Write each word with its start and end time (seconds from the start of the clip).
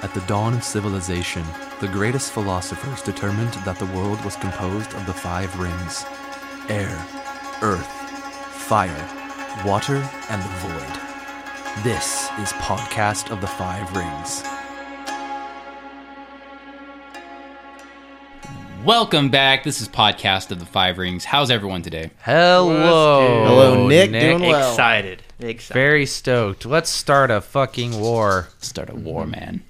At 0.00 0.14
the 0.14 0.20
dawn 0.22 0.54
of 0.54 0.62
civilization, 0.62 1.44
the 1.80 1.88
greatest 1.88 2.30
philosophers 2.30 3.02
determined 3.02 3.52
that 3.64 3.80
the 3.80 3.86
world 3.86 4.24
was 4.24 4.36
composed 4.36 4.94
of 4.94 5.04
the 5.06 5.12
five 5.12 5.58
rings 5.58 6.06
air, 6.68 7.04
earth, 7.62 7.88
fire, 8.52 9.08
water, 9.66 9.96
and 10.30 10.40
the 10.40 10.48
void. 10.60 11.82
This 11.82 12.28
is 12.38 12.52
Podcast 12.52 13.32
of 13.32 13.40
the 13.40 13.48
Five 13.48 13.92
Rings. 13.96 14.44
Welcome 18.84 19.30
back. 19.30 19.64
This 19.64 19.80
is 19.80 19.88
Podcast 19.88 20.52
of 20.52 20.60
the 20.60 20.66
Five 20.66 20.98
Rings. 20.98 21.24
How's 21.24 21.50
everyone 21.50 21.82
today? 21.82 22.12
Hello. 22.22 23.44
Hello, 23.44 23.88
Nick. 23.88 24.12
Doing 24.12 24.42
well. 24.42 24.70
Excited. 24.70 25.24
Excited. 25.40 25.74
Very 25.74 26.06
stoked. 26.06 26.64
Let's 26.64 26.88
start 26.88 27.32
a 27.32 27.40
fucking 27.40 27.98
war. 27.98 28.46
Start 28.60 28.90
a 28.90 28.94
war, 28.94 29.26
man. 29.26 29.64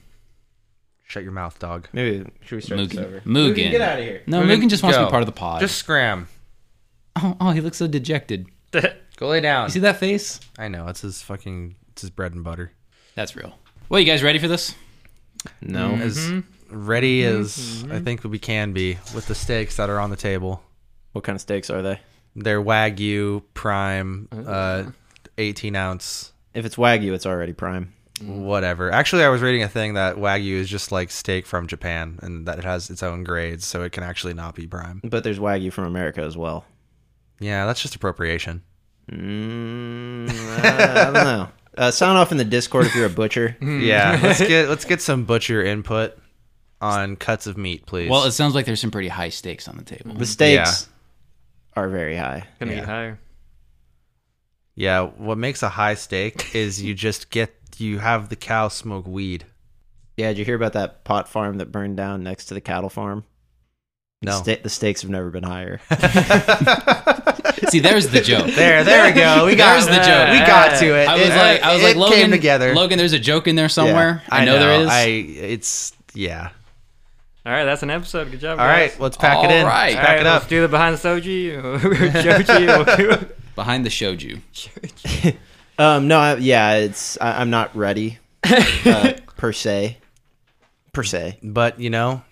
Shut 1.08 1.22
your 1.22 1.32
mouth, 1.32 1.58
dog. 1.58 1.88
Maybe 1.94 2.30
should 2.42 2.56
we 2.56 2.60
start 2.60 2.86
this 2.86 2.98
over? 2.98 3.20
Mugen. 3.20 3.54
Mugen. 3.54 3.70
get 3.70 3.80
out 3.80 3.98
of 3.98 4.04
here. 4.04 4.22
No, 4.26 4.42
Mugen, 4.42 4.60
Mugen 4.60 4.68
just 4.68 4.82
wants 4.82 4.98
to 4.98 5.04
go. 5.04 5.06
be 5.06 5.10
part 5.10 5.22
of 5.22 5.26
the 5.26 5.32
pod. 5.32 5.60
Just 5.60 5.76
scram. 5.76 6.28
oh, 7.16 7.34
oh, 7.40 7.50
he 7.52 7.62
looks 7.62 7.78
so 7.78 7.86
dejected. 7.86 8.46
Go 9.16 9.28
lay 9.28 9.40
down. 9.40 9.68
You 9.68 9.70
see 9.70 9.80
that 9.80 9.96
face? 9.96 10.38
I 10.58 10.68
know 10.68 10.86
it's 10.88 11.00
his 11.00 11.22
fucking 11.22 11.76
it's 11.92 12.02
his 12.02 12.10
bread 12.10 12.34
and 12.34 12.44
butter. 12.44 12.72
That's 13.14 13.34
real. 13.34 13.58
Well, 13.88 13.98
you 13.98 14.06
guys 14.06 14.22
ready 14.22 14.38
for 14.38 14.48
this? 14.48 14.74
No. 15.62 15.92
Mm-hmm. 15.92 16.02
As 16.02 16.42
ready 16.70 17.22
mm-hmm. 17.22 17.40
as 17.40 17.86
I 17.90 18.00
think 18.00 18.22
we 18.24 18.38
can 18.38 18.74
be 18.74 18.98
with 19.14 19.26
the 19.28 19.34
steaks 19.34 19.76
that 19.76 19.88
are 19.88 19.98
on 19.98 20.10
the 20.10 20.16
table. 20.16 20.62
What 21.12 21.24
kind 21.24 21.36
of 21.36 21.40
steaks 21.40 21.70
are 21.70 21.80
they? 21.80 22.00
They're 22.36 22.62
wagyu 22.62 23.42
prime, 23.54 24.28
uh, 24.30 24.50
uh 24.50 24.90
18 25.38 25.74
ounce, 25.74 26.32
If 26.52 26.66
it's 26.66 26.76
wagyu, 26.76 27.14
it's 27.14 27.24
already 27.24 27.54
prime. 27.54 27.94
Whatever. 28.22 28.90
Actually, 28.90 29.24
I 29.24 29.28
was 29.28 29.42
reading 29.42 29.62
a 29.62 29.68
thing 29.68 29.94
that 29.94 30.16
wagyu 30.16 30.52
is 30.54 30.68
just 30.68 30.90
like 30.92 31.10
steak 31.10 31.46
from 31.46 31.66
Japan, 31.66 32.18
and 32.22 32.46
that 32.46 32.58
it 32.58 32.64
has 32.64 32.90
its 32.90 33.02
own 33.02 33.24
grades, 33.24 33.66
so 33.66 33.82
it 33.82 33.92
can 33.92 34.02
actually 34.02 34.34
not 34.34 34.54
be 34.54 34.66
prime. 34.66 35.00
But 35.04 35.24
there's 35.24 35.38
wagyu 35.38 35.72
from 35.72 35.84
America 35.84 36.20
as 36.22 36.36
well. 36.36 36.64
Yeah, 37.40 37.66
that's 37.66 37.80
just 37.80 37.94
appropriation. 37.94 38.62
Mm, 39.10 40.28
I, 40.64 41.00
I 41.00 41.04
don't 41.04 41.14
know. 41.14 41.48
Uh, 41.76 41.90
sound 41.90 42.18
off 42.18 42.32
in 42.32 42.38
the 42.38 42.44
Discord 42.44 42.86
if 42.86 42.94
you're 42.94 43.06
a 43.06 43.10
butcher. 43.10 43.56
Yeah, 43.62 44.18
let's 44.22 44.40
get 44.40 44.68
let's 44.70 44.84
get 44.84 45.00
some 45.00 45.24
butcher 45.24 45.62
input 45.64 46.18
on 46.80 47.16
cuts 47.16 47.46
of 47.46 47.56
meat, 47.56 47.86
please. 47.86 48.10
Well, 48.10 48.24
it 48.24 48.32
sounds 48.32 48.54
like 48.54 48.66
there's 48.66 48.80
some 48.80 48.90
pretty 48.90 49.08
high 49.08 49.28
stakes 49.30 49.68
on 49.68 49.76
the 49.76 49.84
table. 49.84 50.14
The 50.14 50.26
steaks 50.26 50.88
are 51.74 51.88
very 51.88 52.16
high. 52.16 52.46
Gonna 52.58 52.72
Yeah. 52.72 52.78
get 52.80 52.86
higher. 52.88 53.18
Yeah, 54.78 55.02
what 55.02 55.36
makes 55.38 55.62
a 55.64 55.68
high 55.68 55.94
steak 55.94 56.54
is 56.54 56.80
you 56.80 56.94
just 56.94 57.30
get 57.30 57.52
you 57.78 57.98
have 57.98 58.28
the 58.28 58.36
cow 58.36 58.68
smoke 58.68 59.06
weed. 59.08 59.44
Yeah, 60.16 60.28
did 60.28 60.38
you 60.38 60.44
hear 60.44 60.54
about 60.56 60.72
that 60.74 61.02
pot 61.04 61.28
farm 61.28 61.58
that 61.58 61.72
burned 61.72 61.96
down 61.96 62.22
next 62.22 62.46
to 62.46 62.54
the 62.54 62.60
cattle 62.60 62.88
farm? 62.88 63.24
The, 64.22 64.30
No. 64.30 64.38
sta- 64.42 64.62
the 64.62 64.68
stakes 64.70 65.02
have 65.02 65.10
never 65.10 65.30
been 65.30 65.42
higher. 65.44 65.80
See, 67.70 67.80
there's 67.80 68.08
the 68.08 68.20
joke. 68.20 68.46
There, 68.54 68.82
there 68.84 69.06
we 69.06 69.12
go. 69.20 69.46
We 69.46 69.54
got 69.56 69.74
There's 69.74 69.86
the 69.86 70.02
joke. 70.02 70.30
We 70.30 70.38
got 70.46 70.78
to 70.80 70.86
it. 70.96 71.08
I 71.08 71.14
was 71.16 71.26
It- 71.26 71.36
like, 71.36 71.62
I 71.62 71.72
was 71.74 71.82
it 71.82 71.86
like, 71.86 71.96
Logan, 71.96 72.18
came 72.18 72.30
together. 72.30 72.74
Logan, 72.74 72.98
there's 72.98 73.12
a 73.12 73.18
joke 73.18 73.46
in 73.46 73.56
there 73.56 73.68
somewhere. 73.68 74.22
I, 74.30 74.44
know, 74.44 74.58
there 74.58 74.80
is. 74.80 74.88
I 74.88 75.02
it's 75.06 75.92
yeah. 76.14 76.50
All 77.46 77.52
right, 77.52 77.64
that's 77.64 77.82
an 77.82 77.90
episode. 77.90 78.30
Good 78.30 78.40
job. 78.40 78.58
All 78.58 78.66
guys. 78.66 78.90
right, 78.92 79.00
let's 79.00 79.16
pack 79.16 79.44
it 79.44 79.50
in. 79.50 79.64
right. 79.66 79.94
Let's 79.94 79.96
All 79.96 80.00
pack 80.02 80.08
right, 80.08 80.20
it 80.20 80.26
up. 80.26 80.40
let's 80.42 80.48
do 80.48 80.62
the 80.62 80.68
behind 80.68 80.96
the 80.96 81.08
soji. 81.08 81.54
Joji. 83.18 83.34
Behind 83.58 83.84
the 83.84 83.90
shoju. 83.90 84.40
Um, 85.80 86.08
no, 86.08 86.18
I, 86.18 86.34
yeah, 86.36 86.74
it's 86.74 87.16
I, 87.20 87.40
I'm 87.40 87.50
not 87.50 87.74
ready 87.76 88.18
uh, 88.44 89.12
per 89.36 89.52
se. 89.52 89.98
Per 90.92 91.04
se. 91.04 91.38
But 91.40 91.78
you 91.78 91.88
know, 91.88 92.22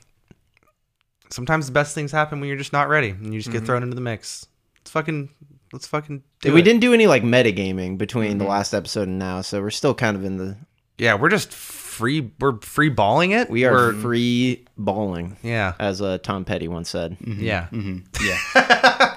sometimes 1.30 1.66
the 1.66 1.72
best 1.72 1.94
things 1.94 2.10
happen 2.10 2.40
when 2.40 2.48
you're 2.48 2.58
just 2.58 2.72
not 2.72 2.88
ready, 2.88 3.10
and 3.10 3.32
you 3.32 3.38
just 3.40 3.52
get 3.52 3.64
thrown 3.64 3.84
into 3.84 3.94
the 3.94 4.00
mix. 4.00 4.46
Let's 4.80 4.90
fucking 4.90 5.28
let's 5.72 5.86
fucking 5.86 6.24
do 6.40 6.52
we 6.52 6.60
it. 6.60 6.64
didn't 6.64 6.80
do 6.80 6.92
any 6.92 7.06
like 7.06 7.22
metagaming 7.22 7.98
between 7.98 8.38
the 8.38 8.44
last 8.46 8.74
episode 8.74 9.06
and 9.06 9.18
now, 9.18 9.42
so 9.42 9.60
we're 9.60 9.70
still 9.70 9.94
kind 9.94 10.16
of 10.16 10.24
in 10.24 10.38
the 10.38 10.56
Yeah, 10.98 11.14
we're 11.14 11.28
just 11.30 11.52
free. 11.52 12.32
We're 12.40 12.58
free 12.60 12.88
balling 12.88 13.30
it. 13.30 13.48
we 13.48 13.64
are 13.64 13.72
We're- 13.90 14.00
free 14.02 14.64
balling, 14.76 15.36
Yeah, 15.44 15.74
as 15.78 16.02
uh, 16.02 16.18
Tom 16.18 16.44
Petty 16.44 16.66
once 16.66 16.90
said. 16.90 17.16
yeah. 17.24 17.68
Yeah. 17.72 19.15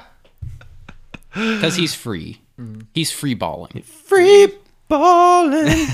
Because 1.55 1.75
he's 1.75 1.95
free. 1.95 2.41
He's 2.94 3.11
free 3.11 3.35
balling. 3.35 3.83
Free 3.83 4.50
balling. 4.89 5.66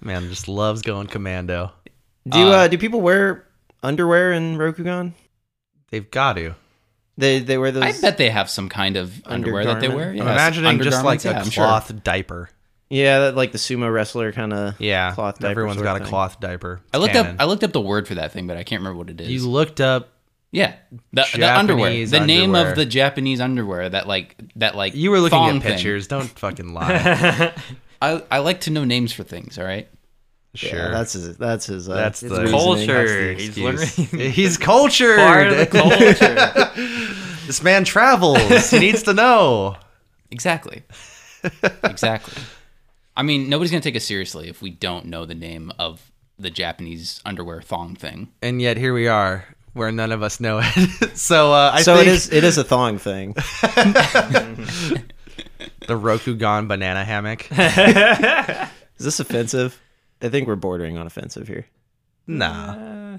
Man, 0.00 0.28
just 0.28 0.48
loves 0.48 0.82
going 0.82 1.06
commando. 1.08 1.72
do 2.26 2.38
Uh, 2.48 2.50
uh, 2.50 2.68
do 2.68 2.78
people 2.78 3.00
wear 3.00 3.44
underwear 3.82 4.32
in 4.32 4.56
Rokugan? 4.56 5.12
They've 5.90 6.10
got 6.10 6.34
to. 6.34 6.54
They 7.18 7.40
they 7.40 7.58
wear 7.58 7.70
those. 7.70 7.82
I 7.82 8.00
bet 8.00 8.16
they 8.16 8.30
have 8.30 8.48
some 8.48 8.68
kind 8.70 8.96
of 8.96 9.20
underwear 9.26 9.64
that 9.66 9.80
they 9.80 9.88
wear. 9.88 10.10
Undergarment? 10.10 10.16
Yeah, 10.16 10.22
I'm 10.24 10.32
imagining 10.32 10.78
just 10.80 11.04
like 11.04 11.20
undergarments, 11.20 11.24
yeah, 11.24 11.32
a 11.32 11.40
I'm 11.40 11.50
sure. 11.50 11.64
cloth 11.64 12.04
diaper. 12.04 12.50
Yeah, 12.88 13.18
that, 13.20 13.36
like 13.36 13.52
the 13.52 13.58
sumo 13.58 13.92
wrestler 13.92 14.32
kind 14.32 14.52
of. 14.52 14.80
Yeah, 14.80 15.12
Cloth 15.14 15.38
diaper 15.38 15.50
Everyone's 15.50 15.76
sort 15.76 15.84
got 15.84 15.96
of 15.96 16.02
a 16.02 16.04
thing. 16.06 16.10
cloth 16.10 16.40
diaper. 16.40 16.80
I 16.92 16.98
looked 16.98 17.12
Canon. 17.12 17.34
up. 17.34 17.40
I 17.40 17.44
looked 17.44 17.62
up 17.62 17.72
the 17.72 17.80
word 17.80 18.08
for 18.08 18.14
that 18.16 18.32
thing, 18.32 18.46
but 18.46 18.56
I 18.56 18.64
can't 18.64 18.80
remember 18.80 18.98
what 18.98 19.10
it 19.10 19.20
is. 19.20 19.28
you 19.28 19.48
looked 19.48 19.80
up. 19.80 20.08
Yeah, 20.52 20.74
the, 21.12 21.24
the 21.34 21.56
underwear. 21.58 21.86
Japanese 21.90 22.10
The 22.10 22.20
name 22.26 22.54
underwear. 22.54 22.70
of 22.70 22.76
the 22.76 22.86
Japanese 22.86 23.40
underwear 23.40 23.88
that 23.88 24.06
like 24.08 24.36
that 24.56 24.74
like 24.76 24.94
You 24.94 25.10
were 25.10 25.20
looking 25.20 25.38
thong 25.38 25.56
at 25.58 25.62
thing. 25.62 25.72
pictures. 25.72 26.06
Don't 26.08 26.24
fucking 26.38 26.72
lie. 26.74 27.52
I 28.02 28.22
I 28.30 28.38
like 28.38 28.60
to 28.62 28.70
know 28.70 28.84
names 28.84 29.12
for 29.12 29.22
things. 29.22 29.58
All 29.58 29.64
right. 29.64 29.88
sure, 30.54 30.70
Yeah, 30.78 30.88
that's 30.90 31.12
his. 31.12 31.36
That's 31.36 31.66
his. 31.66 31.88
Uh, 31.88 31.94
That's 31.94 32.20
the- 32.20 32.46
Culture. 32.50 33.04
That's 33.04 33.10
the 33.12 33.34
He's 33.34 33.48
excuse. 33.48 34.12
learning. 34.12 34.32
He's 34.32 34.58
cultured. 34.58 35.18
Part 35.18 35.46
of 35.48 35.56
the 35.58 35.66
culture. 35.66 36.72
this 37.46 37.62
man 37.62 37.84
travels. 37.84 38.70
he 38.70 38.78
needs 38.80 39.02
to 39.04 39.12
know. 39.14 39.76
Exactly. 40.32 40.82
exactly. 41.84 42.42
I 43.16 43.22
mean, 43.22 43.48
nobody's 43.48 43.70
gonna 43.70 43.80
take 43.82 43.96
us 43.96 44.04
seriously 44.04 44.48
if 44.48 44.62
we 44.62 44.70
don't 44.70 45.06
know 45.06 45.24
the 45.24 45.34
name 45.34 45.72
of 45.78 46.10
the 46.38 46.50
Japanese 46.50 47.20
underwear 47.24 47.60
thong 47.60 47.94
thing. 47.96 48.32
And 48.42 48.62
yet 48.62 48.76
here 48.76 48.94
we 48.94 49.08
are, 49.08 49.44
where 49.72 49.92
none 49.92 50.12
of 50.12 50.22
us 50.22 50.40
know 50.40 50.60
it. 50.62 51.10
so 51.16 51.52
uh, 51.52 51.72
I 51.74 51.82
so 51.82 51.96
think 51.96 52.08
it 52.08 52.12
is. 52.12 52.32
It 52.32 52.44
is 52.44 52.58
a 52.58 52.64
thong 52.64 52.98
thing. 52.98 53.32
the 55.86 55.96
Roku 55.96 56.36
Rokugan 56.36 56.68
banana 56.68 57.04
hammock. 57.04 57.46
Is 58.98 59.04
this 59.04 59.20
offensive? 59.20 59.80
I 60.20 60.28
think 60.28 60.46
we're 60.46 60.56
bordering 60.56 60.98
on 60.98 61.06
offensive 61.06 61.48
here. 61.48 61.66
Nah, 62.26 63.16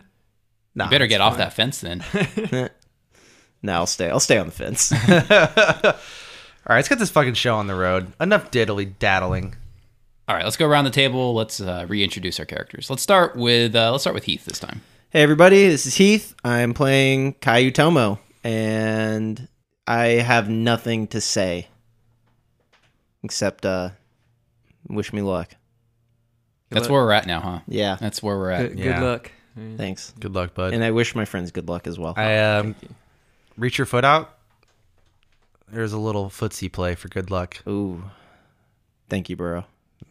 nah. 0.76 0.86
You 0.86 0.90
better 0.92 1.08
get 1.08 1.22
off 1.22 1.38
that 1.38 1.54
fence 1.54 1.82
then. 1.82 2.04
No, 3.64 3.74
I'll 3.74 3.88
stay. 3.88 4.10
I'll 4.10 4.20
stay 4.20 4.38
on 4.38 4.48
the 4.48 4.52
fence. 4.52 4.92
All 4.92 6.76
right, 6.76 6.78
let's 6.78 6.90
get 6.90 7.00
this 7.00 7.10
fucking 7.10 7.34
show 7.34 7.56
on 7.56 7.68
the 7.68 7.76
road. 7.76 8.14
Enough 8.20 8.52
diddly 8.52 8.94
daddling. 9.00 9.56
All 10.28 10.36
right, 10.36 10.44
let's 10.44 10.58
go 10.58 10.68
around 10.68 10.86
the 10.86 10.92
table. 10.92 11.34
Let's 11.34 11.60
uh, 11.60 11.86
reintroduce 11.90 12.40
our 12.40 12.46
characters. 12.46 12.90
Let's 12.90 13.02
start 13.02 13.36
with 13.36 13.76
uh, 13.76 13.92
let's 13.92 14.04
start 14.04 14.14
with 14.14 14.26
Heath 14.26 14.46
this 14.46 14.60
time. 14.60 14.82
Hey, 15.12 15.24
everybody. 15.24 15.68
This 15.68 15.86
is 15.86 15.96
Heath. 15.96 16.36
I'm 16.44 16.74
playing 16.74 17.34
Kaiu 17.36 17.74
Tomo, 17.74 18.20
and 18.46 19.48
I 19.86 20.06
have 20.06 20.50
nothing 20.50 21.08
to 21.08 21.20
say 21.20 21.68
except 23.22 23.66
uh, 23.66 23.90
wish 24.88 25.12
me 25.12 25.22
luck. 25.22 25.54
That's 26.70 26.88
where 26.88 27.04
we're 27.04 27.12
at 27.12 27.28
now, 27.28 27.42
huh? 27.42 27.60
Yeah. 27.68 27.98
That's 28.00 28.24
where 28.24 28.38
we're 28.38 28.52
at. 28.52 28.70
Good, 28.70 28.80
Yeah. 28.80 29.00
good 29.00 29.06
luck. 29.06 29.32
Thanks. 29.76 30.14
Good 30.18 30.34
luck, 30.34 30.54
bud. 30.54 30.74
And 30.74 30.82
I 30.82 30.92
wish 30.92 31.14
my 31.14 31.26
friends 31.26 31.52
good 31.52 31.68
luck 31.68 31.88
as 31.88 32.00
well. 32.00 32.14
I 32.16 32.38
um, 32.38 32.76
reach 33.58 33.78
your 33.78 33.86
foot 33.86 34.06
out. 34.06 34.38
There's 35.70 35.92
a 35.92 35.98
little 36.00 36.30
footsie 36.30 36.72
play 36.72 36.96
for 36.96 37.10
good 37.10 37.30
luck. 37.30 37.62
Ooh. 37.68 38.04
Thank 39.10 39.30
you, 39.30 39.36
bro. 39.36 39.66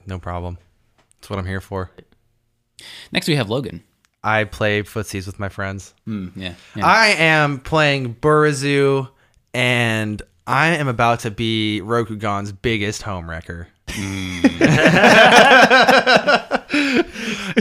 No 0.07 0.19
problem. 0.19 0.59
That's 1.17 1.31
what 1.31 1.39
I'm 1.39 1.47
here 1.47 1.63
for. 1.63 1.91
Next, 3.11 3.29
we 3.29 3.37
have 3.37 3.49
Logan. 3.49 3.83
I 4.23 4.45
play 4.45 4.83
footsies 4.83 5.27
with 5.27 5.39
my 5.39 5.49
friends. 5.49 5.95
Mm, 6.07 6.33
yeah, 6.37 6.55
yeah. 6.77 6.87
I 6.87 7.09
am 7.19 7.59
playing 7.61 8.15
Burizu, 8.17 9.09
and 9.55 10.21
I 10.47 10.77
am 10.77 10.89
about 10.89 11.21
to 11.21 11.31
be 11.31 11.81
Rokugan's 11.83 12.53
biggest 12.53 13.03
home 13.03 13.27
homewrecker. 13.27 13.67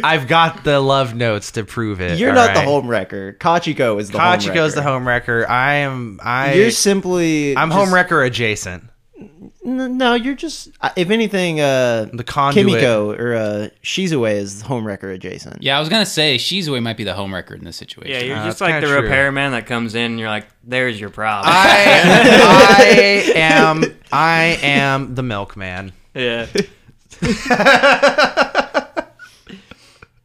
I've 0.04 0.28
got 0.28 0.64
the 0.64 0.80
love 0.80 1.16
notes 1.16 1.52
to 1.52 1.64
prove 1.64 2.02
it. 2.02 2.20
You're 2.20 2.30
all 2.30 2.36
not 2.36 2.54
the 2.54 2.60
right? 2.60 2.68
home 2.68 2.88
wrecker. 2.88 3.34
Kachiko 3.34 4.00
is 4.00 4.12
the 4.12 4.18
Kachiko's 4.18 4.76
the 4.76 4.84
home 4.84 5.04
homewrecker. 5.04 5.48
I 5.50 5.76
am. 5.76 6.20
I. 6.24 6.54
You're 6.54 6.72
simply. 6.72 7.56
I'm 7.58 7.70
just- 7.72 7.80
homewrecker 7.92 8.26
adjacent. 8.26 8.84
N- 9.70 9.98
No, 9.98 10.14
you're 10.16 10.34
just. 10.36 10.70
uh, 10.82 10.90
If 10.96 11.10
anything, 11.12 11.60
uh, 11.62 12.10
The 12.12 12.24
conduit. 12.24 12.66
Kimiko 12.66 13.12
or 13.14 13.36
uh, 13.36 13.68
Shizue 13.84 14.30
is 14.32 14.62
home 14.62 14.86
wrecker 14.86 15.12
adjacent. 15.12 15.62
yeah, 15.62 15.78
I 15.78 15.80
was 15.80 15.90
gonna 15.90 16.06
say 16.06 16.38
Shizue 16.38 16.82
might 16.82 16.98
be 16.98 17.04
the 17.04 17.14
home 17.14 17.34
record 17.34 17.60
in 17.60 17.66
this 17.66 17.78
situation. 17.78 18.12
Yeah, 18.16 18.22
you're 18.24 18.38
Uh, 18.38 18.46
just 18.46 18.62
like 18.62 18.76
the 18.76 18.82
kinda 18.82 18.88
true. 18.88 19.02
repairman 19.04 19.52
that 19.52 19.66
comes 19.68 19.94
in 19.96 20.06
and 20.12 20.20
you're 20.20 20.30
like, 20.30 20.48
there's 20.64 21.00
your 21.00 21.10
problem. 21.12 21.54
I, 21.56 22.02
I 22.82 23.32
am. 23.36 23.84
I 24.12 24.58
am 24.64 25.14
the 25.16 25.24
milkman. 25.24 25.92
yeah. 26.16 26.48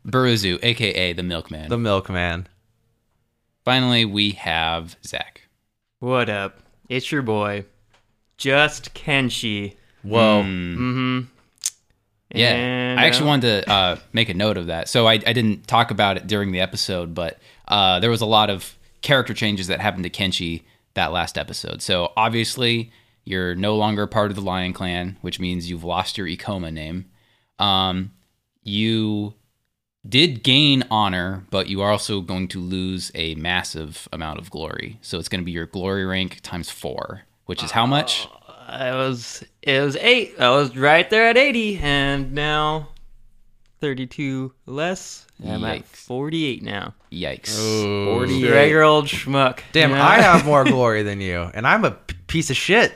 Buruzu, 0.06 0.58
aka 0.62 1.12
the 1.12 1.22
Milkman. 1.22 1.68
The 1.70 1.78
milkman. 1.78 2.46
Finally, 3.64 4.04
we 4.04 4.32
have 4.32 4.96
Zach. 5.04 5.42
What 6.00 6.28
up? 6.28 6.58
It's 6.88 7.10
your 7.10 7.22
boy, 7.22 7.64
Just 8.36 8.94
Kenshi. 8.94 9.76
Whoa. 10.02 10.42
Mm-hmm. 10.42 11.20
Yeah, 12.34 12.50
And, 12.50 13.00
I 13.00 13.06
actually 13.06 13.26
uh, 13.26 13.28
wanted 13.28 13.64
to 13.64 13.70
uh, 13.70 13.96
make 14.12 14.28
a 14.28 14.34
note 14.34 14.56
of 14.56 14.66
that. 14.66 14.88
So 14.88 15.06
I, 15.06 15.14
I 15.14 15.32
didn't 15.32 15.68
talk 15.68 15.90
about 15.90 16.16
it 16.16 16.26
during 16.26 16.50
the 16.52 16.60
episode, 16.60 17.14
but 17.14 17.38
uh, 17.68 18.00
there 18.00 18.10
was 18.10 18.20
a 18.20 18.26
lot 18.26 18.50
of 18.50 18.76
character 19.02 19.34
changes 19.34 19.68
that 19.68 19.80
happened 19.80 20.04
to 20.04 20.10
Kenshi 20.10 20.62
that 20.94 21.12
last 21.12 21.38
episode. 21.38 21.80
So 21.80 22.12
obviously, 22.16 22.90
you're 23.24 23.54
no 23.54 23.76
longer 23.76 24.06
part 24.06 24.30
of 24.30 24.36
the 24.36 24.42
Lion 24.42 24.72
Clan, 24.72 25.16
which 25.20 25.38
means 25.38 25.70
you've 25.70 25.84
lost 25.84 26.18
your 26.18 26.26
Ikoma 26.26 26.72
name. 26.72 27.06
Um, 27.58 28.12
you 28.62 29.34
did 30.06 30.42
gain 30.42 30.84
honor, 30.90 31.46
but 31.50 31.68
you 31.68 31.80
are 31.80 31.90
also 31.90 32.20
going 32.20 32.48
to 32.48 32.60
lose 32.60 33.10
a 33.14 33.34
massive 33.36 34.08
amount 34.12 34.38
of 34.38 34.50
glory. 34.50 34.98
So 35.02 35.18
it's 35.18 35.28
going 35.28 35.40
to 35.40 35.44
be 35.44 35.52
your 35.52 35.66
glory 35.66 36.04
rank 36.04 36.40
times 36.42 36.70
four, 36.70 37.22
which 37.46 37.62
is 37.62 37.70
how 37.70 37.86
much? 37.86 38.26
Uh, 38.48 38.52
I 38.66 38.94
was 38.94 39.44
it 39.62 39.80
was 39.80 39.96
eight. 39.96 40.34
I 40.38 40.50
was 40.50 40.76
right 40.76 41.08
there 41.10 41.28
at 41.28 41.36
eighty, 41.36 41.78
and 41.78 42.32
now 42.32 42.88
thirty-two 43.80 44.52
less. 44.66 45.26
I'm 45.44 45.64
at 45.64 45.80
Yikes. 45.82 45.86
forty-eight 45.86 46.62
now. 46.62 46.94
Yikes. 47.12 47.54
Forty. 48.06 48.48
Regular 48.48 48.82
old 48.82 49.06
schmuck. 49.06 49.60
Damn, 49.72 49.90
you 49.90 49.96
know? 49.96 50.02
I 50.02 50.20
have 50.20 50.44
more 50.46 50.64
glory 50.74 51.02
than 51.02 51.20
you, 51.20 51.50
and 51.54 51.66
I'm 51.66 51.84
a 51.84 51.90
p- 51.92 52.16
piece 52.26 52.50
of 52.50 52.56
shit. 52.56 52.92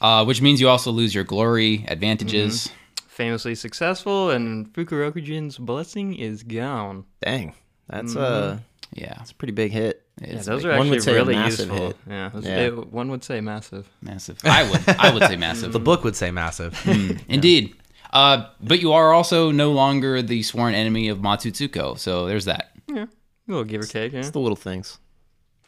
Uh, 0.00 0.24
which 0.24 0.42
means 0.42 0.60
you 0.60 0.68
also 0.68 0.90
lose 0.90 1.14
your 1.14 1.24
glory 1.24 1.84
advantages. 1.88 2.68
Mm-hmm. 2.68 3.06
famously 3.08 3.54
successful, 3.54 4.30
and 4.30 4.70
Fukurokujin's 4.74 5.56
blessing 5.56 6.14
is 6.14 6.42
gone. 6.42 7.04
Dang, 7.22 7.54
that's 7.88 8.14
a 8.14 8.62
Yeah, 8.92 9.16
it's 9.22 9.30
a 9.30 9.34
pretty 9.34 9.52
big 9.54 9.72
hit. 9.72 10.03
Yeah, 10.20 10.40
those 10.42 10.62
big- 10.62 10.70
are 10.72 10.78
one 10.78 10.88
would 10.90 10.98
actually 10.98 11.00
say 11.00 11.14
really 11.14 11.34
massive 11.34 11.68
useful. 11.68 11.86
hit. 11.88 11.96
Yeah, 12.08 12.28
those- 12.28 12.44
Yeah. 12.44 12.56
it- 12.66 12.92
one 12.92 13.08
would 13.10 13.24
say 13.24 13.40
massive. 13.40 13.88
massive. 14.00 14.38
I 14.44 14.70
would, 14.70 14.88
I 14.98 15.12
would 15.12 15.22
say 15.24 15.36
massive. 15.46 15.72
The 15.72 15.80
book 15.80 16.04
would 16.04 16.14
say 16.16 16.30
massive. 16.30 16.80
Indeed. 17.28 17.74
Uh, 18.12 18.46
but 18.60 18.80
you 18.80 18.92
are 18.92 19.12
also 19.12 19.50
no 19.50 19.72
longer 19.72 20.22
the 20.22 20.42
sworn 20.44 20.72
enemy 20.74 21.08
of 21.08 21.20
Matsu 21.20 21.50
Tsuko, 21.50 21.98
so 21.98 22.26
there's 22.26 22.44
that. 22.44 22.70
Yeah, 22.86 23.04
a 23.04 23.08
little 23.48 23.64
give 23.64 23.80
or 23.80 23.86
take. 23.86 24.12
Yeah. 24.12 24.20
It's 24.20 24.30
the 24.30 24.38
little 24.38 24.54
things. 24.56 24.98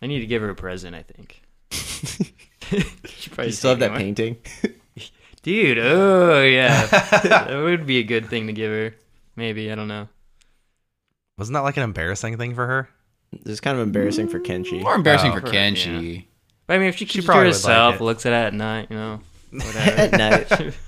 I 0.01 0.07
need 0.07 0.21
to 0.21 0.27
give 0.27 0.43
her 0.43 0.51
a 0.51 0.55
present. 0.55 0.95
I 0.95 1.03
think. 1.03 1.43
She 3.07 3.31
probably 3.31 3.47
You 3.47 3.53
still 3.53 3.71
have 3.71 3.79
that 3.81 3.93
it. 3.93 3.97
painting? 3.99 4.37
dude. 5.43 5.79
Oh 5.79 6.43
yeah, 6.43 6.87
that 6.87 7.49
would 7.55 7.87
be 7.87 7.99
a 7.99 8.03
good 8.03 8.27
thing 8.29 8.47
to 8.49 8.53
give 8.53 8.71
her. 8.71 8.95
Maybe 9.37 9.71
I 9.71 9.75
don't 9.75 9.89
know. 9.89 10.09
Wasn't 11.39 11.55
that 11.55 11.61
like 11.61 11.77
an 11.77 11.83
embarrassing 11.85 12.37
thing 12.39 12.55
for 12.55 12.67
her? 12.67 12.89
This 13.45 13.55
is 13.55 13.61
kind 13.61 13.77
of 13.77 13.83
embarrassing 13.83 14.29
for 14.29 14.39
Kenshi. 14.41 14.83
More 14.83 14.95
embarrassing 14.95 15.33
Oh, 15.33 15.41
for 15.41 15.47
for- 15.47 15.53
Kenshi. 15.53 16.27
But 16.67 16.75
I 16.75 16.79
mean, 16.79 16.89
if 16.89 16.97
she 16.97 17.05
keeps 17.07 17.17
it 17.17 17.21
to 17.23 17.27
probably 17.27 17.45
would 17.47 17.55
like 17.55 17.63
herself, 17.63 17.95
it. 17.97 18.03
looks 18.03 18.27
at 18.27 18.33
it 18.33 18.47
at 18.47 18.55
night, 18.55 18.89
you 18.91 18.97
know, 18.97 19.21
whatever. 19.51 19.79
At 19.91 20.13
night. 20.13 20.75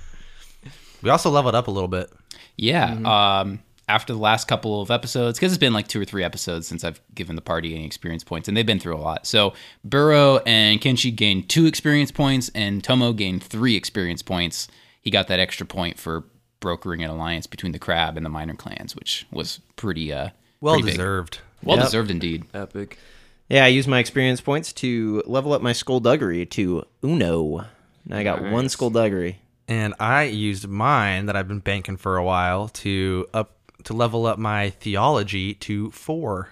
We 1.01 1.09
also 1.09 1.29
leveled 1.29 1.55
up 1.55 1.67
a 1.67 1.71
little 1.71 1.87
bit. 1.87 2.11
Yeah. 2.57 2.91
Um, 3.39 3.59
after 3.87 4.11
the 4.11 4.19
last 4.19 4.47
couple 4.49 4.81
of 4.81 4.91
episodes, 4.91 5.39
because 5.39 5.53
it's 5.53 5.57
been 5.59 5.71
like 5.71 5.87
two 5.87 6.01
or 6.01 6.03
three 6.05 6.25
episodes 6.25 6.67
since 6.67 6.83
I've 6.83 6.99
given 7.15 7.37
the 7.37 7.41
party 7.41 7.73
any 7.73 7.85
experience 7.85 8.23
points, 8.23 8.49
and 8.49 8.57
they've 8.57 8.65
been 8.65 8.79
through 8.81 8.97
a 8.97 8.99
lot. 8.99 9.25
So 9.25 9.53
Burrow 9.85 10.39
and 10.45 10.81
Kenshi 10.81 11.15
gained 11.15 11.47
two 11.47 11.65
experience 11.67 12.11
points, 12.11 12.51
and 12.53 12.83
Tomo 12.83 13.13
gained 13.13 13.41
three 13.41 13.75
experience 13.77 14.21
points. 14.21 14.67
He 15.01 15.09
got 15.09 15.29
that 15.29 15.39
extra 15.39 15.65
point 15.65 15.97
for 15.97 16.25
brokering 16.59 17.01
an 17.01 17.09
alliance 17.09 17.47
between 17.47 17.71
the 17.71 17.79
Crab 17.79 18.17
and 18.17 18.25
the 18.25 18.29
minor 18.29 18.53
clans, 18.55 18.93
which 18.93 19.25
was 19.31 19.61
pretty 19.77 20.11
uh 20.11 20.31
Well 20.59 20.73
pretty 20.75 20.87
big. 20.87 20.93
deserved. 20.95 21.39
Well 21.63 21.77
Yep. 21.77 21.85
deserved 21.85 22.11
indeed. 22.11 22.45
Epic. 22.53 22.97
Yeah, 23.49 23.65
I 23.65 23.67
used 23.69 23.87
my 23.87 23.99
experience 23.99 24.41
points 24.41 24.71
to 24.73 25.23
level 25.25 25.53
up 25.53 25.61
my 25.61 25.73
skullduggery 25.73 26.45
to 26.47 26.83
Uno. 27.03 27.65
And 28.05 28.13
I 28.13 28.23
got 28.23 28.41
one 28.41 28.63
Nice. 28.65 28.73
skullduggery. 28.73 29.39
And 29.67 29.93
I 29.99 30.23
used 30.23 30.67
mine 30.67 31.25
that 31.27 31.35
I've 31.35 31.47
been 31.47 31.59
banking 31.59 31.97
for 31.97 32.17
a 32.17 32.23
while 32.23 32.69
to 32.69 33.27
up 33.33 33.55
to 33.85 33.93
level 33.93 34.25
up 34.25 34.37
my 34.37 34.69
theology 34.71 35.53
to 35.55 35.89
four. 35.91 36.49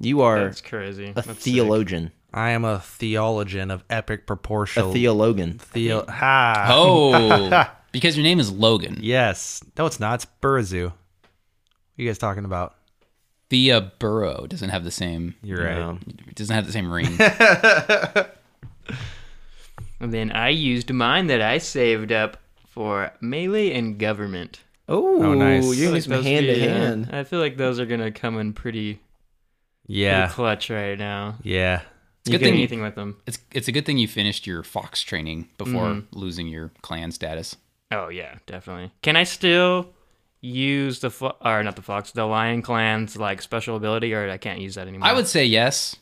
You 0.00 0.20
are 0.22 0.44
That's 0.44 0.60
crazy. 0.60 1.08
a 1.08 1.12
That's 1.14 1.26
sick. 1.28 1.36
theologian. 1.38 2.12
I 2.34 2.50
am 2.50 2.64
a 2.64 2.80
theologian 2.80 3.70
of 3.70 3.84
epic 3.90 4.26
proportion. 4.26 4.84
A 4.86 4.92
theologian. 4.92 5.58
Theo- 5.58 6.04
ha. 6.06 6.66
Oh, 6.70 7.64
because 7.92 8.16
your 8.16 8.24
name 8.24 8.40
is 8.40 8.50
Logan. 8.50 8.98
Yes. 9.00 9.62
No, 9.78 9.86
it's 9.86 10.00
not. 10.00 10.14
It's 10.14 10.26
Burazu. 10.40 10.84
What 10.84 10.92
are 10.92 12.02
you 12.02 12.08
guys 12.08 12.18
talking 12.18 12.44
about? 12.44 12.74
Thea 13.52 13.92
Burrow 13.98 14.46
doesn't 14.48 14.70
have 14.70 14.82
the 14.82 14.90
same. 14.90 15.34
You're 15.42 15.62
right. 15.62 15.98
It 16.26 16.34
doesn't 16.36 16.54
have 16.56 16.64
the 16.64 16.72
same 16.72 16.90
ring. 16.90 17.06
And 20.00 20.10
then 20.12 20.32
I 20.32 20.48
used 20.48 20.90
mine 20.90 21.26
that 21.26 21.42
I 21.42 21.58
saved 21.58 22.12
up 22.12 22.38
for 22.70 23.12
melee 23.20 23.72
and 23.72 23.98
government. 23.98 24.60
oh, 24.88 25.22
Oh, 25.22 25.34
nice. 25.34 25.64
You're 25.64 25.74
I 25.74 25.76
going 25.90 25.92
like 25.92 26.02
to 26.04 26.08
those 26.08 26.24
hand 26.24 26.46
to 26.46 26.54
be, 26.54 26.66
uh, 26.66 26.68
hand. 26.74 27.08
I 27.12 27.24
feel 27.24 27.40
like 27.40 27.58
those 27.58 27.78
are 27.78 27.84
gonna 27.84 28.10
come 28.10 28.38
in 28.38 28.54
pretty, 28.54 29.00
Yeah. 29.86 30.20
pretty 30.22 30.34
clutch 30.34 30.70
right 30.70 30.98
now. 30.98 31.36
Yeah. 31.42 31.82
It's 32.22 32.30
You 32.30 32.38
good 32.38 32.44
thing. 32.46 32.54
anything 32.54 32.80
with 32.80 32.94
them. 32.94 33.18
It's 33.26 33.38
it's 33.52 33.68
a 33.68 33.72
good 33.72 33.84
thing 33.84 33.98
you 33.98 34.08
finished 34.08 34.46
your 34.46 34.62
fox 34.62 35.02
training 35.02 35.48
before 35.58 36.04
losing 36.12 36.46
your 36.48 36.70
clan 36.80 37.12
status. 37.12 37.56
Oh 37.90 38.08
yeah, 38.08 38.36
definitely. 38.46 38.92
Can 39.02 39.16
I 39.16 39.24
still 39.24 39.88
use 40.42 40.98
the 41.00 41.08
fo- 41.10 41.36
or 41.40 41.62
not 41.62 41.76
the 41.76 41.82
fox, 41.82 42.10
the 42.10 42.26
lion 42.26 42.60
clan's 42.60 43.16
like 43.16 43.40
special 43.40 43.76
ability, 43.76 44.12
or 44.12 44.28
I 44.28 44.36
can't 44.36 44.60
use 44.60 44.74
that 44.74 44.86
anymore? 44.88 45.08
I 45.08 45.14
would 45.14 45.26
say 45.28 45.46
yes. 45.46 45.96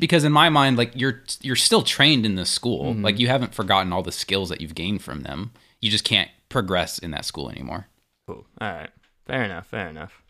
Because 0.00 0.24
in 0.24 0.32
my 0.32 0.48
mind, 0.48 0.78
like 0.78 0.90
you're 0.96 1.22
you're 1.42 1.54
still 1.54 1.82
trained 1.82 2.26
in 2.26 2.34
the 2.34 2.46
school. 2.46 2.92
Mm-hmm. 2.94 3.04
Like 3.04 3.18
you 3.20 3.28
haven't 3.28 3.54
forgotten 3.54 3.92
all 3.92 4.02
the 4.02 4.10
skills 4.10 4.48
that 4.48 4.60
you've 4.60 4.74
gained 4.74 5.02
from 5.02 5.20
them. 5.20 5.52
You 5.80 5.90
just 5.90 6.02
can't 6.04 6.30
progress 6.48 6.98
in 6.98 7.12
that 7.12 7.24
school 7.24 7.48
anymore. 7.50 7.86
Cool. 8.26 8.44
All 8.60 8.72
right. 8.72 8.90
Fair 9.26 9.44
enough. 9.44 9.66
Fair 9.68 9.88
enough. 9.88 10.22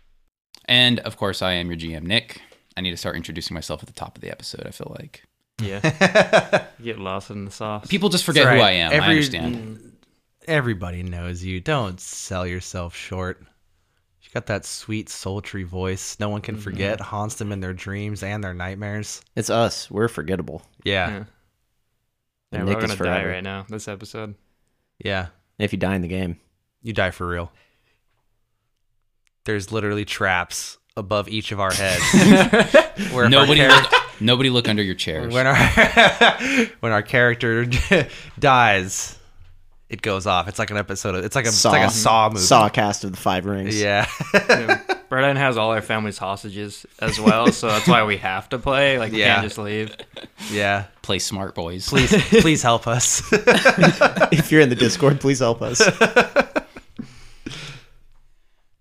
And 0.66 0.98
of 1.00 1.16
course, 1.16 1.40
I 1.42 1.52
am 1.52 1.68
your 1.68 1.76
GM, 1.78 2.02
Nick. 2.02 2.42
I 2.76 2.80
need 2.82 2.90
to 2.90 2.96
start 2.96 3.16
introducing 3.16 3.54
myself 3.54 3.82
at 3.82 3.86
the 3.86 3.94
top 3.94 4.16
of 4.16 4.22
the 4.22 4.30
episode. 4.30 4.66
I 4.66 4.70
feel 4.72 4.94
like 4.98 5.22
Yeah. 5.62 6.66
Get 6.82 6.98
lost 6.98 7.30
in 7.30 7.44
the 7.46 7.50
sauce. 7.50 7.86
people 7.86 8.08
just 8.08 8.24
forget 8.24 8.44
That's 8.44 8.56
who. 8.56 8.62
I 8.62 8.70
am. 8.72 8.90
I 8.90 8.94
Every- 8.96 9.08
understand. 9.10 9.92
Everybody 10.46 11.02
knows 11.02 11.42
you. 11.44 11.60
Don't 11.60 12.00
sell 12.00 12.46
yourself 12.46 12.94
short. 12.96 13.40
You 14.32 14.40
got 14.40 14.46
that 14.46 14.64
sweet, 14.64 15.10
sultry 15.10 15.62
voice. 15.62 16.16
No 16.18 16.30
one 16.30 16.40
can 16.40 16.54
mm-hmm. 16.54 16.64
forget. 16.64 17.00
Haunts 17.00 17.34
them 17.34 17.52
in 17.52 17.60
their 17.60 17.74
dreams 17.74 18.22
and 18.22 18.42
their 18.42 18.54
nightmares. 18.54 19.20
It's 19.36 19.50
us. 19.50 19.90
We're 19.90 20.08
forgettable. 20.08 20.62
Yeah. 20.84 21.10
Yeah, 21.10 21.24
yeah 22.52 22.64
we're 22.64 22.80
gonna 22.80 22.96
forever. 22.96 23.24
die 23.24 23.30
right 23.30 23.44
now. 23.44 23.66
This 23.68 23.88
episode. 23.88 24.34
Yeah. 25.04 25.26
If 25.58 25.74
you 25.74 25.78
die 25.78 25.96
in 25.96 26.00
the 26.00 26.08
game. 26.08 26.40
You 26.80 26.94
die 26.94 27.10
for 27.10 27.28
real. 27.28 27.52
There's 29.44 29.70
literally 29.70 30.06
traps 30.06 30.78
above 30.96 31.28
each 31.28 31.52
of 31.52 31.60
our 31.60 31.72
heads. 31.72 32.02
Where 32.12 32.94
if 32.94 33.14
our 33.14 33.28
Nobody 33.28 33.60
char- 33.60 33.68
look, 33.68 33.92
nobody 34.18 34.48
look 34.48 34.66
under 34.66 34.82
your 34.82 34.94
chairs. 34.94 35.34
when 35.34 35.46
our 35.46 35.56
when 36.80 36.92
our 36.92 37.02
character 37.02 37.66
dies, 38.38 39.18
it 39.92 40.00
goes 40.02 40.26
off. 40.26 40.48
It's 40.48 40.58
like 40.58 40.70
an 40.70 40.78
episode. 40.78 41.14
Of, 41.14 41.24
it's 41.24 41.36
like 41.36 41.44
a 41.44 41.48
it's 41.48 41.64
like 41.64 41.86
a 41.86 41.90
Saw 41.90 42.30
movie. 42.30 42.40
Saw 42.40 42.68
cast 42.70 43.04
of 43.04 43.10
the 43.12 43.18
Five 43.18 43.44
Rings. 43.44 43.80
Yeah. 43.80 44.08
Brennan 45.10 45.36
has 45.36 45.58
all 45.58 45.70
our 45.72 45.82
family's 45.82 46.16
hostages 46.16 46.86
as 46.98 47.20
well, 47.20 47.52
so 47.52 47.66
that's 47.68 47.86
why 47.86 48.02
we 48.04 48.16
have 48.16 48.48
to 48.48 48.58
play. 48.58 48.98
Like, 48.98 49.12
we 49.12 49.20
Yeah. 49.20 49.34
can't 49.34 49.44
just 49.44 49.58
leave. 49.58 49.94
yeah. 50.50 50.86
Play 51.02 51.18
smart, 51.18 51.54
boys. 51.54 51.86
Please, 51.86 52.10
please 52.40 52.62
help 52.62 52.86
us. 52.88 53.22
if 53.32 54.50
you're 54.50 54.62
in 54.62 54.70
the 54.70 54.74
Discord, 54.74 55.20
please 55.20 55.40
help 55.40 55.60
us. 55.60 55.82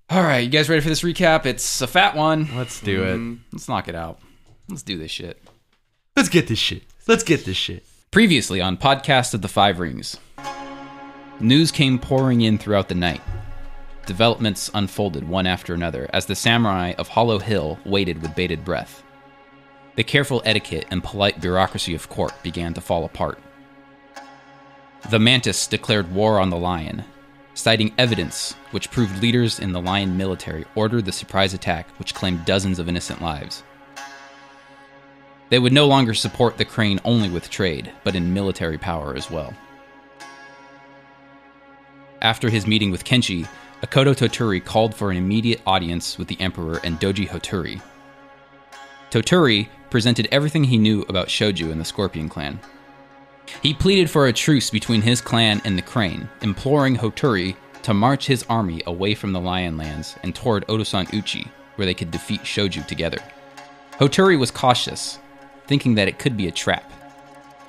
All 0.10 0.24
right, 0.24 0.40
you 0.40 0.50
guys 0.50 0.70
ready 0.70 0.82
for 0.82 0.90
this 0.90 1.02
recap? 1.02 1.46
It's 1.46 1.82
a 1.82 1.88
fat 1.88 2.16
one. 2.16 2.50
Let's 2.56 2.80
do 2.82 3.04
it. 3.04 3.16
Mm-hmm. 3.18 3.36
Let's 3.54 3.68
knock 3.70 3.88
it 3.90 3.96
out. 3.96 4.20
Let's 4.70 4.84
do 4.84 4.98
this 4.98 5.12
shit. 5.12 5.42
Let's 6.16 6.30
get 6.30 6.48
this 6.48 6.60
shit. 6.60 6.84
Let's 7.08 7.24
get 7.24 7.44
this 7.46 7.58
shit. 7.58 7.86
Previously 8.12 8.60
on 8.62 8.76
Podcast 8.78 9.34
of 9.34 9.42
the 9.42 9.48
Five 9.48 9.80
Rings, 9.80 10.18
news 11.42 11.72
came 11.72 12.00
pouring 12.00 12.42
in 12.42 12.58
throughout 12.58 12.90
the 12.90 12.96
night. 12.96 13.22
Developments 14.06 14.70
unfolded 14.74 15.28
one 15.28 15.46
after 15.46 15.74
another 15.74 16.10
as 16.14 16.26
the 16.26 16.36
samurai 16.36 16.94
of 16.98 17.10
Hollow 17.10 17.40
Hill 17.40 17.80
waited 17.86 18.22
with 18.22 18.36
bated 18.36 18.66
breath. 18.66 19.04
The 19.96 20.04
careful 20.04 20.42
etiquette 20.46 20.88
and 20.90 21.04
polite 21.04 21.42
bureaucracy 21.42 21.94
of 21.94 22.10
court 22.10 22.34
began 22.44 22.74
to 22.74 22.82
fall 22.82 23.06
apart. 23.06 23.40
The 25.10 25.20
Mantis 25.20 25.68
declared 25.68 26.14
war 26.14 26.40
on 26.40 26.50
the 26.50 26.58
lion, 26.58 27.04
citing 27.54 27.94
evidence 27.98 28.54
which 28.72 28.92
proved 28.92 29.22
leaders 29.22 29.60
in 29.60 29.72
the 29.72 29.82
lion 29.82 30.18
military 30.18 30.66
ordered 30.76 31.06
the 31.06 31.12
surprise 31.12 31.54
attack 31.54 31.90
which 32.00 32.14
claimed 32.14 32.46
dozens 32.46 32.80
of 32.80 32.88
innocent 32.88 33.22
lives. 33.22 33.64
They 35.50 35.60
would 35.60 35.74
no 35.74 35.86
longer 35.86 36.14
support 36.14 36.58
the 36.58 36.66
crane 36.66 37.02
only 37.04 37.30
with 37.30 37.50
trade, 37.50 37.92
but 38.06 38.16
in 38.16 38.34
military 38.34 38.78
power 38.78 39.16
as 39.16 39.30
well. 39.30 39.54
After 42.22 42.52
his 42.52 42.68
meeting 42.68 42.92
with 42.92 43.04
Kenshi, 43.04 43.48
Akodo 43.82 44.14
Toturi 44.14 44.64
called 44.64 44.94
for 44.94 45.10
an 45.10 45.18
immediate 45.18 45.60
audience 45.66 46.20
with 46.20 46.28
the 46.28 46.40
Emperor 46.40 46.80
and 46.84 47.00
Doji 47.00 47.28
Hoturi. 47.28 47.82
Toturi 49.10 49.70
presented 49.90 50.28
everything 50.32 50.66
he 50.66 50.78
knew 50.78 51.02
about 51.10 51.30
Shoju 51.30 51.72
and 51.72 51.82
the 51.82 51.86
Scorpion 51.86 52.30
clan. 52.30 52.60
He 53.64 53.74
pleaded 53.74 54.08
for 54.08 54.28
a 54.28 54.34
truce 54.34 54.70
between 54.70 55.02
his 55.02 55.20
clan 55.20 55.62
and 55.66 55.78
the 55.78 55.82
Crane, 55.82 56.30
imploring 56.44 56.98
Hoturi 56.98 57.56
to 57.82 57.94
march 57.94 58.28
his 58.28 58.46
army 58.48 58.84
away 58.86 59.16
from 59.16 59.34
the 59.34 59.42
Lion 59.42 59.76
Lands 59.76 60.16
and 60.22 60.36
toward 60.36 60.68
Otosan 60.68 61.12
Uchi, 61.12 61.48
where 61.76 61.88
they 61.88 61.96
could 61.96 62.12
defeat 62.12 62.42
Shoju 62.42 62.86
together. 62.86 63.18
Hoturi 63.94 64.38
was 64.38 64.52
cautious, 64.52 65.18
thinking 65.66 65.96
that 65.96 66.08
it 66.08 66.20
could 66.20 66.38
be 66.38 66.48
a 66.48 66.52
trap. 66.52 66.94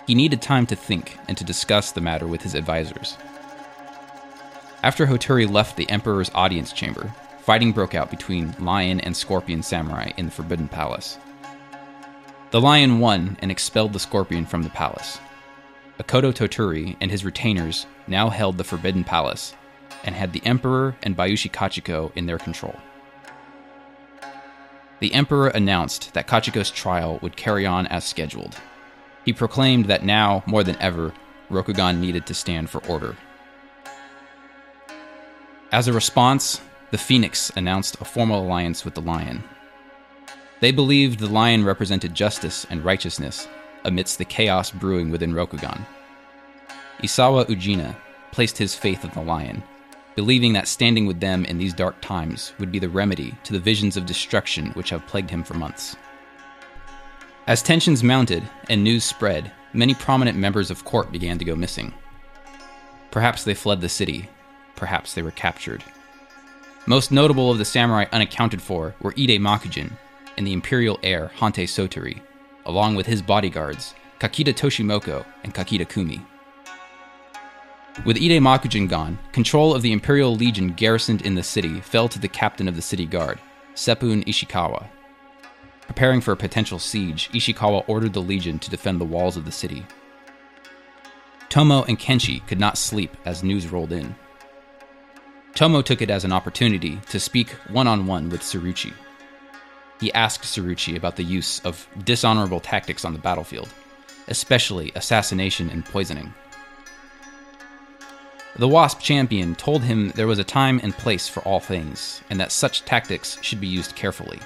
He 0.06 0.14
needed 0.14 0.42
time 0.42 0.66
to 0.66 0.76
think 0.76 1.16
and 1.26 1.38
to 1.38 1.44
discuss 1.44 1.90
the 1.90 2.02
matter 2.02 2.26
with 2.26 2.42
his 2.42 2.54
advisors. 2.54 3.16
After 4.82 5.06
Hoturi 5.06 5.48
left 5.48 5.76
the 5.76 5.88
Emperor's 5.88 6.32
audience 6.34 6.72
chamber, 6.72 7.14
fighting 7.42 7.70
broke 7.70 7.94
out 7.94 8.10
between 8.10 8.52
Lion 8.58 8.98
and 8.98 9.16
Scorpion 9.16 9.62
samurai 9.62 10.10
in 10.16 10.26
the 10.26 10.32
Forbidden 10.32 10.66
Palace. 10.66 11.18
The 12.50 12.60
Lion 12.60 12.98
won 12.98 13.36
and 13.40 13.50
expelled 13.50 13.92
the 13.92 14.00
Scorpion 14.00 14.44
from 14.44 14.64
the 14.64 14.70
palace. 14.70 15.20
Akodo 16.00 16.32
Toturi 16.32 16.96
and 17.00 17.12
his 17.12 17.24
retainers 17.24 17.86
now 18.08 18.28
held 18.28 18.58
the 18.58 18.64
Forbidden 18.64 19.04
Palace 19.04 19.54
and 20.02 20.16
had 20.16 20.32
the 20.32 20.44
Emperor 20.44 20.96
and 21.04 21.16
Bayushi 21.16 21.52
Kachiko 21.52 22.10
in 22.16 22.26
their 22.26 22.38
control. 22.38 22.74
The 24.98 25.14
Emperor 25.14 25.48
announced 25.48 26.12
that 26.14 26.26
Kachiko's 26.26 26.72
trial 26.72 27.20
would 27.22 27.36
carry 27.36 27.64
on 27.64 27.86
as 27.86 28.04
scheduled. 28.04 28.56
He 29.24 29.32
proclaimed 29.32 29.84
that 29.86 30.04
now, 30.04 30.42
more 30.44 30.64
than 30.64 30.76
ever, 30.80 31.12
Rokugan 31.50 32.00
needed 32.00 32.26
to 32.26 32.34
stand 32.34 32.68
for 32.68 32.84
order. 32.86 33.16
As 35.72 35.88
a 35.88 35.92
response, 35.94 36.60
the 36.90 36.98
Phoenix 36.98 37.50
announced 37.56 37.96
a 37.98 38.04
formal 38.04 38.44
alliance 38.44 38.84
with 38.84 38.92
the 38.92 39.00
Lion. 39.00 39.42
They 40.60 40.70
believed 40.70 41.18
the 41.18 41.32
Lion 41.32 41.64
represented 41.64 42.14
justice 42.14 42.66
and 42.68 42.84
righteousness 42.84 43.48
amidst 43.86 44.18
the 44.18 44.26
chaos 44.26 44.70
brewing 44.70 45.10
within 45.10 45.32
Rokugan. 45.32 45.86
Isawa 47.02 47.46
Ujina 47.46 47.96
placed 48.32 48.58
his 48.58 48.74
faith 48.74 49.02
in 49.02 49.12
the 49.12 49.22
Lion, 49.22 49.62
believing 50.14 50.52
that 50.52 50.68
standing 50.68 51.06
with 51.06 51.20
them 51.20 51.46
in 51.46 51.56
these 51.56 51.72
dark 51.72 51.98
times 52.02 52.52
would 52.58 52.70
be 52.70 52.78
the 52.78 52.90
remedy 52.90 53.34
to 53.44 53.54
the 53.54 53.58
visions 53.58 53.96
of 53.96 54.04
destruction 54.04 54.72
which 54.72 54.90
have 54.90 55.06
plagued 55.06 55.30
him 55.30 55.42
for 55.42 55.54
months. 55.54 55.96
As 57.46 57.62
tensions 57.62 58.04
mounted 58.04 58.46
and 58.68 58.84
news 58.84 59.04
spread, 59.04 59.50
many 59.72 59.94
prominent 59.94 60.36
members 60.36 60.70
of 60.70 60.84
court 60.84 61.10
began 61.10 61.38
to 61.38 61.46
go 61.46 61.56
missing. 61.56 61.94
Perhaps 63.10 63.44
they 63.44 63.54
fled 63.54 63.80
the 63.80 63.88
city, 63.88 64.28
perhaps 64.82 65.14
they 65.14 65.22
were 65.22 65.30
captured. 65.30 65.84
Most 66.86 67.12
notable 67.12 67.52
of 67.52 67.58
the 67.58 67.64
samurai 67.64 68.06
unaccounted 68.10 68.60
for 68.60 68.96
were 69.00 69.12
Ide 69.12 69.38
Makujin 69.38 69.92
and 70.36 70.44
the 70.44 70.52
imperial 70.52 70.98
heir 71.04 71.30
Hantei 71.36 71.68
Sotorii, 71.68 72.20
along 72.66 72.96
with 72.96 73.06
his 73.06 73.22
bodyguards, 73.22 73.94
Kakita 74.18 74.52
Toshimoko 74.52 75.24
and 75.44 75.54
Kakita 75.54 75.88
Kumi. 75.88 76.20
With 78.04 78.16
Ide 78.16 78.42
Makujin 78.42 78.88
gone, 78.88 79.20
control 79.30 79.72
of 79.72 79.82
the 79.82 79.92
Imperial 79.92 80.34
Legion 80.34 80.72
garrisoned 80.72 81.22
in 81.22 81.36
the 81.36 81.44
city 81.44 81.80
fell 81.80 82.08
to 82.08 82.18
the 82.18 82.26
captain 82.26 82.66
of 82.66 82.74
the 82.74 82.82
city 82.82 83.06
guard, 83.06 83.38
Seppun 83.76 84.24
Ishikawa. 84.24 84.88
Preparing 85.86 86.20
for 86.20 86.32
a 86.32 86.36
potential 86.36 86.80
siege, 86.80 87.30
Ishikawa 87.30 87.84
ordered 87.86 88.14
the 88.14 88.20
Legion 88.20 88.58
to 88.58 88.70
defend 88.70 89.00
the 89.00 89.04
walls 89.04 89.36
of 89.36 89.44
the 89.44 89.52
city. 89.52 89.86
Tomo 91.50 91.84
and 91.84 92.00
Kenshi 92.00 92.44
could 92.48 92.58
not 92.58 92.76
sleep 92.76 93.16
as 93.24 93.44
news 93.44 93.70
rolled 93.70 93.92
in. 93.92 94.16
Tomo 95.54 95.82
took 95.82 96.00
it 96.00 96.10
as 96.10 96.24
an 96.24 96.32
opportunity 96.32 96.98
to 97.10 97.20
speak 97.20 97.50
one 97.68 97.86
on 97.86 98.06
one 98.06 98.30
with 98.30 98.40
Tsuruchi. 98.40 98.94
He 100.00 100.12
asked 100.14 100.44
Tsuruchi 100.44 100.96
about 100.96 101.16
the 101.16 101.24
use 101.24 101.60
of 101.60 101.86
dishonorable 102.04 102.60
tactics 102.60 103.04
on 103.04 103.12
the 103.12 103.18
battlefield, 103.18 103.68
especially 104.28 104.92
assassination 104.94 105.68
and 105.68 105.84
poisoning. 105.84 106.32
The 108.56 108.68
Wasp 108.68 109.00
champion 109.00 109.54
told 109.54 109.82
him 109.82 110.10
there 110.10 110.26
was 110.26 110.38
a 110.38 110.44
time 110.44 110.80
and 110.82 110.92
place 110.92 111.28
for 111.28 111.40
all 111.40 111.60
things, 111.60 112.22
and 112.30 112.40
that 112.40 112.52
such 112.52 112.84
tactics 112.84 113.38
should 113.42 113.60
be 113.60 113.66
used 113.66 113.94
carefully. 113.94 114.40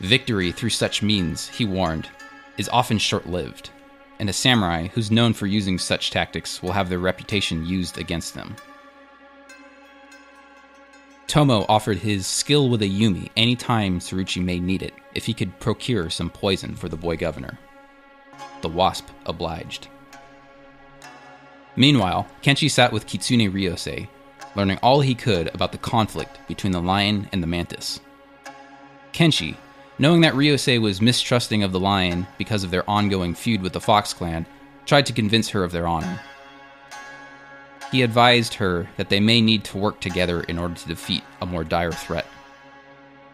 Victory 0.00 0.52
through 0.52 0.70
such 0.70 1.02
means, 1.02 1.48
he 1.48 1.64
warned, 1.64 2.08
is 2.56 2.68
often 2.68 2.98
short 2.98 3.26
lived, 3.26 3.70
and 4.18 4.28
a 4.28 4.32
samurai 4.32 4.88
who's 4.88 5.10
known 5.10 5.32
for 5.32 5.46
using 5.46 5.78
such 5.78 6.10
tactics 6.10 6.62
will 6.62 6.72
have 6.72 6.88
their 6.88 6.98
reputation 6.98 7.64
used 7.64 7.98
against 7.98 8.34
them. 8.34 8.54
Tomo 11.28 11.66
offered 11.68 11.98
his 11.98 12.26
skill 12.26 12.70
with 12.70 12.80
a 12.80 12.88
Yumi 12.88 13.28
any 13.36 13.54
time 13.54 14.00
Tsuruchi 14.00 14.42
may 14.42 14.58
need 14.58 14.82
it 14.82 14.94
if 15.14 15.26
he 15.26 15.34
could 15.34 15.60
procure 15.60 16.08
some 16.08 16.30
poison 16.30 16.74
for 16.74 16.88
the 16.88 16.96
boy 16.96 17.18
governor. 17.18 17.58
The 18.62 18.70
Wasp 18.70 19.06
obliged. 19.26 19.88
Meanwhile, 21.76 22.26
Kenshi 22.42 22.70
sat 22.70 22.92
with 22.92 23.06
Kitsune 23.06 23.52
Ryosei, 23.52 24.08
learning 24.56 24.78
all 24.82 25.02
he 25.02 25.14
could 25.14 25.54
about 25.54 25.72
the 25.72 25.78
conflict 25.78 26.38
between 26.48 26.72
the 26.72 26.80
lion 26.80 27.28
and 27.30 27.42
the 27.42 27.46
mantis. 27.46 28.00
Kenshi, 29.12 29.54
knowing 29.98 30.22
that 30.22 30.34
Ryosei 30.34 30.80
was 30.80 31.02
mistrusting 31.02 31.62
of 31.62 31.72
the 31.72 31.80
lion 31.80 32.26
because 32.38 32.64
of 32.64 32.70
their 32.70 32.88
ongoing 32.88 33.34
feud 33.34 33.60
with 33.60 33.74
the 33.74 33.80
Fox 33.80 34.14
clan, 34.14 34.46
tried 34.86 35.04
to 35.04 35.12
convince 35.12 35.50
her 35.50 35.62
of 35.62 35.72
their 35.72 35.86
honor. 35.86 36.20
He 37.90 38.02
advised 38.02 38.54
her 38.54 38.88
that 38.96 39.08
they 39.08 39.20
may 39.20 39.40
need 39.40 39.64
to 39.64 39.78
work 39.78 40.00
together 40.00 40.42
in 40.42 40.58
order 40.58 40.74
to 40.74 40.88
defeat 40.88 41.22
a 41.40 41.46
more 41.46 41.64
dire 41.64 41.92
threat. 41.92 42.26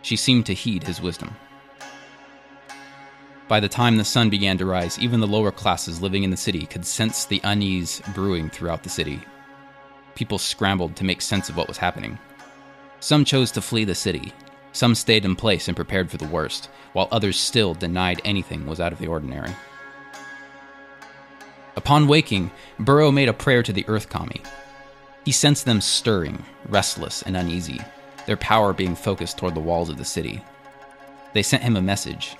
She 0.03 0.17
seemed 0.17 0.47
to 0.47 0.55
heed 0.55 0.85
his 0.85 1.01
wisdom. 1.01 1.35
By 3.49 3.61
the 3.61 3.69
time 3.69 3.97
the 3.97 4.05
sun 4.05 4.31
began 4.31 4.57
to 4.59 4.67
rise, 4.67 4.99
even 4.99 5.21
the 5.21 5.27
lower 5.27 5.51
classes 5.51 6.01
living 6.01 6.23
in 6.23 6.31
the 6.31 6.37
city 6.37 6.67
could 6.67 6.87
sense 6.87 7.25
the 7.25 7.41
unease 7.45 8.01
brewing 8.15 8.49
throughout 8.49 8.83
the 8.83 8.89
city. 8.89 9.21
People 10.15 10.39
scrambled 10.39 10.97
to 10.97 11.05
make 11.05 11.21
sense 11.21 11.49
of 11.49 11.57
what 11.57 11.69
was 11.69 11.77
happening. 11.77 12.19
Some 13.01 13.25
chose 13.25 13.51
to 13.53 13.61
flee 13.61 13.85
the 13.85 13.95
city, 13.95 14.33
some 14.73 14.95
stayed 14.95 15.25
in 15.25 15.37
place 15.37 15.69
and 15.69 15.77
prepared 15.77 16.11
for 16.11 16.17
the 16.17 16.29
worst, 16.29 16.71
while 16.95 17.09
others 17.11 17.39
still 17.39 17.75
denied 17.75 18.21
anything 18.25 18.67
was 18.67 18.81
out 18.81 18.93
of 18.93 18.99
the 18.99 19.09
ordinary. 19.09 19.53
Upon 21.76 22.09
waking, 22.09 22.50
Burrow 22.78 23.11
made 23.11 23.28
a 23.28 23.33
prayer 23.33 23.62
to 23.62 23.73
the 23.73 23.85
Earth 23.88 24.09
Kami. 24.09 24.43
He 25.25 25.33
sensed 25.33 25.64
them 25.64 25.81
stirring, 25.81 26.45
restless 26.69 27.23
and 27.23 27.37
uneasy, 27.37 27.81
their 28.26 28.37
power 28.37 28.73
being 28.73 28.95
focused 28.95 29.38
toward 29.38 29.54
the 29.54 29.61
walls 29.61 29.90
of 29.90 29.99
the 29.99 30.04
city. 30.04 30.43
They 31.33 31.43
sent 31.43 31.62
him 31.62 31.76
a 31.76 31.83
message 31.83 32.37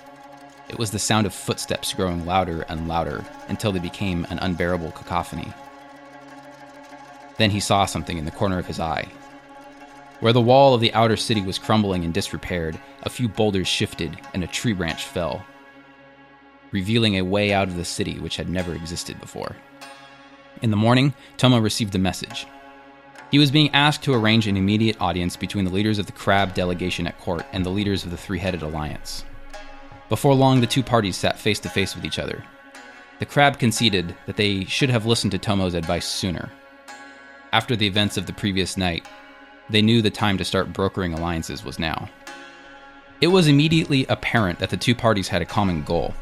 it 0.67 0.79
was 0.79 0.91
the 0.91 0.99
sound 0.99 1.27
of 1.27 1.33
footsteps 1.33 1.93
growing 1.93 2.25
louder 2.25 2.63
and 2.63 2.87
louder 2.87 3.23
until 3.47 3.71
they 3.71 3.79
became 3.79 4.25
an 4.29 4.39
unbearable 4.39 4.91
cacophony. 4.91 5.53
Then 7.37 7.51
he 7.51 7.59
saw 7.59 7.85
something 7.85 8.17
in 8.17 8.25
the 8.25 8.31
corner 8.31 8.57
of 8.57 8.65
his 8.65 8.79
eye. 8.79 9.07
Where 10.21 10.33
the 10.33 10.41
wall 10.41 10.73
of 10.73 10.81
the 10.81 10.93
outer 10.93 11.17
city 11.17 11.41
was 11.41 11.59
crumbling 11.59 12.03
and 12.03 12.13
disrepaired, 12.13 12.79
a 13.03 13.09
few 13.09 13.27
boulders 13.27 13.67
shifted 13.67 14.17
and 14.33 14.43
a 14.43 14.47
tree 14.47 14.73
branch 14.73 15.03
fell, 15.03 15.45
revealing 16.71 17.15
a 17.15 17.23
way 17.23 17.53
out 17.53 17.67
of 17.67 17.77
the 17.77 17.85
city 17.85 18.19
which 18.19 18.37
had 18.37 18.49
never 18.49 18.73
existed 18.73 19.19
before. 19.19 19.55
In 20.61 20.71
the 20.71 20.77
morning, 20.77 21.13
Tomo 21.37 21.59
received 21.59 21.95
a 21.95 21.99
message. 21.99 22.47
He 23.31 23.39
was 23.39 23.51
being 23.51 23.73
asked 23.73 24.03
to 24.03 24.13
arrange 24.13 24.47
an 24.47 24.57
immediate 24.57 25.01
audience 25.01 25.35
between 25.35 25.65
the 25.65 25.71
leaders 25.71 25.99
of 25.99 26.05
the 26.05 26.11
Crab 26.11 26.53
delegation 26.53 27.07
at 27.07 27.19
court 27.19 27.45
and 27.51 27.65
the 27.65 27.69
leaders 27.69 28.03
of 28.03 28.11
the 28.11 28.17
Three 28.17 28.39
Headed 28.39 28.61
Alliance. 28.61 29.25
Before 30.07 30.35
long, 30.35 30.61
the 30.61 30.67
two 30.67 30.83
parties 30.83 31.17
sat 31.17 31.39
face 31.39 31.59
to 31.61 31.69
face 31.69 31.95
with 31.95 32.05
each 32.05 32.19
other. 32.19 32.43
The 33.19 33.25
crab 33.25 33.59
conceded 33.59 34.15
that 34.25 34.35
they 34.35 34.65
should 34.65 34.89
have 34.89 35.05
listened 35.05 35.31
to 35.31 35.37
Tomo's 35.37 35.73
advice 35.73 36.05
sooner. 36.05 36.51
After 37.51 37.75
the 37.75 37.87
events 37.87 38.17
of 38.17 38.25
the 38.25 38.33
previous 38.33 38.77
night, 38.77 39.07
they 39.69 39.81
knew 39.81 40.01
the 40.01 40.11
time 40.11 40.37
to 40.37 40.45
start 40.45 40.73
brokering 40.73 41.13
alliances 41.13 41.63
was 41.63 41.79
now. 41.79 42.09
It 43.21 43.27
was 43.27 43.47
immediately 43.47 44.05
apparent 44.07 44.59
that 44.59 44.69
the 44.69 44.77
two 44.77 44.93
parties 44.93 45.29
had 45.29 45.41
a 45.41 45.45
common 45.45 45.83
goal 45.83 46.13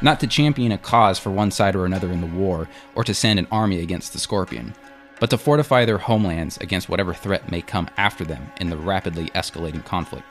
not 0.00 0.20
to 0.20 0.26
champion 0.26 0.72
a 0.72 0.78
cause 0.78 1.18
for 1.18 1.30
one 1.30 1.50
side 1.50 1.74
or 1.74 1.84
another 1.84 2.10
in 2.12 2.20
the 2.20 2.26
war, 2.26 2.68
or 2.94 3.04
to 3.04 3.14
send 3.14 3.38
an 3.38 3.48
army 3.50 3.80
against 3.80 4.12
the 4.12 4.18
Scorpion, 4.18 4.74
but 5.20 5.30
to 5.30 5.38
fortify 5.38 5.84
their 5.84 5.98
homelands 5.98 6.56
against 6.58 6.88
whatever 6.88 7.12
threat 7.12 7.50
may 7.50 7.60
come 7.60 7.88
after 7.96 8.24
them 8.24 8.50
in 8.60 8.70
the 8.70 8.76
rapidly 8.76 9.26
escalating 9.30 9.84
conflict. 9.84 10.26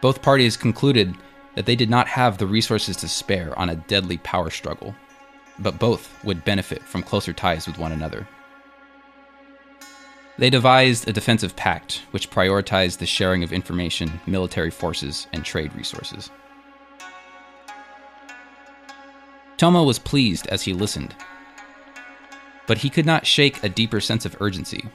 Both 0.00 0.22
parties 0.22 0.56
concluded 0.56 1.14
that 1.56 1.66
they 1.66 1.74
did 1.74 1.90
not 1.90 2.06
have 2.06 2.38
the 2.38 2.46
resources 2.46 2.96
to 2.98 3.08
spare 3.08 3.58
on 3.58 3.68
a 3.68 3.76
deadly 3.76 4.18
power 4.18 4.50
struggle, 4.50 4.94
but 5.58 5.80
both 5.80 6.22
would 6.22 6.44
benefit 6.44 6.82
from 6.84 7.02
closer 7.02 7.32
ties 7.32 7.66
with 7.66 7.78
one 7.78 7.90
another. 7.90 8.28
They 10.38 10.50
devised 10.50 11.08
a 11.08 11.12
defensive 11.12 11.56
pact 11.56 12.02
which 12.12 12.30
prioritized 12.30 12.98
the 12.98 13.06
sharing 13.06 13.42
of 13.42 13.52
information, 13.52 14.20
military 14.24 14.70
forces, 14.70 15.26
and 15.32 15.44
trade 15.44 15.74
resources. 15.74 16.30
Tomo 19.58 19.82
was 19.82 19.98
pleased 19.98 20.46
as 20.46 20.62
he 20.62 20.72
listened. 20.72 21.14
But 22.68 22.78
he 22.78 22.88
could 22.88 23.04
not 23.04 23.26
shake 23.26 23.62
a 23.62 23.68
deeper 23.68 24.00
sense 24.00 24.24
of 24.24 24.40
urgency. 24.40 24.88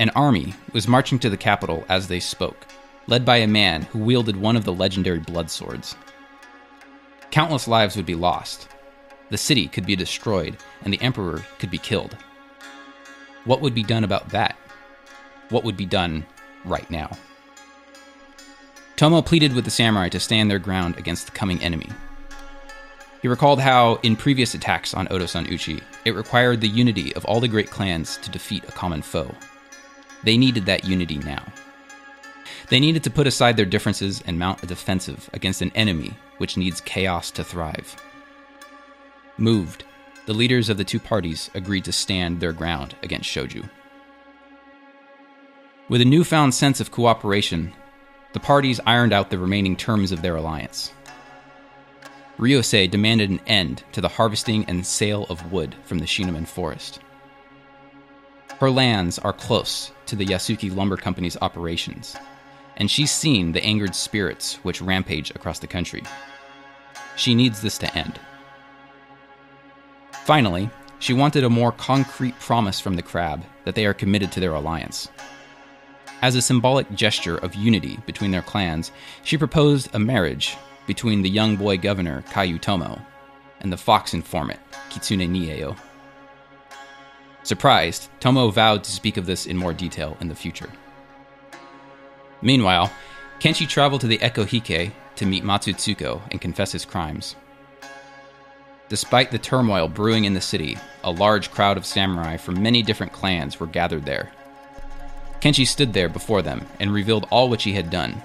An 0.00 0.10
army 0.10 0.54
was 0.72 0.88
marching 0.88 1.20
to 1.20 1.30
the 1.30 1.36
capital 1.36 1.84
as 1.88 2.08
they 2.08 2.18
spoke, 2.18 2.66
led 3.06 3.24
by 3.24 3.36
a 3.36 3.46
man 3.46 3.82
who 3.82 4.00
wielded 4.00 4.36
one 4.36 4.56
of 4.56 4.64
the 4.64 4.72
legendary 4.72 5.20
blood 5.20 5.50
swords. 5.50 5.94
Countless 7.30 7.68
lives 7.68 7.94
would 7.94 8.06
be 8.06 8.16
lost. 8.16 8.68
The 9.30 9.38
city 9.38 9.68
could 9.68 9.86
be 9.86 9.94
destroyed, 9.94 10.56
and 10.82 10.92
the 10.92 11.00
emperor 11.00 11.44
could 11.60 11.70
be 11.70 11.78
killed. 11.78 12.16
What 13.44 13.60
would 13.60 13.74
be 13.74 13.84
done 13.84 14.02
about 14.02 14.30
that? 14.30 14.56
What 15.50 15.62
would 15.62 15.76
be 15.76 15.86
done 15.86 16.26
right 16.64 16.90
now? 16.90 17.10
Tomo 18.96 19.22
pleaded 19.22 19.52
with 19.52 19.64
the 19.64 19.70
samurai 19.70 20.08
to 20.08 20.18
stand 20.18 20.50
their 20.50 20.58
ground 20.58 20.96
against 20.98 21.26
the 21.26 21.32
coming 21.32 21.62
enemy. 21.62 21.90
He 23.24 23.28
recalled 23.28 23.58
how, 23.58 23.94
in 24.02 24.16
previous 24.16 24.52
attacks 24.52 24.92
on 24.92 25.06
Otosan 25.06 25.50
Uchi, 25.50 25.80
it 26.04 26.14
required 26.14 26.60
the 26.60 26.68
unity 26.68 27.16
of 27.16 27.24
all 27.24 27.40
the 27.40 27.48
great 27.48 27.70
clans 27.70 28.18
to 28.18 28.30
defeat 28.30 28.64
a 28.64 28.72
common 28.72 29.00
foe. 29.00 29.34
They 30.24 30.36
needed 30.36 30.66
that 30.66 30.84
unity 30.84 31.16
now. 31.16 31.42
They 32.68 32.78
needed 32.78 33.02
to 33.04 33.10
put 33.10 33.26
aside 33.26 33.56
their 33.56 33.64
differences 33.64 34.22
and 34.26 34.38
mount 34.38 34.62
a 34.62 34.66
defensive 34.66 35.30
against 35.32 35.62
an 35.62 35.72
enemy 35.74 36.18
which 36.36 36.58
needs 36.58 36.82
chaos 36.82 37.30
to 37.30 37.42
thrive. 37.42 37.96
Moved, 39.38 39.84
the 40.26 40.34
leaders 40.34 40.68
of 40.68 40.76
the 40.76 40.84
two 40.84 41.00
parties 41.00 41.50
agreed 41.54 41.86
to 41.86 41.92
stand 41.92 42.40
their 42.40 42.52
ground 42.52 42.94
against 43.02 43.30
Shoju. 43.30 43.70
With 45.88 46.02
a 46.02 46.04
newfound 46.04 46.52
sense 46.52 46.78
of 46.78 46.90
cooperation, 46.90 47.72
the 48.34 48.40
parties 48.40 48.80
ironed 48.84 49.14
out 49.14 49.30
the 49.30 49.38
remaining 49.38 49.76
terms 49.76 50.12
of 50.12 50.20
their 50.20 50.36
alliance. 50.36 50.92
Ryosei 52.38 52.90
demanded 52.90 53.30
an 53.30 53.40
end 53.46 53.84
to 53.92 54.00
the 54.00 54.08
harvesting 54.08 54.64
and 54.66 54.84
sale 54.84 55.24
of 55.30 55.52
wood 55.52 55.76
from 55.84 56.00
the 56.00 56.06
Shinomen 56.06 56.46
forest. 56.46 56.98
Her 58.58 58.70
lands 58.70 59.18
are 59.20 59.32
close 59.32 59.92
to 60.06 60.16
the 60.16 60.26
Yasuki 60.26 60.74
Lumber 60.74 60.96
Company's 60.96 61.36
operations, 61.40 62.16
and 62.76 62.90
she's 62.90 63.12
seen 63.12 63.52
the 63.52 63.64
angered 63.64 63.94
spirits 63.94 64.56
which 64.64 64.82
rampage 64.82 65.30
across 65.30 65.60
the 65.60 65.66
country. 65.66 66.02
She 67.16 67.34
needs 67.34 67.62
this 67.62 67.78
to 67.78 67.96
end. 67.96 68.18
Finally, 70.24 70.70
she 70.98 71.12
wanted 71.12 71.44
a 71.44 71.50
more 71.50 71.70
concrete 71.70 72.38
promise 72.40 72.80
from 72.80 72.96
the 72.96 73.02
crab 73.02 73.44
that 73.64 73.74
they 73.74 73.86
are 73.86 73.94
committed 73.94 74.32
to 74.32 74.40
their 74.40 74.54
alliance. 74.54 75.08
As 76.22 76.34
a 76.34 76.42
symbolic 76.42 76.92
gesture 76.94 77.36
of 77.36 77.54
unity 77.54 77.98
between 78.06 78.30
their 78.30 78.42
clans, 78.42 78.90
she 79.22 79.36
proposed 79.36 79.94
a 79.94 79.98
marriage 79.98 80.56
between 80.86 81.22
the 81.22 81.30
young 81.30 81.56
boy 81.56 81.78
governor 81.78 82.22
Kaiu 82.30 82.60
Tomo 82.60 83.00
and 83.60 83.72
the 83.72 83.76
fox 83.76 84.14
informant 84.14 84.60
Kitsune 84.90 85.28
Nieo. 85.28 85.76
Surprised, 87.42 88.08
Tomo 88.20 88.50
vowed 88.50 88.84
to 88.84 88.90
speak 88.90 89.16
of 89.16 89.26
this 89.26 89.46
in 89.46 89.56
more 89.56 89.74
detail 89.74 90.16
in 90.20 90.28
the 90.28 90.34
future. 90.34 90.70
Meanwhile, 92.40 92.90
Kenshi 93.38 93.68
traveled 93.68 94.00
to 94.02 94.06
the 94.06 94.18
Ekohike 94.18 94.92
to 95.16 95.26
meet 95.26 95.44
Matsu 95.44 95.72
Tsuko 95.72 96.22
and 96.30 96.40
confess 96.40 96.72
his 96.72 96.84
crimes. 96.84 97.36
Despite 98.88 99.30
the 99.30 99.38
turmoil 99.38 99.88
brewing 99.88 100.24
in 100.24 100.34
the 100.34 100.40
city, 100.40 100.76
a 101.02 101.10
large 101.10 101.50
crowd 101.50 101.76
of 101.76 101.86
samurai 101.86 102.36
from 102.36 102.62
many 102.62 102.82
different 102.82 103.12
clans 103.12 103.58
were 103.58 103.66
gathered 103.66 104.04
there. 104.04 104.32
Kenshi 105.40 105.66
stood 105.66 105.92
there 105.92 106.08
before 106.08 106.42
them 106.42 106.66
and 106.80 106.92
revealed 106.92 107.26
all 107.30 107.48
which 107.48 107.64
he 107.64 107.72
had 107.72 107.90
done 107.90 108.22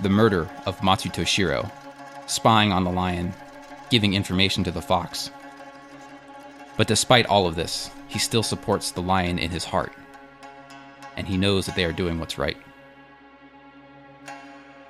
the 0.00 0.08
murder 0.08 0.48
of 0.66 0.82
Matsu 0.82 1.08
Toshiro, 1.08 1.70
spying 2.26 2.72
on 2.72 2.84
the 2.84 2.90
lion, 2.90 3.32
giving 3.90 4.14
information 4.14 4.64
to 4.64 4.70
the 4.70 4.82
fox. 4.82 5.30
But 6.76 6.88
despite 6.88 7.26
all 7.26 7.46
of 7.46 7.54
this, 7.54 7.90
he 8.08 8.18
still 8.18 8.42
supports 8.42 8.90
the 8.90 9.02
lion 9.02 9.38
in 9.38 9.50
his 9.50 9.64
heart, 9.64 9.92
and 11.16 11.26
he 11.26 11.36
knows 11.36 11.66
that 11.66 11.74
they 11.76 11.84
are 11.84 11.92
doing 11.92 12.20
what's 12.20 12.38
right. 12.38 12.56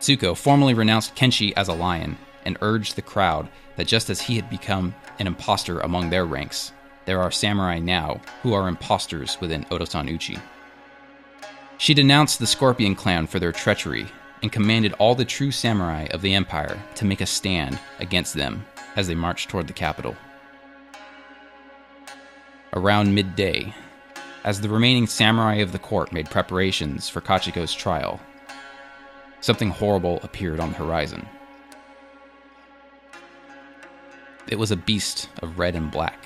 Tsuko 0.00 0.36
formally 0.36 0.74
renounced 0.74 1.14
Kenshi 1.14 1.52
as 1.56 1.68
a 1.68 1.72
lion 1.72 2.18
and 2.44 2.58
urged 2.60 2.96
the 2.96 3.02
crowd 3.02 3.48
that 3.76 3.86
just 3.86 4.10
as 4.10 4.22
he 4.22 4.36
had 4.36 4.50
become 4.50 4.94
an 5.18 5.26
impostor 5.26 5.80
among 5.80 6.10
their 6.10 6.26
ranks, 6.26 6.72
there 7.04 7.20
are 7.20 7.30
samurai 7.30 7.78
now 7.78 8.20
who 8.42 8.52
are 8.52 8.68
impostors 8.68 9.40
within 9.40 9.64
Otosan 9.66 10.10
Uchi. 10.12 10.38
She 11.78 11.94
denounced 11.94 12.38
the 12.38 12.46
Scorpion 12.46 12.94
clan 12.94 13.26
for 13.26 13.38
their 13.38 13.52
treachery 13.52 14.06
and 14.42 14.52
commanded 14.52 14.92
all 14.94 15.14
the 15.14 15.24
true 15.24 15.50
samurai 15.50 16.06
of 16.10 16.22
the 16.22 16.34
empire 16.34 16.78
to 16.94 17.04
make 17.04 17.20
a 17.20 17.26
stand 17.26 17.78
against 17.98 18.34
them 18.34 18.64
as 18.96 19.06
they 19.06 19.14
marched 19.14 19.48
toward 19.48 19.66
the 19.66 19.72
capital. 19.72 20.16
Around 22.72 23.14
midday, 23.14 23.74
as 24.44 24.60
the 24.60 24.68
remaining 24.68 25.06
samurai 25.06 25.56
of 25.56 25.72
the 25.72 25.78
court 25.78 26.12
made 26.12 26.30
preparations 26.30 27.08
for 27.08 27.20
Kachiko's 27.20 27.74
trial, 27.74 28.20
something 29.40 29.70
horrible 29.70 30.20
appeared 30.22 30.60
on 30.60 30.70
the 30.70 30.78
horizon. 30.78 31.26
It 34.48 34.58
was 34.58 34.70
a 34.70 34.76
beast 34.76 35.28
of 35.42 35.58
red 35.58 35.74
and 35.74 35.90
black, 35.90 36.24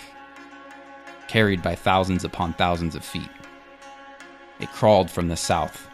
carried 1.29 1.63
by 1.63 1.75
thousands 1.75 2.25
upon 2.25 2.53
thousands 2.55 2.95
of 2.95 3.05
feet. 3.05 3.31
It 4.59 4.71
crawled 4.73 5.11
from 5.11 5.29
the 5.29 5.37
south 5.37 5.90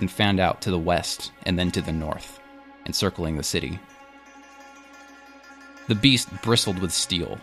and 0.00 0.10
fanned 0.10 0.40
out 0.40 0.60
to 0.62 0.70
the 0.70 0.78
west 0.78 1.32
and 1.44 1.58
then 1.58 1.70
to 1.72 1.80
the 1.82 1.92
north, 1.92 2.40
encircling 2.86 3.36
the 3.36 3.42
city. 3.42 3.78
The 5.88 5.94
beast 5.94 6.28
bristled 6.42 6.78
with 6.78 6.92
steel, 6.92 7.38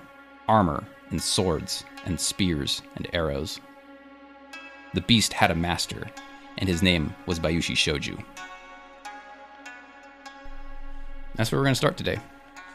armor, 0.48 0.84
and 1.10 1.22
swords, 1.22 1.84
and 2.06 2.20
spears 2.20 2.82
and 2.96 3.08
arrows. 3.14 3.60
The 4.94 5.02
beast 5.02 5.34
had 5.34 5.52
a 5.52 5.56
master, 5.56 6.08
and 6.58 6.70
his 6.70 6.82
name 6.82 7.14
was 7.26 7.40
Bayushi 7.40 7.76
Shoju. 7.76 8.24
That's 11.36 11.52
where 11.52 11.60
we're 11.60 11.66
going 11.66 11.74
to 11.74 11.78
start 11.78 11.98
today. 11.98 12.20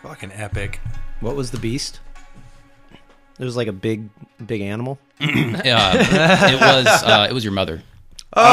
Fucking 0.03 0.33
epic. 0.33 0.81
What 1.21 1.37
was 1.37 1.51
the 1.51 1.59
beast? 1.59 2.01
It 3.38 3.45
was 3.45 3.57
like 3.57 3.66
a 3.68 3.73
big, 3.73 4.09
big 4.45 4.61
animal. 4.61 4.99
Uh, 5.23 5.95
it 6.51 6.61
was 6.61 6.87
uh, 7.05 7.27
it 7.31 7.33
was 7.33 7.45
your 7.45 7.53
mother. 7.53 7.83
Oh, 8.35 8.40
oh, 8.40 8.45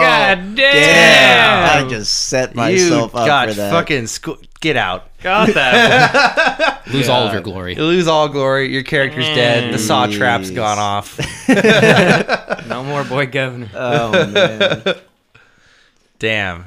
God 0.00 0.56
damn! 0.56 1.84
I 1.84 1.88
just 1.88 2.12
set 2.28 2.54
myself 2.54 3.12
you 3.12 3.18
up 3.20 3.26
got 3.26 3.48
for 3.48 3.54
that. 3.54 3.70
fucking 3.70 4.06
school. 4.06 4.38
Get 4.60 4.76
out. 4.76 5.08
Got 5.22 5.52
that. 5.54 6.82
Lose 6.92 7.08
all 7.10 7.26
of 7.26 7.32
your 7.34 7.42
glory. 7.42 7.74
You 7.76 7.84
lose 7.84 8.08
all 8.08 8.28
glory. 8.28 8.72
Your 8.72 8.82
character's 8.84 9.26
dead. 9.26 9.74
The 9.74 9.78
saw 9.78 10.06
trap's 10.06 10.50
gone 10.50 10.78
off. 10.78 11.18
no 12.68 12.82
more 12.84 13.04
boy 13.04 13.26
governor. 13.26 13.68
oh 13.74 14.12
man, 14.30 14.82
Damn. 16.18 16.66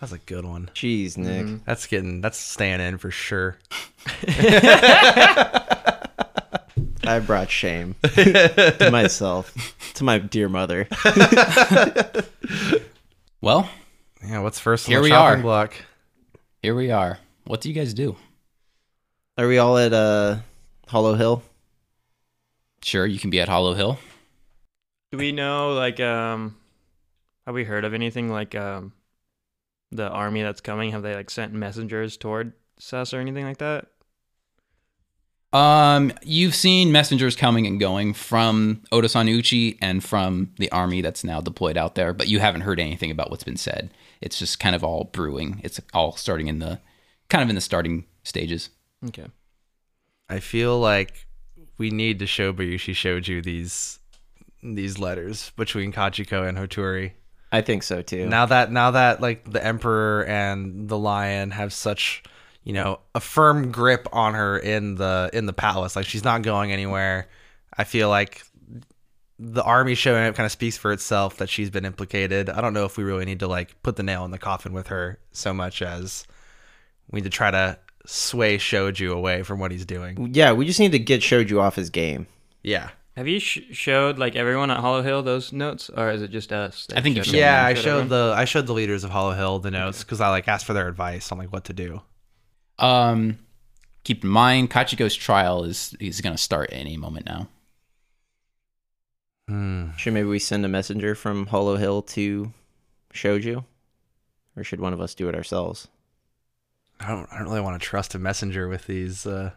That's 0.00 0.12
a 0.12 0.18
good 0.18 0.44
one. 0.44 0.70
jeez, 0.74 1.16
Nick. 1.18 1.64
That's 1.64 1.86
getting. 1.88 2.20
That's 2.20 2.38
staying 2.38 2.80
in 2.80 2.98
for 2.98 3.10
sure. 3.10 3.58
I 7.08 7.20
brought 7.20 7.50
shame 7.50 7.94
to 8.02 8.88
myself, 8.92 9.54
to 9.94 10.04
my 10.04 10.18
dear 10.18 10.48
mother. 10.48 10.86
Well, 13.40 13.70
Yeah. 14.26 14.40
What's 14.40 14.58
first 14.58 14.86
on 14.88 14.90
Here 14.92 14.98
the 15.00 15.04
we 15.04 15.12
are. 15.12 15.36
block? 15.38 15.74
here 16.60 16.74
we 16.74 16.90
are. 16.90 17.18
What 17.44 17.60
do 17.60 17.68
you 17.68 17.74
guys 17.74 17.94
do? 17.94 18.16
Are 19.38 19.46
we 19.46 19.58
all 19.58 19.78
at 19.78 19.92
uh, 19.92 20.38
Hollow 20.88 21.14
Hill? 21.14 21.42
Sure, 22.82 23.06
you 23.06 23.18
can 23.20 23.30
be 23.30 23.40
at 23.40 23.48
Hollow 23.48 23.74
Hill. 23.74 23.98
Do 25.12 25.18
we 25.18 25.30
know, 25.32 25.72
like, 25.74 26.00
um, 26.00 26.56
have 27.46 27.54
we 27.54 27.62
heard 27.64 27.84
of 27.84 27.94
anything 27.94 28.28
like, 28.28 28.54
um, 28.56 28.92
the 29.92 30.08
army 30.08 30.42
that's 30.42 30.60
coming? 30.60 30.90
Have 30.90 31.02
they, 31.02 31.14
like, 31.14 31.30
sent 31.30 31.52
messengers 31.52 32.16
toward 32.16 32.52
us 32.92 33.14
or 33.14 33.20
anything 33.20 33.44
like 33.44 33.58
that? 33.58 33.86
Um, 35.52 36.12
you've 36.22 36.54
seen 36.54 36.92
messengers 36.92 37.34
coming 37.34 37.66
and 37.66 37.80
going 37.80 38.12
from 38.12 38.82
Otosan 38.92 39.28
Uchi 39.28 39.78
and 39.80 40.04
from 40.04 40.52
the 40.58 40.70
army 40.70 41.00
that's 41.00 41.24
now 41.24 41.40
deployed 41.40 41.78
out 41.78 41.94
there, 41.94 42.12
but 42.12 42.28
you 42.28 42.38
haven't 42.38 42.62
heard 42.62 42.78
anything 42.78 43.10
about 43.10 43.30
what's 43.30 43.44
been 43.44 43.56
said. 43.56 43.90
It's 44.20 44.38
just 44.38 44.60
kind 44.60 44.76
of 44.76 44.84
all 44.84 45.04
brewing. 45.04 45.60
It's 45.64 45.80
all 45.94 46.16
starting 46.16 46.48
in 46.48 46.58
the 46.58 46.80
kind 47.28 47.42
of 47.42 47.48
in 47.48 47.54
the 47.54 47.62
starting 47.62 48.04
stages. 48.24 48.70
Okay. 49.06 49.26
I 50.28 50.40
feel 50.40 50.78
like 50.78 51.26
we 51.78 51.90
need 51.90 52.18
to 52.18 52.26
show 52.26 52.52
Bayushi 52.52 52.92
Shoju 52.92 53.42
these 53.42 54.00
these 54.62 54.98
letters 54.98 55.50
between 55.56 55.92
Kachiko 55.92 56.46
and 56.46 56.58
Hoturi. 56.58 57.12
I 57.50 57.62
think 57.62 57.82
so 57.82 58.02
too. 58.02 58.28
Now 58.28 58.44
that 58.46 58.70
now 58.70 58.90
that 58.90 59.22
like 59.22 59.50
the 59.50 59.64
Emperor 59.64 60.24
and 60.26 60.88
the 60.88 60.98
Lion 60.98 61.52
have 61.52 61.72
such 61.72 62.22
you 62.64 62.72
know 62.72 63.00
a 63.14 63.20
firm 63.20 63.70
grip 63.72 64.06
on 64.12 64.34
her 64.34 64.58
in 64.58 64.96
the 64.96 65.30
in 65.32 65.46
the 65.46 65.52
palace, 65.52 65.96
like 65.96 66.06
she's 66.06 66.24
not 66.24 66.42
going 66.42 66.72
anywhere. 66.72 67.28
I 67.76 67.84
feel 67.84 68.08
like 68.08 68.42
the 69.38 69.62
army 69.62 69.94
showing 69.94 70.26
up 70.26 70.34
kind 70.34 70.44
of 70.46 70.50
speaks 70.52 70.76
for 70.76 70.92
itself 70.92 71.36
that 71.36 71.48
she's 71.48 71.70
been 71.70 71.84
implicated. 71.84 72.50
I 72.50 72.60
don't 72.60 72.74
know 72.74 72.84
if 72.84 72.96
we 72.96 73.04
really 73.04 73.24
need 73.24 73.38
to 73.40 73.46
like 73.46 73.80
put 73.82 73.96
the 73.96 74.02
nail 74.02 74.24
in 74.24 74.32
the 74.32 74.38
coffin 74.38 74.72
with 74.72 74.88
her 74.88 75.18
so 75.32 75.54
much 75.54 75.80
as 75.80 76.26
we 77.10 77.18
need 77.18 77.24
to 77.24 77.30
try 77.30 77.50
to 77.52 77.78
sway 78.04 78.58
Shoju 78.58 79.12
away 79.12 79.42
from 79.44 79.60
what 79.60 79.70
he's 79.70 79.84
doing. 79.86 80.30
Yeah, 80.34 80.52
we 80.52 80.66
just 80.66 80.80
need 80.80 80.92
to 80.92 80.98
get 80.98 81.20
Shoju 81.20 81.60
off 81.60 81.76
his 81.76 81.88
game. 81.90 82.26
Yeah. 82.64 82.90
Have 83.16 83.28
you 83.28 83.38
sh- 83.40 83.60
showed 83.72 84.18
like 84.18 84.34
everyone 84.36 84.70
at 84.70 84.78
Hollow 84.78 85.02
Hill 85.02 85.22
those 85.22 85.52
notes, 85.52 85.88
or 85.90 86.10
is 86.10 86.22
it 86.22 86.30
just 86.32 86.52
us? 86.52 86.86
I 86.94 87.00
think 87.00 87.16
you've 87.16 87.24
showed 87.24 87.32
shown 87.32 87.40
them? 87.40 87.48
Yeah, 87.48 87.64
I 87.64 87.74
Showed 87.74 87.82
showed 87.82 87.90
everyone? 87.90 88.08
the 88.08 88.34
I 88.36 88.44
showed 88.44 88.66
the 88.66 88.72
leaders 88.72 89.04
of 89.04 89.10
Hollow 89.10 89.34
Hill 89.34 89.58
the 89.60 89.70
notes 89.70 90.02
because 90.04 90.20
I 90.20 90.30
like 90.30 90.46
asked 90.48 90.66
for 90.66 90.72
their 90.72 90.88
advice 90.88 91.30
on 91.32 91.38
like 91.38 91.52
what 91.52 91.64
to 91.64 91.72
do. 91.72 92.00
Um, 92.78 93.38
keep 94.04 94.24
in 94.24 94.30
mind, 94.30 94.70
Kachiko's 94.70 95.14
trial 95.14 95.64
is 95.64 95.94
is 96.00 96.20
going 96.20 96.34
to 96.34 96.42
start 96.42 96.70
any 96.72 96.96
moment 96.96 97.26
now. 97.26 97.48
Hmm. 99.48 99.90
Should 99.96 100.12
maybe 100.12 100.28
we 100.28 100.38
send 100.38 100.64
a 100.64 100.68
messenger 100.68 101.14
from 101.14 101.46
Hollow 101.46 101.76
Hill 101.76 102.02
to 102.02 102.52
Shoju? 103.14 103.64
Or 104.56 104.64
should 104.64 104.80
one 104.80 104.92
of 104.92 105.00
us 105.00 105.14
do 105.14 105.28
it 105.28 105.34
ourselves? 105.34 105.88
I 107.00 107.08
don't 107.08 107.28
I 107.32 107.38
don't 107.38 107.48
really 107.48 107.60
want 107.60 107.80
to 107.80 107.86
trust 107.86 108.14
a 108.14 108.18
messenger 108.18 108.68
with 108.68 108.86
these. 108.86 109.26
Uh, 109.26 109.52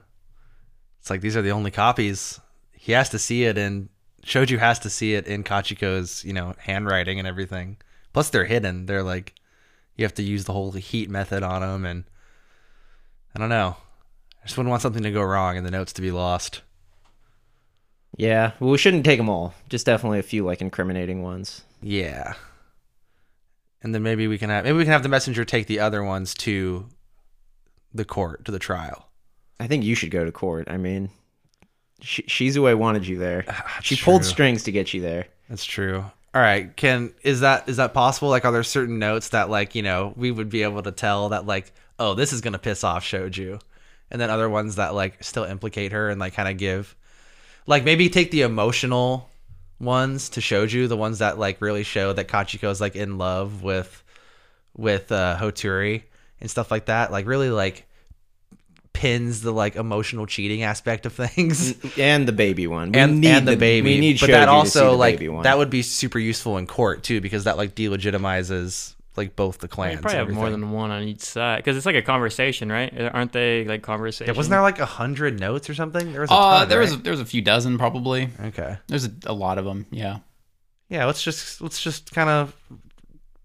it's 0.99 1.09
like 1.09 1.21
these 1.21 1.35
are 1.35 1.41
the 1.41 1.51
only 1.51 1.71
copies. 1.71 2.39
He 2.71 2.91
has 2.93 3.09
to 3.09 3.19
see 3.19 3.43
it, 3.43 3.57
and 3.57 3.89
Shoju 4.23 4.59
has 4.59 4.79
to 4.79 4.89
see 4.89 5.15
it 5.15 5.27
in 5.27 5.43
Kachiko's 5.43 6.23
you 6.23 6.33
know 6.33 6.53
handwriting 6.59 7.19
and 7.19 7.27
everything. 7.27 7.77
Plus, 8.13 8.29
they're 8.29 8.45
hidden. 8.45 8.85
They're 8.85 9.03
like 9.03 9.35
you 9.95 10.05
have 10.05 10.13
to 10.15 10.23
use 10.23 10.45
the 10.45 10.53
whole 10.53 10.71
heat 10.71 11.09
method 11.09 11.43
on 11.43 11.61
them, 11.61 11.85
and 11.85 12.03
I 13.35 13.39
don't 13.39 13.49
know. 13.49 13.75
I 14.41 14.45
just 14.45 14.57
wouldn't 14.57 14.71
want 14.71 14.81
something 14.81 15.03
to 15.03 15.11
go 15.11 15.21
wrong 15.21 15.57
and 15.57 15.65
the 15.65 15.71
notes 15.71 15.93
to 15.93 16.01
be 16.01 16.11
lost. 16.11 16.61
Yeah, 18.17 18.51
well, 18.59 18.71
we 18.71 18.77
shouldn't 18.77 19.05
take 19.05 19.19
them 19.19 19.29
all. 19.29 19.53
Just 19.69 19.85
definitely 19.85 20.19
a 20.19 20.23
few 20.23 20.45
like 20.45 20.61
incriminating 20.61 21.23
ones. 21.23 21.63
Yeah. 21.81 22.33
And 23.81 23.95
then 23.95 24.03
maybe 24.03 24.27
we 24.27 24.37
can 24.37 24.49
have 24.49 24.63
maybe 24.63 24.77
we 24.77 24.83
can 24.83 24.93
have 24.93 25.03
the 25.03 25.09
messenger 25.09 25.45
take 25.45 25.67
the 25.67 25.79
other 25.79 26.03
ones 26.03 26.33
to 26.35 26.87
the 27.93 28.05
court 28.05 28.45
to 28.45 28.51
the 28.51 28.59
trial. 28.59 29.07
I 29.59 29.67
think 29.67 29.83
you 29.83 29.95
should 29.95 30.11
go 30.11 30.25
to 30.25 30.31
court. 30.31 30.69
I 30.69 30.77
mean, 30.77 31.09
Sh- 32.01 32.21
Shizue 32.27 32.77
wanted 32.77 33.07
you 33.07 33.17
there. 33.17 33.45
Ah, 33.47 33.79
she 33.81 33.95
That's 33.95 34.03
pulled 34.03 34.25
strings 34.25 34.63
to 34.63 34.71
get 34.71 34.93
you 34.93 35.01
there. 35.01 35.27
That's 35.49 35.65
true. 35.65 36.03
All 36.33 36.41
right, 36.41 36.75
can 36.77 37.13
is 37.23 37.41
that 37.41 37.67
is 37.67 37.77
that 37.77 37.93
possible? 37.93 38.29
Like, 38.29 38.45
are 38.45 38.51
there 38.51 38.63
certain 38.63 38.99
notes 38.99 39.29
that 39.29 39.49
like 39.49 39.75
you 39.75 39.83
know 39.83 40.13
we 40.15 40.31
would 40.31 40.49
be 40.49 40.63
able 40.63 40.81
to 40.83 40.91
tell 40.91 41.29
that 41.29 41.45
like 41.45 41.73
oh 42.01 42.15
this 42.15 42.33
is 42.33 42.41
gonna 42.41 42.59
piss 42.59 42.83
off 42.83 43.03
Shoju, 43.05 43.61
and 44.09 44.19
then 44.19 44.29
other 44.29 44.49
ones 44.49 44.75
that 44.75 44.93
like 44.93 45.23
still 45.23 45.43
implicate 45.43 45.91
her 45.91 46.09
and 46.09 46.19
like 46.19 46.33
kind 46.33 46.49
of 46.49 46.57
give, 46.57 46.95
like 47.67 47.83
maybe 47.83 48.09
take 48.09 48.31
the 48.31 48.41
emotional 48.41 49.29
ones 49.79 50.29
to 50.29 50.39
Shoju, 50.39 50.89
the 50.89 50.97
ones 50.97 51.19
that 51.19 51.37
like 51.37 51.61
really 51.61 51.83
show 51.83 52.11
that 52.13 52.27
Kachiko 52.27 52.69
is 52.71 52.81
like 52.81 52.95
in 52.95 53.17
love 53.17 53.63
with 53.63 54.03
with 54.75 55.11
uh, 55.11 55.37
Hoturi 55.39 56.03
and 56.39 56.49
stuff 56.49 56.71
like 56.71 56.85
that. 56.85 57.11
Like 57.11 57.27
really 57.27 57.49
like 57.49 57.87
pins 58.93 59.41
the 59.41 59.51
like 59.51 59.75
emotional 59.75 60.25
cheating 60.25 60.63
aspect 60.63 61.05
of 61.05 61.13
things 61.27 61.75
And 61.97 62.27
the 62.27 62.33
baby 62.33 62.67
one. 62.67 62.91
We 62.91 62.99
and, 62.99 63.21
need 63.21 63.29
and 63.29 63.47
the, 63.47 63.57
baby. 63.57 63.95
We 63.95 63.99
need 63.99 64.19
but 64.19 64.27
that 64.27 64.49
also 64.49 64.91
the 64.91 64.97
like 64.97 65.15
baby 65.15 65.29
one. 65.29 65.43
that 65.43 65.57
would 65.57 65.69
be 65.69 65.81
super 65.81 66.19
useful 66.19 66.57
in 66.57 66.67
court 66.67 67.03
too 67.03 67.21
because 67.21 67.45
that 67.45 67.57
like 67.57 67.75
delegitimizes 67.75 68.95
like 69.17 69.35
both 69.35 69.57
the 69.59 69.65
You 69.65 69.69
clans. 69.69 70.01
probably 70.01 70.17
have 70.19 70.29
more 70.29 70.49
than 70.49 70.71
one 70.71 70.89
on 70.91 71.03
each 71.03 71.21
side 71.21 71.57
because 71.57 71.75
it's 71.77 71.85
like 71.85 71.95
a 71.95 72.01
conversation, 72.01 72.71
right? 72.71 72.93
Aren't 73.13 73.31
they 73.33 73.65
like 73.65 73.81
conversation? 73.81 74.33
Yeah, 74.33 74.37
wasn't 74.37 74.51
there 74.51 74.61
like 74.61 74.79
a 74.79 74.85
hundred 74.85 75.39
notes 75.39 75.69
or 75.69 75.73
something? 75.73 76.11
There 76.11 76.21
was 76.21 76.29
a 76.29 76.33
Uh, 76.33 76.59
ton, 76.59 76.69
there 76.69 76.79
was 76.79 76.91
right? 76.95 77.03
there 77.03 77.11
was 77.11 77.19
a 77.21 77.25
few 77.25 77.41
dozen 77.41 77.77
probably. 77.77 78.29
okay. 78.45 78.77
There's 78.87 79.05
a, 79.05 79.11
a 79.25 79.33
lot 79.33 79.57
of 79.57 79.65
them. 79.65 79.85
Yeah. 79.91 80.19
Yeah, 80.89 81.05
let's 81.05 81.23
just 81.23 81.61
let's 81.61 81.81
just 81.81 82.11
kind 82.13 82.29
of 82.29 82.55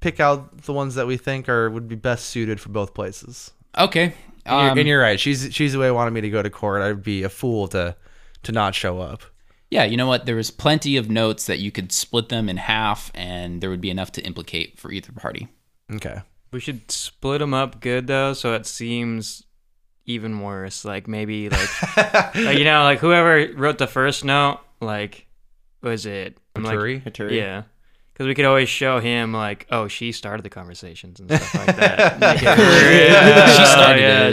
pick 0.00 0.20
out 0.20 0.62
the 0.62 0.72
ones 0.72 0.94
that 0.96 1.06
we 1.06 1.16
think 1.16 1.48
are 1.48 1.70
would 1.70 1.88
be 1.88 1.94
best 1.96 2.26
suited 2.26 2.60
for 2.60 2.68
both 2.70 2.94
places. 2.94 3.50
Okay. 3.76 4.14
And, 4.44 4.62
you're, 4.62 4.70
Um, 4.72 4.78
and 4.78 4.88
you're 4.88 5.00
right. 5.00 5.18
She's 5.18 5.48
she's 5.52 5.72
the 5.72 5.78
way 5.78 5.90
wanted 5.90 6.12
me 6.12 6.20
to 6.22 6.30
go 6.30 6.42
to 6.42 6.50
court. 6.50 6.82
I'd 6.82 7.02
be 7.02 7.22
a 7.24 7.28
fool 7.28 7.68
to 7.68 7.96
to 8.44 8.52
not 8.52 8.74
show 8.74 9.00
up. 9.00 9.22
yeah, 9.70 9.82
you 9.82 9.96
know 9.96 10.06
what? 10.06 10.26
There 10.26 10.36
was 10.36 10.52
plenty 10.52 10.96
of 10.96 11.10
notes 11.10 11.46
that 11.46 11.58
you 11.58 11.72
could 11.72 11.90
split 11.90 12.28
them 12.28 12.48
in 12.48 12.56
half, 12.56 13.10
and 13.14 13.60
there 13.60 13.68
would 13.70 13.80
be 13.80 13.90
enough 13.90 14.12
to 14.12 14.22
implicate 14.22 14.78
for 14.78 14.92
either 14.92 15.10
party. 15.12 15.48
Okay. 15.92 16.20
We 16.52 16.60
should 16.60 16.90
split 16.90 17.40
them 17.40 17.54
up 17.54 17.80
good 17.80 18.06
though, 18.06 18.32
so 18.32 18.54
it 18.54 18.66
seems 18.66 19.44
even 20.06 20.40
worse. 20.40 20.84
Like 20.84 21.08
maybe 21.08 21.48
like, 21.48 21.96
like 22.34 22.58
you 22.58 22.64
know, 22.64 22.82
like 22.84 22.98
whoever 23.00 23.52
wrote 23.54 23.78
the 23.78 23.86
first 23.86 24.24
note, 24.24 24.60
like 24.80 25.26
was 25.82 26.06
it 26.06 26.38
I'm 26.54 26.62
like, 26.64 26.76
Hoturi? 26.78 27.02
Hoturi. 27.02 27.32
Yeah. 27.36 27.62
Because 28.12 28.28
we 28.28 28.34
could 28.34 28.46
always 28.46 28.70
show 28.70 28.98
him 28.98 29.34
like, 29.34 29.66
oh, 29.70 29.88
she 29.88 30.10
started 30.10 30.42
the 30.42 30.48
conversations 30.48 31.20
and 31.20 31.30
stuff 31.30 31.54
like 31.66 31.76
that. 31.76 32.18
Make 32.20 32.42
it 32.42 32.46
real- 32.56 33.56
She 33.56 33.66
started 33.66 34.00
yeah, 34.00 34.28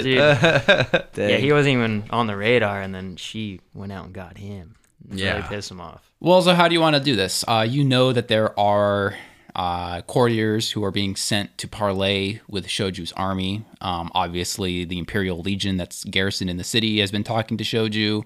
it. 1.02 1.14
dude. 1.14 1.30
Yeah, 1.32 1.36
he 1.38 1.52
wasn't 1.52 1.74
even 1.74 2.06
on 2.10 2.28
the 2.28 2.38
radar, 2.38 2.82
and 2.82 2.96
then 2.96 3.18
she 3.18 3.60
went 3.74 3.92
out 3.92 4.06
and 4.06 4.14
got 4.14 4.38
him. 4.38 4.76
Yeah. 5.12 5.34
really 5.36 5.48
piss 5.50 5.70
him 5.70 5.82
off. 5.82 6.10
Well, 6.22 6.42
so 6.42 6.54
how 6.54 6.70
do 6.70 6.74
you 6.76 6.80
want 6.80 6.96
to 6.96 7.02
do 7.02 7.18
this? 7.18 7.44
Uh, 7.46 7.66
you 7.70 7.84
know 7.84 8.14
that 8.14 8.30
there 8.30 8.58
are 8.58 9.16
uh, 9.56 10.02
courtiers 10.04 10.72
who 10.72 10.84
are 10.84 10.92
being 10.92 11.16
sent 11.16 11.58
to 11.60 11.68
parley 11.68 12.42
with 12.48 12.68
Shoju's 12.68 13.12
army. 13.14 13.66
Um, 13.82 14.12
obviously, 14.16 14.86
the 14.86 14.98
Imperial 15.00 15.40
Legion 15.42 15.78
that's 15.78 16.04
garrisoned 16.06 16.50
in 16.50 16.58
the 16.58 16.64
city 16.64 17.00
has 17.00 17.12
been 17.12 17.24
talking 17.24 17.58
to 17.58 17.64
Shoju, 17.64 18.24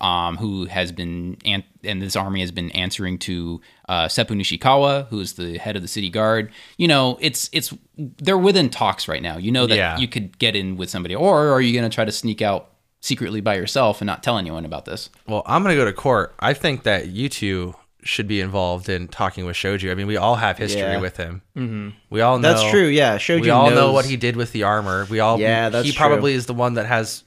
um, 0.00 0.38
who 0.38 0.64
has 0.64 0.92
been, 0.92 1.36
an- 1.44 1.64
and 1.84 2.00
this 2.00 2.16
army 2.16 2.40
has 2.40 2.50
been 2.50 2.70
answering 2.70 3.18
to 3.18 3.60
uh, 3.88 4.06
Seppun 4.06 4.40
Ishikawa, 4.40 5.08
who 5.08 5.20
is 5.20 5.34
the 5.34 5.58
head 5.58 5.76
of 5.76 5.82
the 5.82 5.88
city 5.88 6.08
guard. 6.08 6.50
You 6.78 6.88
know, 6.88 7.18
it's 7.20 7.50
it's 7.52 7.74
they're 7.98 8.38
within 8.38 8.70
talks 8.70 9.08
right 9.08 9.20
now. 9.22 9.36
You 9.36 9.52
know 9.52 9.66
that 9.66 9.76
Yeah. 9.76 9.98
you 9.98 10.08
could 10.08 10.38
get 10.38 10.56
in 10.56 10.76
with 10.78 10.88
somebody, 10.88 11.14
or 11.14 11.50
are 11.50 11.60
you 11.60 11.72
going 11.78 11.88
to 11.90 11.94
try 11.94 12.06
to 12.06 12.12
sneak 12.12 12.40
out 12.40 12.68
secretly 13.02 13.40
by 13.42 13.54
yourself 13.56 14.00
and 14.00 14.06
not 14.06 14.22
tell 14.22 14.38
anyone 14.38 14.64
about 14.64 14.84
this? 14.86 15.10
Well, 15.26 15.42
I'm 15.46 15.62
gonna 15.62 15.74
go 15.74 15.84
to 15.86 15.92
court. 15.92 16.34
I 16.40 16.52
think 16.54 16.82
that 16.84 17.08
you 17.08 17.28
two 17.28 17.74
should 18.02 18.26
be 18.28 18.40
involved 18.40 18.88
in 18.88 19.08
talking 19.08 19.44
with 19.44 19.56
Shoju. 19.56 19.90
I 19.90 19.94
mean, 19.94 20.06
we 20.06 20.16
all 20.16 20.36
have 20.36 20.56
history 20.58 20.80
Yeah. 20.80 21.00
with 21.00 21.16
him. 21.16 21.42
Mm-hmm. 21.56 21.90
We 22.10 22.20
all 22.20 22.38
know 22.38 22.52
That's 22.54 22.70
true. 22.70 22.86
Yeah, 22.86 23.18
Shoju 23.18 23.42
we 23.42 23.50
all 23.50 23.70
know 23.70 23.92
what 23.92 24.04
he 24.06 24.16
did 24.16 24.36
with 24.36 24.52
the 24.52 24.62
armor. 24.62 25.06
We 25.10 25.20
all 25.20 25.38
Yeah, 25.38 25.68
that's 25.68 25.86
he 25.86 25.92
true. 25.92 25.98
probably 26.08 26.32
is 26.34 26.46
the 26.46 26.54
one 26.54 26.74
that 26.74 26.86
has 26.86 27.24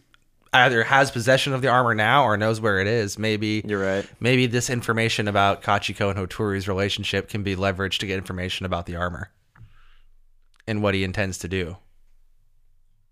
either 0.52 0.84
has 0.84 1.10
possession 1.10 1.54
of 1.54 1.62
the 1.62 1.68
armor 1.68 1.96
now 1.96 2.24
or 2.26 2.38
knows 2.38 2.62
where 2.62 2.80
it 2.80 2.88
is. 2.88 3.18
Maybe 3.18 3.64
You're 3.66 3.84
right. 3.84 4.08
maybe 4.20 4.46
this 4.46 4.70
information 4.70 5.28
about 5.28 5.62
Kachiko 5.64 6.10
and 6.12 6.20
Hoturi's 6.20 6.68
relationship 6.68 7.28
can 7.30 7.42
be 7.44 7.56
leveraged 7.56 7.98
to 8.00 8.06
get 8.08 8.18
information 8.18 8.66
about 8.66 8.86
the 8.86 8.96
armor 8.96 9.32
and 10.68 10.82
what 10.84 10.94
he 10.94 11.04
intends 11.04 11.40
to 11.40 11.48
do. 11.48 11.78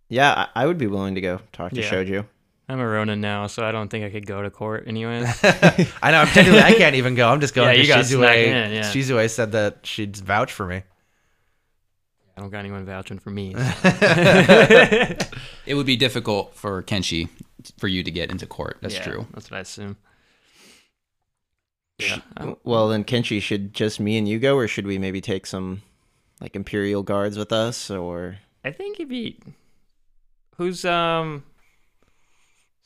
Yeah, 0.10 0.48
I, 0.56 0.64
I 0.64 0.66
would 0.68 0.78
be 0.78 0.88
willing 0.88 1.16
to 1.16 1.22
go 1.22 1.40
talk 1.54 1.72
to 1.72 1.82
Yeah. 1.82 1.90
Shoju. 1.90 2.26
I'm 2.70 2.80
a 2.80 2.88
Ronin 2.88 3.20
now, 3.20 3.48
so 3.48 3.66
I 3.66 3.72
don't 3.72 3.90
think 3.90 4.06
I 4.06 4.10
could 4.10 4.26
go 4.26 4.42
to 4.42 4.50
court 4.50 4.86
anyways. 4.88 5.26
I 5.44 6.12
know. 6.12 6.24
Technically, 6.26 6.60
I 6.62 6.74
can't 6.74 6.96
even 6.96 7.16
go. 7.16 7.28
I'm 7.28 7.42
just 7.42 7.54
going. 7.54 7.76
Yeah, 7.76 7.82
you 7.82 7.88
got 7.88 7.96
because 7.98 8.10
snuck 8.10 8.32
Shizue, 8.32 8.46
in, 8.48 8.72
yeah. 8.72 8.82
Shizue 8.92 9.30
said 9.30 9.52
that 9.52 9.80
she'd 9.86 10.16
vouch 10.16 10.54
for 10.54 10.66
me. 10.66 10.84
I 12.38 12.40
don't 12.40 12.50
got 12.50 12.60
anyone 12.60 12.86
vouching 12.86 13.20
for 13.20 13.30
me. 13.30 13.54
It 15.66 15.76
would 15.76 15.86
be 15.86 15.96
difficult 15.96 16.56
for 16.56 16.82
Kenshi 16.84 17.30
for 17.78 17.88
you 17.88 18.04
to 18.04 18.12
get 18.12 18.32
into 18.32 18.46
court. 18.48 18.78
That's 18.82 18.96
Yeah, 18.96 19.04
true. 19.04 19.28
That's 19.34 19.52
what 19.52 19.58
I 19.58 19.62
assume. 19.62 19.98
Yeah. 22.00 22.20
I- 22.36 22.56
Well, 22.64 22.90
then 22.90 23.04
Kenshi 23.04 23.42
should 23.42 23.74
just 23.74 24.00
me 24.00 24.18
and 24.18 24.28
you 24.28 24.40
go, 24.40 24.56
or 24.58 24.68
should 24.68 24.88
we 24.88 24.98
maybe 24.98 25.22
take 25.22 25.46
some 25.46 25.82
like 26.40 26.56
Imperial 26.56 27.04
guards 27.04 27.38
with 27.38 27.52
us? 27.52 27.90
Or 27.92 28.38
I 28.66 28.72
think 28.72 29.00
if 29.00 29.10
he, 29.10 29.38
who's 30.58 30.84
um, 30.84 31.44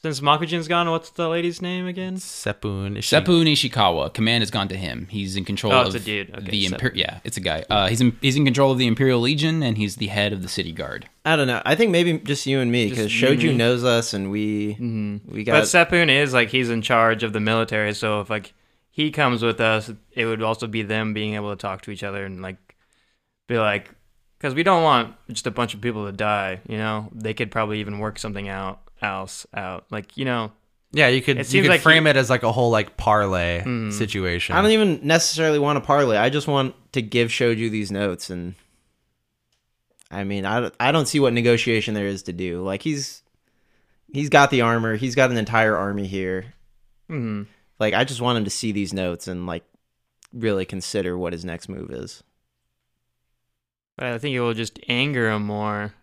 since 0.05 0.19
Makujin's 0.19 0.67
gone, 0.67 0.89
what's 0.91 1.09
the 1.09 1.27
lady's 1.27 1.61
name 1.63 1.87
again? 1.87 2.17
Seppun. 2.17 2.95
is 2.97 3.05
she- 3.05 3.15
Seppun 3.15 3.51
Ishikawa, 3.51 4.13
command 4.13 4.43
has 4.43 4.51
gone 4.51 4.67
to 4.67 4.77
him. 4.77 5.07
He's 5.09 5.35
in 5.35 5.45
control 5.45 5.73
Oh, 5.73 5.81
of 5.81 5.87
it's 5.87 5.95
a 5.95 5.99
dude. 6.05 6.29
Okay, 6.35 6.51
the 6.51 6.65
Seppun. 6.65 6.77
Imper- 6.79 6.95
yeah, 6.95 7.19
it's 7.23 7.37
a 7.37 7.39
guy. 7.41 7.65
Uh, 7.69 7.87
he's 7.87 8.01
in, 8.01 8.15
he's 8.21 8.35
in 8.35 8.45
control 8.45 8.71
of 8.71 8.77
the 8.77 8.85
Imperial 8.85 9.19
Legion 9.19 9.63
and 9.63 9.77
he's 9.77 9.95
the 9.95 10.07
head 10.07 10.31
of 10.31 10.43
the 10.43 10.47
city 10.47 10.71
guard. 10.71 11.09
I 11.25 11.35
don't 11.35 11.47
know. 11.47 11.61
I 11.65 11.73
think 11.73 11.89
maybe 11.91 12.19
just 12.19 12.45
you 12.45 12.59
and 12.59 12.71
me 12.71 12.89
because 12.89 13.19
you 13.19 13.27
and 13.29 13.39
Shoju 13.39 13.47
me. 13.49 13.57
knows 13.57 13.83
us, 13.83 14.13
and 14.13 14.29
we 14.29 14.75
Mm-hmm. 14.75 15.17
we 15.33 15.43
But 15.43 15.51
got. 15.51 15.63
Seppun 15.63 16.09
is 16.09 16.33
like 16.33 16.49
he's 16.49 16.69
in 16.69 16.81
charge 16.83 17.23
of 17.23 17.33
the 17.33 17.39
military, 17.39 17.93
so 17.95 18.21
if 18.21 18.29
like 18.29 18.53
he 18.91 19.09
comes 19.11 19.41
with 19.41 19.59
us, 19.59 19.91
it 20.11 20.25
would 20.25 20.43
also 20.43 20.67
be 20.67 20.83
them 20.83 21.13
being 21.13 21.33
able 21.33 21.49
to 21.49 21.55
talk 21.59 21.81
to 21.81 21.91
each 21.91 22.03
other 22.03 22.25
and 22.25 22.41
like 22.43 22.57
be 23.47 23.57
like, 23.57 23.89
because 24.37 24.53
we 24.53 24.61
don't 24.63 24.83
want 24.83 25.15
just 25.29 25.47
a 25.47 25.51
bunch 25.51 25.73
of 25.73 25.81
people 25.81 26.05
to 26.05 26.11
die. 26.11 26.61
You 26.69 26.77
know, 26.77 27.09
they 27.11 27.33
could 27.33 27.49
probably 27.51 27.79
even 27.79 27.97
work 27.99 28.19
something 28.19 28.47
out 28.47 28.81
else 29.01 29.45
out. 29.53 29.85
Like 29.91 30.15
you 30.17 30.25
know, 30.25 30.51
Yeah, 30.91 31.07
you 31.07 31.21
could 31.21 31.37
It 31.37 31.39
you 31.39 31.43
seems 31.45 31.63
could 31.65 31.71
like 31.71 31.81
frame 31.81 32.05
he- 32.05 32.11
it 32.11 32.15
as 32.17 32.29
like 32.29 32.43
a 32.43 32.51
whole 32.51 32.69
like 32.71 32.97
parlay 32.97 33.61
Mm. 33.61 33.91
situation. 33.93 34.55
I 34.55 34.61
don't 34.61 34.71
even 34.71 34.99
necessarily 35.03 35.59
want 35.59 35.77
to 35.77 35.81
parlay. 35.85 36.17
I 36.17 36.29
just 36.29 36.47
want 36.47 36.73
to 36.93 37.01
give 37.01 37.29
Shoju 37.29 37.69
these 37.69 37.91
notes, 37.91 38.29
and 38.29 38.55
I 40.11 40.23
mean, 40.23 40.45
I, 40.45 40.59
don't- 40.61 40.75
I 40.79 40.91
don't 40.91 41.07
see 41.07 41.19
what 41.19 41.33
negotiation 41.33 41.93
there 41.93 42.07
is 42.07 42.23
to 42.23 42.33
do. 42.33 42.61
Like 42.63 42.81
he's 42.81 43.21
he's 44.13 44.29
got 44.29 44.49
the 44.51 44.61
armor. 44.61 44.95
He's 44.95 45.15
got 45.15 45.31
an 45.31 45.37
entire 45.37 45.75
army 45.75 46.07
here. 46.07 46.53
hmm 47.09 47.43
Like 47.79 47.93
I 47.93 48.03
just 48.05 48.21
want 48.21 48.37
him 48.37 48.43
to 48.45 48.49
see 48.51 48.71
these 48.71 48.93
notes 48.93 49.27
and 49.27 49.45
like 49.45 49.63
really 50.31 50.65
consider 50.65 51.17
what 51.17 51.33
his 51.33 51.43
next 51.45 51.67
move 51.69 51.91
is. 51.91 52.23
but 53.97 54.07
I 54.07 54.17
think 54.17 54.35
it 54.35 54.41
will 54.41 54.53
just 54.53 54.79
anger 54.87 55.29
him 55.31 55.43
more, 55.43 55.93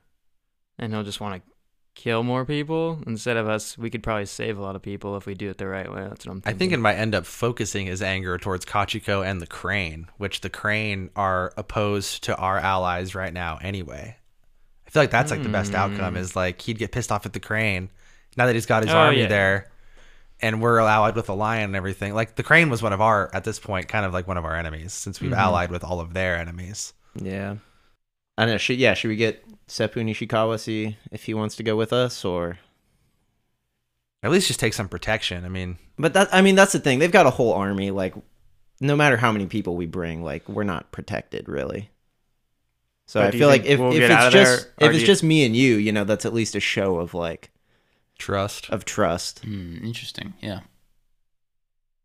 and 0.78 0.92
he'll 0.92 1.02
just 1.02 1.20
want 1.20 1.42
to 1.44 1.51
kill 1.94 2.22
more 2.22 2.44
people 2.44 3.00
instead 3.06 3.36
of 3.36 3.48
us. 3.48 3.76
We 3.76 3.90
could 3.90 4.02
probably 4.02 4.26
save 4.26 4.58
a 4.58 4.62
lot 4.62 4.76
of 4.76 4.82
people 4.82 5.16
if 5.16 5.26
we 5.26 5.34
do 5.34 5.50
it 5.50 5.58
the 5.58 5.66
right 5.66 5.92
way. 5.92 6.06
That's 6.08 6.26
what 6.26 6.32
I'm 6.32 6.42
I 6.44 6.52
think 6.52 6.72
it 6.72 6.78
might 6.78 6.96
end 6.96 7.14
up 7.14 7.26
focusing 7.26 7.86
his 7.86 8.02
anger 8.02 8.38
towards 8.38 8.64
Kachiko 8.64 9.24
and 9.24 9.40
the 9.40 9.46
Crane, 9.46 10.06
which 10.16 10.40
the 10.40 10.50
Crane 10.50 11.10
are 11.16 11.52
opposed 11.56 12.24
to 12.24 12.36
our 12.36 12.58
allies 12.58 13.14
right 13.14 13.32
now 13.32 13.58
anyway. 13.62 14.16
I 14.86 14.90
feel 14.90 15.02
like 15.02 15.10
that's 15.10 15.30
like 15.30 15.42
the 15.42 15.48
best 15.48 15.74
outcome 15.74 16.14
hmm. 16.14 16.20
is 16.20 16.36
like 16.36 16.60
he'd 16.60 16.78
get 16.78 16.92
pissed 16.92 17.12
off 17.12 17.24
at 17.24 17.32
the 17.32 17.40
Crane 17.40 17.90
now 18.36 18.46
that 18.46 18.54
he's 18.54 18.66
got 18.66 18.82
his 18.82 18.92
Oh, 18.92 18.98
army 18.98 19.20
yeah. 19.20 19.28
there 19.28 19.72
and 20.42 20.60
we're 20.60 20.78
allied 20.78 21.14
with 21.14 21.26
the 21.26 21.34
Lion 21.34 21.64
and 21.64 21.76
everything. 21.76 22.14
Like 22.14 22.34
the 22.34 22.42
Crane 22.42 22.68
was 22.68 22.82
one 22.82 22.92
of 22.92 23.00
our 23.00 23.30
at 23.32 23.44
this 23.44 23.58
point 23.58 23.88
kind 23.88 24.04
of 24.04 24.12
like 24.12 24.26
one 24.26 24.36
of 24.36 24.44
our 24.44 24.56
enemies 24.56 24.92
since 24.92 25.20
we've 25.20 25.30
mm-hmm. 25.30 25.40
allied 25.40 25.70
with 25.70 25.84
all 25.84 26.00
of 26.00 26.12
their 26.12 26.36
enemies. 26.36 26.92
Yeah. 27.14 27.56
I 28.36 28.46
know. 28.46 28.58
Should 28.58 28.78
yeah, 28.78 28.94
should 28.94 29.08
we 29.08 29.16
get 29.16 29.44
Seppun 29.72 30.10
Ishikawa 30.10 30.60
see 30.60 30.98
if 31.10 31.24
he 31.24 31.32
wants 31.32 31.56
to 31.56 31.62
go 31.62 31.76
with 31.76 31.94
us 31.94 32.26
or 32.26 32.58
At 34.22 34.30
least 34.30 34.46
just 34.48 34.60
take 34.60 34.74
some 34.74 34.86
protection. 34.88 35.46
I 35.46 35.48
mean, 35.48 35.78
But 35.98 36.12
that 36.12 36.28
I 36.30 36.42
mean 36.42 36.56
that's 36.56 36.72
the 36.72 36.78
thing. 36.78 36.98
They've 36.98 37.10
got 37.10 37.24
a 37.26 37.30
whole 37.30 37.54
army 37.54 37.90
like 37.90 38.14
no 38.82 38.94
matter 38.96 39.16
how 39.16 39.32
many 39.32 39.46
people 39.46 39.74
we 39.74 39.86
bring, 39.86 40.22
like 40.22 40.46
we're 40.46 40.62
not 40.64 40.92
protected 40.92 41.48
really. 41.48 41.88
So 43.06 43.22
I 43.22 43.30
feel 43.30 43.48
like 43.48 43.64
if, 43.64 43.80
we'll 43.80 43.92
if 43.92 43.98
get 44.00 44.10
it's 44.10 44.32
just 44.34 44.68
there, 44.78 44.88
if 44.88 44.94
it's 44.94 45.00
you- 45.00 45.06
just 45.06 45.22
me 45.22 45.44
and 45.46 45.56
you, 45.56 45.76
you 45.76 45.90
know, 45.92 46.04
that's 46.04 46.26
at 46.26 46.34
least 46.34 46.54
a 46.54 46.60
show 46.60 46.96
of 46.98 47.14
like 47.14 47.50
trust. 48.18 48.68
of 48.70 48.84
trust. 48.84 49.38
Hmm, 49.40 49.78
interesting. 49.82 50.34
Yeah. 50.42 50.60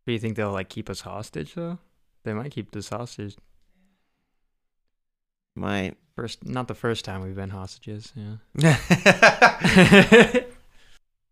Do 0.06 0.12
you 0.14 0.18
think 0.18 0.36
they'll 0.36 0.52
like 0.52 0.70
keep 0.70 0.88
us 0.88 1.02
hostage 1.02 1.54
though? 1.54 1.78
They 2.24 2.32
might 2.32 2.50
keep 2.52 2.74
us 2.74 2.88
hostage. 2.88 3.36
My 5.58 5.94
First, 6.16 6.44
not 6.44 6.66
the 6.66 6.74
first 6.74 7.04
time 7.04 7.22
we've 7.22 7.36
been 7.36 7.50
hostages. 7.50 8.12
Yeah. 8.16 8.36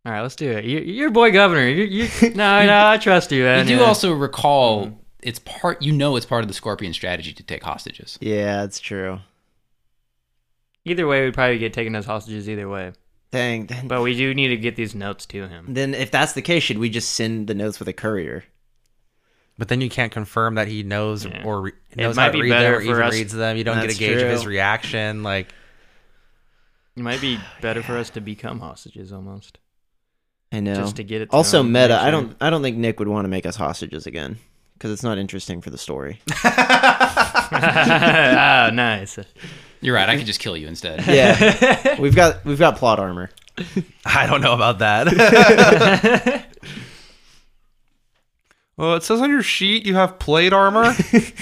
All 0.04 0.12
right, 0.12 0.20
let's 0.22 0.36
do 0.36 0.48
it. 0.52 0.64
You, 0.64 0.78
you're 0.78 1.10
boy 1.10 1.32
governor. 1.32 1.66
You, 1.66 1.82
you, 1.82 2.30
no, 2.36 2.64
no, 2.64 2.86
I 2.86 2.96
trust 2.96 3.32
you. 3.32 3.48
You 3.48 3.64
do 3.64 3.74
Yeah. 3.74 3.80
also 3.80 4.12
recall 4.12 4.86
mm-hmm. 4.86 4.94
it's 5.24 5.40
part. 5.40 5.82
You 5.82 5.90
know, 5.92 6.14
it's 6.14 6.24
part 6.26 6.44
of 6.44 6.48
the 6.48 6.54
Scorpion 6.54 6.92
strategy 6.92 7.32
to 7.32 7.42
take 7.42 7.64
hostages. 7.64 8.16
yeah, 8.20 8.62
it's 8.62 8.78
true. 8.78 9.18
Either 10.84 11.08
way, 11.08 11.24
we'd 11.24 11.34
probably 11.34 11.58
get 11.58 11.72
taken 11.72 11.96
as 11.96 12.04
hostages 12.06 12.48
either 12.48 12.68
way. 12.68 12.92
Dang. 13.32 13.66
Then, 13.66 13.88
But 13.88 14.02
we 14.02 14.16
do 14.16 14.32
need 14.34 14.48
to 14.48 14.56
get 14.56 14.76
these 14.76 14.94
notes 14.94 15.26
to 15.26 15.48
him. 15.48 15.66
then 15.74 15.94
if 15.94 16.12
that's 16.12 16.34
the 16.34 16.42
case, 16.42 16.62
should 16.62 16.78
we 16.78 16.88
just 16.90 17.10
send 17.10 17.48
the 17.48 17.54
notes 17.54 17.80
with 17.80 17.88
a 17.88 17.92
courier? 17.92 18.44
But 19.58 19.68
then 19.68 19.80
you 19.80 19.88
can't 19.88 20.12
confirm 20.12 20.56
that 20.56 20.68
he 20.68 20.82
knows 20.82 21.24
Yeah. 21.24 21.42
or 21.44 21.62
re- 21.62 21.72
It 21.90 21.96
knows 21.96 22.16
might 22.16 22.24
how 22.24 22.28
to 22.32 22.32
be 22.34 22.42
read 22.42 22.52
them 22.52 22.74
or 22.74 22.80
even 22.82 23.02
us- 23.02 23.12
reads 23.14 23.32
them. 23.32 23.56
You 23.56 23.64
don't 23.64 23.76
get 23.76 23.84
a 23.84 23.86
That's 23.88 23.98
gauge 23.98 24.20
of 24.22 24.28
his 24.28 24.44
reaction. 24.46 25.22
Like, 25.22 25.48
It 26.96 27.02
might 27.02 27.20
be 27.22 27.38
better 27.62 27.82
for 27.82 27.96
us 27.96 28.10
to 28.10 28.20
become 28.20 28.60
hostages 28.60 29.12
almost, 29.12 29.58
I 30.52 30.60
know. 30.60 30.74
just 30.74 30.96
to 30.96 31.04
get 31.04 31.22
it. 31.22 31.30
To 31.30 31.36
also 31.36 31.62
meta, 31.62 31.88
make 31.88 31.98
I 31.98 32.10
don't 32.10 32.36
I 32.40 32.50
don't 32.50 32.60
think 32.62 32.76
Nick 32.76 32.98
would 32.98 33.08
want 33.08 33.24
to 33.24 33.28
make 33.28 33.46
us 33.46 33.56
hostages 33.56 34.06
again 34.06 34.38
because 34.74 34.90
it's 34.90 35.02
not 35.02 35.16
interesting 35.16 35.62
for 35.62 35.70
the 35.70 35.78
story. 35.78 36.20
ah, 37.52 38.70
nice. 38.72 39.18
You're 39.80 39.94
right. 39.94 40.08
I 40.08 40.16
could 40.16 40.26
just 40.26 40.40
kill 40.40 40.56
you 40.56 40.66
instead. 40.68 41.06
Yeah. 41.06 41.96
we've 42.00 42.14
got 42.16 42.44
we've 42.44 42.58
got 42.58 42.76
plot 42.76 42.98
armor. 42.98 43.30
I 44.04 44.26
don't 44.26 44.42
know 44.42 44.52
about 44.52 44.80
that. 44.80 46.44
well, 48.76 48.94
it 48.94 49.02
says 49.02 49.20
on 49.20 49.30
your 49.30 49.42
sheet 49.42 49.86
you 49.86 49.94
have 49.94 50.18
plate 50.18 50.52
armor 50.52 50.94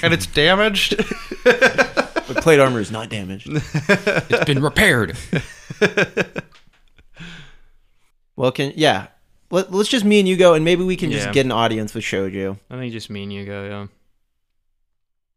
and 0.03 0.13
it's 0.15 0.27
damaged. 0.27 0.97
But 2.27 2.39
plate 2.39 2.59
armor 2.59 2.81
is 2.81 2.91
not 2.91 3.11
damaged. 3.11 3.49
It's 3.53 4.45
been 4.47 4.63
repaired. 4.63 5.15
Well, 8.37 8.51
can 8.53 8.73
yeah. 8.77 9.09
Let, 9.51 9.71
let's 9.73 9.89
just 9.91 10.05
me 10.05 10.19
and 10.21 10.29
you 10.29 10.37
go, 10.37 10.55
and 10.55 10.65
maybe 10.65 10.83
we 10.85 10.97
can 10.97 11.11
just 11.13 11.27
Yeah. 11.27 11.33
get 11.33 11.45
an 11.47 11.53
audience 11.53 11.95
with 11.95 12.03
Shoju. 12.03 12.59
I 12.71 12.77
think 12.79 12.93
just 12.93 13.11
me 13.11 13.23
and 13.25 13.33
you 13.33 13.45
go, 13.45 13.65
yeah. 13.67 13.87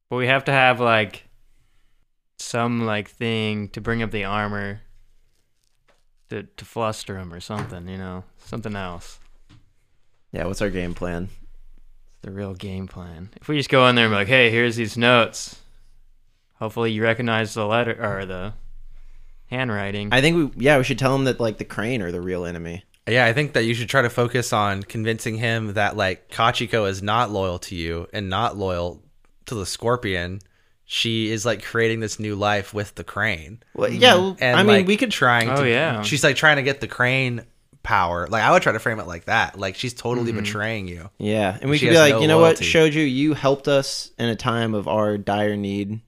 But 0.09 0.15
we 0.15 0.27
have 0.27 0.45
to 0.45 0.51
have 0.51 0.79
like 0.79 1.25
some 2.39 2.85
like 2.85 3.09
thing 3.09 3.67
to 3.69 3.81
bring 3.81 4.01
up 4.01 4.11
the 4.11 4.23
armor 4.23 4.81
to 6.29 6.43
to 6.43 6.65
fluster 6.65 7.17
him 7.17 7.33
or 7.33 7.41
something, 7.41 7.87
you 7.87 7.97
know, 7.97 8.23
something 8.37 8.75
else. 8.75 9.19
Yeah, 10.31 10.45
what's 10.45 10.61
our 10.61 10.69
game 10.69 10.93
plan? 10.93 11.27
The 12.27 12.33
real 12.33 12.53
game 12.53 12.87
plan. 12.87 13.29
If 13.39 13.47
we 13.47 13.55
just 13.55 13.69
go 13.69 13.87
in 13.87 13.95
there 13.95 14.03
and 14.03 14.11
be 14.11 14.17
like, 14.17 14.27
"Hey, 14.27 14.49
here's 14.51 14.75
these 14.75 14.97
notes," 14.97 15.61
hopefully 16.55 16.91
you 16.91 17.01
recognize 17.01 17.53
the 17.53 17.65
letter 17.65 17.93
or 17.93 18.25
the 18.25 18.51
handwriting. 19.49 20.09
I 20.11 20.19
think 20.19 20.35
we 20.55 20.63
yeah 20.65 20.77
we 20.77 20.83
should 20.83 20.99
tell 20.99 21.15
him 21.15 21.23
that 21.23 21.39
like 21.39 21.57
the 21.57 21.63
crane 21.63 22.01
are 22.01 22.11
the 22.11 22.19
real 22.19 22.45
enemy. 22.45 22.83
yeah, 23.07 23.25
I 23.25 23.31
think 23.31 23.53
that 23.53 23.63
you 23.63 23.73
should 23.73 23.87
try 23.87 24.01
to 24.01 24.09
focus 24.09 24.51
on 24.51 24.83
convincing 24.83 25.37
him 25.37 25.75
that 25.75 25.95
like 25.95 26.29
Kachiko 26.29 26.89
is 26.89 27.01
not 27.01 27.31
loyal 27.31 27.59
to 27.59 27.75
you 27.75 28.07
and 28.11 28.29
not 28.29 28.57
loyal 28.57 29.01
to 29.45 29.55
the 29.55 29.65
scorpion. 29.65 30.41
She 30.83 31.31
is 31.31 31.45
like 31.45 31.63
creating 31.63 32.01
this 32.01 32.19
new 32.19 32.35
life 32.35 32.73
with 32.73 32.93
the 32.95 33.05
crane. 33.05 33.63
Well, 33.73 33.89
yeah, 33.89 34.15
mm-hmm. 34.15 34.43
And 34.43 34.57
I 34.59 34.63
mean 34.63 34.75
like, 34.79 34.87
we 34.87 34.97
could 34.97 35.11
trying 35.11 35.49
Oh, 35.49 35.63
to 35.63 35.69
yeah. 35.69 36.01
She's 36.01 36.25
like 36.25 36.35
trying 36.35 36.57
to 36.57 36.63
get 36.63 36.81
the 36.81 36.87
crane 36.89 37.45
power. 37.87 38.27
Like 38.27 38.43
I 38.43 38.51
would 38.51 38.61
try 38.61 38.73
to 38.73 38.79
frame 38.79 38.99
it 38.99 39.07
like 39.07 39.25
that. 39.25 39.57
Like 39.57 39.75
she's 39.75 39.93
totally 39.93 40.31
mm-hmm. 40.31 40.41
betraying 40.41 40.87
you. 40.89 41.09
yeah, 41.17 41.57
and 41.61 41.69
we 41.69 41.77
She 41.77 41.85
could 41.85 41.93
be 41.93 41.97
like, 41.99 42.15
no 42.15 42.19
you 42.19 42.27
know 42.27 42.39
loyalty. 42.39 42.65
what, 42.65 42.91
Shoju, 42.91 43.09
you 43.11 43.33
helped 43.33 43.69
us 43.69 44.11
in 44.19 44.27
a 44.27 44.35
time 44.35 44.73
of 44.73 44.89
our 44.89 45.17
dire 45.17 45.55
need, 45.55 46.01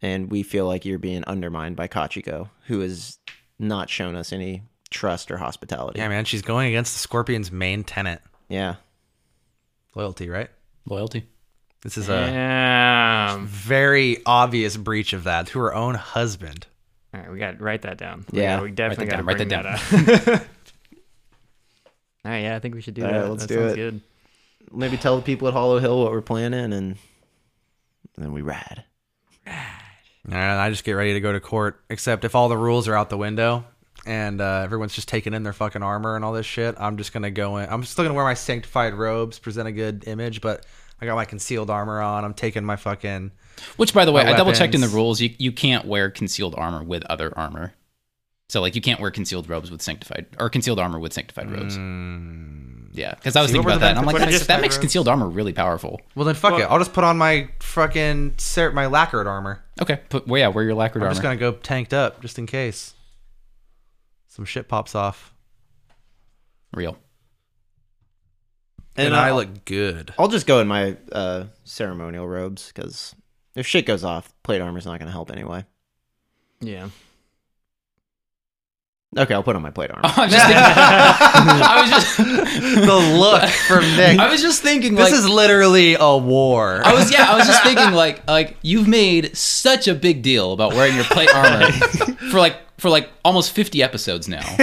and 0.00 0.30
we 0.30 0.42
feel 0.42 0.66
like 0.66 0.86
you're 0.86 0.98
being 0.98 1.24
undermined 1.24 1.76
by 1.76 1.88
Kachiko, 1.88 2.48
who 2.68 2.80
has 2.80 3.18
not 3.58 3.90
shown 3.90 4.16
us 4.16 4.32
any 4.32 4.62
trust 4.88 5.30
or 5.30 5.36
hospitality. 5.36 5.98
Yeah, 6.00 6.08
man, 6.08 6.24
she's 6.24 6.42
going 6.42 6.68
against 6.68 6.94
the 6.94 7.00
scorpion's 7.00 7.52
main 7.52 7.84
tenant. 7.84 8.22
Yeah. 8.48 8.76
Loyalty, 9.94 10.30
right? 10.30 10.48
Loyalty. 10.86 11.28
This 11.82 11.98
is 11.98 12.08
a 12.08 12.26
Damn. 12.30 13.46
very 13.46 14.22
obvious 14.24 14.76
breach 14.76 15.12
of 15.12 15.24
that 15.24 15.48
to 15.48 15.58
her 15.58 15.74
own 15.74 15.96
husband. 15.96 16.66
All 17.14 17.20
right, 17.20 17.30
we 17.30 17.38
got 17.38 17.58
to 17.58 17.62
write 17.64 17.82
that 17.82 17.98
down. 17.98 18.24
We 18.32 18.40
Yeah. 18.40 18.54
gotta- 18.56 18.62
we 18.62 18.70
definitely 18.70 19.06
got 19.06 19.10
to 19.10 19.16
down, 19.18 19.26
write 19.26 19.36
bring 19.36 19.48
that 19.48 19.80
that, 19.90 20.28
up. 20.40 20.46
All 22.24 22.30
right, 22.30 22.42
yeah, 22.42 22.56
I 22.56 22.58
think 22.60 22.74
we 22.74 22.80
should 22.82 22.94
do 22.94 23.04
All 23.04 23.10
that. 23.10 23.20
right, 23.22 23.30
let's 23.30 23.46
that 23.46 23.48
do 23.48 23.54
sounds 23.60 23.72
it. 23.72 23.76
good. 23.76 24.00
Maybe 24.72 24.96
tell 24.96 25.16
the 25.16 25.22
people 25.22 25.48
at 25.48 25.54
Hollow 25.54 25.78
Hill 25.78 26.02
what 26.02 26.12
we're 26.12 26.20
planning, 26.22 26.72
and 26.72 26.96
then 28.16 28.32
we 28.32 28.42
ride. 28.42 28.84
And 30.24 30.34
I 30.34 30.70
just 30.70 30.84
get 30.84 30.92
ready 30.92 31.14
to 31.14 31.20
go 31.20 31.32
to 31.32 31.40
court. 31.40 31.80
Except 31.90 32.24
if 32.24 32.34
all 32.36 32.48
the 32.48 32.56
rules 32.56 32.86
are 32.86 32.94
out 32.94 33.10
the 33.10 33.18
window 33.18 33.64
and 34.06 34.40
uh, 34.40 34.60
everyone's 34.64 34.94
just 34.94 35.08
taking 35.08 35.34
in 35.34 35.42
their 35.42 35.52
fucking 35.52 35.82
armor 35.82 36.14
and 36.14 36.24
all 36.24 36.32
this 36.32 36.46
shit, 36.46 36.76
I'm 36.78 36.96
just 36.96 37.12
gonna 37.12 37.32
go 37.32 37.56
in. 37.56 37.68
I'm 37.68 37.82
still 37.84 38.04
gonna 38.04 38.14
wear 38.14 38.24
my 38.24 38.34
sanctified 38.34 38.94
robes, 38.94 39.40
present 39.40 39.66
a 39.66 39.72
good 39.72 40.04
image, 40.06 40.40
but 40.40 40.64
I 41.00 41.06
got 41.06 41.16
my 41.16 41.24
concealed 41.24 41.70
armor 41.70 42.00
on. 42.00 42.24
I'm 42.24 42.34
taking 42.34 42.64
my 42.64 42.76
fucking. 42.76 43.32
Which, 43.76 43.92
by 43.92 44.04
the 44.04 44.12
way, 44.12 44.22
I 44.22 44.36
double 44.36 44.52
checked 44.52 44.76
in 44.76 44.80
the 44.80 44.88
rules. 44.88 45.20
You 45.20 45.34
you 45.38 45.50
can't 45.50 45.86
wear 45.86 46.08
concealed 46.08 46.54
armor 46.56 46.84
with 46.84 47.04
other 47.10 47.36
armor. 47.36 47.74
So 48.52 48.60
like 48.60 48.74
you 48.74 48.82
can't 48.82 49.00
wear 49.00 49.10
concealed 49.10 49.48
robes 49.48 49.70
with 49.70 49.80
sanctified 49.80 50.26
or 50.38 50.50
concealed 50.50 50.78
armor 50.78 50.98
with 50.98 51.14
sanctified 51.14 51.50
robes. 51.50 51.74
Yeah, 52.94 53.14
because 53.14 53.34
I 53.34 53.40
was 53.40 53.48
See, 53.48 53.54
thinking 53.54 53.70
about 53.70 53.80
that. 53.80 53.92
And 53.92 54.00
I'm 54.00 54.04
like, 54.04 54.16
benefits- 54.16 54.42
what 54.42 54.48
that, 54.48 54.60
makes- 54.60 54.72
that 54.72 54.76
makes 54.76 54.76
concealed 54.76 55.08
armor 55.08 55.26
really 55.26 55.54
powerful. 55.54 56.02
Well, 56.14 56.26
then 56.26 56.34
fuck 56.34 56.52
Well- 56.52 56.60
it. 56.60 56.64
I'll 56.64 56.78
just 56.78 56.92
put 56.92 57.02
on 57.02 57.16
my 57.16 57.48
fucking 57.60 58.34
cer- 58.36 58.72
my 58.72 58.84
lacquered 58.88 59.26
armor. 59.26 59.64
Okay, 59.80 60.00
put 60.10 60.28
well, 60.28 60.38
yeah, 60.38 60.48
wear 60.48 60.64
your 60.66 60.74
lacquered 60.74 61.00
armor. 61.00 61.08
I'm 61.08 61.14
just 61.14 61.22
gonna 61.22 61.36
go 61.38 61.52
tanked 61.52 61.94
up 61.94 62.20
just 62.20 62.38
in 62.38 62.44
case 62.44 62.92
some 64.28 64.44
shit 64.44 64.68
pops 64.68 64.94
off. 64.94 65.32
Real. 66.74 66.98
And, 68.96 69.06
And 69.06 69.16
I 69.16 69.32
look 69.32 69.64
good. 69.64 70.12
I'll 70.18 70.28
just 70.28 70.46
go 70.46 70.60
in 70.60 70.68
my 70.68 70.98
uh, 71.10 71.44
ceremonial 71.64 72.28
robes 72.28 72.70
because 72.70 73.14
if 73.54 73.66
shit 73.66 73.86
goes 73.86 74.04
off, 74.04 74.34
plate 74.42 74.60
armor's 74.60 74.84
not 74.84 74.98
going 74.98 75.06
to 75.06 75.12
help 75.12 75.30
anyway. 75.30 75.64
Yeah. 76.60 76.90
Okay, 79.14 79.34
I'll 79.34 79.42
put 79.42 79.56
on 79.56 79.62
my 79.62 79.70
plate 79.70 79.90
armor. 79.90 80.02
I 80.16 80.24
was 80.24 80.32
just 80.32 80.46
thinking. 80.46 80.62
I 80.64 81.80
was 81.82 81.90
just 81.90 82.16
the 82.86 83.18
look 83.18 83.50
from 83.50 83.82
Nick. 83.96 84.18
I 84.18 84.30
was 84.30 84.40
just 84.40 84.62
thinking. 84.62 84.94
this 84.94 85.10
like, 85.10 85.18
is 85.18 85.28
literally 85.28 85.96
a 86.00 86.16
war. 86.16 86.80
I 86.82 86.94
was 86.94 87.12
yeah. 87.12 87.30
I 87.30 87.36
was 87.36 87.46
just 87.46 87.62
thinking 87.62 87.92
like 87.92 88.26
like 88.26 88.56
you've 88.62 88.88
made 88.88 89.36
such 89.36 89.86
a 89.86 89.94
big 89.94 90.22
deal 90.22 90.52
about 90.52 90.72
wearing 90.72 90.94
your 90.94 91.04
plate 91.04 91.34
armor 91.34 91.70
for 92.30 92.38
like 92.38 92.56
for 92.78 92.88
like 92.88 93.10
almost 93.22 93.52
fifty 93.52 93.82
episodes 93.82 94.28
now. 94.28 94.56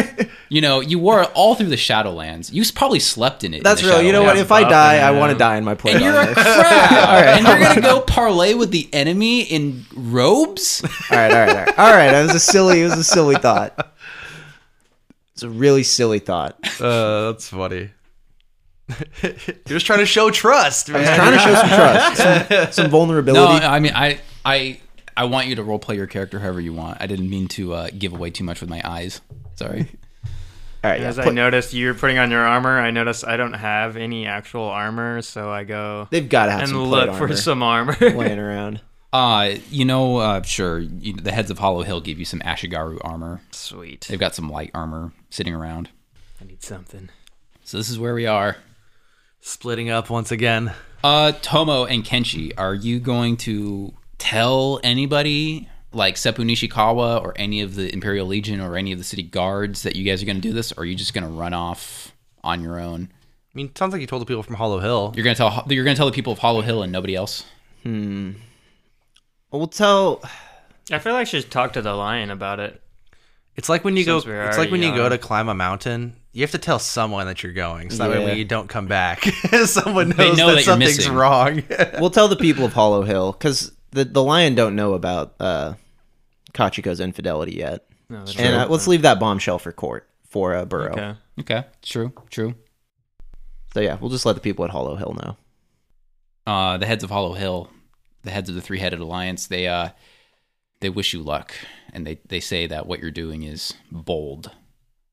You 0.50 0.62
know, 0.62 0.80
you 0.80 0.98
wore 0.98 1.22
it 1.22 1.32
all 1.36 1.54
through 1.54 1.68
the 1.68 1.76
Shadowlands. 1.76 2.52
You 2.52 2.64
probably 2.74 3.00
slept 3.00 3.44
in 3.44 3.54
it. 3.54 3.64
That's 3.64 3.84
the 3.84 3.90
real. 3.90 4.02
You 4.02 4.12
know 4.12 4.24
what? 4.24 4.36
If 4.36 4.52
I 4.52 4.68
die, 4.68 4.98
I 4.98 5.12
want 5.12 5.32
to 5.32 5.38
die 5.38 5.58
in 5.58 5.64
my 5.64 5.76
plate 5.76 5.98
And 5.98 6.04
you're 6.04 6.16
a 6.16 6.22
armor. 6.22 6.34
crab, 6.34 7.38
and 7.38 7.48
you're 7.48 7.60
gonna 7.60 7.82
go 7.82 8.02
parlay 8.02 8.56
with 8.56 8.72
the 8.72 8.90
enemy 8.94 9.44
in 9.44 9.86
robes. 9.96 10.84
all 10.84 11.18
right, 11.18 11.32
all 11.32 11.38
right, 11.38 11.50
all 11.50 11.56
right. 11.56 11.80
All 11.80 11.92
right. 11.92 12.16
It 12.16 12.24
was 12.26 12.34
a 12.34 12.40
silly. 12.40 12.82
It 12.82 12.86
was 12.86 12.98
a 12.98 13.04
silly 13.04 13.36
thought. 13.36 13.94
It's 15.40 15.44
a 15.46 15.50
really 15.50 15.84
silly 15.84 16.20
thought. 16.20 16.58
Uh, 16.82 17.32
that's 17.32 17.48
funny. 17.50 17.90
You're 19.22 19.34
just 19.68 19.86
trying 19.86 20.00
to 20.00 20.06
show 20.06 20.30
trust, 20.32 20.90
man. 20.90 21.16
Trying 21.16 21.34
to 21.34 21.40
show 21.40 21.54
some 21.56 21.68
trust, 21.70 22.18
some, 22.50 22.72
some 22.72 22.86
No, 22.86 22.90
vulnerability. 22.92 23.66
I 23.66 23.80
mean, 23.80 23.92
I, 23.94 24.20
I, 24.46 24.80
I 25.18 25.26
want 25.26 25.48
you 25.48 25.56
to 25.56 25.64
roleplay 25.64 25.96
your 25.98 26.08
character 26.08 26.40
however 26.40 26.60
you 26.62 26.74
want. 26.74 26.98
I 27.02 27.08
didn't 27.08 27.30
mean 27.30 27.48
to 27.50 27.74
uh, 27.74 27.90
give 27.98 28.14
away 28.14 28.30
too 28.32 28.44
much 28.46 28.62
with 28.62 28.70
my 28.70 28.82
eyes. 28.86 29.20
Sorry. 29.56 29.88
All 30.84 30.90
right, 30.90 30.94
And 30.96 31.04
yeah, 31.04 31.10
as 31.10 31.20
I 31.20 31.26
put- 31.26 31.34
noticed 31.34 31.74
you're 31.74 31.94
putting 31.94 32.18
on 32.18 32.32
your 32.32 32.42
armor, 32.46 32.80
I 32.80 32.92
noticed 32.92 33.26
I 33.28 33.36
don't 33.38 33.54
have 33.54 33.98
any 33.98 34.26
actual 34.26 34.64
armor, 34.64 35.22
so 35.22 35.50
I 35.52 35.66
go 35.66 36.08
they've 36.12 36.30
got 36.30 36.46
to 36.46 36.52
have 36.54 36.62
and 36.62 36.70
some 36.70 36.84
look 36.86 37.10
plate 37.10 37.18
for 37.18 37.36
some 37.36 37.62
armor. 37.64 37.96
laying 38.00 38.40
around. 38.40 38.80
Uh, 39.12 39.56
you 39.70 39.86
know, 39.86 40.18
uh, 40.18 40.42
sure, 40.44 40.80
you, 40.80 41.14
the 41.14 41.32
heads 41.32 41.50
of 41.50 41.58
Hollow 41.58 41.82
Hill 41.82 42.00
give 42.00 42.20
you 42.20 42.26
some 42.26 42.42
Ashigaru 42.42 43.00
armor. 43.02 43.42
Sweet. 43.52 44.06
They've 44.10 44.20
got 44.20 44.36
some 44.36 44.50
light 44.50 44.72
armor 44.74 45.14
sitting 45.30 45.54
around. 45.54 45.90
I 46.40 46.46
need 46.46 46.64
something. 46.64 47.10
So 47.64 47.78
this 47.78 47.90
is 47.90 47.98
where 47.98 48.14
we 48.14 48.28
are. 48.28 48.58
Splitting 49.42 49.90
up 49.90 50.10
once 50.10 50.32
again. 50.32 50.74
Uh, 51.04 51.32
Tomo 51.42 51.86
and 51.86 52.04
Kenshi, 52.04 52.52
are 52.58 52.76
you 52.76 53.00
going 53.00 53.38
to 53.38 53.94
tell 54.18 54.80
anybody, 54.84 55.70
like 55.92 56.16
Seppun 56.16 56.52
Ishikawa 56.52 57.24
or 57.24 57.34
any 57.36 57.62
of 57.62 57.76
the 57.76 57.92
Imperial 57.92 58.28
Legion 58.28 58.60
or 58.60 58.76
any 58.76 58.92
of 58.92 58.98
the 58.98 59.04
city 59.04 59.24
guards, 59.24 59.84
that 59.84 59.96
you 59.96 60.04
guys 60.04 60.22
are 60.22 60.26
going 60.26 60.42
to 60.42 60.48
do 60.48 60.54
this, 60.54 60.72
or 60.74 60.82
are 60.82 60.86
you 60.86 60.96
just 60.96 61.14
going 61.14 61.24
to 61.24 61.30
run 61.30 61.54
off 61.54 62.14
on 62.44 62.62
your 62.62 62.80
own? 62.80 63.10
I 63.12 63.52
mean, 63.56 63.74
sounds 63.76 63.94
like 63.94 64.02
you 64.02 64.08
told 64.08 64.22
the 64.22 64.26
people 64.26 64.44
from 64.44 64.56
Hollow 64.56 64.80
Hill. 64.80 65.14
You're 65.16 65.24
going 65.24 65.36
to 65.36 65.40
tell 65.40 65.66
you're 65.70 65.84
going 65.84 65.96
to 65.96 66.00
tell 66.00 66.06
the 66.06 66.12
people 66.12 66.34
of 66.34 66.40
Hollow 66.40 66.62
Hill 66.62 66.84
and 66.84 66.92
nobody 66.92 67.16
else. 67.16 67.46
Hmm. 67.84 68.34
We'll 69.52 69.68
tell. 69.68 70.22
I 70.92 71.00
feel 71.00 71.14
like 71.14 71.22
I 71.22 71.24
should 71.26 71.52
talk 71.52 71.74
to 71.74 71.82
the 71.82 71.94
lion 71.94 72.32
about 72.32 72.60
it. 72.60 72.82
It's 73.56 73.70
like 73.70 73.84
when 73.84 73.96
you 73.98 74.06
go. 74.06 74.20
Since 74.20 74.28
we're 74.28 74.44
It's 74.48 74.58
like 74.58 74.72
when 74.72 74.82
you 74.82 74.94
go 74.96 75.10
to 75.10 75.18
climb 75.18 75.50
a 75.50 75.54
mountain. 75.56 76.16
You 76.32 76.42
have 76.44 76.52
to 76.52 76.58
tell 76.60 76.78
someone 76.80 77.26
that 77.26 77.42
you're 77.42 77.54
going, 77.54 77.90
so 77.90 77.98
that 78.04 78.10
way 78.12 78.24
when 78.24 78.38
you 78.38 78.46
don't 78.46 78.70
come 78.70 78.86
back, 78.86 79.24
someone 79.66 80.10
knows 80.10 80.38
know 80.38 80.48
that, 80.50 80.56
that 80.58 80.64
something's 80.64 80.98
missing. 80.98 81.14
wrong. 81.14 81.64
We'll 82.00 82.12
tell 82.12 82.28
the 82.28 82.36
people 82.36 82.66
of 82.66 82.72
Hollow 82.74 83.02
Hill 83.02 83.32
because 83.32 83.72
the 83.92 84.06
the 84.06 84.22
lion 84.24 84.54
don't 84.54 84.76
know 84.76 84.94
about 84.94 85.34
uh, 85.40 85.74
Kachiko's 86.54 87.00
infidelity 87.00 87.54
yet, 87.56 87.88
No, 88.10 88.24
and 88.38 88.56
uh, 88.56 88.68
let's 88.70 88.86
leave 88.88 89.02
that 89.02 89.20
bombshell 89.20 89.58
for 89.58 89.72
court 89.72 90.08
for 90.30 90.56
uh, 90.56 90.66
Burrow. 90.66 90.92
Okay. 90.92 91.16
Okay, 91.40 91.64
true, 91.82 92.14
true. 92.30 92.54
So 93.74 93.82
yeah, 93.82 93.98
we'll 94.00 94.12
just 94.12 94.26
let 94.26 94.36
the 94.36 94.42
people 94.42 94.64
at 94.66 94.72
Hollow 94.72 94.96
Hill 94.96 95.18
know. 95.22 95.38
uh, 96.46 96.78
the 96.78 96.86
heads 96.86 97.04
of 97.04 97.10
Hollow 97.10 97.34
Hill, 97.34 97.72
the 98.24 98.32
heads 98.32 98.50
of 98.50 98.56
the 98.56 98.62
Three 98.62 98.80
Headed 98.80 99.00
Alliance, 99.00 99.48
they 99.48 99.68
uh, 99.68 99.90
they 100.82 100.90
wish 100.90 101.14
you 101.14 101.22
luck, 101.22 101.54
and 101.94 102.06
they 102.06 102.20
they 102.28 102.40
say 102.40 102.68
that 102.68 102.86
what 102.88 103.00
you're 103.00 103.12
doing 103.12 103.44
is 103.44 103.74
bold. 103.92 104.52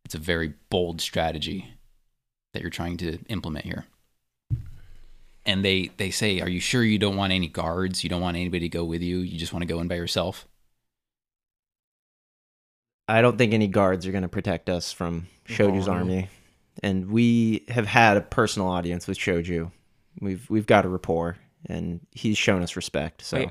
It's 0.05 0.15
a 0.15 0.19
very 0.19 0.55
bold 0.71 1.01
strategy 1.01 1.75
that 2.53 2.63
you're 2.63 2.71
trying 2.71 2.97
to 2.99 3.19
implement 3.29 3.65
here. 3.65 3.87
And 5.45 5.65
they 5.65 5.91
they 5.97 6.11
say, 6.11 6.41
"Are 6.41 6.49
you 6.49 6.61
sure 6.61 6.83
you 6.83 6.99
don't 6.99 7.17
want 7.17 7.33
any 7.33 7.49
guards? 7.49 8.03
You 8.03 8.11
don't 8.11 8.21
want 8.23 8.37
anybody 8.37 8.61
to 8.61 8.69
go 8.69 8.85
with 8.85 9.03
you? 9.03 9.19
You 9.19 9.39
just 9.39 9.53
want 9.53 9.63
to 9.63 9.67
go 9.73 9.81
in 9.81 9.89
by 9.89 9.95
yourself?" 9.97 10.47
I 13.09 13.23
don't 13.23 13.39
think 13.39 13.53
any 13.55 13.69
guards 13.69 14.07
are 14.07 14.11
going 14.13 14.23
to 14.23 14.29
protect 14.29 14.69
us 14.69 14.91
from 14.93 15.29
Shoju's 15.47 15.87
Oh. 15.89 15.93
army, 15.93 16.29
and 16.83 17.09
we 17.11 17.65
have 17.69 17.87
had 17.87 18.17
a 18.17 18.21
personal 18.21 18.69
audience 18.69 19.07
with 19.07 19.17
Shoju. 19.19 19.71
We've 20.21 20.49
we've 20.51 20.67
got 20.67 20.85
a 20.85 20.89
rapport, 20.89 21.37
and 21.69 22.01
he's 22.13 22.39
shown 22.39 22.63
us 22.63 22.77
respect. 22.77 23.23
So 23.23 23.39
Wait, 23.39 23.51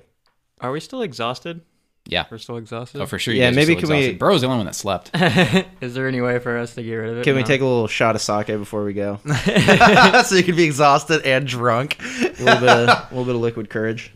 are 0.61 0.71
we 0.71 0.79
still 0.79 1.01
exhausted? 1.01 1.61
Yeah. 2.07 2.25
We're 2.29 2.37
still 2.37 2.57
exhausted. 2.57 3.01
Oh, 3.01 3.07
for 3.07 3.17
sure. 3.17 3.33
Yeah, 3.33 3.49
maybe 3.49 3.73
still 3.73 3.81
can 3.81 3.89
we- 3.89 3.95
exhausted. 3.97 4.19
Bro's 4.19 4.41
the 4.41 4.47
only 4.47 4.57
one 4.57 4.65
that 4.67 4.75
slept. 4.75 5.09
Is 5.81 5.95
there 5.95 6.07
any 6.07 6.21
way 6.21 6.37
for 6.39 6.55
us 6.57 6.75
to 6.75 6.83
get 6.83 6.93
rid 6.93 7.09
of 7.09 7.17
it? 7.17 7.23
can 7.23 7.33
we 7.35 7.41
No. 7.41 7.47
take 7.47 7.61
a 7.61 7.65
little 7.65 7.87
shot 7.87 8.15
of 8.15 8.21
sake 8.21 8.45
before 8.47 8.83
we 8.83 8.93
go? 8.93 9.19
so 10.25 10.35
you 10.35 10.43
can 10.43 10.55
be 10.55 10.65
exhausted 10.65 11.23
and 11.25 11.47
drunk. 11.47 11.97
A 11.99 12.03
little 12.43 12.59
bit, 12.59 12.69
of, 12.69 12.89
a 12.89 13.07
little 13.09 13.25
bit 13.25 13.35
of 13.35 13.41
liquid 13.41 13.69
courage. 13.71 14.13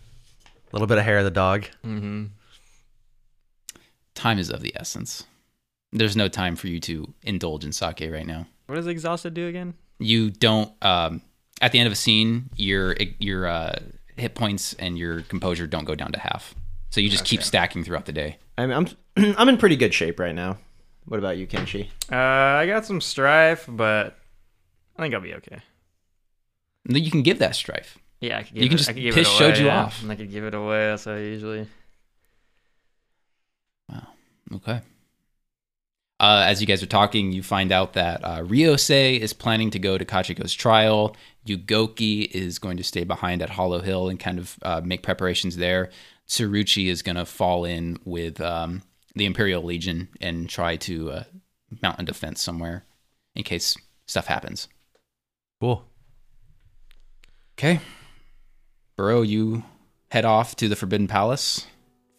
A 0.72 0.76
little 0.76 0.88
bit 0.88 1.00
of 1.00 1.04
hair 1.04 1.18
of 1.18 1.24
the 1.26 1.32
dog. 1.32 1.66
Mm-hmm. 1.84 2.26
Time 4.14 4.38
is 4.38 4.52
of 4.52 4.62
the 4.62 4.74
essence. 4.76 5.26
There's 5.92 6.16
no 6.16 6.28
time 6.28 6.56
for 6.56 6.68
you 6.68 6.80
to 6.82 7.12
indulge 7.24 7.66
in 7.66 7.72
sake 7.72 8.02
right 8.12 8.28
now. 8.28 8.46
What 8.68 8.76
does 8.76 8.86
exhausted 8.88 9.34
do 9.34 9.48
again? 9.48 9.74
you 10.02 10.30
don't 10.30 10.72
um, 10.86 11.22
at 11.62 11.72
the 11.72 11.80
end 11.80 11.88
of 11.88 11.94
a 11.94 11.96
scene 11.96 12.50
your 12.56 12.96
your 13.20 13.48
uh, 13.48 13.78
hit 14.18 14.36
points 14.36 14.74
and 14.76 14.98
your 14.98 15.22
composure 15.24 15.68
don't 15.68 15.86
go 15.86 15.96
down 15.96 16.12
to 16.12 16.20
half 16.20 16.56
so 16.90 17.02
you 17.02 17.10
just 17.10 17.26
keep 17.26 17.44
stacking 17.44 17.84
throughout 17.84 18.06
the 18.06 18.12
day 18.12 18.38
I'm 18.60 18.72
I'm 18.72 18.88
I'm 19.38 19.50
in 19.50 19.58
pretty 19.58 19.76
good 19.76 19.94
shape 19.94 20.20
right 20.20 20.36
now. 20.36 20.58
What 21.06 21.18
about 21.18 21.38
you, 21.38 21.48
Kenshi? 21.48 21.88
Uh, 22.12 22.16
I 22.16 22.68
got 22.68 22.86
some 22.86 23.02
strife, 23.02 23.66
but 23.68 24.18
I 24.98 25.02
think 25.02 25.14
I'll 25.14 25.22
be 25.22 25.34
okay. 25.36 25.60
And 26.86 26.98
you 27.00 27.10
can 27.10 27.24
give 27.24 27.40
that 27.40 27.56
strife 27.56 27.98
Yeah, 28.20 28.38
I 28.40 28.44
could 28.44 28.54
give 28.54 28.64
You 28.64 28.70
can 28.70 28.76
it, 28.76 28.78
just 28.78 28.90
I 28.90 28.94
could 28.94 29.02
give 29.02 29.16
piss 29.16 29.28
it 29.28 29.42
away, 29.42 29.52
Shoju 29.54 29.66
yeah. 29.66 29.84
off. 29.84 30.04
I 30.08 30.16
could 30.16 30.32
give 30.32 30.44
it 30.44 30.54
away. 30.54 30.88
That's 30.88 31.06
how 31.06 31.14
I 31.14 31.20
usually. 31.20 31.68
Wow. 33.90 34.08
Okay 34.56 34.82
uh, 36.20 36.44
as 36.46 36.60
you 36.62 36.68
guys 36.68 36.84
are 36.84 36.88
talking 36.88 37.32
you 37.32 37.42
find 37.42 37.72
out 37.72 37.94
that 37.94 38.24
uh, 38.24 38.40
ryosei 38.42 39.20
is 39.20 39.34
planning 39.34 39.70
to 39.72 39.80
go 39.80 39.98
to 39.98 40.06
kachiko's 40.06 40.54
trial 40.54 41.16
yugoki 41.46 42.26
is 42.32 42.60
going 42.60 42.78
to 42.78 42.84
stay 42.84 43.04
behind 43.04 43.42
at 43.42 43.50
hollow 43.52 43.82
hill 43.82 44.10
and 44.10 44.20
kind 44.20 44.40
of 44.40 44.58
uh, 44.62 44.82
make 44.84 45.04
preparations 45.04 45.58
there 45.58 45.90
tsuruchi 46.28 46.88
is 46.88 47.02
going 47.02 47.16
to 47.16 47.26
fall 47.26 47.66
in 47.66 47.98
with 48.06 48.40
um, 48.42 48.82
the 49.16 49.26
imperial 49.26 49.64
legion 49.64 50.10
and 50.22 50.50
try 50.50 50.76
to 50.76 51.12
uh, 51.12 51.24
mount 51.82 52.00
a 52.00 52.04
defense 52.04 52.42
somewhere 52.42 52.86
in 53.36 53.44
case 53.44 53.76
stuff 54.06 54.28
happens 54.28 54.68
Cool. 55.60 55.84
Okay. 57.58 57.82
Burrow, 58.96 59.22
you 59.22 59.64
head 60.10 60.24
off 60.24 60.56
to 60.58 60.70
the 60.70 60.76
Forbidden 60.76 61.08
Palace 61.08 61.68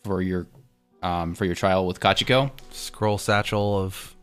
for 0.05 0.21
your 0.21 0.47
um, 1.03 1.35
for 1.35 1.47
your 1.47 1.55
trial 1.55 1.87
with 1.87 2.01
Kachiko. 2.01 2.51
Scroll 2.71 3.17
satchel 3.17 3.79
of 3.79 4.15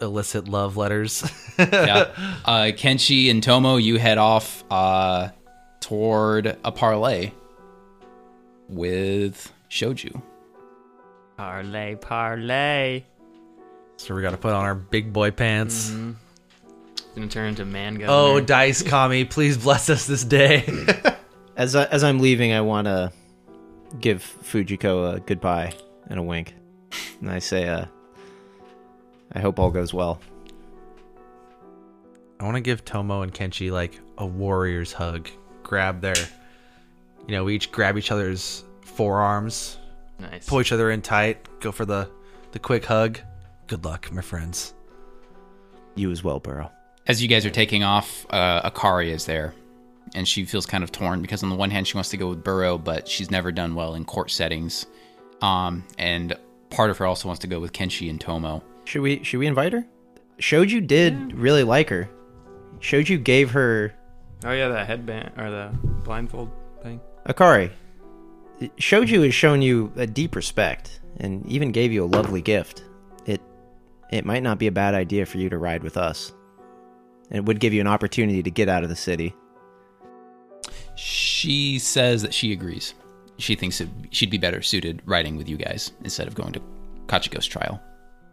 illicit 0.00 0.48
love 0.48 0.76
letters. 0.76 1.22
Yeah. 1.56 2.10
uh, 2.44 2.72
Kenshi 2.74 3.30
and 3.30 3.40
Tomo, 3.40 3.76
you 3.76 3.96
head 3.96 4.18
off 4.18 4.64
uh, 4.72 5.28
toward 5.78 6.56
a 6.64 6.72
parlay 6.72 7.30
with 8.68 9.52
Shoju. 9.70 10.20
Parlay, 11.36 11.94
parlay. 11.94 13.04
so 13.96 14.16
we 14.16 14.22
got 14.22 14.32
to 14.32 14.36
put 14.36 14.52
on 14.52 14.64
our 14.64 14.74
big 14.74 15.12
boy 15.12 15.30
pants. 15.30 15.90
Mm-hmm. 15.90 16.12
Gonna 17.14 17.28
turn 17.28 17.48
into 17.50 17.64
man 17.64 17.94
gun. 17.94 18.08
Oh, 18.10 18.40
Dice 18.40 18.82
Kami, 18.82 19.24
please 19.24 19.56
bless 19.56 19.88
us 19.88 20.06
this 20.08 20.24
day. 20.24 20.64
As 21.56 21.76
I, 21.76 21.84
as 21.84 22.02
I'm 22.02 22.18
leaving, 22.18 22.52
I 22.52 22.62
want 22.62 22.86
to 22.86 23.12
give 24.00 24.24
Fujiko 24.42 25.14
a 25.14 25.20
goodbye 25.20 25.72
and 26.10 26.18
a 26.18 26.22
wink, 26.22 26.52
and 27.20 27.30
I 27.30 27.38
say, 27.38 27.68
uh, 27.68 27.84
"I 29.34 29.40
hope 29.40 29.58
all 29.58 29.70
goes 29.70 29.92
well." 29.92 30.20
I 32.40 32.44
want 32.44 32.56
to 32.56 32.60
give 32.60 32.84
Tomo 32.84 33.22
and 33.22 33.32
Kenshi 33.32 33.70
like 33.70 33.98
a 34.18 34.26
warrior's 34.26 34.92
hug. 34.92 35.28
Grab 35.62 36.00
their, 36.00 36.16
you 37.26 37.34
know, 37.34 37.44
we 37.44 37.54
each 37.54 37.72
grab 37.72 37.96
each 37.96 38.10
other's 38.10 38.64
forearms, 38.82 39.78
nice. 40.18 40.46
pull 40.46 40.60
each 40.60 40.72
other 40.72 40.90
in 40.90 41.00
tight, 41.00 41.48
go 41.60 41.72
for 41.72 41.84
the 41.84 42.10
the 42.52 42.58
quick 42.58 42.84
hug. 42.84 43.18
Good 43.66 43.84
luck, 43.84 44.12
my 44.12 44.20
friends. 44.20 44.74
You 45.94 46.10
as 46.10 46.22
well, 46.22 46.38
Burrow. 46.38 46.70
As 47.06 47.22
you 47.22 47.28
guys 47.28 47.46
are 47.46 47.50
taking 47.50 47.82
off, 47.82 48.26
uh, 48.30 48.68
Akari 48.68 49.08
is 49.08 49.26
there, 49.26 49.54
and 50.14 50.26
she 50.26 50.44
feels 50.44 50.66
kind 50.66 50.84
of 50.84 50.92
torn 50.92 51.22
because 51.22 51.42
on 51.42 51.48
the 51.50 51.56
one 51.56 51.70
hand 51.70 51.86
she 51.86 51.96
wants 51.96 52.10
to 52.10 52.16
go 52.16 52.28
with 52.28 52.44
Burrow, 52.44 52.78
but 52.78 53.08
she's 53.08 53.30
never 53.30 53.52
done 53.52 53.74
well 53.74 53.94
in 53.94 54.04
court 54.04 54.30
settings, 54.30 54.86
um, 55.40 55.84
and 55.98 56.36
part 56.70 56.90
of 56.90 56.98
her 56.98 57.06
also 57.06 57.28
wants 57.28 57.40
to 57.40 57.46
go 57.46 57.60
with 57.60 57.72
Kenshi 57.72 58.10
and 58.10 58.20
Tomo. 58.20 58.62
Should 58.84 59.02
we 59.02 59.22
should 59.24 59.38
we 59.38 59.46
invite 59.46 59.72
her? 59.72 59.84
Shoju 60.38 60.86
did 60.86 61.32
really 61.32 61.64
like 61.64 61.88
her. 61.90 62.08
Shoju 62.80 63.22
gave 63.22 63.50
her 63.52 63.94
Oh 64.44 64.52
yeah, 64.52 64.68
that 64.68 64.86
headband 64.86 65.32
or 65.38 65.50
the 65.50 65.70
blindfold 66.04 66.50
thing. 66.82 67.00
Akari. 67.26 67.70
Shoju 68.60 69.24
has 69.24 69.34
shown 69.34 69.62
you 69.62 69.92
a 69.96 70.06
deep 70.06 70.36
respect 70.36 71.00
and 71.16 71.44
even 71.46 71.72
gave 71.72 71.92
you 71.92 72.04
a 72.04 72.06
lovely 72.06 72.42
gift. 72.42 72.84
It 73.24 73.40
it 74.10 74.26
might 74.26 74.42
not 74.42 74.58
be 74.58 74.66
a 74.66 74.72
bad 74.72 74.94
idea 74.94 75.24
for 75.24 75.38
you 75.38 75.48
to 75.48 75.58
ride 75.58 75.82
with 75.82 75.96
us. 75.96 76.32
And 77.30 77.38
it 77.38 77.44
would 77.46 77.58
give 77.58 77.72
you 77.72 77.80
an 77.80 77.86
opportunity 77.86 78.42
to 78.42 78.50
get 78.50 78.68
out 78.68 78.82
of 78.82 78.90
the 78.90 78.96
city. 78.96 79.34
She 80.94 81.78
says 81.78 82.20
that 82.22 82.34
she 82.34 82.52
agrees. 82.52 82.94
She 83.38 83.54
thinks 83.54 83.80
it, 83.80 83.88
she'd 84.10 84.30
be 84.30 84.38
better 84.38 84.62
suited 84.62 85.02
riding 85.06 85.36
with 85.36 85.48
you 85.48 85.56
guys 85.56 85.92
instead 86.04 86.28
of 86.28 86.34
going 86.34 86.52
to 86.52 86.62
Kachiko's 87.06 87.46
trial. 87.46 87.80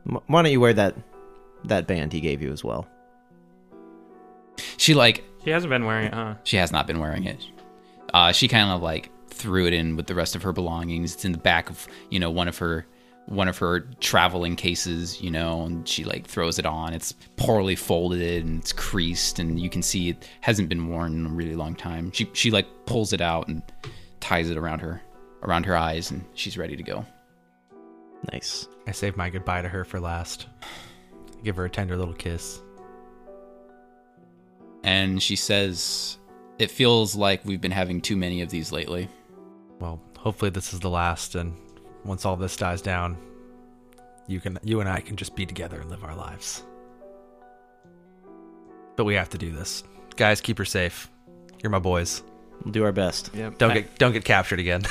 M- 0.10 0.20
Why 0.28 0.42
don't 0.42 0.52
you 0.52 0.60
wear 0.60 0.74
that 0.74 0.96
that 1.66 1.88
band 1.88 2.12
he 2.14 2.22
gave 2.22 2.42
you 2.42 2.52
as 2.52 2.64
well? 2.64 2.88
She 4.78 4.94
like 4.94 5.24
She 5.44 5.50
hasn't 5.52 5.70
been 5.70 5.86
wearing 5.86 6.08
it, 6.08 6.14
huh? 6.14 6.36
she 6.44 6.58
has 6.58 6.72
not 6.72 6.88
been 6.88 7.00
wearing 7.00 7.26
it. 7.26 7.46
Uh, 8.14 8.32
she 8.32 8.48
kind 8.48 8.72
of 8.72 8.82
like 8.82 9.10
threw 9.30 9.66
it 9.68 9.74
in 9.74 9.96
with 9.96 10.08
the 10.08 10.16
rest 10.16 10.36
of 10.36 10.44
her 10.44 10.52
belongings. 10.52 11.14
It's 11.14 11.26
in 11.26 11.32
the 11.32 11.38
back 11.38 11.70
of 11.70 11.88
you 12.10 12.20
know 12.20 12.30
one 12.32 12.48
of 12.48 12.58
her 12.58 12.86
one 13.28 13.48
of 13.48 13.58
her 13.60 13.82
traveling 14.02 14.56
cases, 14.56 15.22
you 15.22 15.32
know, 15.32 15.62
and 15.64 15.88
she 15.88 16.04
like 16.04 16.26
throws 16.28 16.60
it 16.60 16.66
on. 16.66 16.94
It's 16.94 17.14
poorly 17.38 17.76
folded 17.76 18.44
and 18.44 18.60
it's 18.60 18.74
creased, 18.74 19.40
and 19.40 19.60
you 19.60 19.70
can 19.70 19.82
see 19.82 20.10
it 20.10 20.28
hasn't 20.42 20.68
been 20.70 20.90
worn 20.90 21.14
in 21.14 21.26
a 21.28 21.30
really 21.30 21.56
long 21.56 21.76
time. 21.76 22.12
She 22.12 22.30
she 22.34 22.52
like 22.52 22.68
pulls 22.86 23.14
it 23.14 23.22
out 23.22 23.48
and 23.48 23.62
ties 24.20 24.50
it 24.50 24.58
around 24.58 24.80
her 24.80 25.02
around 25.44 25.66
her 25.66 25.78
eyes, 25.78 26.12
and 26.12 26.24
she's 26.34 26.58
ready 26.58 26.76
to 26.76 26.84
go. 26.84 27.06
Nice. 28.32 28.68
I 28.88 28.92
saved 28.92 29.18
my 29.18 29.30
goodbye 29.30 29.62
to 29.62 29.70
her 29.70 29.84
for 29.84 30.00
last. 30.00 30.48
Give 31.44 31.56
her 31.56 31.66
a 31.66 31.70
tender 31.70 31.98
little 31.98 32.14
kiss. 32.14 32.62
And 34.84 35.22
she 35.22 35.36
says, 35.36 36.18
It 36.60 36.72
feels 36.72 37.16
like 37.16 37.46
we've 37.46 37.62
been 37.62 37.72
having 37.72 38.02
too 38.02 38.18
many 38.18 38.42
of 38.42 38.50
these 38.50 38.72
lately. 38.72 39.10
Well, 39.80 40.00
hopefully 40.18 40.52
this 40.52 40.74
is 40.74 40.80
the 40.80 40.90
last, 40.90 41.36
and 41.36 41.56
once 42.06 42.26
all 42.26 42.36
this 42.36 42.56
dies 42.56 42.82
down, 42.82 43.18
you 44.28 44.40
can, 44.40 44.60
you 44.64 44.80
and 44.80 44.90
I 44.90 45.00
can 45.00 45.16
just 45.16 45.36
be 45.36 45.46
together 45.46 45.80
and 45.80 45.90
live 45.90 46.04
our 46.04 46.16
lives. 46.16 46.64
But 48.96 49.06
we 49.06 49.16
have 49.16 49.30
to 49.30 49.38
do 49.38 49.52
this, 49.52 49.84
guys. 50.16 50.42
Keep 50.42 50.60
her 50.60 50.66
safe. 50.66 51.10
You're 51.64 51.72
my 51.72 51.80
boys. 51.80 52.22
We'll 52.64 52.72
do 52.72 52.84
our 52.84 52.92
best. 52.92 53.32
Yep. 53.34 53.58
Don't 53.58 53.72
I, 53.72 53.74
get 53.76 53.98
don't 53.98 54.14
get 54.14 54.24
captured 54.26 54.60
again. 54.60 54.84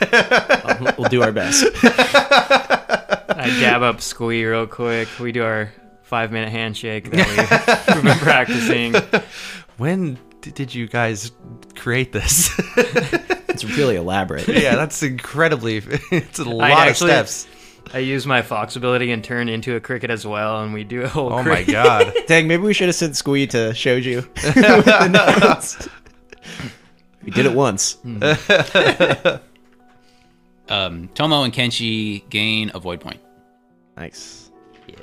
we'll 0.98 1.10
do 1.10 1.22
our 1.22 1.32
best. 1.32 1.66
I 3.28 3.48
dab 3.60 3.82
up 3.82 4.00
Squee 4.00 4.44
real 4.44 4.66
quick. 4.66 5.08
We 5.20 5.32
do 5.32 5.42
our 5.44 5.72
five 6.02 6.32
minute 6.32 6.50
handshake 6.50 7.10
that 7.10 7.86
we've 7.94 8.02
been 8.04 8.18
practicing. 8.18 8.94
when 9.76 10.18
d- 10.40 10.50
did 10.52 10.74
you 10.74 10.86
guys 10.86 11.32
create 11.76 12.12
this? 12.12 12.50
It's 13.58 13.64
really 13.76 13.96
elaborate. 13.96 14.46
yeah, 14.48 14.76
that's 14.76 15.02
incredibly. 15.02 15.78
It's 16.12 16.38
a 16.38 16.44
lot 16.44 16.70
actually- 16.70 17.10
of 17.10 17.28
steps. 17.28 17.48
I 17.92 17.98
use 17.98 18.24
my 18.24 18.42
fox 18.42 18.76
ability 18.76 19.10
and 19.10 19.24
turn 19.24 19.48
into 19.48 19.74
a 19.74 19.80
cricket 19.80 20.10
as 20.10 20.24
well, 20.24 20.62
and 20.62 20.72
we 20.72 20.84
do 20.84 21.02
a 21.02 21.08
whole. 21.08 21.32
Oh 21.32 21.42
my 21.42 21.64
god. 21.64 22.12
Dang, 22.28 22.46
maybe 22.46 22.62
we 22.62 22.72
should 22.72 22.86
have 22.86 22.94
sent 22.94 23.16
Squee 23.16 23.48
to 23.48 23.70
Shoju. 23.70 24.16
with 24.44 24.84
the 24.84 25.08
notes. 25.08 25.88
we 27.24 27.32
did 27.32 27.46
it 27.46 27.52
once. 27.52 27.94
Hmm. 27.94 28.22
Um, 30.68 31.08
Tomo 31.14 31.42
and 31.42 31.52
Kenshi 31.52 32.28
gain 32.28 32.70
a 32.74 32.78
void 32.78 33.00
point. 33.00 33.20
Nice. 33.96 34.50
Yeah. 34.86 34.96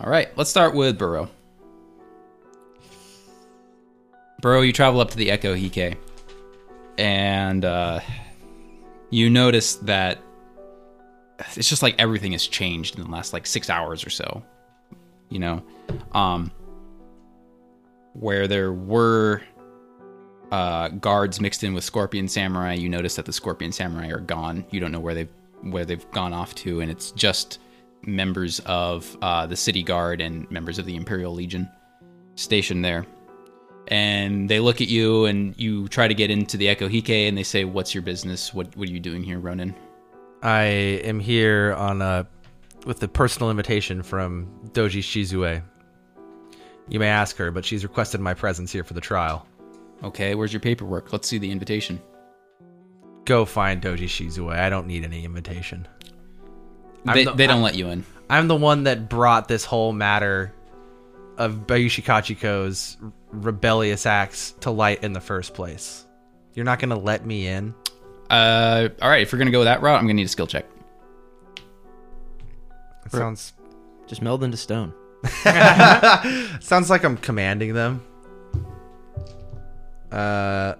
All 0.00 0.10
right, 0.10 0.28
let's 0.36 0.50
start 0.50 0.74
with 0.74 0.98
Burrow. 0.98 1.30
Burrow, 4.40 4.60
you 4.60 4.72
travel 4.72 5.00
up 5.00 5.10
to 5.10 5.16
the 5.16 5.30
Echo 5.30 5.56
Hike, 5.56 5.96
and 6.98 7.64
uh, 7.64 8.00
you 9.10 9.30
notice 9.30 9.76
that 9.76 10.18
it's 11.56 11.68
just 11.68 11.82
like 11.82 11.94
everything 11.98 12.32
has 12.32 12.46
changed 12.46 12.98
in 12.98 13.04
the 13.04 13.10
last 13.10 13.32
like 13.32 13.46
six 13.46 13.70
hours 13.70 14.04
or 14.04 14.10
so. 14.10 14.42
You 15.30 15.38
know, 15.38 15.62
um, 16.12 16.50
where 18.12 18.46
there 18.46 18.72
were 18.72 19.42
uh, 20.50 20.88
guards 20.88 21.40
mixed 21.40 21.64
in 21.64 21.74
with 21.74 21.84
Scorpion 21.84 22.28
Samurai, 22.28 22.74
you 22.74 22.88
notice 22.88 23.16
that 23.16 23.26
the 23.26 23.32
Scorpion 23.32 23.72
Samurai 23.72 24.08
are 24.08 24.20
gone. 24.20 24.64
You 24.70 24.80
don't 24.80 24.92
know 24.92 25.00
where 25.00 25.14
they've 25.14 25.28
where 25.62 25.84
they've 25.84 26.10
gone 26.10 26.32
off 26.32 26.54
to, 26.56 26.80
and 26.80 26.90
it's 26.90 27.10
just 27.12 27.58
members 28.06 28.60
of 28.60 29.16
uh, 29.22 29.46
the 29.46 29.56
City 29.56 29.82
Guard 29.82 30.20
and 30.20 30.50
members 30.50 30.78
of 30.78 30.84
the 30.84 30.94
Imperial 30.94 31.32
Legion 31.32 31.68
stationed 32.36 32.84
there. 32.84 33.06
And 33.88 34.48
they 34.48 34.60
look 34.60 34.80
at 34.80 34.88
you, 34.88 35.26
and 35.26 35.54
you 35.58 35.88
try 35.88 36.08
to 36.08 36.14
get 36.14 36.30
into 36.30 36.56
the 36.56 36.68
Echo 36.68 36.88
Hike, 36.88 37.10
and 37.10 37.36
they 37.36 37.42
say, 37.42 37.64
"What's 37.64 37.94
your 37.94 38.02
business? 38.02 38.54
What 38.54 38.74
What 38.76 38.88
are 38.88 38.92
you 38.92 39.00
doing 39.00 39.22
here, 39.22 39.38
Ronin?" 39.38 39.74
I 40.42 40.62
am 40.62 41.20
here 41.20 41.74
on 41.74 42.02
a 42.02 42.26
with 42.86 43.02
a 43.02 43.08
personal 43.08 43.50
invitation 43.50 44.02
from 44.02 44.46
Doji 44.72 45.00
Shizue. 45.00 45.62
You 46.88 46.98
may 46.98 47.08
ask 47.08 47.36
her, 47.36 47.50
but 47.50 47.64
she's 47.64 47.82
requested 47.82 48.20
my 48.20 48.34
presence 48.34 48.70
here 48.70 48.84
for 48.84 48.92
the 48.94 49.00
trial. 49.00 49.46
Okay, 50.02 50.34
where's 50.34 50.52
your 50.52 50.60
paperwork? 50.60 51.12
Let's 51.12 51.28
see 51.28 51.38
the 51.38 51.50
invitation. 51.50 52.00
Go 53.24 53.44
find 53.44 53.80
Doji 53.80 54.04
Shizue. 54.04 54.52
I 54.52 54.68
don't 54.68 54.86
need 54.86 55.04
any 55.04 55.24
invitation. 55.24 55.88
I'm 57.06 57.14
They, 57.14 57.24
the- 57.24 57.32
they 57.32 57.46
don't 57.46 57.62
let 57.62 57.74
you 57.74 57.88
in. 57.88 58.04
I'm 58.28 58.48
the 58.48 58.56
one 58.56 58.84
that 58.84 59.08
brought 59.08 59.48
this 59.48 59.64
whole 59.64 59.92
matter 59.92 60.52
of 61.36 61.66
Bayushi 61.66 62.02
Kachiko's 62.02 62.96
rebellious 63.30 64.06
acts 64.06 64.52
to 64.60 64.70
light 64.70 65.02
in 65.04 65.12
the 65.12 65.20
first 65.20 65.54
place. 65.54 66.04
You're 66.54 66.64
not 66.64 66.78
going 66.78 66.90
to 66.90 66.96
let 66.96 67.26
me 67.26 67.46
in? 67.48 67.74
Uh, 68.30 68.88
all 69.02 69.08
right, 69.10 69.22
if 69.22 69.32
we're 69.32 69.38
gonna 69.38 69.50
go 69.50 69.64
that 69.64 69.82
route, 69.82 69.96
I'm 69.98 70.04
gonna 70.04 70.14
need 70.14 70.24
a 70.24 70.28
skill 70.28 70.46
check. 70.46 70.64
It 73.04 73.12
sounds 73.12 73.52
Just 74.06 74.22
meld 74.22 74.42
into 74.42 74.56
stone. 74.56 74.94
sounds 76.60 76.88
like 76.88 77.04
I'm 77.04 77.18
commanding 77.18 77.74
them. 77.74 78.02
Uh 80.14 80.74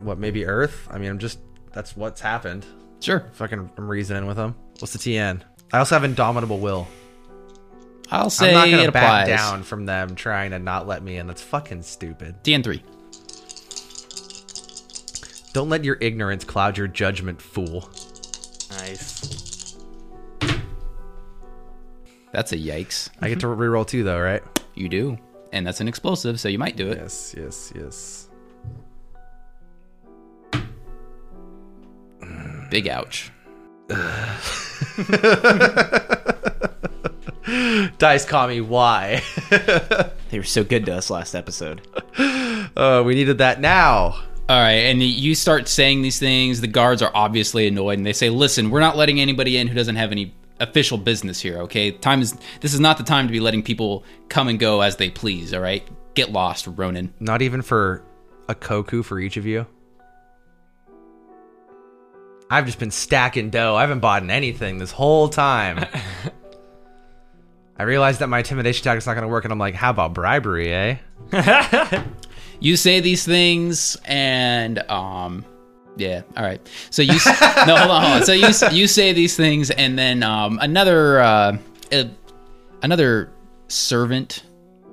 what 0.00 0.18
maybe 0.18 0.46
Earth? 0.46 0.86
I 0.90 0.98
mean, 0.98 1.10
I'm 1.10 1.18
just 1.18 1.38
that's 1.72 1.96
what's 1.96 2.20
happened. 2.20 2.64
Sure, 3.00 3.28
Fucking 3.34 3.70
I'm 3.76 3.88
reasoning 3.88 4.26
with 4.26 4.36
them. 4.36 4.54
What's 4.78 4.92
the 4.92 4.98
TN? 4.98 5.42
I 5.72 5.78
also 5.78 5.94
have 5.94 6.04
indomitable 6.04 6.58
will. 6.58 6.86
I'll 8.10 8.30
say 8.30 8.48
I'm 8.48 8.54
not 8.54 8.70
gonna 8.70 8.88
it 8.88 8.92
back 8.92 9.26
applies. 9.26 9.28
down 9.28 9.62
from 9.62 9.86
them 9.86 10.14
trying 10.14 10.52
to 10.52 10.58
not 10.58 10.86
let 10.86 11.02
me 11.02 11.16
in. 11.16 11.26
That's 11.26 11.42
fucking 11.42 11.82
stupid. 11.82 12.42
DN 12.44 12.62
three. 12.62 12.82
Don't 15.52 15.68
let 15.68 15.84
your 15.84 15.96
ignorance 16.00 16.44
cloud 16.44 16.76
your 16.78 16.86
judgment, 16.86 17.40
fool. 17.40 17.90
Nice. 18.72 19.74
That's 22.32 22.52
a 22.52 22.56
yikes. 22.56 23.08
I 23.20 23.30
get 23.30 23.40
to 23.40 23.46
reroll 23.46 23.86
too, 23.86 24.04
though, 24.04 24.20
right? 24.20 24.42
You 24.74 24.88
do, 24.90 25.16
and 25.52 25.66
that's 25.66 25.80
an 25.80 25.88
explosive, 25.88 26.38
so 26.38 26.48
you 26.48 26.58
might 26.58 26.76
do 26.76 26.90
it. 26.90 26.98
Yes, 26.98 27.34
yes, 27.36 27.72
yes. 27.74 28.25
Big 32.70 32.88
ouch. 32.88 33.30
Dice 37.98 38.24
Kami, 38.24 38.60
why? 38.60 39.22
They 40.28 40.38
were 40.38 40.44
so 40.44 40.64
good 40.64 40.84
to 40.86 40.96
us 40.96 41.08
last 41.08 41.36
episode. 41.36 41.82
Oh, 42.76 43.04
we 43.06 43.14
needed 43.14 43.38
that 43.38 43.60
now. 43.60 44.20
All 44.48 44.60
right, 44.60 44.90
and 44.90 45.00
you 45.02 45.36
start 45.36 45.68
saying 45.68 46.02
these 46.02 46.18
things. 46.18 46.60
The 46.60 46.66
guards 46.66 47.00
are 47.00 47.12
obviously 47.14 47.68
annoyed, 47.68 47.98
and 47.98 48.06
they 48.06 48.12
say, 48.12 48.28
"Listen, 48.28 48.70
we're 48.70 48.80
not 48.80 48.96
letting 48.96 49.20
anybody 49.20 49.56
in 49.56 49.68
who 49.68 49.74
doesn't 49.74 49.94
have 49.96 50.10
any 50.10 50.34
official 50.58 50.98
business 50.98 51.40
here. 51.40 51.58
Okay, 51.62 51.92
time 51.92 52.22
is 52.22 52.36
this 52.60 52.74
is 52.74 52.80
not 52.80 52.98
the 52.98 53.04
time 53.04 53.28
to 53.28 53.32
be 53.32 53.38
letting 53.40 53.62
people 53.62 54.02
come 54.28 54.48
and 54.48 54.58
go 54.58 54.80
as 54.80 54.96
they 54.96 55.10
please. 55.10 55.54
All 55.54 55.60
right, 55.60 55.86
get 56.14 56.32
lost, 56.32 56.66
Ronin." 56.66 57.14
Not 57.20 57.40
even 57.40 57.62
for 57.62 58.02
a 58.48 58.54
koku 58.54 59.04
for 59.04 59.20
each 59.20 59.36
of 59.36 59.46
you. 59.46 59.64
I've 62.50 62.66
just 62.66 62.78
been 62.78 62.90
stacking 62.90 63.50
dough. 63.50 63.74
I 63.76 63.80
haven't 63.82 64.00
bought 64.00 64.28
anything 64.28 64.78
this 64.78 64.92
whole 64.92 65.28
time. 65.28 65.84
I 67.78 67.82
realized 67.82 68.20
that 68.20 68.28
my 68.28 68.38
intimidation 68.38 68.84
tactic's 68.84 69.06
not 69.06 69.14
going 69.14 69.22
to 69.22 69.28
work, 69.28 69.44
and 69.44 69.52
I'm 69.52 69.58
like, 69.58 69.74
how 69.74 69.90
about 69.90 70.14
bribery, 70.14 70.72
eh? 70.72 70.96
You 72.58 72.78
say 72.78 73.00
these 73.00 73.22
things, 73.22 73.98
and 74.06 74.78
um, 74.90 75.44
yeah, 75.98 76.22
all 76.38 76.42
right. 76.42 76.66
So 76.88 77.02
you 77.02 77.12
s- 77.16 77.66
no, 77.66 77.76
hold 77.76 77.90
on, 77.90 78.02
hold 78.02 78.14
on. 78.22 78.24
So 78.24 78.32
you 78.32 78.46
s- 78.46 78.72
you 78.72 78.86
say 78.88 79.12
these 79.12 79.36
things, 79.36 79.70
and 79.70 79.98
then 79.98 80.22
um, 80.22 80.58
another 80.62 81.20
uh, 81.20 81.58
uh, 81.92 82.04
another 82.82 83.30
servant 83.68 84.42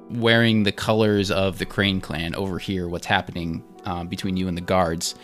wearing 0.10 0.64
the 0.64 0.74
colors 0.74 1.32
of 1.32 1.58
the 1.58 1.66
Crane 1.66 2.02
Clan 2.02 2.36
over 2.36 2.60
here. 2.60 2.90
What's 2.90 3.06
happening 3.06 3.64
um, 3.86 4.10
between 4.10 4.36
you 4.36 4.50
and 4.50 4.58
the 4.58 4.62
guards? 4.62 5.16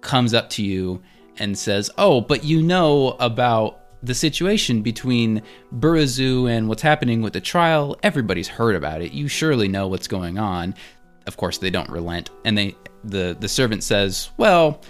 Comes 0.00 0.34
up 0.34 0.50
to 0.50 0.62
you 0.64 1.02
and 1.38 1.56
says, 1.56 1.90
"Oh, 1.98 2.20
but 2.20 2.44
you 2.44 2.62
know 2.62 3.16
about." 3.20 3.80
The 4.00 4.14
situation 4.14 4.82
between 4.82 5.42
Burazu 5.74 6.48
and 6.48 6.68
what's 6.68 6.82
happening 6.82 7.20
with 7.20 7.32
the 7.32 7.40
trial, 7.40 7.98
everybody's 8.04 8.46
heard 8.46 8.76
about 8.76 9.02
it. 9.02 9.10
You 9.10 9.26
surely 9.26 9.66
know 9.66 9.88
what's 9.88 10.06
going 10.06 10.38
on 10.38 10.76
of 11.28 11.36
course 11.36 11.58
they 11.58 11.70
don't 11.70 11.88
relent 11.90 12.30
and 12.44 12.58
they 12.58 12.74
the 13.04 13.36
the 13.38 13.48
servant 13.48 13.84
says 13.84 14.30
well 14.38 14.80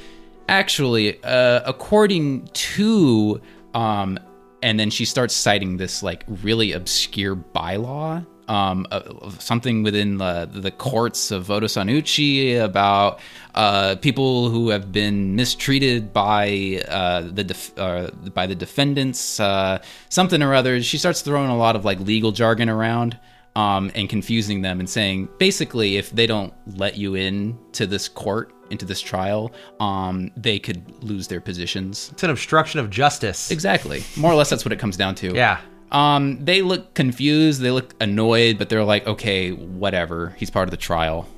actually 0.49 1.23
uh, 1.25 1.61
according 1.67 2.47
to 2.55 3.43
um 3.75 4.19
and 4.63 4.81
then 4.81 4.89
she 4.89 5.05
starts 5.05 5.35
citing 5.35 5.77
this 5.77 6.03
like 6.03 6.25
really 6.43 6.73
obscure 6.73 7.37
bylaw 7.37 8.25
um 8.49 8.87
uh, 8.91 9.01
something 9.39 9.83
within 9.83 10.19
the 10.19 10.49
the 10.53 10.71
courts 10.71 11.31
of 11.31 11.47
Otosan 11.49 11.91
Uchi 11.91 12.55
about 12.57 13.21
uh 13.55 13.97
people 13.97 14.49
who 14.51 14.71
have 14.71 14.91
been 14.93 15.37
mistreated 15.37 16.13
by 16.13 16.83
uh 16.89 17.23
the 17.23 17.45
def- 17.45 17.79
uh, 17.79 18.11
by 18.35 18.47
the 18.47 18.55
defendants 18.55 19.39
uh 19.41 19.79
something 20.09 20.43
or 20.43 20.55
other 20.55 20.83
she 20.83 20.99
starts 20.99 21.21
throwing 21.23 21.51
a 21.51 21.57
lot 21.57 21.77
of 21.77 21.85
like 21.85 22.01
legal 22.01 22.33
jargon 22.33 22.69
around 22.69 23.19
um, 23.57 23.91
and 23.97 24.09
confusing 24.09 24.63
them 24.63 24.79
and 24.79 24.89
saying 24.89 25.29
basically 25.39 25.97
if 25.97 26.11
they 26.11 26.27
don't 26.27 26.53
let 26.77 26.97
you 26.97 27.17
in 27.17 27.59
to 27.73 27.87
this 27.87 28.09
court 28.09 28.53
into 28.71 28.85
this 28.85 29.01
trial 29.01 29.51
um, 29.81 30.31
they 30.37 30.59
could 30.59 31.03
lose 31.03 31.27
their 31.29 31.41
positions 31.41 32.11
It's 32.13 32.23
an 32.23 32.31
obstruction 32.31 32.79
of 32.81 32.89
justice. 32.91 33.51
exactly 33.51 34.05
more 34.17 34.31
or 34.31 34.37
less 34.37 34.49
that's 34.51 34.65
what 34.65 34.73
it 34.73 34.79
comes 34.79 34.97
down 34.97 35.15
to 35.17 35.35
Yeah. 35.35 35.59
Um, 35.93 36.45
they 36.45 36.63
look 36.63 36.95
confused 36.95 37.61
they 37.61 37.71
look 37.71 37.95
annoyed 38.01 38.59
but 38.59 38.69
they're 38.69 38.85
like 38.85 39.07
okay 39.07 39.53
whatever 39.53 40.35
he's 40.37 40.51
part 40.51 40.67
of 40.69 40.71
the 40.71 40.77
trial 40.77 41.29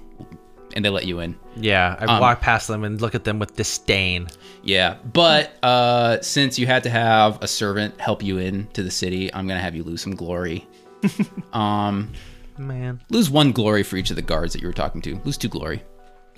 and 0.76 0.84
they 0.84 0.88
let 0.88 1.04
you 1.04 1.18
in. 1.18 1.36
Yeah, 1.56 1.96
I 1.98 2.04
Um, 2.04 2.20
walk 2.20 2.40
past 2.40 2.68
them 2.68 2.84
and 2.84 3.00
look 3.00 3.16
at 3.16 3.24
them 3.24 3.40
with 3.40 3.56
disdain. 3.56 4.28
Yeah, 4.62 4.98
but 5.12 5.50
uh, 5.64 6.20
since 6.20 6.60
you 6.60 6.66
had 6.68 6.84
to 6.84 6.90
have 6.90 7.42
a 7.42 7.48
servant 7.48 8.00
help 8.00 8.22
you 8.22 8.38
in 8.38 8.68
to 8.74 8.84
the 8.84 8.90
city, 8.90 9.34
I'm 9.34 9.48
gonna 9.48 9.58
have 9.60 9.74
you 9.74 9.82
lose 9.82 10.00
some 10.00 10.14
glory. 10.14 10.68
um, 11.52 12.12
Man. 12.56 13.00
lose 13.10 13.28
one 13.30 13.50
glory 13.50 13.82
for 13.82 13.96
each 13.96 14.10
of 14.10 14.16
the 14.16 14.22
guards 14.22 14.52
that 14.52 14.62
you 14.62 14.68
were 14.68 14.72
talking 14.72 15.02
to. 15.02 15.16
Lose 15.24 15.36
two 15.36 15.48
glory. 15.48 15.82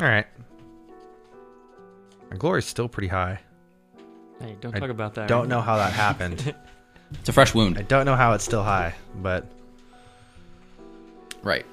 All 0.01 0.09
right. 0.09 0.27
My 2.31 2.37
glory's 2.39 2.65
still 2.65 2.89
pretty 2.89 3.09
high. 3.09 3.39
Hey, 4.41 4.57
don't 4.63 4.75
I 4.75 4.79
talk 4.81 4.89
about 4.89 5.13
that. 5.15 5.29
Don't 5.29 5.41
right 5.41 5.49
know 5.51 5.57
now. 5.57 5.63
how 5.63 5.77
that 5.77 5.93
happened. 5.93 6.55
It's 7.21 7.29
a 7.29 7.33
fresh 7.33 7.55
wound. 7.55 7.79
I 7.79 7.83
don't 7.83 8.07
know 8.07 8.17
how 8.17 8.33
it's 8.33 8.45
still 8.45 8.63
high, 8.63 8.95
but 9.17 9.47
Right. 11.43 11.67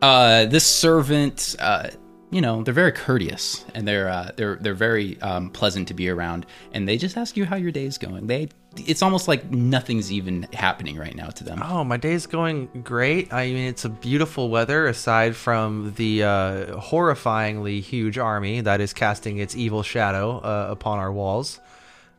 Uh, 0.00 0.46
this 0.46 0.64
servant, 0.64 1.56
uh, 1.58 1.90
you 2.30 2.40
know, 2.40 2.62
they're 2.62 2.72
very 2.72 2.92
courteous 2.92 3.64
and 3.74 3.86
they're 3.86 4.08
uh, 4.08 4.30
they're 4.36 4.56
they're 4.56 4.72
very 4.72 5.20
um, 5.20 5.50
pleasant 5.50 5.88
to 5.88 5.94
be 5.94 6.08
around, 6.08 6.46
and 6.72 6.88
they 6.88 6.96
just 6.96 7.16
ask 7.16 7.36
you 7.36 7.44
how 7.44 7.56
your 7.56 7.72
day's 7.72 7.98
going. 7.98 8.28
They, 8.28 8.48
it's 8.76 9.02
almost 9.02 9.26
like 9.26 9.50
nothing's 9.50 10.12
even 10.12 10.44
happening 10.52 10.96
right 10.96 11.14
now 11.14 11.26
to 11.26 11.44
them. 11.44 11.60
oh, 11.62 11.82
my 11.82 11.96
day's 11.96 12.26
going 12.26 12.66
great. 12.84 13.32
I 13.32 13.46
mean, 13.46 13.68
it's 13.68 13.84
a 13.84 13.88
beautiful 13.88 14.48
weather 14.48 14.86
aside 14.86 15.34
from 15.34 15.92
the 15.96 16.22
uh, 16.22 16.66
horrifyingly 16.76 17.80
huge 17.82 18.16
army 18.16 18.60
that 18.60 18.80
is 18.80 18.92
casting 18.92 19.38
its 19.38 19.56
evil 19.56 19.82
shadow 19.82 20.38
uh, 20.38 20.68
upon 20.70 20.98
our 21.00 21.12
walls. 21.12 21.60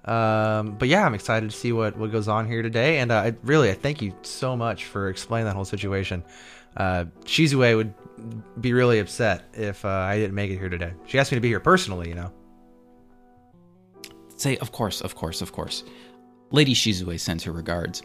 Um, 0.06 0.78
but 0.78 0.88
yeah, 0.88 1.06
I'm 1.06 1.14
excited 1.14 1.52
to 1.52 1.56
see 1.56 1.72
what, 1.72 1.96
what 1.96 2.12
goes 2.12 2.28
on 2.28 2.48
here 2.48 2.62
today. 2.62 3.00
And 3.00 3.12
uh, 3.12 3.18
I, 3.18 3.36
really, 3.44 3.70
I 3.70 3.74
thank 3.74 4.02
you 4.02 4.16
so 4.24 4.58
much 4.58 4.86
for 4.86 5.10
explaining 5.10 5.46
that 5.46 5.56
whole 5.56 5.66
situation. 5.66 6.24
Uh, 6.76 7.06
Shizue 7.26 7.76
would 7.76 7.94
be 8.60 8.74
really 8.74 9.00
upset 9.00 9.44
if 9.54 9.84
uh, 9.86 9.90
I 9.90 10.18
didn't 10.18 10.36
make 10.36 10.52
it 10.52 10.58
here 10.58 10.70
today. 10.70 10.94
She 11.06 11.20
asked 11.20 11.32
me 11.32 11.36
to 11.36 11.42
be 11.42 11.50
here 11.50 11.60
personally, 11.60 12.10
you 12.10 12.16
know. 12.16 12.32
Say, 14.38 14.58
of 14.58 14.72
course, 14.72 15.02
of 15.02 15.16
course, 15.16 15.42
of 15.42 15.52
course. 15.52 15.84
Lady 16.52 16.74
Shizue 16.74 17.20
sends 17.20 17.44
her 17.44 17.52
regards. 17.52 18.02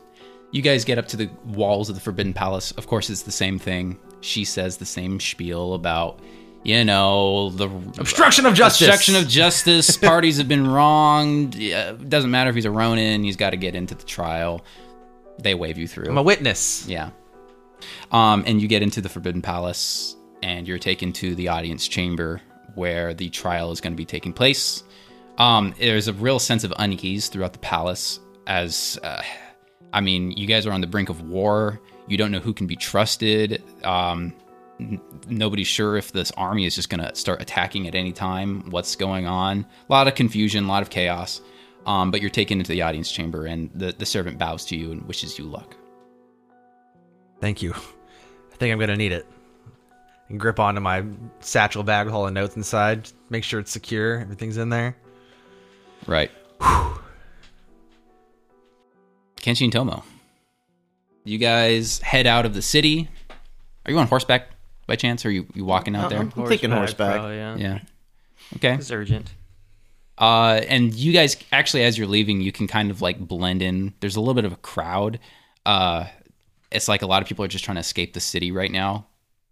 You 0.53 0.63
guys 0.63 0.85
get 0.85 0.99
up 0.99 1.09
to 1.09 1.17
the 1.17 1.31
walls 1.45 1.89
of 1.89 1.95
the 1.95 2.01
Forbidden 2.01 2.33
Palace. 2.33 2.73
Of 2.73 2.87
course, 2.87 3.11
it's 3.11 3.23
the 3.23 3.33
same 3.33 3.59
thing. 3.59 3.99
She 4.21 4.45
says 4.45 4.77
the 4.77 4.87
same 4.87 5.19
spiel 5.19 5.75
about, 5.75 6.21
you 6.67 6.85
know, 6.85 7.51
the 7.51 7.69
Obstruction 8.01 8.45
of 8.45 8.55
justice. 8.55 8.89
Obstruction 8.89 9.15
of 9.15 9.29
justice. 9.29 9.97
Parties 9.97 10.39
have 10.39 10.49
been 10.49 10.67
wronged. 10.67 11.55
Yeah, 11.55 11.93
doesn't 11.93 12.33
matter 12.33 12.51
if 12.51 12.57
he's 12.57 12.65
a 12.65 12.73
Ronin. 12.73 13.23
He's 13.23 13.37
got 13.37 13.51
to 13.51 13.57
get 13.57 13.77
into 13.77 13.95
the 13.95 14.03
trial. 14.03 14.65
They 15.39 15.55
wave 15.55 15.79
you 15.79 15.87
through. 15.87 16.11
I'm 16.11 16.19
a 16.19 16.25
witness. 16.25 16.85
Yeah. 16.89 17.11
Um, 18.11 18.43
and 18.49 18.61
you 18.61 18.67
get 18.67 18.83
into 18.83 19.01
the 19.01 19.09
Forbidden 19.09 19.43
Palace, 19.43 20.17
and 20.43 20.67
you're 20.67 20.81
taken 20.81 21.13
to 21.13 21.37
the 21.37 21.47
audience 21.47 21.87
chamber 21.87 22.43
where 22.75 23.15
the 23.15 23.31
trial 23.31 23.71
is 23.71 23.81
going 23.81 23.93
to 23.93 23.97
be 23.97 24.05
taking 24.05 24.33
place. 24.33 24.83
Um, 25.39 25.73
there's 25.79 26.09
a 26.09 26.15
real 26.15 26.41
sense 26.41 26.65
of 26.65 26.73
unease 26.81 27.29
throughout 27.29 27.53
the 27.53 27.61
palace, 27.61 28.19
as 28.49 28.99
uh, 29.05 29.23
I 29.93 30.01
mean, 30.01 30.33
you 30.33 30.49
guys 30.49 30.67
are 30.67 30.73
on 30.73 30.81
the 30.81 30.89
brink 30.89 31.11
of 31.11 31.23
war. 31.29 31.81
You 32.09 32.17
don't 32.19 32.33
know 32.33 32.41
who 32.41 32.53
can 32.53 32.67
be 32.67 32.75
trusted. 32.75 33.63
Um, 33.85 34.35
n- 34.81 35.01
nobody's 35.29 35.67
sure 35.67 35.97
if 35.97 36.13
this 36.13 36.31
army 36.33 36.67
is 36.67 36.75
just 36.75 36.89
going 36.89 37.03
to 37.03 37.15
start 37.15 37.43
attacking 37.43 37.87
at 37.87 37.95
any 37.95 38.13
time. 38.13 38.71
What's 38.71 38.97
going 38.97 39.27
on? 39.27 39.67
A 39.89 39.93
lot 39.93 40.09
of 40.09 40.15
confusion, 40.15 40.65
a 40.65 40.69
lot 40.69 40.83
of 40.83 40.91
chaos. 40.91 41.41
Um, 41.87 42.11
but 42.11 42.21
you're 42.21 42.31
taken 42.31 42.59
into 42.59 42.73
the 42.73 42.83
audience 42.83 43.13
chamber, 43.13 43.47
and 43.47 43.71
the, 43.73 43.93
the 43.97 44.07
servant 44.07 44.39
bows 44.39 44.65
to 44.67 44.77
you 44.77 44.91
and 44.91 45.07
wishes 45.07 45.39
you 45.39 45.45
luck. 45.45 45.77
Thank 47.41 47.63
you. 47.63 47.73
I 47.73 48.57
think 48.57 48.73
I'm 48.73 48.81
gonna 48.81 48.97
need 48.97 49.13
it. 49.13 49.25
And 50.29 50.41
grip 50.41 50.59
onto 50.59 50.81
my 50.81 51.05
satchel 51.39 51.85
bag 51.85 52.07
with 52.07 52.15
all 52.15 52.25
the 52.25 52.33
notes 52.33 52.57
inside. 52.57 53.09
Make 53.31 53.45
sure 53.45 53.61
it's 53.61 53.71
secure. 53.71 54.19
Everything's 54.19 54.57
in 54.57 54.69
there. 54.69 54.97
Right. 56.09 56.33
Kenshi 59.37 59.63
and 59.63 59.73
Tomo. 59.73 60.03
You 61.23 61.39
guys 61.39 62.01
head 62.01 62.27
out 62.27 62.47
of 62.47 62.55
the 62.55 62.63
city. 62.63 63.09
Are 63.85 63.93
you 63.93 63.99
on 63.99 64.09
horseback 64.09 64.49
by 64.87 64.97
chance? 64.97 65.25
Or 65.25 65.29
are 65.29 65.33
you, 65.33 65.47
you 65.55 65.65
walking 65.65 65.97
out 65.97 66.11
there? 66.11 66.21
I'm 66.21 66.31
thinking 66.31 66.71
horseback. 66.71 67.17
probably, 67.17 67.37
yeah. 67.37 67.57
Yeah. 67.57 67.79
Okay. 68.57 68.75
It's 68.75 68.91
urgent. 68.91 69.33
Uh, 70.19 70.61
and 70.69 70.95
you 70.95 71.13
guys 71.13 71.37
actually, 71.53 71.85
as 71.85 71.99
you're 71.99 72.07
leaving, 72.07 72.41
you 72.41 72.53
can 72.53 72.67
kind 72.67 72.91
of 72.91 73.03
like 73.03 73.19
blend 73.19 73.63
in. 73.63 73.93
There's 74.01 74.17
a 74.17 74.21
little 74.21 74.35
bit 74.35 74.45
of 74.45 74.53
a 74.53 74.57
crowd. 74.57 75.19
Uh, 75.65 76.07
it's 76.71 76.89
like 76.89 77.03
a 77.03 77.07
lot 77.07 77.23
of 77.23 77.29
people 77.29 77.45
are 77.45 77.49
just 77.49 77.65
trying 77.65 77.77
to 77.77 77.81
escape 77.81 78.15
the 78.15 78.21
city 78.21 78.51
right 78.51 78.71
now. 78.71 79.07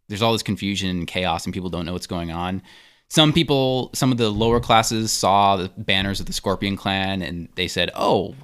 There's 0.09 0.23
all 0.23 0.33
this 0.33 0.43
confusion 0.43 0.91
and 0.91 1.07
chaos, 1.07 1.45
and 1.45 1.55
people 1.55 1.71
don't 1.71 1.87
know 1.87 1.93
what's 1.93 2.07
going 2.07 2.31
on. 2.31 2.63
Some 3.09 3.33
people, 3.33 3.91
some 3.95 4.13
of 4.13 4.19
the 4.19 4.31
lower 4.31 4.61
classes, 4.61 5.13
saw 5.13 5.57
the 5.57 5.71
banners 5.77 6.21
of 6.21 6.27
the 6.27 6.33
Scorpion 6.33 6.77
Clan, 6.77 7.23
and 7.23 7.49
they 7.55 7.69
said, 7.69 7.91
"Oh, 7.95 8.35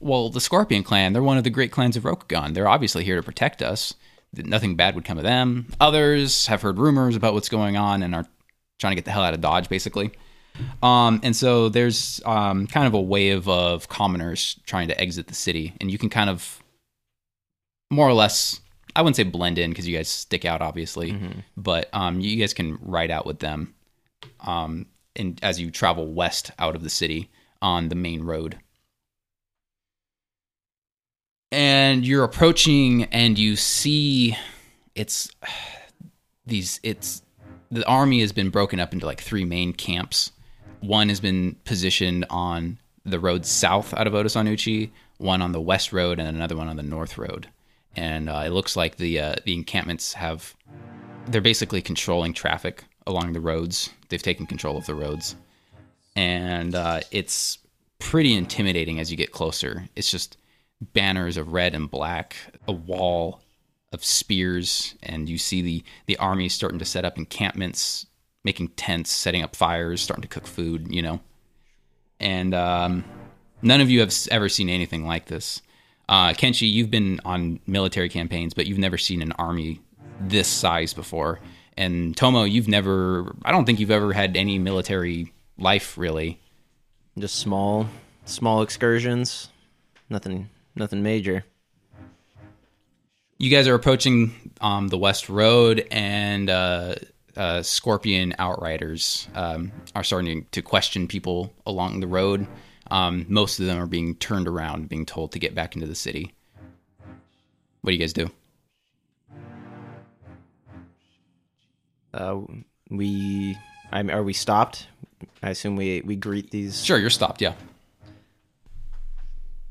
well, 0.00 0.28
the 0.28 0.40
Scorpion 0.40 0.82
Clan, 0.82 1.12
they're 1.12 1.22
one 1.22 1.38
of 1.38 1.44
the 1.44 1.50
great 1.50 1.72
clans 1.72 1.96
of 1.96 2.04
Rokugan. 2.04 2.54
They're 2.54 2.68
obviously 2.68 3.04
here 3.04 3.16
to 3.16 3.22
protect 3.22 3.62
us. 3.62 3.94
Nothing 4.38 4.76
bad 4.76 4.94
would 4.94 5.04
come 5.04 5.18
of 5.18 5.24
them." 5.24 5.66
Others 5.80 6.46
have 6.46 6.62
heard 6.62 6.78
rumors 6.78 7.16
about 7.16 7.34
what's 7.34 7.48
going 7.48 7.76
on 7.76 8.02
and 8.02 8.14
are 8.14 8.26
trying 8.78 8.92
to 8.92 8.96
get 8.96 9.04
the 9.04 9.10
hell 9.10 9.22
out 9.22 9.34
of 9.34 9.40
Dodge, 9.40 9.68
basically. 9.68 10.12
Um, 10.82 11.20
and 11.22 11.34
so 11.34 11.68
there's 11.68 12.20
um, 12.24 12.66
kind 12.66 12.86
of 12.86 12.94
a 12.94 13.00
wave 13.00 13.48
of 13.48 13.88
commoners 13.88 14.60
trying 14.66 14.88
to 14.88 15.00
exit 15.00 15.26
the 15.26 15.34
city, 15.34 15.74
and 15.80 15.90
you 15.90 15.98
can 15.98 16.08
kind 16.10 16.30
of 16.30 16.62
more 17.90 18.08
or 18.08 18.14
less, 18.14 18.60
I 18.96 19.02
wouldn't 19.02 19.16
say 19.16 19.24
blend 19.24 19.58
in 19.58 19.70
because 19.70 19.86
you 19.86 19.96
guys 19.96 20.08
stick 20.08 20.44
out, 20.44 20.62
obviously, 20.62 21.10
but 21.56 21.88
um, 21.92 22.20
you 22.20 22.36
guys 22.36 22.54
can 22.54 22.78
ride 22.80 23.10
out 23.10 23.26
with 23.26 23.40
them 23.40 23.74
um, 24.40 24.86
and 25.16 25.38
as 25.42 25.60
you 25.60 25.70
travel 25.70 26.12
west 26.12 26.50
out 26.58 26.74
of 26.74 26.82
the 26.82 26.90
city 26.90 27.30
on 27.62 27.88
the 27.88 27.94
main 27.94 28.22
road. 28.22 28.58
And 31.54 32.04
you're 32.04 32.24
approaching, 32.24 33.04
and 33.04 33.38
you 33.38 33.54
see 33.54 34.36
it's 34.96 35.30
these 36.46 36.80
it's 36.82 37.22
the 37.70 37.86
army 37.86 38.20
has 38.22 38.32
been 38.32 38.50
broken 38.50 38.80
up 38.80 38.92
into 38.92 39.06
like 39.06 39.20
three 39.20 39.44
main 39.44 39.72
camps. 39.72 40.32
One 40.80 41.08
has 41.10 41.20
been 41.20 41.54
positioned 41.64 42.26
on 42.28 42.78
the 43.04 43.20
road 43.20 43.46
south 43.46 43.94
out 43.94 44.08
of 44.08 44.14
Otosan 44.14 44.48
Uchi, 44.48 44.92
one 45.18 45.40
on 45.42 45.52
the 45.52 45.60
west 45.60 45.92
road, 45.92 46.18
and 46.18 46.26
another 46.26 46.56
one 46.56 46.68
on 46.68 46.74
the 46.74 46.82
north 46.82 47.16
road. 47.16 47.46
And 47.94 48.28
uh, 48.28 48.42
it 48.44 48.50
looks 48.50 48.74
like 48.74 48.96
the 48.96 49.20
uh, 49.20 49.34
the 49.44 49.54
encampments 49.54 50.14
have 50.14 50.56
they're 51.28 51.40
basically 51.40 51.82
controlling 51.82 52.34
traffic 52.34 52.82
along 53.06 53.32
the 53.32 53.40
roads. 53.40 53.90
They've 54.08 54.20
taken 54.20 54.46
control 54.46 54.76
of 54.76 54.86
the 54.86 54.96
roads, 54.96 55.36
and 56.16 56.74
uh, 56.74 57.02
it's 57.12 57.58
pretty 58.00 58.34
intimidating 58.34 58.98
as 58.98 59.12
you 59.12 59.16
get 59.16 59.30
closer. 59.30 59.88
It's 59.94 60.10
just 60.10 60.36
banners 60.92 61.36
of 61.36 61.52
red 61.52 61.74
and 61.74 61.90
black, 61.90 62.36
a 62.68 62.72
wall 62.72 63.40
of 63.92 64.04
spears, 64.04 64.94
and 65.02 65.28
you 65.28 65.38
see 65.38 65.62
the 65.62 65.84
the 66.06 66.16
army 66.18 66.48
starting 66.48 66.78
to 66.78 66.84
set 66.84 67.04
up 67.04 67.16
encampments, 67.16 68.06
making 68.44 68.68
tents, 68.68 69.10
setting 69.10 69.42
up 69.42 69.56
fires, 69.56 70.02
starting 70.02 70.22
to 70.22 70.28
cook 70.28 70.46
food. 70.46 70.88
You 70.90 71.02
know, 71.02 71.20
and 72.20 72.54
um, 72.54 73.04
none 73.62 73.80
of 73.80 73.90
you 73.90 74.00
have 74.00 74.14
ever 74.30 74.48
seen 74.48 74.68
anything 74.68 75.06
like 75.06 75.26
this. 75.26 75.62
Uh, 76.08 76.30
Kenshi, 76.32 76.70
you've 76.70 76.90
been 76.90 77.20
on 77.24 77.60
military 77.66 78.08
campaigns, 78.08 78.52
but 78.52 78.66
you've 78.66 78.78
never 78.78 78.98
seen 78.98 79.22
an 79.22 79.32
army 79.32 79.80
this 80.20 80.48
size 80.48 80.92
before. 80.92 81.40
And 81.76 82.16
Tomo, 82.16 82.44
you've 82.44 82.68
never, 82.68 83.34
I 83.44 83.50
don't 83.50 83.64
think 83.64 83.80
you've 83.80 83.90
ever 83.90 84.12
had 84.12 84.36
any 84.36 84.58
military 84.58 85.32
life 85.58 85.98
really. 85.98 86.40
Just 87.18 87.36
small, 87.36 87.88
small 88.24 88.62
excursions. 88.62 89.50
Nothing, 90.10 90.50
nothing 90.74 91.02
major. 91.02 91.44
You 93.38 93.50
guys 93.50 93.66
are 93.66 93.74
approaching 93.74 94.52
um, 94.60 94.88
the 94.88 94.98
West 94.98 95.28
Road, 95.28 95.86
and 95.90 96.48
uh, 96.48 96.94
uh, 97.36 97.62
Scorpion 97.62 98.34
Outriders 98.38 99.28
um, 99.34 99.72
are 99.94 100.04
starting 100.04 100.46
to 100.52 100.62
question 100.62 101.08
people 101.08 101.52
along 101.66 102.00
the 102.00 102.06
road. 102.06 102.46
Um, 102.90 103.26
most 103.28 103.58
of 103.58 103.66
them 103.66 103.78
are 103.78 103.86
being 103.86 104.14
turned 104.16 104.46
around, 104.46 104.88
being 104.88 105.06
told 105.06 105.32
to 105.32 105.38
get 105.38 105.54
back 105.54 105.74
into 105.74 105.86
the 105.86 105.94
city. 105.94 106.32
What 107.80 107.90
do 107.90 107.94
you 107.94 108.00
guys 108.00 108.12
do? 108.12 108.30
Uh, 112.12 112.40
we, 112.90 113.58
I 113.90 114.02
are 114.04 114.22
we 114.22 114.32
stopped? 114.32 114.86
I 115.42 115.50
assume 115.50 115.76
we 115.76 116.02
we 116.02 116.16
greet 116.16 116.50
these. 116.50 116.84
Sure, 116.84 116.98
you're 116.98 117.10
stopped. 117.10 117.42
Yeah. 117.42 117.54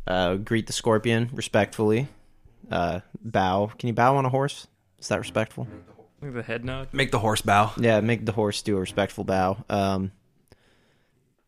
Uh, 0.06 0.36
greet 0.36 0.68
the 0.68 0.74
scorpion 0.74 1.30
respectfully. 1.34 2.08
Uh, 2.70 3.02
bow. 3.22 3.72
Can 3.78 3.88
you 3.88 3.94
bow 3.94 4.18
on 4.18 4.26
a 4.26 4.30
horse? 4.30 4.68
Is 5.00 5.08
that 5.10 5.20
respectful? 5.20 5.68
Look 6.22 6.30
at 6.30 6.36
the 6.36 6.44
head 6.44 6.64
nod. 6.66 6.90
Make 6.94 7.12
the 7.12 7.20
horse 7.20 7.42
bow. 7.42 7.72
Yeah, 7.78 8.00
make 8.02 8.26
the 8.26 8.32
horse 8.32 8.62
do 8.62 8.78
a 8.78 8.80
respectful 8.80 9.24
bow. 9.24 9.64
Um, 9.70 10.12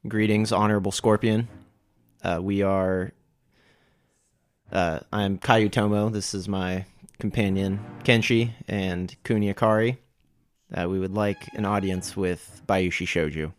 greetings, 0.08 0.52
honorable 0.52 0.92
scorpion. 0.92 1.48
Uh, 2.24 2.40
we 2.42 2.62
are. 2.62 3.12
Uh, 4.72 5.00
I'm 5.14 5.38
Kaiu 5.38 5.72
Tomo. 5.72 6.10
This 6.10 6.34
is 6.34 6.48
my 6.50 6.86
companion 7.20 7.80
Kenshi 8.04 8.52
and 8.68 9.16
Kuni 9.24 9.54
Akari. 9.54 9.98
that 10.70 10.90
we 10.90 11.00
would 11.00 11.14
like 11.14 11.48
an 11.54 11.66
audience 11.66 12.18
with 12.18 12.62
Bayushi 12.68 13.06
Shoju. 13.06 13.54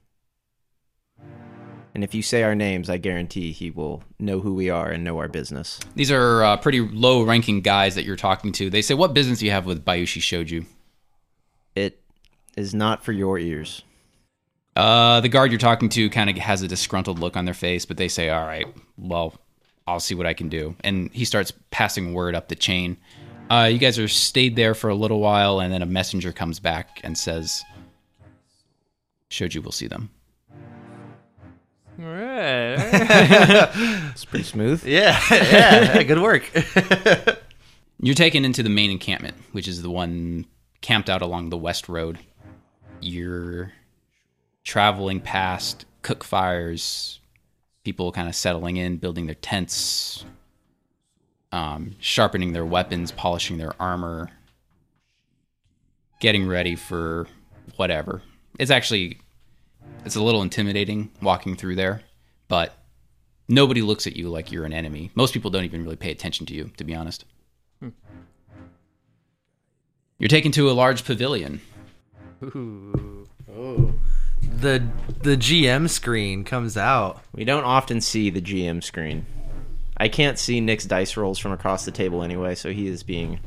And 1.97 2.05
if 2.05 2.15
you 2.15 2.21
say 2.21 2.43
our 2.43 2.55
names, 2.55 2.91
I 2.91 2.99
guarantee 2.99 3.53
he 3.53 3.71
will 3.71 4.03
know 4.19 4.41
who 4.41 4.53
we 4.53 4.69
are 4.69 4.91
and 4.91 5.03
know 5.03 5.17
our 5.17 5.29
business. 5.29 5.81
These 5.95 6.11
are 6.11 6.45
uh, 6.45 6.59
pretty 6.59 6.81
low 6.81 7.23
ranking 7.23 7.63
guys 7.63 7.95
that 7.95 8.05
you're 8.05 8.17
talking 8.17 8.53
to. 8.53 8.69
They 8.69 8.83
say, 8.83 8.93
What 8.93 9.15
business 9.15 9.39
do 9.39 9.47
you 9.47 9.51
have 9.53 9.65
with 9.65 9.83
Bayushi 9.83 10.21
Shoju? 10.21 10.67
It 11.75 12.03
is 12.55 12.75
not 12.75 13.03
for 13.03 13.13
your 13.13 13.39
ears. 13.39 13.81
Uh, 14.77 15.23
the 15.23 15.31
guard 15.31 15.51
you're 15.51 15.59
talking 15.59 15.89
to 15.89 16.11
kind 16.11 16.29
of 16.29 16.37
has 16.37 16.61
a 16.61 16.69
disgruntled 16.69 17.19
look 17.19 17.35
on 17.35 17.47
their 17.47 17.55
face, 17.55 17.87
but 17.87 17.97
they 17.97 18.09
say, 18.09 18.29
All 18.29 18.45
right, 18.45 18.67
well, 18.99 19.35
I'll 19.87 19.99
see 19.99 20.15
what 20.15 20.27
I 20.27 20.35
can 20.35 20.51
do. 20.51 20.77
And 20.85 21.11
he 21.15 21.25
starts 21.25 21.51
passing 21.71 22.13
word 22.13 22.35
up 22.35 22.49
the 22.49 22.57
chain. 22.57 22.99
Uh, 23.49 23.71
you 23.73 23.79
guys 23.79 23.99
are 23.99 24.07
stayed 24.07 24.55
there 24.55 24.75
for 24.75 24.91
a 24.91 24.95
little 24.95 25.21
while, 25.21 25.61
and 25.61 25.73
then 25.73 25.81
a 25.81 25.87
messenger 25.87 26.31
comes 26.31 26.61
back 26.61 27.01
and 27.03 27.17
says, 27.17 27.65
Shoju 29.31 29.65
will 29.65 29.73
see 29.73 29.87
them. 29.87 30.11
All 31.99 32.05
right. 32.05 32.77
It's 34.13 34.25
pretty 34.25 34.45
smooth. 34.45 34.85
Yeah, 34.85 35.19
yeah, 35.31 36.03
good 36.03 36.21
work. 36.21 36.51
You're 38.01 38.15
taken 38.15 38.45
into 38.45 38.63
the 38.63 38.71
main 38.71 38.91
encampment, 38.91 39.37
which 39.53 39.69
is 39.69 39.83
the 39.83 39.91
one 39.91 40.47
camped 40.81 41.11
out 41.11 41.23
along 41.23 41.51
the 41.51 41.57
west 41.57 41.89
road. 41.89 42.19
You're 43.01 43.73
traveling 44.65 45.21
past 45.21 45.85
cook 46.03 46.25
fires, 46.25 47.21
people 47.85 48.13
kind 48.13 48.29
of 48.29 48.35
settling 48.35 48.77
in, 48.77 48.97
building 48.97 49.27
their 49.27 49.35
tents, 49.35 50.25
um, 51.53 51.97
sharpening 52.01 52.53
their 52.53 52.67
weapons, 52.67 53.13
polishing 53.13 53.59
their 53.59 53.73
armor, 53.81 54.31
getting 56.21 56.47
ready 56.49 56.75
for 56.75 57.27
whatever. 57.77 58.23
It's 58.59 58.71
actually 58.71 59.21
it's 60.07 60.17
a 60.17 60.23
little 60.23 60.41
intimidating 60.41 61.11
walking 61.21 61.57
through 61.57 61.75
there, 61.75 62.01
but 62.47 62.79
nobody 63.49 63.83
looks 63.83 64.07
at 64.07 64.15
you 64.15 64.31
like 64.31 64.53
you're 64.53 64.65
an 64.65 64.73
enemy. 64.73 65.11
Most 65.17 65.35
people 65.35 65.51
don't 65.51 65.65
even 65.65 65.83
really 65.83 65.97
pay 65.97 66.13
attention 66.13 66.47
to 66.47 66.55
you, 66.55 66.71
to 66.77 66.85
be 66.85 66.95
honest. 66.95 67.25
Hmm. 67.81 67.89
You're 70.19 70.29
taken 70.29 70.53
to 70.53 70.71
a 70.71 70.73
large 70.73 71.05
pavilion. 71.05 71.61
Ooh. 72.43 73.27
Oh. 73.53 73.95
the 74.43 74.87
the 75.23 75.37
GM 75.37 75.89
screen 75.91 76.45
comes 76.45 76.77
out. 76.77 77.23
We 77.33 77.45
don't 77.45 77.65
often 77.65 78.01
see 78.01 78.31
the 78.31 78.41
GM 78.41 78.85
screen. 78.85 79.27
I 79.97 80.09
can't 80.09 80.39
see 80.39 80.61
Nick's 80.61 80.85
dice 80.85 81.17
rolls 81.17 81.39
from 81.39 81.53
across 81.53 81.85
the 81.85 81.91
table 81.91 82.23
anyway, 82.23 82.55
so 82.55 82.71
he 82.71 82.87
is 82.87 83.03
being 83.03 83.41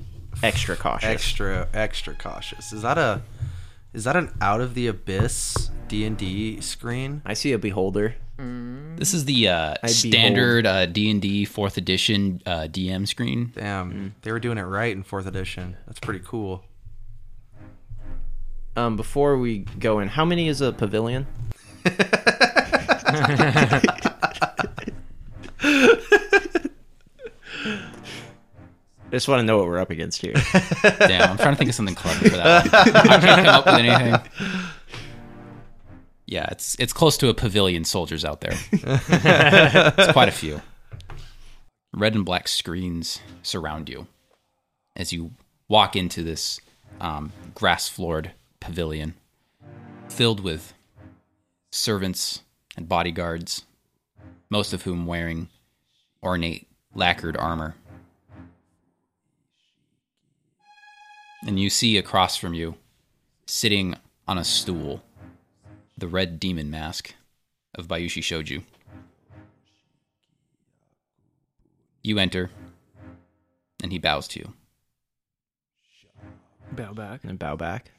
extra 0.44 0.76
cautious. 0.76 1.08
Extra 1.08 1.68
extra 1.74 2.16
cautious. 2.16 2.74
Is 2.74 2.82
that 2.82 2.98
a 2.98 3.22
is 3.94 4.04
that 4.04 4.16
an 4.16 4.32
out 4.42 4.62
of 4.62 4.74
the 4.74 4.88
abyss 4.88 5.70
D 5.88 6.06
and 6.06 6.18
D 6.18 6.62
screen? 6.62 7.22
I 7.26 7.34
see 7.34 7.54
a 7.54 7.58
beholder. 7.58 8.16
This 8.40 9.14
is 9.14 9.26
the 9.26 9.50
uh, 9.50 9.76
I 9.84 9.88
standard 9.88 10.66
uh, 10.66 10.86
D&D 10.86 11.46
4th 11.46 11.76
edition 11.76 12.42
uh, 12.46 12.70
DM 12.72 13.06
screen. 13.06 13.52
Damn, 13.54 14.16
they 14.22 14.32
were 14.32 14.40
doing 14.40 14.58
it 14.58 14.64
right 14.64 14.96
in 14.96 15.04
fourth 15.04 15.26
edition. 15.26 15.76
That's 15.86 16.00
pretty 16.00 16.22
cool. 16.26 16.64
Um, 18.78 18.96
before 18.96 19.38
we 19.38 19.60
go 19.60 20.00
in, 20.00 20.08
how 20.08 20.24
many 20.24 20.48
is 20.48 20.62
a 20.62 20.72
pavilion? 20.72 21.28
I 29.10 29.12
just 29.14 29.28
want 29.28 29.40
to 29.40 29.44
know 29.44 29.58
what 29.58 29.66
we're 29.66 29.80
up 29.80 29.90
against 29.90 30.22
here. 30.22 30.34
Damn, 31.00 31.32
I'm 31.32 31.38
trying 31.38 31.54
to 31.54 31.56
think 31.56 31.70
of 31.70 31.76
something 31.76 31.96
clever 31.96 32.30
for 32.30 32.38
that 32.38 32.72
one. 32.72 32.96
I 33.10 33.20
can't 33.20 33.46
come 33.46 33.56
up 33.56 33.66
with 33.66 33.76
anything. 33.76 34.22
Yeah, 36.28 36.48
it's 36.52 36.76
it's 36.78 36.94
close 36.94 37.18
to 37.18 37.30
a 37.30 37.34
pavilion 37.34 37.86
soldiers 37.86 38.24
out 38.24 38.42
there. 38.42 38.54
it's 38.72 40.12
quite 40.12 40.30
a 40.30 40.32
few. 40.32 40.62
Red 41.92 42.14
and 42.14 42.24
black 42.24 42.48
screens 42.48 43.20
surround 43.42 43.90
you 43.90 44.06
as 44.96 45.12
you 45.12 45.32
walk 45.68 45.96
into 45.96 46.22
this 46.22 46.60
um, 47.02 47.32
grass 47.56 47.90
floored 47.90 48.34
pavilion 48.60 49.16
filled 50.08 50.40
with 50.40 50.76
servants 51.72 52.44
and 52.78 52.88
bodyguards, 52.88 53.64
most 54.52 54.72
of 54.72 54.84
whom 54.84 55.08
wearing 55.08 55.48
ornate 56.22 56.68
lacquered 56.94 57.38
armor. 57.38 57.74
And 61.46 61.60
you 61.60 61.70
see 61.70 61.98
across 61.98 62.36
from 62.36 62.54
you, 62.54 62.76
sitting 63.46 63.96
on 64.28 64.38
a 64.38 64.44
stool, 64.44 65.02
the 65.98 66.08
red 66.08 66.40
demon 66.40 66.70
mask 66.70 67.14
of 67.76 67.88
Bayushi 67.88 68.22
Shoju. 68.22 68.64
You 72.04 72.18
enter, 72.20 72.50
and 73.82 73.92
he 73.92 73.98
bows 73.98 74.28
to 74.30 74.40
you. 74.40 74.54
Bow 76.72 76.94
back. 76.94 77.24
and 77.24 77.40
bow 77.40 77.56
back. 77.56 77.92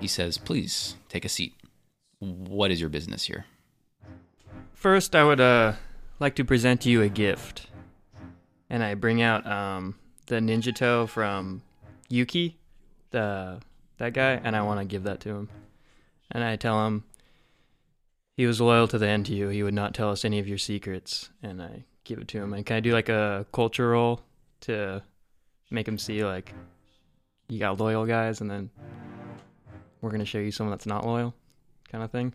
He 0.00 0.08
says, 0.08 0.38
Please 0.38 0.96
take 1.08 1.24
a 1.24 1.28
seat. 1.28 1.54
What 2.18 2.70
is 2.70 2.80
your 2.80 2.90
business 2.90 3.24
here? 3.24 3.46
First, 4.74 5.14
I 5.14 5.24
would 5.24 5.40
uh 5.40 5.74
like 6.18 6.34
to 6.36 6.44
present 6.44 6.80
to 6.82 6.90
you 6.90 7.02
a 7.02 7.08
gift, 7.08 7.68
and 8.68 8.82
I 8.82 8.94
bring 8.94 9.22
out 9.22 9.46
um 9.46 9.94
the 10.26 10.36
ninjato 10.36 11.08
from 11.08 11.62
Yuki, 12.12 12.58
the 13.10 13.58
that 13.96 14.12
guy, 14.12 14.32
and 14.32 14.54
I 14.54 14.60
want 14.62 14.80
to 14.80 14.84
give 14.84 15.04
that 15.04 15.20
to 15.20 15.30
him. 15.30 15.48
And 16.30 16.44
I 16.44 16.56
tell 16.56 16.86
him 16.86 17.04
he 18.36 18.46
was 18.46 18.60
loyal 18.60 18.86
to 18.88 18.98
the 18.98 19.08
end 19.08 19.24
to 19.26 19.34
you. 19.34 19.48
He 19.48 19.62
would 19.62 19.72
not 19.72 19.94
tell 19.94 20.10
us 20.10 20.22
any 20.24 20.38
of 20.38 20.46
your 20.46 20.58
secrets, 20.58 21.30
and 21.42 21.62
I 21.62 21.84
give 22.04 22.18
it 22.18 22.28
to 22.28 22.38
him. 22.38 22.52
And 22.52 22.66
can 22.66 22.76
I 22.76 22.80
do 22.80 22.92
like 22.92 23.08
a 23.08 23.46
culture 23.52 23.88
roll 23.88 24.20
to 24.62 25.02
make 25.70 25.88
him 25.88 25.96
see 25.96 26.22
like 26.22 26.52
you 27.48 27.58
got 27.58 27.80
loyal 27.80 28.04
guys, 28.04 28.42
and 28.42 28.50
then 28.50 28.68
we're 30.02 30.10
gonna 30.10 30.26
show 30.26 30.38
you 30.38 30.52
someone 30.52 30.70
that's 30.72 30.86
not 30.86 31.06
loyal, 31.06 31.34
kind 31.90 32.04
of 32.04 32.10
thing. 32.10 32.34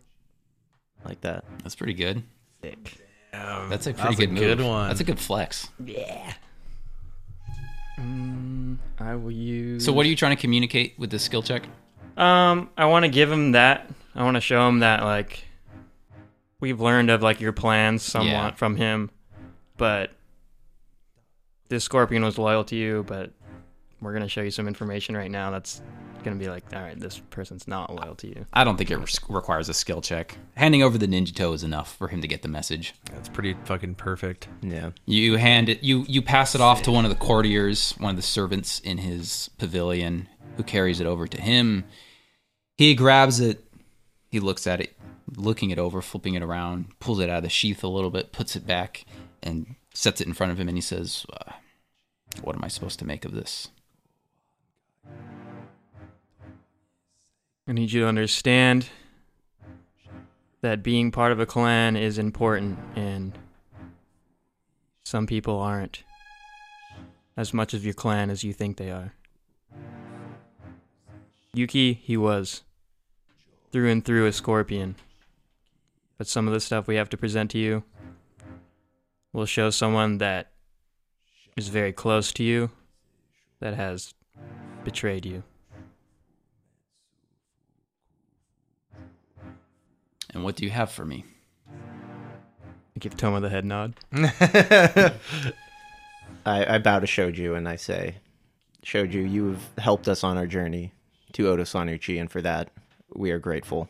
Like 1.06 1.22
that. 1.22 1.46
That's 1.62 1.76
pretty 1.76 1.94
good. 1.94 2.24
That's 2.62 3.86
a 3.86 3.94
pretty 3.94 3.94
That's 3.94 4.16
a 4.16 4.16
good 4.16 4.32
move. 4.32 4.40
good 4.40 4.62
one. 4.62 4.88
That's 4.88 5.02
a 5.02 5.04
good 5.04 5.20
flex. 5.20 5.70
Mm, 8.00 8.78
I 9.00 9.16
will 9.16 9.32
use. 9.32 9.84
So, 9.86 9.92
what 9.94 10.06
are 10.06 10.10
you 10.10 10.16
trying 10.16 10.36
to 10.36 10.42
communicate 10.42 10.98
with 11.00 11.10
this 11.10 11.24
skill 11.24 11.42
check? 11.42 11.64
Um, 12.16 12.70
I 12.78 12.86
want 12.86 13.04
to 13.06 13.10
give 13.10 13.32
him 13.32 13.52
that. 13.54 13.90
I 14.16 14.24
want 14.24 14.36
to 14.36 14.42
show 14.42 14.68
him 14.68 14.80
that 14.80 15.04
like 15.04 15.46
we've 16.60 16.80
learned 16.80 17.10
of 17.10 17.22
like 17.22 17.40
your 17.42 17.54
plans 17.54 18.02
somewhat 18.04 18.28
Yeah. 18.32 18.52
from 18.52 18.76
him, 18.76 19.12
but 19.78 20.12
this 21.70 21.84
scorpion 21.84 22.24
was 22.24 22.38
loyal 22.38 22.64
to 22.66 22.76
you. 22.76 23.04
But 23.08 23.32
we're 24.02 24.14
gonna 24.14 24.28
show 24.30 24.42
you 24.42 24.52
some 24.52 24.68
information 24.68 25.16
right 25.18 25.30
now 25.32 25.52
that's 25.52 25.82
gonna 26.24 26.36
be 26.36 26.50
like, 26.50 26.64
all 26.74 26.82
right, 26.82 27.00
this 27.00 27.20
person's 27.30 27.68
not 27.68 27.94
loyal 27.94 28.16
to 28.16 28.28
you. 28.28 28.46
I 28.54 28.64
don't 28.64 28.78
think 28.78 28.92
it 28.92 28.98
re- 28.98 29.06
requires 29.30 29.70
a 29.70 29.74
skill 29.74 30.02
check. 30.02 30.38
Handing 30.56 30.84
over 30.84 30.98
the 30.98 31.08
ninjato 31.08 31.54
is 31.54 31.64
enough 31.64 31.96
for 31.96 32.08
him 32.08 32.22
to 32.22 32.28
get 32.28 32.42
the 32.42 32.48
message. 32.48 32.94
That's 33.12 33.30
pretty 33.30 33.56
fucking 33.66 33.96
perfect. 33.96 34.48
Yeah. 34.62 34.92
You 35.06 35.38
hand 35.38 35.70
it. 35.70 35.84
You 35.84 36.06
you 36.08 36.22
pass 36.22 36.56
it 36.56 36.62
off 36.62 36.82
to 36.84 36.92
one 36.92 37.06
of 37.06 37.10
the 37.10 37.18
courtiers, 37.18 37.94
one 37.98 38.12
of 38.12 38.16
the 38.16 38.22
servants 38.22 38.80
in 38.80 38.98
his 39.00 39.50
pavilion, 39.58 40.28
who 40.58 40.64
carries 40.64 41.00
it 41.00 41.08
over 41.08 41.28
to 41.28 41.42
him. 41.42 41.86
He 42.78 42.96
grabs 42.96 43.40
it. 43.40 43.64
He 44.30 44.40
looks 44.40 44.68
at 44.68 44.82
it, 44.82 44.96
looking 45.36 45.72
it 45.72 45.80
over, 45.80 46.02
flipping 46.02 46.34
it 46.34 46.44
around, 46.44 47.00
pulls 47.00 47.20
it 47.20 47.30
out 47.30 47.38
of 47.38 47.44
the 47.44 47.50
sheath 47.50 47.84
a 47.84 47.88
little 47.88 48.12
bit, 48.12 48.32
puts 48.32 48.56
it 48.56 48.68
back, 48.68 49.06
and 49.42 49.76
sets 49.94 50.22
it 50.22 50.28
in 50.28 50.34
front 50.34 50.52
of 50.52 50.60
him. 50.60 50.68
And 50.68 50.78
he 50.78 50.82
says, 50.82 51.26
uh, 51.32 51.54
"What 52.42 52.56
am 52.56 52.64
I 52.64 52.68
supposed 52.68 53.00
to 53.00 53.06
make 53.06 53.26
of 53.26 53.32
this?" 53.34 53.70
I 57.68 57.74
need 57.74 57.92
you 57.92 58.02
to 58.02 58.08
understand 58.08 58.88
that 60.62 60.84
being 60.84 61.12
part 61.12 61.34
of 61.34 61.40
a 61.42 61.46
clan 61.46 61.98
is 61.98 62.18
important, 62.18 62.80
and 62.96 63.38
some 65.04 65.28
people 65.28 65.60
aren't 65.60 66.04
as 67.36 67.54
much 67.54 67.74
of 67.74 67.84
your 67.84 67.94
clan 67.94 68.30
as 68.30 68.44
you 68.44 68.54
think 68.54 68.78
they 68.78 68.90
are. 68.90 69.14
Yuki, 71.54 71.94
he 71.94 72.16
was 72.16 72.64
through 73.72 73.92
and 73.92 74.06
through 74.06 74.28
a 74.28 74.32
scorpion. 74.32 74.96
But 76.18 76.28
some 76.28 76.48
of 76.48 76.54
the 76.54 76.62
stuff 76.62 76.88
we 76.88 76.96
have 76.96 77.10
to 77.10 77.18
present 77.18 77.52
to 77.52 77.58
you 77.58 77.84
will 79.34 79.46
show 79.46 79.70
someone 79.72 80.20
that 80.20 80.52
is 81.58 81.68
very 81.68 81.92
close 81.92 82.32
to 82.34 82.44
you 82.44 82.72
that 83.60 83.74
has 83.74 84.14
betrayed 84.86 85.26
you. 85.26 85.44
And 90.38 90.44
what 90.44 90.56
do 90.56 90.64
you 90.66 90.70
have 90.70 90.92
for 90.92 91.04
me? 91.04 91.26
I 91.68 93.00
give 93.00 93.18
Tomo 93.18 93.40
the 93.40 93.50
head 93.50 93.66
nod. 93.66 93.96
I, 94.14 95.16
I 96.46 96.78
bow 96.78 97.00
to 97.00 97.08
Shoju 97.08 97.58
and 97.58 97.68
I 97.68 97.76
say, 97.76 98.18
Shoju, 98.86 99.28
you 99.28 99.48
have 99.48 99.64
helped 99.80 100.08
us 100.08 100.24
on 100.24 100.38
our 100.38 100.46
journey. 100.46 100.94
to 101.34 101.46
Otosan 101.46 101.92
Uchi, 101.92 102.20
and 102.20 102.30
for 102.30 102.40
that 102.44 102.70
we 103.16 103.32
are 103.32 103.40
grateful. 103.40 103.90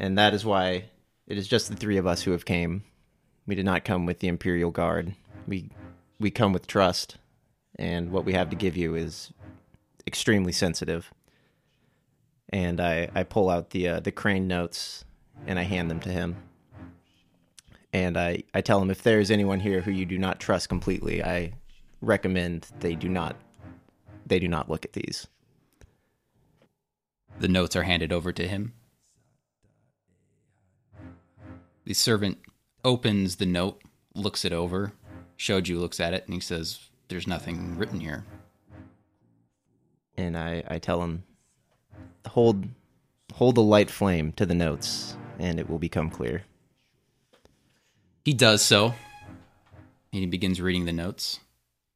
And 0.00 0.18
that 0.18 0.34
is 0.34 0.44
why 0.44 0.86
it 1.28 1.38
is 1.38 1.46
just 1.46 1.68
the 1.68 1.76
three 1.76 1.96
of 1.96 2.06
us 2.08 2.22
who 2.22 2.32
have 2.32 2.44
came. 2.44 2.82
We 3.46 3.54
did 3.54 3.64
not 3.64 3.84
come 3.84 4.06
with 4.06 4.18
the 4.18 4.26
Imperial 4.26 4.72
Guard. 4.72 5.14
We 5.46 5.70
we 6.18 6.32
come 6.32 6.52
with 6.52 6.66
trust, 6.66 7.16
and 7.78 8.10
what 8.10 8.24
we 8.24 8.32
have 8.32 8.50
to 8.50 8.56
give 8.56 8.76
you 8.76 8.96
is 8.96 9.32
extremely 10.04 10.50
sensitive. 10.50 11.12
And 12.50 12.80
I, 12.80 13.08
I 13.14 13.22
pull 13.22 13.50
out 13.50 13.70
the 13.70 13.88
uh, 13.88 14.00
the 14.00 14.12
crane 14.12 14.46
notes 14.46 15.04
and 15.46 15.58
I 15.58 15.62
hand 15.62 15.90
them 15.90 16.00
to 16.00 16.10
him. 16.10 16.36
And 17.92 18.16
I, 18.16 18.42
I 18.52 18.60
tell 18.60 18.82
him 18.82 18.90
if 18.90 19.02
there 19.02 19.20
is 19.20 19.30
anyone 19.30 19.60
here 19.60 19.80
who 19.80 19.90
you 19.90 20.04
do 20.04 20.18
not 20.18 20.40
trust 20.40 20.68
completely, 20.68 21.22
I 21.22 21.52
recommend 22.00 22.66
they 22.80 22.94
do 22.94 23.08
not 23.08 23.36
they 24.26 24.38
do 24.38 24.48
not 24.48 24.70
look 24.70 24.84
at 24.84 24.92
these. 24.92 25.26
The 27.38 27.48
notes 27.48 27.76
are 27.76 27.82
handed 27.82 28.12
over 28.12 28.32
to 28.32 28.46
him. 28.46 28.74
The 31.84 31.94
servant 31.94 32.38
opens 32.84 33.36
the 33.36 33.46
note, 33.46 33.82
looks 34.14 34.44
it 34.44 34.52
over. 34.52 34.92
Shoju 35.36 35.78
looks 35.78 36.00
at 36.00 36.14
it, 36.14 36.24
and 36.24 36.34
he 36.34 36.40
says, 36.40 36.78
There's 37.08 37.26
nothing 37.26 37.76
written 37.76 38.00
here. 38.00 38.24
And 40.16 40.38
I, 40.38 40.62
I 40.68 40.78
tell 40.78 41.02
him 41.02 41.24
hold 42.28 42.66
hold 43.34 43.56
a 43.58 43.60
light 43.60 43.90
flame 43.90 44.32
to 44.32 44.46
the 44.46 44.54
notes 44.54 45.16
and 45.38 45.58
it 45.58 45.68
will 45.68 45.78
become 45.78 46.10
clear. 46.10 46.44
He 48.24 48.32
does 48.32 48.62
so. 48.62 48.94
He 50.12 50.24
begins 50.26 50.60
reading 50.60 50.84
the 50.84 50.92
notes. 50.92 51.40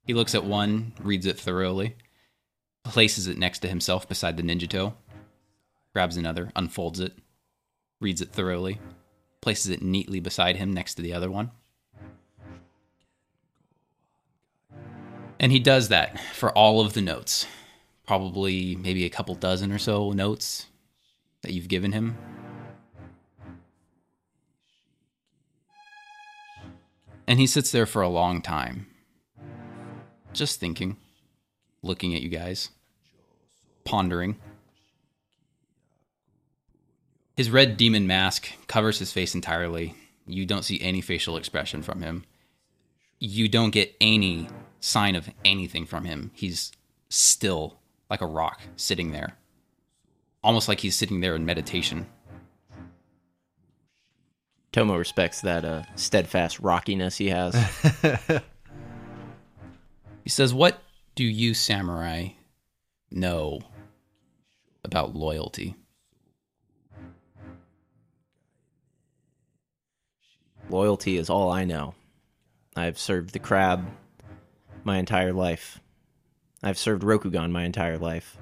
He 0.04 0.14
looks 0.14 0.34
at 0.34 0.44
one, 0.44 0.92
reads 1.00 1.26
it 1.26 1.38
thoroughly, 1.38 1.96
places 2.82 3.28
it 3.28 3.38
next 3.38 3.60
to 3.60 3.68
himself 3.68 4.08
beside 4.08 4.36
the 4.36 4.42
ninjato, 4.42 4.94
grabs 5.92 6.16
another, 6.16 6.50
unfolds 6.56 6.98
it, 6.98 7.12
reads 8.00 8.20
it 8.20 8.32
thoroughly, 8.32 8.80
places 9.40 9.70
it 9.70 9.82
neatly 9.82 10.18
beside 10.18 10.56
him 10.56 10.72
next 10.72 10.94
to 10.94 11.02
the 11.02 11.12
other 11.12 11.30
one. 11.30 11.50
And 15.38 15.52
he 15.52 15.60
does 15.60 15.88
that 15.88 16.18
for 16.34 16.50
all 16.50 16.80
of 16.80 16.94
the 16.94 17.00
notes. 17.00 17.46
Probably 18.08 18.74
maybe 18.74 19.04
a 19.04 19.10
couple 19.10 19.34
dozen 19.34 19.70
or 19.70 19.76
so 19.76 20.12
notes 20.12 20.64
that 21.42 21.52
you've 21.52 21.68
given 21.68 21.92
him. 21.92 22.16
And 27.26 27.38
he 27.38 27.46
sits 27.46 27.70
there 27.70 27.84
for 27.84 28.00
a 28.00 28.08
long 28.08 28.40
time, 28.40 28.86
just 30.32 30.58
thinking, 30.58 30.96
looking 31.82 32.14
at 32.14 32.22
you 32.22 32.30
guys, 32.30 32.70
pondering. 33.84 34.38
His 37.36 37.50
red 37.50 37.76
demon 37.76 38.06
mask 38.06 38.48
covers 38.68 39.00
his 39.00 39.12
face 39.12 39.34
entirely. 39.34 39.94
You 40.26 40.46
don't 40.46 40.64
see 40.64 40.80
any 40.80 41.02
facial 41.02 41.36
expression 41.36 41.82
from 41.82 42.00
him. 42.00 42.24
You 43.18 43.50
don't 43.50 43.68
get 43.68 43.94
any 44.00 44.48
sign 44.80 45.14
of 45.14 45.28
anything 45.44 45.84
from 45.84 46.06
him. 46.06 46.30
He's 46.32 46.72
still 47.10 47.77
like 48.10 48.20
a 48.20 48.26
rock 48.26 48.60
sitting 48.76 49.12
there, 49.12 49.36
almost 50.42 50.68
like 50.68 50.80
he's 50.80 50.96
sitting 50.96 51.20
there 51.20 51.34
in 51.34 51.44
meditation. 51.44 52.06
Tomo 54.72 54.96
respects 54.96 55.40
that 55.40 55.64
uh, 55.64 55.82
steadfast 55.96 56.60
rockiness 56.60 57.16
he 57.16 57.28
has. 57.28 57.54
He 60.28 60.30
says, 60.30 60.52
What 60.52 60.82
do 61.14 61.24
you, 61.24 61.54
samurai, 61.54 62.32
know 63.10 63.62
about 64.84 65.14
loyalty? 65.14 65.74
Loyalty 70.68 71.16
is 71.16 71.30
all 71.30 71.50
I 71.50 71.64
know. 71.64 71.94
I've 72.76 72.98
served 72.98 73.32
the 73.32 73.38
crab 73.38 73.90
my 74.84 74.98
entire 74.98 75.32
life. 75.32 75.80
I've 76.62 76.78
served 76.78 77.02
Rokugan 77.02 77.50
my 77.50 77.64
entire 77.64 77.98
life. 77.98 78.36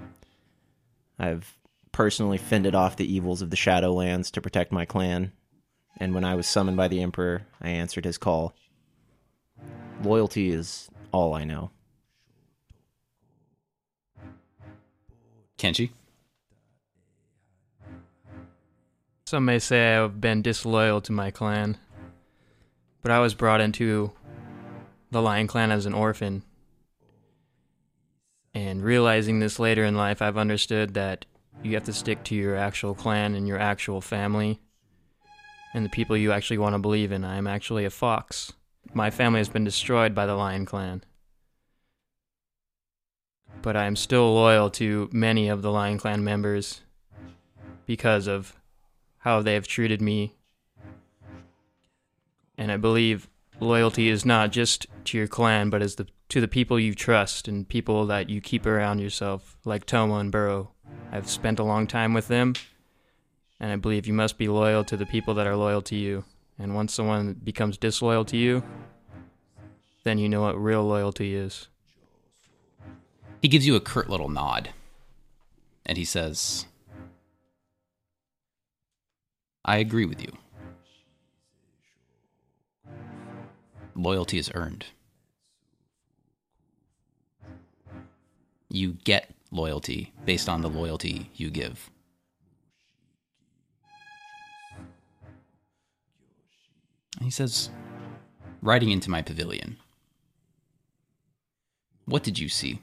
I've 1.19 1.57
personally 1.93 2.39
fended 2.39 2.75
off 2.75 2.97
the 2.97 3.11
evils 3.11 3.43
of 3.43 3.51
the 3.51 3.57
Shadowlands 3.57 4.31
to 4.33 4.41
protect 4.41 4.73
my 4.73 4.85
clan, 4.85 5.33
and 5.99 6.15
when 6.15 6.25
I 6.25 6.35
was 6.35 6.47
summoned 6.47 6.77
by 6.77 6.89
the 6.89 7.01
Emperor, 7.01 7.47
I 7.61 7.71
answered 7.71 8.05
his 8.05 8.19
call. 8.19 8.55
Loyalty 10.03 10.51
is 10.51 10.91
all 11.13 11.35
I 11.35 11.45
know. 11.45 11.71
Kenshi? 15.59 15.91
Some 19.27 19.45
may 19.47 19.59
say 19.59 19.97
I've 19.97 20.21
been 20.21 20.43
disloyal 20.43 21.01
to 21.01 21.13
my 21.13 21.31
clan, 21.31 21.79
but 23.03 23.11
I 23.11 23.19
was 23.19 23.35
brought 23.35 23.61
into 23.61 24.13
the 25.11 25.23
Lion 25.23 25.47
Clan 25.47 25.71
as 25.71 25.87
an 25.87 25.95
orphan. 25.95 26.43
And 28.57 28.83
realizing 28.83 29.39
this 29.39 29.59
later 29.59 29.85
in 29.85 29.97
life, 29.97 30.23
I've 30.23 30.39
understood 30.39 30.95
that 30.95 31.27
you 31.63 31.75
have 31.75 31.85
to 31.85 31.93
stick 31.93 32.25
to 32.25 32.35
your 32.35 32.57
actual 32.57 32.95
clan 32.95 33.35
and 33.35 33.47
your 33.47 33.59
actual 33.59 34.01
family 34.01 34.63
and 35.75 35.85
the 35.85 35.91
people 35.91 36.17
you 36.17 36.33
actually 36.33 36.57
want 36.57 36.73
to 36.73 36.79
believe 36.79 37.13
in. 37.13 37.23
I 37.23 37.37
am 37.37 37.47
actually 37.47 37.85
a 37.85 37.91
fox. 37.91 38.55
My 38.95 39.11
family 39.11 39.41
has 39.41 39.51
been 39.51 39.65
destroyed 39.65 40.15
by 40.15 40.25
the 40.25 40.37
Lion 40.37 40.65
Clan. 40.65 41.05
But 43.61 43.77
I 43.77 43.85
am 43.85 43.95
still 43.95 44.33
loyal 44.33 44.71
to 44.71 45.11
many 45.13 45.51
of 45.51 45.61
the 45.61 45.71
Lion 45.71 45.99
Clan 45.99 46.25
members 46.25 46.81
because 47.85 48.27
of 48.27 48.55
how 49.19 49.43
they 49.43 49.53
have 49.53 49.69
treated 49.69 50.01
me. 50.01 50.35
And 52.57 52.73
I 52.73 52.79
believe 52.79 53.29
loyalty 53.61 54.09
is 54.09 54.25
not 54.25 54.53
just 54.53 54.87
to 55.05 55.19
your 55.19 55.27
clan, 55.27 55.71
but 55.71 55.83
is 55.83 55.97
the 55.97 56.07
to 56.29 56.41
the 56.41 56.49
people 56.49 56.79
you 56.81 56.95
trust 56.95 57.47
and 57.47 57.69
people 57.69 58.07
that 58.07 58.29
you 58.29 58.41
keep 58.41 58.67
around 58.67 58.99
yourself, 58.99 59.57
like 59.65 59.87
Tomo 59.87 60.17
and 60.17 60.33
Burrow. 60.33 60.73
I've 61.13 61.31
spent 61.31 61.61
a 61.61 61.65
long 61.65 61.87
time 61.87 62.15
with 62.15 62.27
them, 62.29 62.55
and 63.61 63.71
I 63.71 63.77
believe 63.77 64.07
you 64.07 64.13
must 64.13 64.37
be 64.37 64.49
loyal 64.49 64.83
to 64.85 64.97
the 64.97 65.07
people 65.07 65.35
that 65.35 65.47
are 65.47 65.57
loyal 65.57 65.83
to 65.83 65.95
you. 65.95 66.25
And 66.59 66.75
once 66.75 66.95
someone 66.95 67.35
becomes 67.35 67.77
disloyal 67.77 68.25
to 68.27 68.37
you, 68.37 68.65
then 70.05 70.19
you 70.19 70.29
know 70.29 70.43
what 70.43 70.61
real 70.61 70.85
loyalty 70.85 71.35
is. 71.35 71.69
He 73.43 73.49
gives 73.49 73.67
you 73.67 73.77
a 73.77 73.81
curt 73.81 74.09
little 74.09 74.29
nod. 74.29 74.71
And 75.85 75.97
he 75.97 76.05
says, 76.05 76.67
I 79.65 79.77
agree 79.79 80.07
with 80.07 80.21
you. 80.21 80.33
Loyalty 83.97 84.39
is 84.39 84.51
earned. 84.55 84.85
You 88.69 88.99
get 89.05 89.31
loyalty 89.51 90.13
based 90.27 90.51
on 90.51 90.61
the 90.61 90.69
loyalty 90.69 91.31
you 91.35 91.49
give. 91.49 91.91
He 97.23 97.31
says, 97.31 97.71
riding 98.61 98.91
into 98.91 99.11
my 99.11 99.23
pavilion. 99.23 99.79
What 102.05 102.23
did 102.23 102.39
you 102.39 102.51
see? 102.51 102.81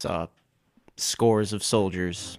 Saw 0.00 0.26
scores 0.96 1.52
of 1.52 1.62
soldiers. 1.62 2.38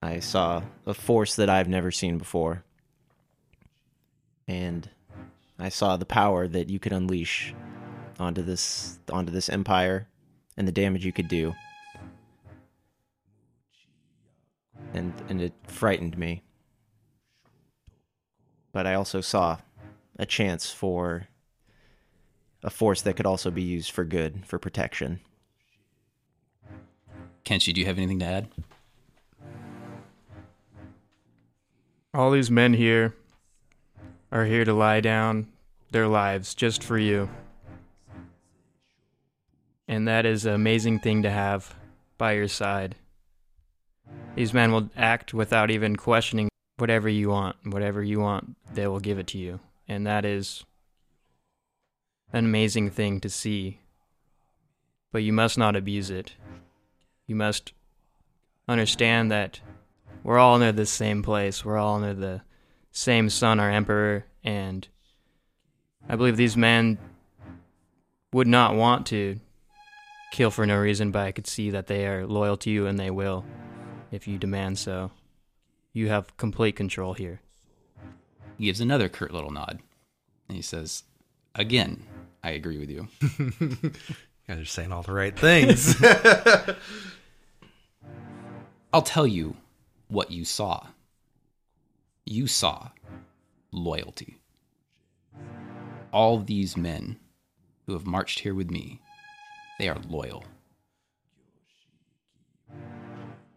I 0.00 0.20
saw 0.20 0.62
a 0.86 0.94
force 0.94 1.34
that 1.36 1.50
I've 1.50 1.68
never 1.68 1.90
seen 1.90 2.18
before. 2.18 2.64
And 4.46 4.88
I 5.58 5.68
saw 5.68 5.96
the 5.96 6.06
power 6.06 6.46
that 6.46 6.70
you 6.70 6.78
could 6.78 6.92
unleash 6.92 7.54
onto 8.18 8.42
this 8.42 8.98
onto 9.10 9.30
this 9.32 9.48
empire 9.48 10.08
and 10.56 10.66
the 10.66 10.72
damage 10.72 11.04
you 11.04 11.12
could 11.12 11.28
do. 11.28 11.54
And 14.94 15.12
and 15.28 15.42
it 15.42 15.52
frightened 15.64 16.16
me. 16.16 16.42
But 18.72 18.86
I 18.86 18.94
also 18.94 19.20
saw 19.20 19.58
a 20.18 20.26
chance 20.26 20.70
for 20.70 21.28
a 22.62 22.70
force 22.70 23.02
that 23.02 23.16
could 23.16 23.26
also 23.26 23.50
be 23.50 23.62
used 23.62 23.90
for 23.90 24.04
good, 24.04 24.44
for 24.46 24.58
protection. 24.58 25.20
Kenshi, 27.44 27.72
do 27.72 27.80
you 27.80 27.86
have 27.86 27.98
anything 27.98 28.18
to 28.20 28.26
add? 28.26 28.48
All 32.18 32.32
these 32.32 32.50
men 32.50 32.74
here 32.74 33.14
are 34.32 34.44
here 34.44 34.64
to 34.64 34.74
lie 34.74 35.00
down 35.00 35.46
their 35.92 36.08
lives 36.08 36.52
just 36.52 36.82
for 36.82 36.98
you. 36.98 37.30
And 39.86 40.08
that 40.08 40.26
is 40.26 40.44
an 40.44 40.52
amazing 40.52 40.98
thing 40.98 41.22
to 41.22 41.30
have 41.30 41.76
by 42.18 42.32
your 42.32 42.48
side. 42.48 42.96
These 44.34 44.52
men 44.52 44.72
will 44.72 44.90
act 44.96 45.32
without 45.32 45.70
even 45.70 45.94
questioning 45.94 46.48
whatever 46.78 47.08
you 47.08 47.28
want. 47.28 47.54
Whatever 47.62 48.02
you 48.02 48.18
want, 48.18 48.56
they 48.74 48.88
will 48.88 48.98
give 48.98 49.20
it 49.20 49.28
to 49.28 49.38
you. 49.38 49.60
And 49.86 50.04
that 50.04 50.24
is 50.24 50.64
an 52.32 52.46
amazing 52.46 52.90
thing 52.90 53.20
to 53.20 53.30
see. 53.30 53.78
But 55.12 55.22
you 55.22 55.32
must 55.32 55.56
not 55.56 55.76
abuse 55.76 56.10
it. 56.10 56.32
You 57.28 57.36
must 57.36 57.72
understand 58.66 59.30
that 59.30 59.60
we're 60.22 60.38
all 60.38 60.54
under 60.54 60.72
the 60.72 60.86
same 60.86 61.22
place. 61.22 61.64
We're 61.64 61.78
all 61.78 61.96
under 61.96 62.14
the 62.14 62.42
same 62.90 63.30
sun, 63.30 63.60
our 63.60 63.70
emperor, 63.70 64.24
and 64.42 64.86
I 66.08 66.16
believe 66.16 66.36
these 66.36 66.56
men 66.56 66.98
would 68.32 68.46
not 68.46 68.74
want 68.74 69.06
to 69.08 69.38
kill 70.32 70.50
for 70.50 70.66
no 70.66 70.78
reason, 70.78 71.10
but 71.10 71.26
I 71.26 71.32
could 71.32 71.46
see 71.46 71.70
that 71.70 71.86
they 71.86 72.06
are 72.06 72.26
loyal 72.26 72.56
to 72.58 72.70
you 72.70 72.86
and 72.86 72.98
they 72.98 73.10
will 73.10 73.44
if 74.10 74.26
you 74.26 74.38
demand 74.38 74.78
so. 74.78 75.10
You 75.92 76.08
have 76.08 76.36
complete 76.36 76.76
control 76.76 77.14
here. 77.14 77.40
He 78.56 78.66
gives 78.66 78.80
another 78.80 79.08
curt 79.08 79.32
little 79.32 79.50
nod. 79.50 79.80
And 80.48 80.56
he 80.56 80.62
says, 80.62 81.04
Again, 81.54 82.04
I 82.42 82.50
agree 82.50 82.78
with 82.78 82.90
you. 82.90 83.08
You 84.48 84.54
guys 84.54 84.62
are 84.62 84.64
saying 84.64 84.92
all 84.92 85.02
the 85.02 85.12
right 85.12 85.38
things. 85.38 86.02
I'll 88.94 89.02
tell 89.02 89.26
you 89.26 89.56
what 90.08 90.30
you 90.30 90.44
saw. 90.44 90.88
You 92.24 92.46
saw 92.46 92.90
loyalty. 93.70 94.38
All 96.12 96.38
these 96.38 96.76
men 96.76 97.18
who 97.86 97.92
have 97.92 98.06
marched 98.06 98.40
here 98.40 98.54
with 98.54 98.70
me, 98.70 99.00
they 99.78 99.88
are 99.88 99.98
loyal. 100.08 100.44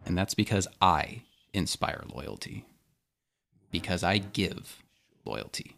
And 0.04 0.16
that's 0.16 0.34
because 0.34 0.68
I 0.80 1.22
inspire 1.52 2.04
loyalty. 2.12 2.64
Because 3.70 4.02
I 4.02 4.18
give 4.18 4.82
loyalty. 5.24 5.76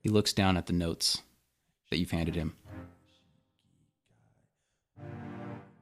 He 0.00 0.08
looks 0.08 0.32
down 0.32 0.56
at 0.56 0.66
the 0.66 0.72
notes 0.72 1.22
that 1.90 1.98
you've 1.98 2.10
handed 2.10 2.34
him. 2.34 2.54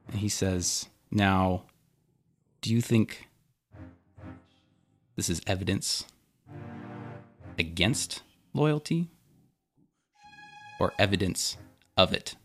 And 0.07 0.19
he 0.19 0.29
says, 0.29 0.87
Now, 1.09 1.63
do 2.61 2.71
you 2.71 2.81
think 2.81 3.27
this 5.15 5.29
is 5.29 5.41
evidence 5.47 6.05
against 7.57 8.21
loyalty 8.53 9.09
or 10.79 10.93
evidence 10.99 11.57
of 11.97 12.13
it? 12.13 12.35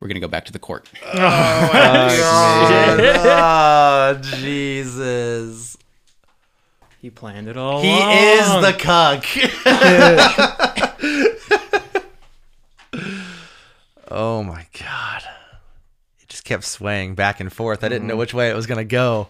We're 0.00 0.08
going 0.08 0.16
to 0.16 0.20
go 0.20 0.28
back 0.28 0.44
to 0.46 0.52
the 0.52 0.58
court. 0.58 0.90
Oh, 1.18 1.70
oh, 1.72 4.16
oh, 4.18 4.20
Jesus. 4.22 5.78
He 7.00 7.08
planned 7.10 7.48
it 7.48 7.56
all. 7.56 7.80
He 7.80 7.96
is 7.98 8.46
the 8.46 8.74
cuck. 8.78 9.24
oh 14.10 14.42
my 14.42 14.66
god. 14.78 15.05
Kept 16.46 16.62
swaying 16.62 17.16
back 17.16 17.40
and 17.40 17.52
forth. 17.52 17.82
I 17.82 17.88
didn't 17.88 18.06
know 18.06 18.14
which 18.14 18.32
way 18.32 18.48
it 18.48 18.54
was 18.54 18.68
gonna 18.68 18.84
go. 18.84 19.28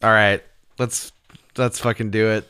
All 0.00 0.10
right, 0.10 0.44
let's 0.78 1.10
let's 1.56 1.80
fucking 1.80 2.12
do 2.12 2.28
it. 2.30 2.48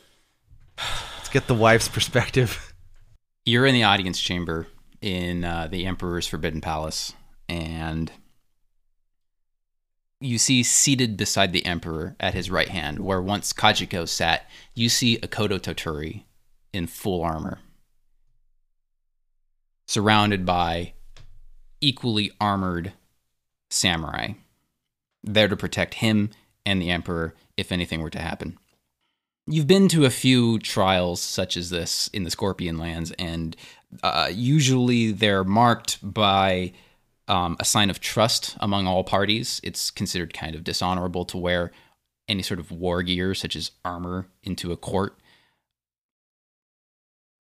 Let's 1.17 1.29
get 1.29 1.47
the 1.47 1.55
wife's 1.55 1.87
perspective. 1.87 2.75
You're 3.45 3.65
in 3.65 3.73
the 3.73 3.85
audience 3.85 4.21
chamber 4.21 4.67
in 5.01 5.43
uh, 5.43 5.67
the 5.67 5.87
Emperor's 5.87 6.27
Forbidden 6.27 6.61
Palace, 6.61 7.13
and 7.49 8.11
you 10.21 10.37
see 10.37 10.61
seated 10.61 11.17
beside 11.17 11.51
the 11.51 11.65
Emperor 11.65 12.15
at 12.19 12.35
his 12.35 12.51
right 12.51 12.69
hand, 12.69 12.99
where 12.99 13.19
once 13.19 13.51
Kachiko 13.51 14.07
sat, 14.07 14.47
you 14.75 14.89
see 14.89 15.17
Akodo 15.17 15.59
Toturi 15.59 16.25
in 16.71 16.85
full 16.85 17.23
armor, 17.23 17.57
surrounded 19.87 20.45
by 20.45 20.93
equally 21.81 22.29
armored 22.39 22.93
samurai, 23.69 24.33
there 25.23 25.47
to 25.47 25.57
protect 25.57 25.95
him 25.95 26.31
and 26.65 26.81
the 26.81 26.89
Emperor 26.89 27.35
if 27.55 27.71
anything 27.71 28.01
were 28.01 28.09
to 28.09 28.19
happen. 28.19 28.57
You've 29.47 29.67
been 29.67 29.87
to 29.89 30.05
a 30.05 30.09
few 30.09 30.59
trials 30.59 31.21
such 31.21 31.55
as 31.55 31.69
this 31.69 32.09
in 32.09 32.23
the 32.23 32.31
Scorpion 32.31 32.77
Lands, 32.77 33.11
and 33.17 33.55
uh, 34.03 34.29
usually 34.31 35.13
they're 35.13 35.45
marked 35.45 35.99
by 36.01 36.73
um, 37.29 37.55
a 37.59 37.65
sign 37.65 37.89
of 37.89 38.01
trust 38.01 38.57
among 38.59 38.87
all 38.87 39.03
parties. 39.03 39.61
It's 39.63 39.89
considered 39.89 40.33
kind 40.33 40.53
of 40.53 40.65
dishonorable 40.65 41.23
to 41.25 41.37
wear 41.37 41.71
any 42.27 42.43
sort 42.43 42.59
of 42.59 42.71
war 42.71 43.01
gear, 43.03 43.33
such 43.33 43.55
as 43.55 43.71
armor, 43.85 44.27
into 44.43 44.73
a 44.73 44.77
court. 44.77 45.17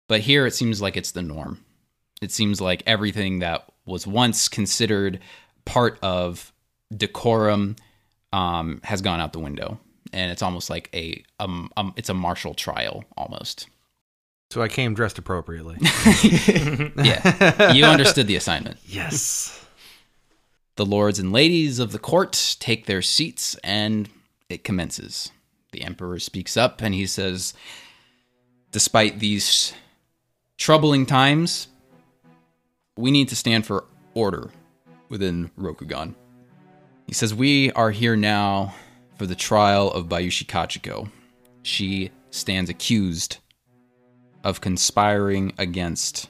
But 0.07 0.21
here 0.21 0.45
it 0.45 0.53
seems 0.53 0.81
like 0.81 0.95
it's 0.95 1.11
the 1.11 1.21
norm. 1.21 1.63
It 2.21 2.31
seems 2.31 2.61
like 2.61 2.83
everything 2.85 3.39
that 3.39 3.65
was 3.85 4.07
once 4.07 4.47
considered 4.47 5.19
part 5.71 5.97
of 6.01 6.51
decorum 6.95 7.77
um, 8.33 8.81
has 8.83 9.01
gone 9.01 9.21
out 9.21 9.31
the 9.31 9.39
window, 9.39 9.79
and 10.11 10.29
it's 10.29 10.41
almost 10.41 10.69
like 10.69 10.89
a 10.93 11.23
um, 11.39 11.71
um 11.77 11.93
it's 11.95 12.09
a 12.09 12.13
martial 12.13 12.53
trial 12.53 13.05
almost. 13.15 13.67
So 14.49 14.61
I 14.61 14.67
came 14.67 14.93
dressed 14.93 15.17
appropriately. 15.17 15.77
Yeah, 17.01 17.71
you 17.71 17.85
understood 17.85 18.27
the 18.27 18.35
assignment. 18.35 18.79
yes. 18.85 19.57
The 20.75 20.85
lords 20.85 21.19
and 21.19 21.31
ladies 21.31 21.79
of 21.79 21.93
the 21.93 21.99
court 21.99 22.57
take 22.59 22.85
their 22.85 23.01
seats 23.01 23.55
and 23.63 24.09
it 24.49 24.63
commences. 24.65 25.31
The 25.71 25.83
emperor 25.83 26.19
speaks 26.19 26.57
up 26.57 26.81
and 26.81 26.93
he 26.93 27.05
says, 27.05 27.53
Despite 28.71 29.19
these 29.19 29.73
troubling 30.57 31.05
times, 31.05 31.67
we 32.97 33.11
need 33.11 33.29
to 33.29 33.35
stand 33.35 33.65
for 33.65 33.85
order 34.13 34.49
within 35.11 35.51
Rokugan. 35.59 36.15
He 37.05 37.13
says, 37.13 37.35
We 37.35 37.71
are 37.73 37.91
here 37.91 38.15
now 38.15 38.73
for 39.17 39.27
the 39.27 39.35
trial 39.35 39.91
of 39.91 40.07
Bayushi 40.07 40.45
Kachiko. 40.47 41.11
She 41.61 42.09
stands 42.31 42.69
accused 42.69 43.37
of 44.43 44.61
conspiring 44.61 45.53
against 45.59 46.29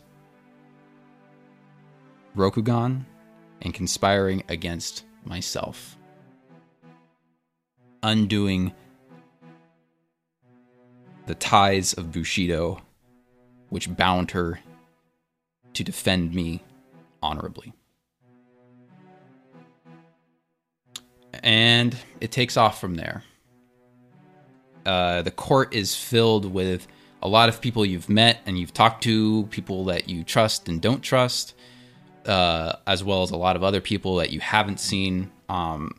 Rokugan 2.35 3.05
and 3.61 3.73
conspiring 3.73 4.43
against 4.49 5.05
myself. 5.23 5.95
Undoing 8.03 8.73
the 11.27 11.35
ties 11.35 11.93
of 11.93 12.11
Bushido, 12.11 12.81
which 13.69 13.95
bound 13.95 14.31
her 14.31 14.59
to 15.73 15.83
defend 15.83 16.33
me 16.33 16.63
honorably. 17.21 17.73
And 21.43 21.95
it 22.19 22.31
takes 22.31 22.57
off 22.57 22.79
from 22.79 22.95
there. 22.95 23.23
Uh, 24.85 25.21
the 25.21 25.31
court 25.31 25.73
is 25.73 25.95
filled 25.95 26.45
with 26.45 26.87
a 27.21 27.27
lot 27.27 27.49
of 27.49 27.61
people 27.61 27.85
you've 27.85 28.09
met 28.09 28.39
and 28.45 28.57
you've 28.57 28.73
talked 28.73 29.03
to, 29.03 29.45
people 29.47 29.85
that 29.85 30.09
you 30.09 30.23
trust 30.23 30.69
and 30.69 30.81
don't 30.81 31.01
trust 31.01 31.55
uh, 32.25 32.73
as 32.85 33.03
well 33.03 33.23
as 33.23 33.31
a 33.31 33.37
lot 33.37 33.55
of 33.55 33.63
other 33.63 33.81
people 33.81 34.17
that 34.17 34.31
you 34.31 34.39
haven't 34.39 34.79
seen. 34.79 35.31
Um, 35.49 35.95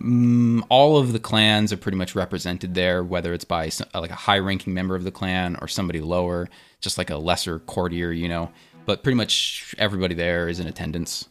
mm, 0.00 0.62
all 0.68 0.98
of 0.98 1.12
the 1.12 1.18
clans 1.18 1.72
are 1.72 1.76
pretty 1.76 1.98
much 1.98 2.14
represented 2.14 2.74
there, 2.74 3.02
whether 3.02 3.32
it's 3.32 3.44
by 3.44 3.70
like 3.94 4.10
a 4.10 4.14
high-ranking 4.14 4.74
member 4.74 4.94
of 4.94 5.04
the 5.04 5.10
clan 5.10 5.56
or 5.60 5.68
somebody 5.68 6.00
lower, 6.00 6.48
just 6.80 6.98
like 6.98 7.10
a 7.10 7.16
lesser 7.16 7.58
courtier, 7.60 8.12
you 8.12 8.28
know. 8.28 8.50
But 8.86 9.02
pretty 9.02 9.16
much 9.16 9.74
everybody 9.78 10.14
there 10.14 10.48
is 10.48 10.60
in 10.60 10.66
attendance. 10.66 11.28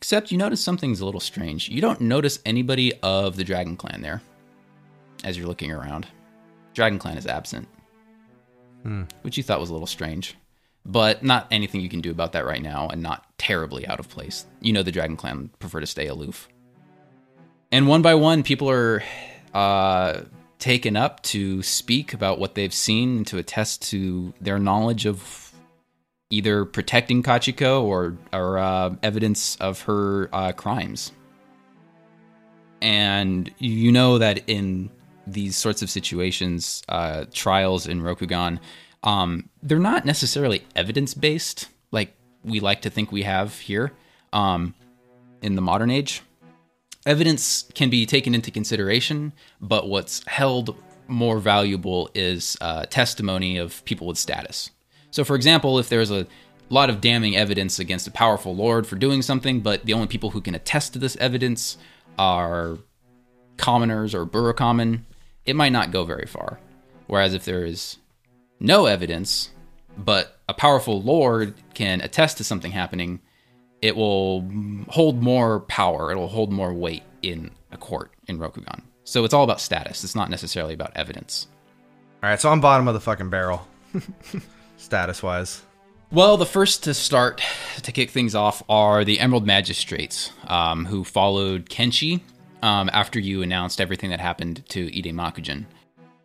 Except 0.00 0.32
you 0.32 0.38
notice 0.38 0.62
something's 0.62 1.00
a 1.00 1.04
little 1.04 1.20
strange. 1.20 1.68
You 1.68 1.80
don't 1.80 2.00
notice 2.00 2.40
anybody 2.46 2.92
of 3.02 3.36
the 3.36 3.44
Dragon 3.44 3.76
Clan 3.76 4.00
there 4.00 4.22
as 5.24 5.36
you're 5.36 5.46
looking 5.46 5.70
around. 5.70 6.06
Dragon 6.72 6.98
Clan 6.98 7.18
is 7.18 7.26
absent, 7.26 7.68
which 9.22 9.36
you 9.36 9.42
thought 9.42 9.60
was 9.60 9.70
a 9.70 9.72
little 9.72 9.86
strange 9.86 10.36
but 10.84 11.22
not 11.22 11.46
anything 11.50 11.80
you 11.80 11.88
can 11.88 12.00
do 12.00 12.10
about 12.10 12.32
that 12.32 12.44
right 12.44 12.62
now 12.62 12.88
and 12.88 13.02
not 13.02 13.26
terribly 13.38 13.86
out 13.86 14.00
of 14.00 14.08
place. 14.08 14.46
You 14.60 14.72
know 14.72 14.82
the 14.82 14.92
Dragon 14.92 15.16
Clan 15.16 15.50
prefer 15.58 15.80
to 15.80 15.86
stay 15.86 16.06
aloof. 16.06 16.48
And 17.72 17.86
one 17.86 18.02
by 18.02 18.14
one, 18.14 18.42
people 18.42 18.70
are 18.70 19.02
uh, 19.54 20.22
taken 20.58 20.96
up 20.96 21.22
to 21.22 21.62
speak 21.62 22.12
about 22.12 22.38
what 22.38 22.54
they've 22.54 22.74
seen 22.74 23.18
and 23.18 23.26
to 23.28 23.38
attest 23.38 23.82
to 23.90 24.34
their 24.40 24.58
knowledge 24.58 25.06
of 25.06 25.49
either 26.30 26.64
protecting 26.64 27.22
Kachiko 27.22 27.82
or, 27.82 28.16
or 28.32 28.58
uh, 28.58 28.94
evidence 29.02 29.56
of 29.56 29.82
her 29.82 30.30
uh, 30.32 30.52
crimes. 30.52 31.12
And 32.80 33.52
you 33.58 33.92
know 33.92 34.18
that 34.18 34.48
in 34.48 34.90
these 35.26 35.56
sorts 35.56 35.82
of 35.82 35.90
situations, 35.90 36.82
uh, 36.88 37.24
trials 37.32 37.86
in 37.86 38.00
Rokugan, 38.00 38.58
um, 39.02 39.50
they're 39.62 39.78
not 39.78 40.04
necessarily 40.04 40.64
evidence 40.76 41.14
based 41.14 41.68
like 41.90 42.14
we 42.44 42.60
like 42.60 42.82
to 42.82 42.90
think 42.90 43.12
we 43.12 43.22
have 43.22 43.58
here 43.58 43.92
um, 44.32 44.74
in 45.42 45.56
the 45.56 45.62
modern 45.62 45.90
age. 45.90 46.22
Evidence 47.06 47.64
can 47.74 47.90
be 47.90 48.06
taken 48.06 48.34
into 48.34 48.50
consideration, 48.50 49.32
but 49.60 49.88
what's 49.88 50.26
held 50.26 50.76
more 51.08 51.38
valuable 51.38 52.10
is 52.14 52.56
uh, 52.60 52.84
testimony 52.86 53.56
of 53.56 53.84
people 53.84 54.06
with 54.06 54.18
status. 54.18 54.70
So, 55.10 55.24
for 55.24 55.36
example, 55.36 55.78
if 55.78 55.88
there's 55.88 56.10
a 56.10 56.26
lot 56.68 56.90
of 56.90 57.00
damning 57.00 57.36
evidence 57.36 57.78
against 57.78 58.06
a 58.06 58.12
powerful 58.12 58.54
lord 58.54 58.86
for 58.86 58.96
doing 58.96 59.22
something, 59.22 59.60
but 59.60 59.84
the 59.84 59.92
only 59.92 60.06
people 60.06 60.30
who 60.30 60.40
can 60.40 60.54
attest 60.54 60.92
to 60.92 60.98
this 60.98 61.16
evidence 61.16 61.76
are 62.18 62.78
commoners 63.56 64.14
or 64.14 64.24
burakumin, 64.24 65.02
it 65.44 65.56
might 65.56 65.72
not 65.72 65.90
go 65.90 66.04
very 66.04 66.26
far. 66.26 66.60
Whereas 67.06 67.34
if 67.34 67.44
there 67.44 67.64
is 67.64 67.98
no 68.60 68.86
evidence, 68.86 69.50
but 69.98 70.38
a 70.48 70.54
powerful 70.54 71.02
lord 71.02 71.54
can 71.74 72.00
attest 72.00 72.36
to 72.38 72.44
something 72.44 72.70
happening, 72.70 73.20
it 73.82 73.96
will 73.96 74.48
hold 74.88 75.22
more 75.22 75.60
power. 75.60 76.12
It 76.12 76.16
will 76.16 76.28
hold 76.28 76.52
more 76.52 76.72
weight 76.72 77.02
in 77.22 77.50
a 77.72 77.76
court 77.76 78.12
in 78.28 78.38
Rokugan. 78.38 78.82
So 79.04 79.24
it's 79.24 79.34
all 79.34 79.44
about 79.44 79.60
status. 79.60 80.04
It's 80.04 80.14
not 80.14 80.30
necessarily 80.30 80.74
about 80.74 80.92
evidence. 80.94 81.48
All 82.22 82.28
right, 82.28 82.40
so 82.40 82.50
I'm 82.50 82.60
bottom 82.60 82.86
of 82.86 82.94
the 82.94 83.00
fucking 83.00 83.30
barrel, 83.30 83.66
status 84.80 85.22
wise. 85.22 85.62
Well, 86.12 86.36
the 86.36 86.46
first 86.46 86.82
to 86.84 86.94
start 86.94 87.40
to 87.82 87.92
kick 87.92 88.10
things 88.10 88.34
off 88.34 88.62
are 88.68 89.04
the 89.04 89.20
Emerald 89.20 89.46
Magistrates, 89.46 90.32
um, 90.48 90.86
who 90.86 91.04
followed 91.04 91.70
Kenshi 91.70 92.20
um, 92.62 92.90
after 92.92 93.20
you 93.20 93.42
announced 93.42 93.80
everything 93.80 94.10
that 94.10 94.20
happened 94.20 94.68
to 94.70 94.86
Ide 94.86 95.14
Makujin. 95.14 95.66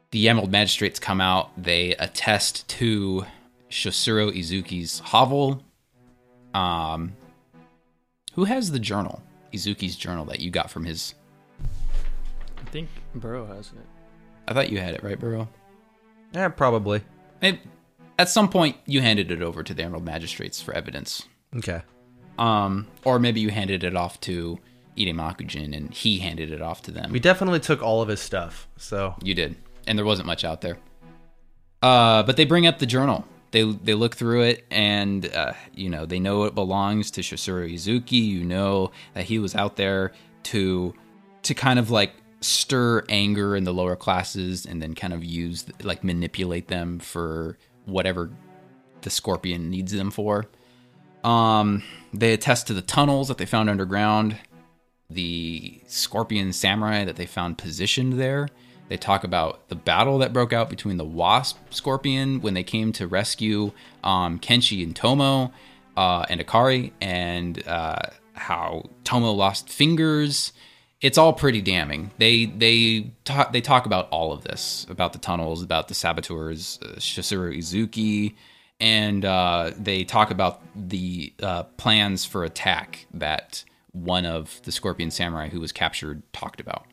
The 0.09 0.27
Emerald 0.27 0.51
Magistrates 0.51 0.97
come 0.97 1.21
out, 1.21 1.51
they 1.61 1.95
attest 1.95 2.67
to 2.69 3.25
Shosuro 3.69 4.35
Izuki's 4.35 4.99
hovel. 4.99 5.61
Um, 6.53 7.13
who 8.33 8.45
has 8.45 8.71
the 8.71 8.79
journal? 8.79 9.21
Izuki's 9.53 9.95
journal 9.95 10.25
that 10.25 10.39
you 10.39 10.49
got 10.49 10.71
from 10.71 10.85
his. 10.85 11.13
I 12.57 12.65
think 12.71 12.89
Burrow 13.13 13.45
has 13.45 13.67
it. 13.67 13.85
I 14.47 14.53
thought 14.53 14.69
you 14.69 14.79
had 14.79 14.95
it, 14.95 15.03
right, 15.03 15.19
Burrow? 15.19 15.47
Yeah, 16.33 16.49
probably. 16.49 17.01
It, 17.41 17.59
at 18.17 18.29
some 18.29 18.49
point, 18.49 18.77
you 18.85 19.01
handed 19.01 19.31
it 19.31 19.41
over 19.41 19.63
to 19.63 19.73
the 19.73 19.83
Emerald 19.83 20.05
Magistrates 20.05 20.61
for 20.61 20.73
evidence. 20.73 21.23
Okay. 21.55 21.81
Um, 22.37 22.87
or 23.03 23.19
maybe 23.19 23.39
you 23.39 23.49
handed 23.49 23.83
it 23.83 23.95
off 23.95 24.19
to 24.21 24.59
Makujin 24.97 25.75
and 25.75 25.93
he 25.93 26.19
handed 26.19 26.51
it 26.51 26.61
off 26.61 26.81
to 26.83 26.91
them. 26.91 27.11
We 27.11 27.19
definitely 27.19 27.59
took 27.59 27.81
all 27.81 28.01
of 28.01 28.07
his 28.07 28.19
stuff. 28.19 28.67
So 28.77 29.15
You 29.23 29.33
did, 29.33 29.55
and 29.87 29.97
there 29.97 30.05
wasn't 30.05 30.27
much 30.27 30.43
out 30.43 30.61
there. 30.61 30.77
Uh, 31.81 32.23
but 32.23 32.37
they 32.37 32.45
bring 32.45 32.67
up 32.67 32.79
the 32.79 32.85
journal. 32.85 33.25
They 33.51 33.63
they 33.63 33.93
look 33.93 34.15
through 34.15 34.43
it, 34.43 34.65
and 34.71 35.31
uh, 35.33 35.53
you 35.73 35.89
know 35.89 36.05
they 36.05 36.19
know 36.19 36.43
it 36.43 36.55
belongs 36.55 37.11
to 37.11 37.21
Shosuro 37.21 37.71
Izuki. 37.71 38.25
You 38.25 38.43
know 38.43 38.91
that 39.13 39.25
he 39.25 39.39
was 39.39 39.55
out 39.55 39.75
there 39.75 40.11
to 40.43 40.93
to 41.43 41.53
kind 41.53 41.79
of 41.79 41.91
like 41.91 42.13
stir 42.41 43.03
anger 43.07 43.55
in 43.55 43.63
the 43.63 43.73
lower 43.73 43.95
classes, 43.95 44.65
and 44.65 44.81
then 44.81 44.93
kind 44.93 45.13
of 45.13 45.23
use 45.23 45.65
like 45.83 46.03
manipulate 46.03 46.67
them 46.67 46.99
for 46.99 47.57
whatever 47.85 48.31
the 49.01 49.09
Scorpion 49.09 49.69
needs 49.69 49.91
them 49.91 50.11
for. 50.11 50.45
Um, 51.23 51.83
they 52.13 52.33
attest 52.33 52.67
to 52.67 52.73
the 52.73 52.81
tunnels 52.81 53.27
that 53.29 53.37
they 53.37 53.45
found 53.45 53.69
underground, 53.69 54.37
the 55.09 55.81
Scorpion 55.87 56.53
samurai 56.53 57.03
that 57.05 57.15
they 57.15 57.25
found 57.25 57.57
positioned 57.57 58.13
there. 58.19 58.49
They 58.87 58.97
talk 58.97 59.23
about 59.23 59.67
the 59.69 59.75
battle 59.75 60.19
that 60.19 60.33
broke 60.33 60.53
out 60.53 60.69
between 60.69 60.97
the 60.97 61.05
Wasp 61.05 61.57
Scorpion 61.71 62.41
when 62.41 62.53
they 62.53 62.63
came 62.63 62.91
to 62.93 63.07
rescue 63.07 63.71
um, 64.03 64.39
Kenshi 64.39 64.83
and 64.83 64.95
Tomo 64.95 65.51
uh, 65.97 66.25
and 66.29 66.39
Akari, 66.39 66.91
and 67.01 67.65
uh, 67.67 68.01
how 68.33 68.89
Tomo 69.03 69.31
lost 69.31 69.69
fingers. 69.69 70.53
It's 71.01 71.17
all 71.17 71.33
pretty 71.33 71.61
damning. 71.61 72.11
They 72.17 72.45
they 72.45 73.11
talk 73.25 73.51
they 73.51 73.61
talk 73.61 73.85
about 73.85 74.07
all 74.09 74.31
of 74.31 74.43
this 74.43 74.87
about 74.89 75.13
the 75.13 75.19
tunnels, 75.19 75.61
about 75.61 75.87
the 75.87 75.93
saboteurs, 75.93 76.79
uh, 76.81 76.95
Izuki, 76.95 78.35
and 78.79 79.25
uh, 79.25 79.71
they 79.77 80.03
talk 80.03 80.31
about 80.31 80.61
the 80.75 81.33
uh, 81.43 81.63
plans 81.63 82.25
for 82.25 82.43
attack 82.43 83.07
that 83.13 83.63
one 83.91 84.25
of 84.25 84.61
the 84.63 84.71
Scorpion 84.71 85.11
Samurai 85.11 85.49
who 85.49 85.59
was 85.59 85.71
captured 85.71 86.21
talked 86.33 86.59
about. 86.59 86.85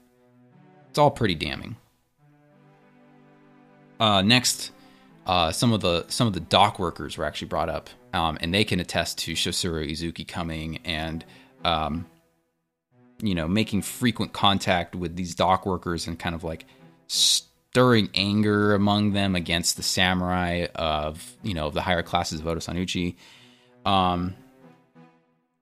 It's 0.90 0.98
all 0.98 1.10
pretty 1.10 1.34
damning. 1.34 1.76
Uh, 3.98 4.20
next, 4.20 4.72
uh, 5.26 5.52
some 5.52 5.72
of 5.72 5.80
the 5.80 6.04
some 6.08 6.26
of 6.26 6.32
the 6.32 6.40
dock 6.40 6.78
workers 6.78 7.16
were 7.16 7.24
actually 7.24 7.48
brought 7.48 7.68
up, 7.68 7.88
um, 8.12 8.36
and 8.40 8.52
they 8.52 8.64
can 8.64 8.80
attest 8.80 9.18
to 9.18 9.32
Shosuro 9.32 9.88
Izuki 9.88 10.26
coming 10.26 10.78
and 10.84 11.24
um, 11.64 12.06
you 13.22 13.34
know 13.34 13.48
making 13.48 13.80
frequent 13.80 14.34
contact 14.34 14.94
with 14.94 15.16
these 15.16 15.34
dock 15.34 15.64
workers 15.64 16.06
and 16.06 16.18
kind 16.18 16.34
of 16.34 16.44
like 16.44 16.66
stirring 17.06 18.10
anger 18.14 18.74
among 18.74 19.12
them 19.12 19.34
against 19.34 19.76
the 19.76 19.82
samurai 19.82 20.66
of 20.74 21.36
you 21.42 21.54
know 21.54 21.70
the 21.70 21.80
higher 21.80 22.02
classes 22.02 22.40
of 22.40 22.46
Otosan 22.46 22.76
Uchi. 22.76 23.16
Um, 23.86 24.34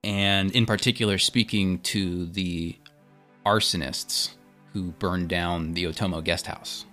and 0.03 0.51
in 0.53 0.67
particular 0.67 1.19
speaking 1.19 1.79
to 1.81 2.27
the 2.27 2.77
arsonists 3.45 4.31
who 4.73 4.93
burned 4.93 5.29
down 5.29 5.75
the 5.75 5.85
Otomo 5.85 6.23
guest 6.23 6.47
house. 6.47 6.85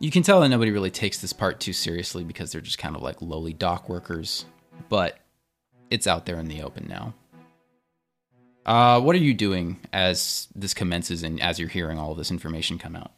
You 0.00 0.10
can 0.10 0.22
tell 0.22 0.40
that 0.40 0.48
nobody 0.48 0.70
really 0.70 0.90
takes 0.90 1.18
this 1.18 1.32
part 1.32 1.60
too 1.60 1.72
seriously 1.72 2.24
because 2.24 2.52
they're 2.52 2.60
just 2.60 2.78
kind 2.78 2.96
of 2.96 3.02
like 3.02 3.22
lowly 3.22 3.52
dock 3.52 3.88
workers, 3.88 4.44
but 4.88 5.18
it's 5.90 6.06
out 6.06 6.26
there 6.26 6.38
in 6.38 6.48
the 6.48 6.62
open 6.62 6.86
now. 6.88 7.14
Uh, 8.66 9.00
what 9.00 9.14
are 9.14 9.20
you 9.20 9.34
doing 9.34 9.78
as 9.92 10.48
this 10.54 10.72
commences 10.72 11.22
and 11.22 11.40
as 11.42 11.58
you're 11.58 11.68
hearing 11.68 11.98
all 11.98 12.14
this 12.14 12.30
information 12.30 12.78
come 12.78 12.96
out? 12.96 13.12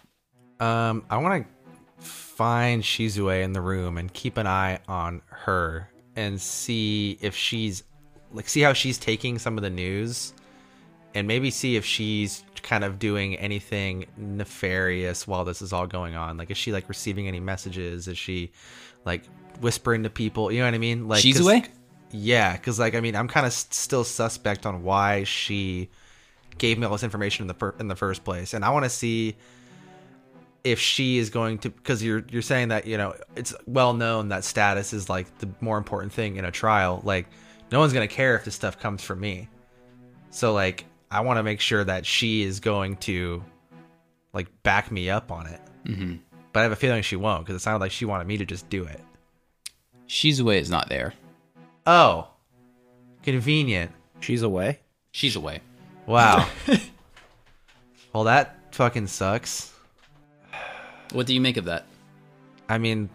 Um, 0.58 1.04
I 1.08 1.18
want 1.18 1.46
to 1.46 2.04
find 2.04 2.82
Shizue 2.82 3.42
in 3.42 3.52
the 3.52 3.60
room 3.60 3.96
and 3.96 4.12
keep 4.12 4.36
an 4.36 4.46
eye 4.46 4.80
on 4.88 5.22
her 5.28 5.88
and 6.16 6.40
see 6.40 7.18
if 7.20 7.36
she's 7.36 7.82
like 8.32 8.48
see 8.48 8.60
how 8.60 8.72
she's 8.72 8.98
taking 8.98 9.38
some 9.38 9.56
of 9.56 9.62
the 9.62 9.70
news 9.70 10.34
and 11.14 11.26
maybe 11.28 11.50
see 11.50 11.76
if 11.76 11.84
she's 11.84 12.42
kind 12.62 12.84
of 12.84 12.98
doing 12.98 13.36
anything 13.36 14.06
nefarious 14.16 15.26
while 15.26 15.44
this 15.44 15.62
is 15.62 15.72
all 15.72 15.86
going 15.86 16.16
on. 16.16 16.36
Like 16.36 16.50
is 16.50 16.56
she 16.56 16.72
like 16.72 16.88
receiving 16.88 17.28
any 17.28 17.40
messages? 17.40 18.08
Is 18.08 18.18
she 18.18 18.52
like 19.04 19.22
whispering 19.60 20.02
to 20.02 20.10
people? 20.10 20.50
You 20.50 20.60
know 20.60 20.66
what 20.66 20.74
I 20.74 20.78
mean? 20.78 21.08
Like 21.08 21.22
Shizue? 21.22 21.68
Yeah, 22.16 22.52
because 22.52 22.78
like 22.78 22.94
I 22.94 23.00
mean, 23.00 23.14
I'm 23.14 23.28
kind 23.28 23.44
of 23.44 23.52
s- 23.52 23.66
still 23.70 24.04
suspect 24.04 24.64
on 24.64 24.82
why 24.82 25.24
she 25.24 25.90
gave 26.58 26.78
me 26.78 26.86
all 26.86 26.92
this 26.92 27.02
information 27.02 27.42
in 27.44 27.48
the 27.48 27.54
fir- 27.54 27.74
in 27.78 27.88
the 27.88 27.96
first 27.96 28.24
place, 28.24 28.54
and 28.54 28.64
I 28.64 28.70
want 28.70 28.84
to 28.84 28.90
see 28.90 29.36
if 30.64 30.80
she 30.80 31.18
is 31.18 31.30
going 31.30 31.58
to 31.58 31.70
because 31.70 32.02
you're 32.02 32.24
you're 32.30 32.42
saying 32.42 32.68
that 32.68 32.86
you 32.86 32.96
know 32.96 33.14
it's 33.34 33.54
well 33.66 33.92
known 33.92 34.30
that 34.30 34.44
status 34.44 34.92
is 34.92 35.08
like 35.08 35.38
the 35.38 35.48
more 35.60 35.78
important 35.78 36.12
thing 36.12 36.36
in 36.36 36.44
a 36.44 36.50
trial. 36.50 37.02
Like 37.04 37.26
no 37.70 37.80
one's 37.80 37.92
gonna 37.92 38.08
care 38.08 38.34
if 38.36 38.44
this 38.44 38.54
stuff 38.54 38.80
comes 38.80 39.02
from 39.02 39.20
me, 39.20 39.48
so 40.30 40.54
like 40.54 40.86
I 41.10 41.20
want 41.20 41.38
to 41.38 41.42
make 41.42 41.60
sure 41.60 41.84
that 41.84 42.06
she 42.06 42.42
is 42.42 42.60
going 42.60 42.96
to 42.98 43.44
like 44.32 44.48
back 44.62 44.90
me 44.90 45.10
up 45.10 45.30
on 45.30 45.46
it. 45.46 45.60
Mm-hmm. 45.84 46.14
But 46.52 46.60
I 46.60 46.62
have 46.62 46.72
a 46.72 46.76
feeling 46.76 47.02
she 47.02 47.16
won't 47.16 47.44
because 47.44 47.60
it 47.60 47.62
sounded 47.62 47.80
like 47.80 47.92
she 47.92 48.06
wanted 48.06 48.26
me 48.26 48.38
to 48.38 48.46
just 48.46 48.70
do 48.70 48.84
it. 48.84 49.02
She's 50.06 50.40
Shizue 50.40 50.58
is 50.58 50.70
not 50.70 50.88
there. 50.88 51.12
Oh, 51.86 52.28
convenient. 53.22 53.92
She's 54.20 54.42
away. 54.42 54.80
She's 55.12 55.36
away. 55.36 55.60
Wow. 56.06 56.48
well, 58.12 58.24
that 58.24 58.58
fucking 58.74 59.06
sucks. 59.06 59.72
What 61.12 61.26
do 61.26 61.34
you 61.34 61.40
make 61.40 61.56
of 61.56 61.66
that? 61.66 61.84
I 62.68 62.78
mean, 62.78 63.08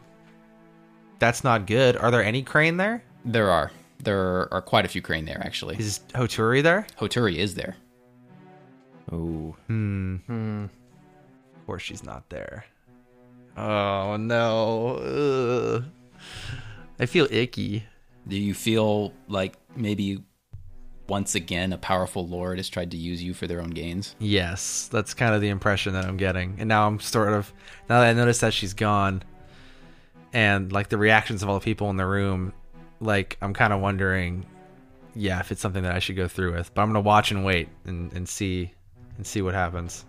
that's 1.19 1.43
not 1.43 1.67
good. 1.67 1.97
Are 1.97 2.11
there 2.11 2.24
any 2.24 2.41
crane 2.43 2.78
there? 2.78 3.03
There 3.26 3.49
are. 3.49 3.72
There 4.03 4.51
are 4.53 4.61
quite 4.61 4.86
a 4.86 4.88
few 4.88 5.01
crane 5.01 5.26
there, 5.26 5.41
actually. 5.43 5.78
Is 5.78 5.99
Hoturi 6.13 6.63
there? 6.63 6.88
Hoturi 6.97 7.36
is 7.36 7.55
there. 7.55 7.76
Oh, 9.11 9.55
Hmm. 9.67 10.15
Hmm. 10.28 10.63
Of 11.55 11.65
course 11.65 11.82
she's 11.84 12.03
not 12.03 12.30
there. 12.30 12.65
Oh 13.57 14.15
no. 14.17 14.95
Ugh. 14.97 15.84
I 16.99 17.05
feel 17.05 17.28
icky. 17.30 17.84
Do 18.28 18.38
you 18.38 18.53
feel 18.53 19.13
like 19.28 19.55
maybe 19.76 20.24
once 21.07 21.36
again 21.36 21.74
a 21.74 21.78
powerful 21.78 22.26
lord 22.26 22.57
has 22.57 22.69
tried 22.69 22.91
to 22.91 22.97
use 22.97 23.22
you 23.22 23.34
for 23.34 23.47
their 23.47 23.61
own 23.61 23.72
gains? 23.72 24.15
Yes, 24.19 24.88
that's 24.91 25.13
kind 25.13 25.36
of 25.36 25.41
the 25.41 25.49
impression 25.49 25.93
that 25.93 26.05
I'm 26.05 26.17
getting. 26.17 26.55
And 26.59 26.69
now 26.69 26.88
I'm 26.88 26.99
sort 26.99 27.34
of 27.34 27.51
now 27.89 27.99
that 28.01 28.09
I 28.09 28.13
notice 28.13 28.39
that 28.39 28.53
she's 28.53 28.74
gone 28.74 29.24
and 30.34 30.72
like 30.72 30.89
the 30.89 30.97
reactions 30.97 31.43
of 31.43 31.49
all 31.49 31.59
the 31.59 31.63
people 31.63 31.89
in 31.89 31.97
the 31.97 32.05
room, 32.05 32.53
like 32.99 33.38
I'm 33.41 33.53
kind 33.53 33.74
of 33.74 33.82
wondering 33.82 34.45
yeah, 35.13 35.39
if 35.39 35.51
it's 35.51 35.61
something 35.61 35.84
that 35.84 35.95
I 35.95 35.99
should 35.99 36.15
go 36.15 36.28
through 36.28 36.53
with. 36.53 36.74
But 36.74 36.82
I'm 36.82 36.88
going 36.88 37.03
to 37.03 37.07
watch 37.07 37.32
and 37.32 37.43
wait 37.43 37.69
and 37.86 38.11
and 38.13 38.28
see 38.28 38.74
and 39.17 39.26
see 39.26 39.41
what 39.41 39.53
happens. 39.53 40.05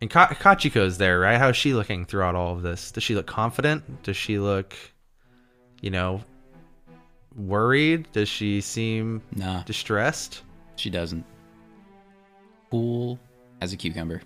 And 0.00 0.08
Ka- 0.08 0.28
Kachiko's 0.28 0.98
there, 0.98 1.18
right? 1.18 1.38
How's 1.38 1.56
she 1.56 1.74
looking 1.74 2.04
throughout 2.04 2.36
all 2.36 2.54
of 2.54 2.62
this? 2.62 2.92
Does 2.92 3.02
she 3.02 3.16
look 3.16 3.26
confident? 3.26 4.04
Does 4.04 4.16
she 4.16 4.38
look 4.38 4.74
you 5.80 5.90
know 5.90 6.22
worried? 7.38 8.08
Does 8.12 8.28
she 8.28 8.60
seem 8.60 9.22
Nah, 9.34 9.62
distressed? 9.62 10.42
she 10.76 10.90
doesn't. 10.90 11.24
Cool 12.70 13.18
as 13.60 13.72
a 13.72 13.76
cucumber. 13.76 14.22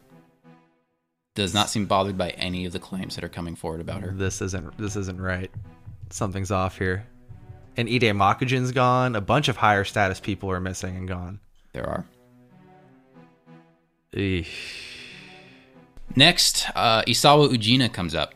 does 1.35 1.55
not 1.55 1.71
seem 1.71 1.87
bothered 1.87 2.19
by 2.19 2.29
any 2.31 2.67
of 2.67 2.73
the 2.73 2.79
claims 2.79 3.15
that 3.15 3.25
are 3.25 3.29
coming 3.29 3.55
forward 3.57 3.81
about 3.81 4.03
her. 4.03 4.11
This 4.11 4.43
isn't 4.43 4.77
this 4.77 4.97
isn't 4.97 5.21
right. 5.21 5.51
Something's 6.11 6.51
off 6.51 6.77
here. 6.77 7.07
And 7.79 7.89
Ide 7.89 8.13
Makujin's 8.15 8.71
gone. 8.73 9.17
A 9.17 9.21
bunch 9.23 9.49
of 9.49 9.57
higher 9.57 9.85
status 9.85 10.21
people 10.21 10.51
are 10.51 10.61
missing 10.61 10.95
and 10.97 11.09
gone. 11.09 11.41
There 11.73 11.89
are. 11.89 12.05
Eesh. 14.15 14.47
Next, 16.15 16.67
uh, 16.77 17.03
Isawa 17.05 17.49
Ujina 17.49 17.91
comes 17.91 18.15
up, 18.15 18.35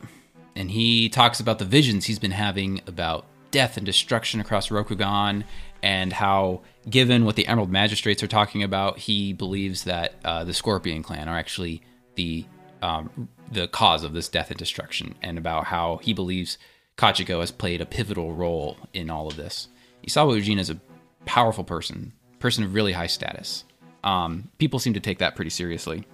and 0.55 0.71
he 0.71 1.09
talks 1.09 1.39
about 1.39 1.59
the 1.59 1.65
visions 1.65 2.05
he's 2.05 2.17
been 2.17 2.31
having 2.31 2.81
about 2.87 3.25
death 3.51 3.77
and 3.77 3.85
destruction 3.85 4.39
across 4.39 4.69
Rokugan, 4.69 5.43
and 5.83 6.11
how, 6.13 6.61
given 6.89 7.25
what 7.25 7.35
the 7.35 7.47
Emerald 7.47 7.71
Magistrates 7.71 8.23
are 8.23 8.27
talking 8.27 8.63
about, 8.63 8.97
he 8.99 9.33
believes 9.33 9.83
that 9.83 10.15
uh, 10.25 10.43
the 10.43 10.53
Scorpion 10.53 11.03
Clan 11.03 11.27
are 11.29 11.37
actually 11.37 11.81
the 12.15 12.45
um, 12.81 13.29
the 13.51 13.67
cause 13.67 14.03
of 14.03 14.13
this 14.13 14.29
death 14.29 14.49
and 14.51 14.59
destruction, 14.59 15.15
and 15.21 15.37
about 15.37 15.65
how 15.65 15.97
he 15.97 16.13
believes 16.13 16.57
Kachiko 16.97 17.39
has 17.39 17.51
played 17.51 17.81
a 17.81 17.85
pivotal 17.85 18.33
role 18.33 18.77
in 18.93 19.09
all 19.09 19.27
of 19.27 19.35
this. 19.35 19.67
Isawa 20.07 20.39
Ujina 20.39 20.59
is 20.59 20.69
a 20.69 20.79
powerful 21.25 21.63
person, 21.63 22.13
person 22.39 22.63
of 22.63 22.73
really 22.73 22.93
high 22.93 23.07
status. 23.07 23.63
Um, 24.03 24.49
people 24.57 24.79
seem 24.79 24.93
to 24.93 24.99
take 24.99 25.19
that 25.19 25.35
pretty 25.35 25.49
seriously. 25.49 26.05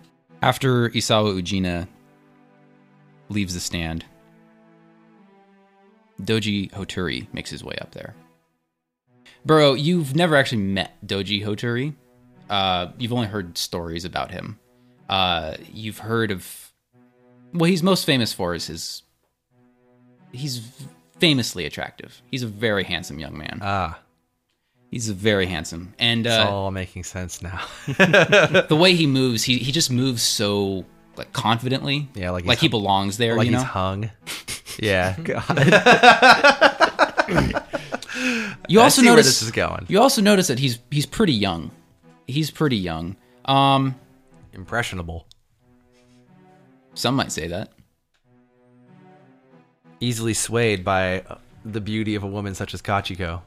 After 0.41 0.89
Isawa 0.89 1.39
Ujina 1.41 1.87
leaves 3.29 3.53
the 3.53 3.59
stand, 3.59 4.05
Doji 6.21 6.71
Hoturi 6.71 7.27
makes 7.33 7.49
his 7.49 7.63
way 7.63 7.75
up 7.81 7.91
there. 7.91 8.15
Burrow, 9.45 9.73
you've 9.73 10.15
never 10.15 10.35
actually 10.35 10.61
met 10.61 10.93
Doji 11.05 11.43
Hoturi. 11.43 11.93
Uh, 12.49 12.87
you've 12.97 13.13
only 13.13 13.27
heard 13.27 13.57
stories 13.57 14.05
about 14.05 14.31
him. 14.31 14.59
Uh, 15.09 15.55
you've 15.71 15.97
heard 15.99 16.31
of. 16.31 16.71
What 17.51 17.69
he's 17.69 17.83
most 17.83 18.05
famous 18.05 18.33
for 18.33 18.53
is 18.55 18.67
his. 18.67 19.03
He's 20.31 20.61
famously 21.19 21.65
attractive. 21.65 22.21
He's 22.31 22.43
a 22.43 22.47
very 22.47 22.83
handsome 22.83 23.19
young 23.19 23.37
man. 23.37 23.59
Ah, 23.61 23.99
He's 24.93 25.09
very 25.09 25.47
handsome, 25.47 25.95
and 25.97 26.25
it's 26.27 26.35
uh, 26.35 26.47
all 26.47 26.69
making 26.69 27.03
sense 27.03 27.41
now. 27.41 27.59
the 27.87 28.77
way 28.79 28.93
he 28.93 29.07
moves, 29.19 29.43
he 29.43 29.57
he 29.57 29.71
just 29.71 29.89
moves 29.89 30.21
so 30.21 30.85
like 31.17 31.33
confidently. 31.33 32.09
Yeah, 32.13 32.29
like 32.29 32.43
he's 32.43 32.49
like 32.49 32.59
he 32.59 32.67
belongs 32.67 33.17
there. 33.17 33.35
like 33.35 33.45
you 33.45 33.51
know, 33.53 33.57
he's 33.57 33.67
hung. 33.67 34.11
Yeah. 34.79 35.15
you 38.67 38.79
I 38.79 38.83
also 38.83 39.01
see 39.01 39.07
where 39.07 39.15
notice 39.15 39.27
this 39.27 39.41
is 39.41 39.51
going. 39.51 39.85
You 39.87 40.01
also 40.01 40.21
notice 40.21 40.47
that 40.47 40.59
he's 40.59 40.79
he's 40.91 41.05
pretty 41.05 41.33
young. 41.33 41.71
He's 42.27 42.51
pretty 42.51 42.77
young. 42.77 43.15
Um, 43.45 43.95
Impressionable. 44.53 45.27
some 46.93 47.15
might 47.15 47.31
say 47.31 47.47
that. 47.47 47.71
Easily 49.99 50.33
swayed 50.33 50.83
by 50.83 51.21
uh, 51.21 51.37
the 51.65 51.81
beauty 51.81 52.15
of 52.15 52.23
a 52.23 52.27
woman 52.27 52.55
such 52.55 52.73
as 52.73 52.81
Kachiko. 52.81 53.41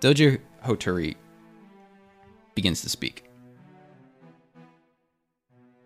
Doji 0.00 0.40
Hoturi 0.64 1.16
begins 2.54 2.82
to 2.82 2.88
speak. 2.88 3.24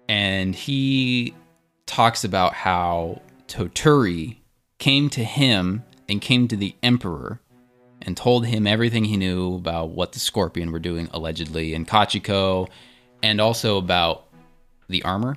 And 0.08 0.54
he 0.54 1.34
talks 1.92 2.24
about 2.24 2.54
how 2.54 3.20
Toturi 3.48 4.38
came 4.78 5.10
to 5.10 5.22
him 5.22 5.84
and 6.08 6.22
came 6.22 6.48
to 6.48 6.56
the 6.56 6.74
Emperor 6.82 7.38
and 8.00 8.16
told 8.16 8.46
him 8.46 8.66
everything 8.66 9.04
he 9.04 9.18
knew 9.18 9.56
about 9.56 9.90
what 9.90 10.12
the 10.12 10.18
Scorpion 10.18 10.72
were 10.72 10.78
doing 10.78 11.10
allegedly 11.12 11.74
in 11.74 11.84
Kachiko 11.84 12.66
and 13.22 13.42
also 13.42 13.76
about 13.76 14.26
the 14.88 15.02
armor 15.02 15.36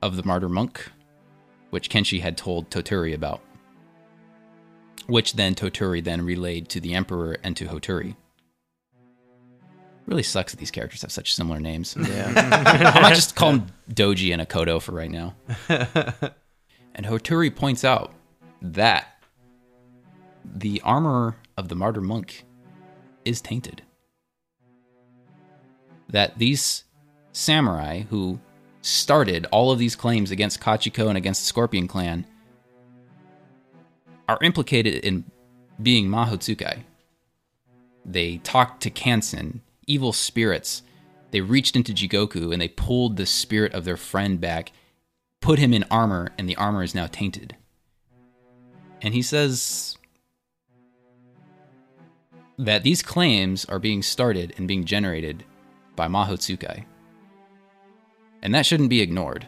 of 0.00 0.16
the 0.16 0.22
martyr 0.22 0.48
monk, 0.48 0.90
which 1.68 1.90
Kenshi 1.90 2.22
had 2.22 2.38
told 2.38 2.70
Toturi 2.70 3.12
about 3.12 3.42
which 5.08 5.34
then 5.34 5.54
Toturi 5.54 6.02
then 6.02 6.24
relayed 6.24 6.70
to 6.70 6.80
the 6.80 6.94
Emperor 6.94 7.36
and 7.44 7.54
to 7.58 7.66
Hoturi. 7.66 8.16
Really 10.06 10.22
sucks 10.22 10.52
that 10.52 10.58
these 10.58 10.70
characters 10.70 11.02
have 11.02 11.12
such 11.12 11.34
similar 11.34 11.60
names. 11.60 11.96
Yeah. 11.98 12.92
I 12.96 13.00
might 13.00 13.14
just 13.14 13.36
call 13.36 13.52
them 13.52 13.66
Doji 13.90 14.32
and 14.32 14.46
Akodo 14.46 14.82
for 14.82 14.92
right 14.92 15.10
now. 15.10 15.34
and 15.68 17.06
Hoturi 17.06 17.54
points 17.54 17.84
out 17.84 18.12
that 18.60 19.22
the 20.44 20.80
armor 20.84 21.36
of 21.56 21.68
the 21.68 21.76
martyr 21.76 22.00
monk 22.00 22.44
is 23.24 23.40
tainted. 23.40 23.82
That 26.08 26.38
these 26.38 26.84
samurai 27.32 28.02
who 28.10 28.40
started 28.82 29.46
all 29.52 29.70
of 29.70 29.78
these 29.78 29.96
claims 29.96 30.30
against 30.30 30.60
Kachiko 30.60 31.08
and 31.08 31.16
against 31.16 31.42
the 31.42 31.46
Scorpion 31.46 31.86
clan 31.88 32.26
are 34.28 34.38
implicated 34.42 35.04
in 35.04 35.24
being 35.80 36.08
Mahotsukai. 36.08 36.82
They 38.04 38.38
talked 38.38 38.82
to 38.82 38.90
Kansen, 38.90 39.60
evil 39.86 40.12
spirits. 40.12 40.82
They 41.30 41.40
reached 41.40 41.76
into 41.76 41.92
Jigoku 41.92 42.52
and 42.52 42.60
they 42.60 42.68
pulled 42.68 43.16
the 43.16 43.26
spirit 43.26 43.74
of 43.74 43.84
their 43.84 43.96
friend 43.96 44.40
back, 44.40 44.72
put 45.40 45.58
him 45.58 45.72
in 45.72 45.84
armor, 45.90 46.28
and 46.38 46.48
the 46.48 46.56
armor 46.56 46.82
is 46.82 46.94
now 46.94 47.06
tainted. 47.06 47.56
And 49.00 49.14
he 49.14 49.22
says 49.22 49.96
that 52.58 52.82
these 52.82 53.02
claims 53.02 53.64
are 53.64 53.78
being 53.78 54.02
started 54.02 54.54
and 54.56 54.68
being 54.68 54.84
generated 54.84 55.44
by 55.96 56.06
Mahotsukai. 56.06 56.84
And 58.42 58.54
that 58.54 58.66
shouldn't 58.66 58.90
be 58.90 59.00
ignored. 59.00 59.46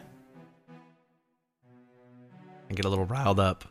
And 2.67 2.75
get 2.75 2.85
a 2.85 2.89
little 2.89 3.05
riled 3.05 3.39
up. 3.39 3.65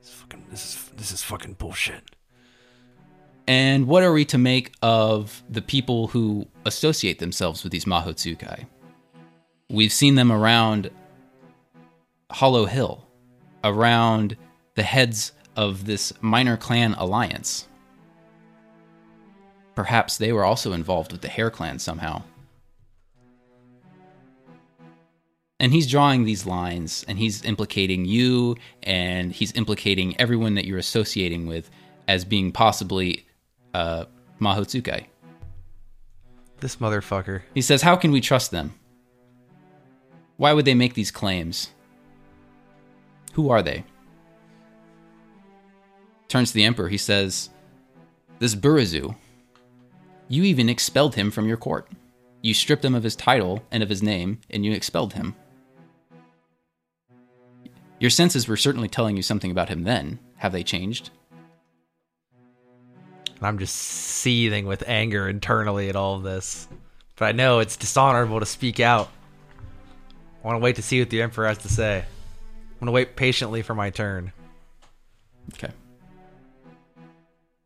This, 0.00 0.10
fucking, 0.10 0.46
this 0.50 0.64
is 0.64 0.90
this 0.96 1.12
is 1.12 1.22
fucking 1.22 1.54
bullshit. 1.54 2.02
And 3.48 3.86
what 3.86 4.02
are 4.02 4.12
we 4.12 4.26
to 4.26 4.36
make 4.36 4.74
of 4.82 5.42
the 5.48 5.62
people 5.62 6.08
who 6.08 6.46
associate 6.66 7.18
themselves 7.18 7.62
with 7.62 7.72
these 7.72 7.86
Mahotsukai? 7.86 8.66
We've 9.70 9.92
seen 9.92 10.16
them 10.16 10.30
around 10.30 10.90
Hollow 12.30 12.66
Hill, 12.66 13.06
around 13.64 14.36
the 14.74 14.82
heads 14.82 15.32
of 15.56 15.86
this 15.86 16.12
minor 16.20 16.58
clan 16.58 16.92
alliance. 16.98 17.66
Perhaps 19.74 20.18
they 20.18 20.30
were 20.30 20.44
also 20.44 20.74
involved 20.74 21.10
with 21.10 21.22
the 21.22 21.28
Hare 21.28 21.50
Clan 21.50 21.78
somehow. 21.78 22.22
And 25.58 25.72
he's 25.72 25.86
drawing 25.86 26.24
these 26.24 26.44
lines 26.44 27.02
and 27.08 27.18
he's 27.18 27.42
implicating 27.44 28.04
you 28.04 28.56
and 28.82 29.32
he's 29.32 29.52
implicating 29.52 30.20
everyone 30.20 30.54
that 30.56 30.66
you're 30.66 30.76
associating 30.76 31.46
with 31.46 31.70
as 32.06 32.26
being 32.26 32.52
possibly 32.52 33.24
uh, 33.78 34.04
Mahotsukai. 34.40 35.06
This 36.60 36.76
motherfucker. 36.76 37.42
He 37.54 37.62
says, 37.62 37.82
How 37.82 37.94
can 37.94 38.10
we 38.10 38.20
trust 38.20 38.50
them? 38.50 38.74
Why 40.36 40.52
would 40.52 40.64
they 40.64 40.74
make 40.74 40.94
these 40.94 41.12
claims? 41.12 41.70
Who 43.34 43.50
are 43.50 43.62
they? 43.62 43.84
Turns 46.26 46.50
to 46.50 46.54
the 46.54 46.64
Emperor. 46.64 46.88
He 46.88 46.98
says, 46.98 47.50
This 48.40 48.56
Burizu, 48.56 49.14
you 50.28 50.42
even 50.42 50.68
expelled 50.68 51.14
him 51.14 51.30
from 51.30 51.46
your 51.46 51.56
court. 51.56 51.88
You 52.42 52.54
stripped 52.54 52.84
him 52.84 52.94
of 52.94 53.04
his 53.04 53.16
title 53.16 53.62
and 53.70 53.82
of 53.82 53.88
his 53.88 54.02
name, 54.02 54.40
and 54.50 54.64
you 54.64 54.72
expelled 54.72 55.12
him. 55.14 55.36
Your 58.00 58.10
senses 58.10 58.46
were 58.46 58.56
certainly 58.56 58.88
telling 58.88 59.16
you 59.16 59.22
something 59.22 59.50
about 59.50 59.68
him 59.68 59.84
then. 59.84 60.18
Have 60.36 60.52
they 60.52 60.62
changed? 60.62 61.10
And 63.38 63.46
I'm 63.46 63.58
just 63.58 63.74
seething 63.74 64.66
with 64.66 64.82
anger 64.86 65.28
internally 65.28 65.88
at 65.88 65.96
all 65.96 66.16
of 66.16 66.22
this. 66.22 66.68
But 67.16 67.26
I 67.26 67.32
know 67.32 67.60
it's 67.60 67.76
dishonorable 67.76 68.40
to 68.40 68.46
speak 68.46 68.80
out. 68.80 69.08
I 70.42 70.46
want 70.46 70.56
to 70.56 70.64
wait 70.64 70.76
to 70.76 70.82
see 70.82 71.00
what 71.00 71.10
the 71.10 71.22
Emperor 71.22 71.46
has 71.46 71.58
to 71.58 71.68
say. 71.68 71.98
I'm 71.98 72.78
going 72.80 72.86
to 72.86 72.92
wait 72.92 73.16
patiently 73.16 73.62
for 73.62 73.74
my 73.74 73.90
turn. 73.90 74.32
Okay. 75.54 75.72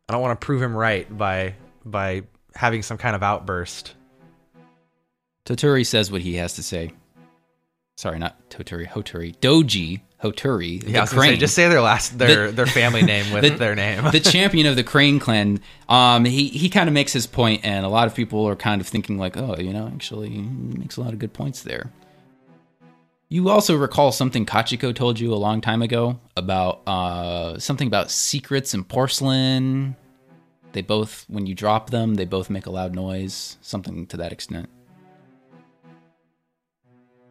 I 0.09 0.13
don't 0.13 0.21
want 0.21 0.39
to 0.39 0.45
prove 0.45 0.61
him 0.61 0.75
right 0.75 1.15
by 1.15 1.55
by 1.85 2.23
having 2.55 2.81
some 2.83 2.97
kind 2.97 3.15
of 3.15 3.23
outburst. 3.23 3.93
Toturi 5.45 5.85
says 5.85 6.11
what 6.11 6.21
he 6.21 6.35
has 6.35 6.55
to 6.55 6.63
say. 6.63 6.91
Sorry, 7.97 8.17
not 8.17 8.49
Toturi, 8.49 8.87
Hoturi. 8.87 9.37
Doji 9.37 10.01
Hoturi, 10.23 10.81
Yeah, 10.87 10.99
I 10.99 11.01
was 11.01 11.11
gonna 11.13 11.27
say, 11.27 11.37
just 11.37 11.53
say 11.53 11.67
their 11.67 11.81
last 11.81 12.17
their 12.17 12.47
The- 12.47 12.53
their 12.53 12.65
family 12.65 13.03
name 13.03 13.31
with 13.33 13.43
the- 13.43 13.49
their 13.51 13.75
name. 13.75 14.09
the 14.11 14.19
champion 14.21 14.65
of 14.67 14.75
the 14.75 14.83
Crane 14.83 15.19
clan. 15.19 15.59
Um, 15.89 16.23
he 16.25 16.47
he 16.47 16.69
kind 16.69 16.87
of 16.87 16.93
makes 16.93 17.11
his 17.13 17.27
point, 17.27 17.61
and 17.63 17.85
a 17.85 17.89
lot 17.89 18.07
of 18.07 18.15
people 18.15 18.47
are 18.47 18.55
kind 18.55 18.79
of 18.81 18.87
thinking 18.87 19.17
like, 19.17 19.35
oh, 19.37 19.57
you 19.59 19.73
know, 19.73 19.87
actually, 19.93 20.29
he 20.29 20.41
makes 20.41 20.97
a 20.97 21.01
lot 21.01 21.11
of 21.13 21.19
good 21.19 21.33
points 21.33 21.61
there. 21.63 21.91
You 23.29 23.49
also 23.49 23.75
recall 23.75 24.11
something 24.11 24.45
Kachiko 24.45 24.95
told 24.95 25.19
you 25.19 25.33
a 25.33 25.35
long 25.35 25.59
time 25.59 25.81
ago 25.81 26.19
about 26.37 26.81
uh, 26.87 27.57
something 27.59 27.87
about 27.87 28.09
secrets 28.11 28.73
and 28.73 28.87
porcelain. 28.87 29.95
They 30.73 30.81
both, 30.83 31.25
when 31.27 31.45
you 31.47 31.53
drop 31.55 31.89
them, 31.89 32.15
they 32.15 32.25
both 32.25 32.49
make 32.49 32.65
a 32.65 32.69
loud 32.71 32.95
noise. 32.95 33.57
Something 33.61 34.05
to 34.07 34.17
that 34.17 34.31
extent. 34.31 34.69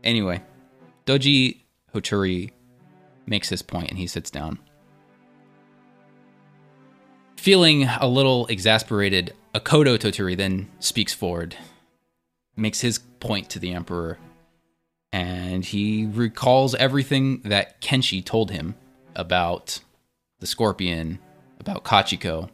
Anyway, 0.05 0.43
Doji 1.06 1.60
Hoturi 1.94 2.51
makes 3.27 3.49
his 3.49 3.62
point 3.62 3.90
and 3.90 3.99
he 3.99 4.07
sits 4.07 4.31
down. 4.31 4.59
Feeling 7.36 7.85
a 7.85 8.07
little 8.07 8.47
exasperated, 8.47 9.35
Akodo 9.55 9.99
Toturi 9.99 10.36
then 10.36 10.70
speaks 10.78 11.12
forward, 11.12 11.57
makes 12.57 12.81
his 12.81 12.99
point 13.20 13.51
to 13.51 13.59
the 13.59 13.73
Emperor, 13.73 14.19
and 15.12 15.65
he 15.65 16.07
recalls 16.07 16.74
everything 16.77 17.40
that 17.40 17.81
Kenshi 17.81 18.24
told 18.24 18.51
him 18.51 18.77
about 19.16 19.81
the 20.39 20.47
Scorpion, 20.47 21.19
about 21.59 21.85
Kachiko. 21.85 22.49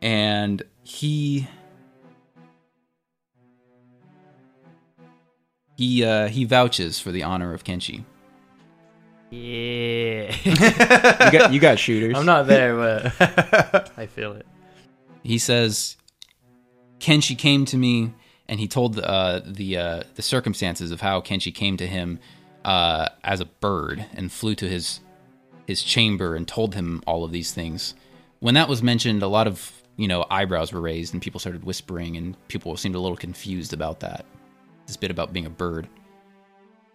And 0.00 0.62
he 0.82 1.48
he 5.76 6.04
uh, 6.04 6.28
he 6.28 6.44
vouches 6.44 6.98
for 6.98 7.12
the 7.12 7.22
honor 7.22 7.52
of 7.52 7.64
Kenshi. 7.64 8.04
Yeah. 9.36 10.34
You 11.26 11.32
got 11.32 11.52
you 11.52 11.60
got 11.60 11.78
shooters. 11.78 12.16
I'm 12.16 12.26
not 12.26 12.46
there, 12.46 12.76
but 12.76 13.92
I 13.98 14.06
feel 14.06 14.32
it. 14.32 14.46
he 15.22 15.38
says 15.38 15.96
Kenshi 17.00 17.36
came 17.36 17.64
to 17.66 17.76
me 17.76 18.12
and 18.48 18.60
he 18.60 18.68
told 18.68 18.98
uh, 18.98 19.40
the 19.44 19.76
uh, 19.76 20.02
the 20.14 20.22
circumstances 20.22 20.90
of 20.92 21.00
how 21.00 21.20
Kenshi 21.20 21.52
came 21.54 21.76
to 21.78 21.86
him 21.86 22.18
uh, 22.64 23.08
as 23.24 23.40
a 23.40 23.44
bird 23.46 24.04
and 24.14 24.30
flew 24.30 24.54
to 24.56 24.68
his 24.68 25.00
his 25.66 25.82
chamber 25.82 26.36
and 26.36 26.46
told 26.46 26.74
him 26.74 27.02
all 27.06 27.24
of 27.24 27.32
these 27.32 27.52
things. 27.52 27.94
When 28.38 28.54
that 28.54 28.68
was 28.68 28.82
mentioned, 28.82 29.22
a 29.22 29.28
lot 29.28 29.46
of 29.48 29.72
you 29.96 30.06
know 30.08 30.24
eyebrows 30.30 30.72
were 30.72 30.80
raised 30.80 31.12
and 31.12 31.20
people 31.22 31.40
started 31.40 31.64
whispering 31.64 32.16
and 32.16 32.36
people 32.48 32.76
seemed 32.76 32.94
a 32.94 33.00
little 33.00 33.16
confused 33.16 33.72
about 33.72 34.00
that. 34.00 34.24
This 34.86 34.96
bit 34.96 35.10
about 35.10 35.32
being 35.32 35.46
a 35.46 35.50
bird. 35.50 35.88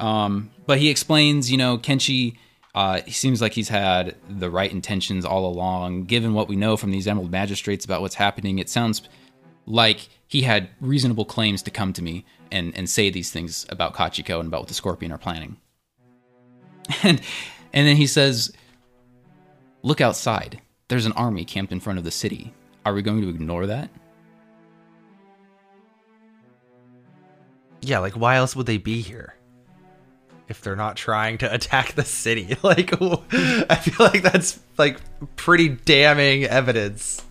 Um, 0.02 0.49
but 0.65 0.80
he 0.80 0.90
explains, 0.90 1.52
you 1.52 1.57
know, 1.57 1.78
Kenshi, 1.78 2.36
uh, 2.73 3.02
he 3.02 3.11
seems 3.11 3.41
like 3.41 3.53
he's 3.53 3.69
had 3.69 4.15
the 4.28 4.49
right 4.49 4.72
intentions 4.72 5.23
all 5.23 5.45
along. 5.45 6.06
Given 6.06 6.34
what 6.34 6.49
we 6.49 6.56
know 6.56 6.76
from 6.76 6.91
these 6.91 7.07
Emerald 7.07 7.32
Magistrates 7.32 7.86
about 7.86 8.02
what's 8.02 8.15
happening, 8.15 8.57
it 8.60 8.68
sounds 8.68 9.03
like 9.68 10.10
he 10.28 10.41
had 10.41 10.69
reasonable 10.82 11.23
claims 11.23 11.61
to 11.64 11.72
come 11.72 11.94
to 11.94 12.02
me 12.02 12.26
and, 12.52 12.76
and 12.76 12.90
say 12.90 13.11
these 13.11 13.30
things 13.32 13.65
about 13.69 13.94
Kachiko 13.94 14.40
and 14.40 14.48
about 14.48 14.61
what 14.61 14.68
the 14.69 14.73
Scorpion 14.73 15.11
are 15.11 15.18
planning. 15.18 15.57
And 17.03 17.22
and 17.73 17.88
then 17.88 17.95
he 17.95 18.07
says, 18.07 18.52
"Look 19.82 20.02
outside. 20.02 20.60
There's 20.90 21.06
an 21.06 21.14
army 21.14 21.45
camped 21.45 21.72
in 21.72 21.80
front 21.80 21.99
of 21.99 22.03
the 22.03 22.11
city. 22.11 22.53
Are 22.86 22.94
we 22.94 23.02
going 23.02 23.22
to 23.22 23.30
ignore 23.30 23.65
that?" 23.68 23.90
Yeah, 27.82 27.99
like 27.99 28.14
why 28.14 28.36
else 28.36 28.57
would 28.57 28.65
they 28.65 28.78
be 28.78 28.99
here? 28.99 29.36
If 30.52 30.61
they're 30.61 30.76
not 30.76 30.98
trying 30.98 31.40
to 31.40 31.53
attack 31.53 31.94
the 31.94 32.06
city. 32.06 32.56
Like 32.64 32.94
I 33.02 33.76
feel 33.76 34.06
like 34.06 34.22
that's 34.22 34.60
like 34.78 34.98
pretty 35.36 35.69
damning 35.69 36.44
evidence. 36.44 37.23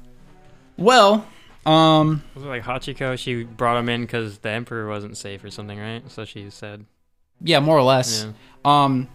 Well, 0.76 1.26
um, 1.66 2.22
Was 2.34 2.44
it 2.44 2.48
like 2.48 2.62
Hachiko? 2.62 3.18
She 3.18 3.44
brought 3.44 3.76
him 3.78 3.88
in 3.88 4.02
because 4.02 4.38
the 4.38 4.50
Emperor 4.50 4.88
wasn't 4.88 5.16
safe 5.16 5.44
or 5.44 5.50
something, 5.50 5.78
right? 5.78 6.02
So 6.10 6.24
she 6.24 6.50
said. 6.50 6.84
yeah, 7.40 7.60
more 7.60 7.78
or 7.78 7.82
less. 7.82 8.24
Yeah. 8.24 8.32
Um, 8.64 9.08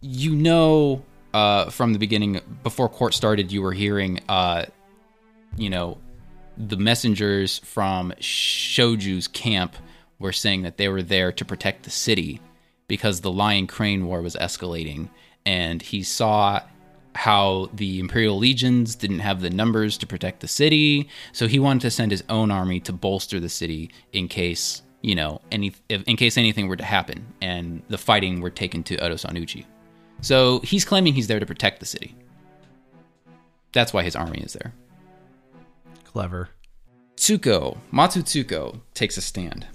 you 0.00 0.36
know, 0.36 1.02
uh, 1.34 1.70
from 1.70 1.92
the 1.92 1.98
beginning, 1.98 2.40
before 2.62 2.88
court 2.88 3.14
started, 3.14 3.50
you 3.50 3.62
were 3.62 3.72
hearing, 3.72 4.20
uh, 4.28 4.66
you 5.56 5.70
know, 5.70 5.98
the 6.56 6.76
messengers 6.76 7.58
from 7.60 8.12
Shoju's 8.20 9.26
camp 9.28 9.74
were 10.18 10.32
saying 10.32 10.62
that 10.62 10.76
they 10.76 10.88
were 10.88 11.02
there 11.02 11.32
to 11.32 11.44
protect 11.44 11.82
the 11.82 11.90
city 11.90 12.40
because 12.88 13.20
the 13.20 13.32
Lion 13.32 13.66
Crane 13.66 14.06
War 14.06 14.22
was 14.22 14.36
escalating, 14.36 15.08
and 15.44 15.82
he 15.82 16.02
saw 16.02 16.60
how 17.14 17.70
the 17.72 17.98
Imperial 17.98 18.36
legions 18.36 18.94
didn't 18.94 19.20
have 19.20 19.40
the 19.40 19.50
numbers 19.50 19.96
to 19.98 20.06
protect 20.06 20.40
the 20.40 20.48
city, 20.48 21.08
so 21.32 21.46
he 21.46 21.58
wanted 21.58 21.80
to 21.82 21.90
send 21.90 22.10
his 22.10 22.22
own 22.28 22.50
army 22.50 22.78
to 22.80 22.92
bolster 22.92 23.40
the 23.40 23.48
city 23.48 23.90
in 24.12 24.28
case 24.28 24.82
you 25.02 25.14
know 25.14 25.40
any 25.52 25.72
if, 25.88 26.02
in 26.04 26.16
case 26.16 26.36
anything 26.36 26.68
were 26.68 26.76
to 26.76 26.84
happen 26.84 27.24
and 27.40 27.82
the 27.88 27.98
fighting 27.98 28.40
were 28.40 28.50
taken 28.50 28.82
to 28.82 28.96
Otosan 28.96 29.40
Uchi. 29.40 29.66
So 30.20 30.60
he's 30.60 30.84
claiming 30.84 31.14
he's 31.14 31.26
there 31.26 31.40
to 31.40 31.46
protect 31.46 31.80
the 31.80 31.86
city. 31.86 32.14
That's 33.72 33.92
why 33.92 34.02
his 34.02 34.16
army 34.16 34.38
is 34.38 34.54
there. 34.54 34.72
Clever. 36.04 36.48
Tsuko, 37.16 37.78
Matsu 37.90 38.22
Tsuko, 38.22 38.80
takes 38.94 39.16
a 39.16 39.20
stand. 39.20 39.66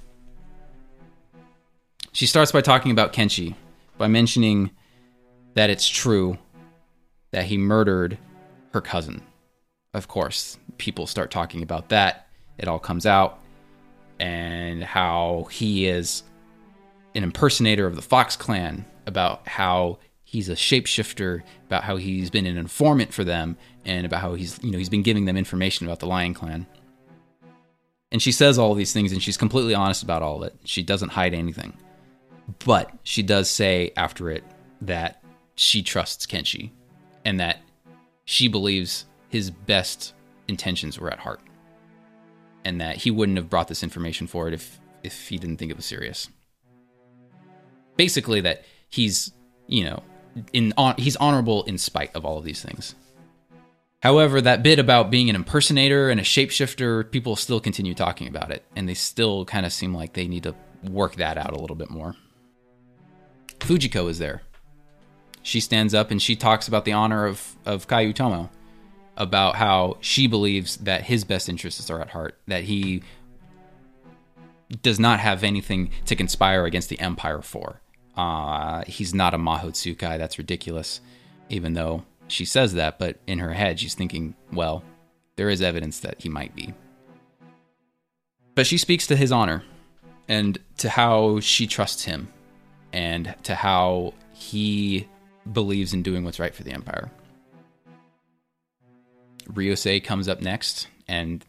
She 2.13 2.25
starts 2.25 2.51
by 2.51 2.61
talking 2.61 2.91
about 2.91 3.13
Kenshi, 3.13 3.55
by 3.97 4.07
mentioning 4.07 4.71
that 5.53 5.69
it's 5.69 5.87
true 5.87 6.37
that 7.31 7.45
he 7.45 7.57
murdered 7.57 8.17
her 8.73 8.81
cousin. 8.81 9.21
Of 9.93 10.07
course, 10.07 10.57
people 10.77 11.07
start 11.07 11.31
talking 11.31 11.63
about 11.63 11.89
that. 11.89 12.27
It 12.57 12.67
all 12.67 12.79
comes 12.79 13.05
out, 13.05 13.39
and 14.19 14.83
how 14.83 15.47
he 15.51 15.87
is 15.87 16.23
an 17.15 17.23
impersonator 17.23 17.87
of 17.87 17.95
the 17.95 18.01
Fox 18.01 18.35
clan, 18.35 18.85
about 19.05 19.47
how 19.47 19.99
he's 20.23 20.49
a 20.49 20.53
shapeshifter, 20.53 21.41
about 21.67 21.83
how 21.83 21.97
he's 21.97 22.29
been 22.29 22.45
an 22.45 22.57
informant 22.57 23.13
for 23.13 23.23
them, 23.23 23.57
and 23.85 24.05
about 24.05 24.21
how 24.21 24.33
he's 24.33 24.61
you 24.61 24.71
know 24.71 24.77
he's 24.77 24.89
been 24.89 25.01
giving 25.01 25.25
them 25.25 25.37
information 25.37 25.85
about 25.85 25.99
the 25.99 26.07
Lion 26.07 26.33
Clan. 26.33 26.67
And 28.11 28.21
she 28.21 28.33
says 28.33 28.59
all 28.59 28.73
these 28.73 28.91
things, 28.91 29.13
and 29.13 29.23
she's 29.23 29.37
completely 29.37 29.73
honest 29.73 30.03
about 30.03 30.21
all 30.21 30.43
of 30.43 30.47
it. 30.47 30.55
She 30.65 30.83
doesn't 30.83 31.09
hide 31.09 31.33
anything. 31.33 31.77
But 32.59 32.91
she 33.03 33.23
does 33.23 33.49
say 33.49 33.91
after 33.95 34.29
it 34.29 34.43
that 34.81 35.23
she 35.55 35.83
trusts 35.83 36.25
Kenshi 36.25 36.71
and 37.23 37.39
that 37.39 37.59
she 38.25 38.47
believes 38.47 39.05
his 39.29 39.51
best 39.51 40.13
intentions 40.47 40.99
were 40.99 41.11
at 41.11 41.19
heart. 41.19 41.41
And 42.63 42.79
that 42.81 42.97
he 42.97 43.11
wouldn't 43.11 43.37
have 43.37 43.49
brought 43.49 43.67
this 43.67 43.83
information 43.83 44.27
forward 44.27 44.53
if, 44.53 44.79
if 45.03 45.27
he 45.27 45.37
didn't 45.37 45.57
think 45.57 45.71
it 45.71 45.77
was 45.77 45.85
serious. 45.85 46.29
Basically, 47.95 48.41
that 48.41 48.63
he's, 48.89 49.33
you 49.67 49.83
know, 49.83 50.03
in 50.53 50.73
on, 50.77 50.95
he's 50.97 51.15
honorable 51.15 51.63
in 51.63 51.77
spite 51.77 52.15
of 52.15 52.23
all 52.23 52.37
of 52.37 52.43
these 52.43 52.61
things. 52.61 52.95
However, 54.01 54.41
that 54.41 54.63
bit 54.63 54.79
about 54.79 55.11
being 55.11 55.29
an 55.29 55.35
impersonator 55.35 56.09
and 56.09 56.19
a 56.19 56.23
shapeshifter, 56.23 57.09
people 57.11 57.35
still 57.35 57.59
continue 57.59 57.93
talking 57.93 58.27
about 58.27 58.51
it, 58.51 58.63
and 58.75 58.89
they 58.89 58.95
still 58.95 59.45
kind 59.45 59.65
of 59.65 59.73
seem 59.73 59.93
like 59.93 60.13
they 60.13 60.27
need 60.27 60.43
to 60.43 60.55
work 60.83 61.15
that 61.17 61.37
out 61.37 61.53
a 61.53 61.59
little 61.59 61.75
bit 61.75 61.89
more. 61.89 62.15
Fujiko 63.61 64.09
is 64.09 64.19
there. 64.19 64.41
She 65.43 65.59
stands 65.59 65.93
up 65.93 66.11
and 66.11 66.21
she 66.21 66.35
talks 66.35 66.67
about 66.67 66.85
the 66.85 66.93
honor 66.93 67.25
of, 67.25 67.55
of 67.65 67.87
Kaiu 67.87 68.13
Tomo, 68.13 68.49
about 69.17 69.55
how 69.55 69.97
she 70.01 70.27
believes 70.27 70.77
that 70.77 71.03
his 71.03 71.23
best 71.23 71.49
interests 71.49 71.89
are 71.89 72.01
at 72.01 72.09
heart, 72.09 72.37
that 72.47 72.63
he 72.65 73.03
does 74.81 74.99
not 74.99 75.19
have 75.19 75.43
anything 75.43 75.91
to 76.05 76.15
conspire 76.15 76.65
against 76.65 76.89
the 76.89 76.99
Empire 76.99 77.41
for. 77.41 77.81
Uh, 78.15 78.83
he's 78.85 79.13
not 79.13 79.33
a 79.33 79.37
Mahotsukai, 79.37 80.17
that's 80.17 80.37
ridiculous, 80.37 81.01
even 81.49 81.73
though 81.73 82.03
she 82.27 82.45
says 82.45 82.73
that, 82.73 82.99
but 82.99 83.19
in 83.27 83.39
her 83.39 83.53
head, 83.53 83.79
she's 83.79 83.95
thinking, 83.95 84.35
well, 84.51 84.83
there 85.35 85.49
is 85.49 85.61
evidence 85.61 85.99
that 85.99 86.21
he 86.21 86.29
might 86.29 86.55
be. 86.55 86.73
But 88.55 88.67
she 88.67 88.77
speaks 88.77 89.07
to 89.07 89.15
his 89.15 89.31
honor 89.31 89.63
and 90.27 90.57
to 90.77 90.89
how 90.89 91.39
she 91.39 91.67
trusts 91.67 92.03
him 92.03 92.27
and 92.93 93.35
to 93.43 93.55
how 93.55 94.13
he 94.33 95.07
believes 95.51 95.93
in 95.93 96.03
doing 96.03 96.23
what's 96.23 96.39
right 96.39 96.53
for 96.53 96.63
the 96.63 96.71
Empire. 96.71 97.09
Ryosei 99.51 100.03
comes 100.03 100.27
up 100.27 100.41
next 100.41 100.87
and 101.07 101.43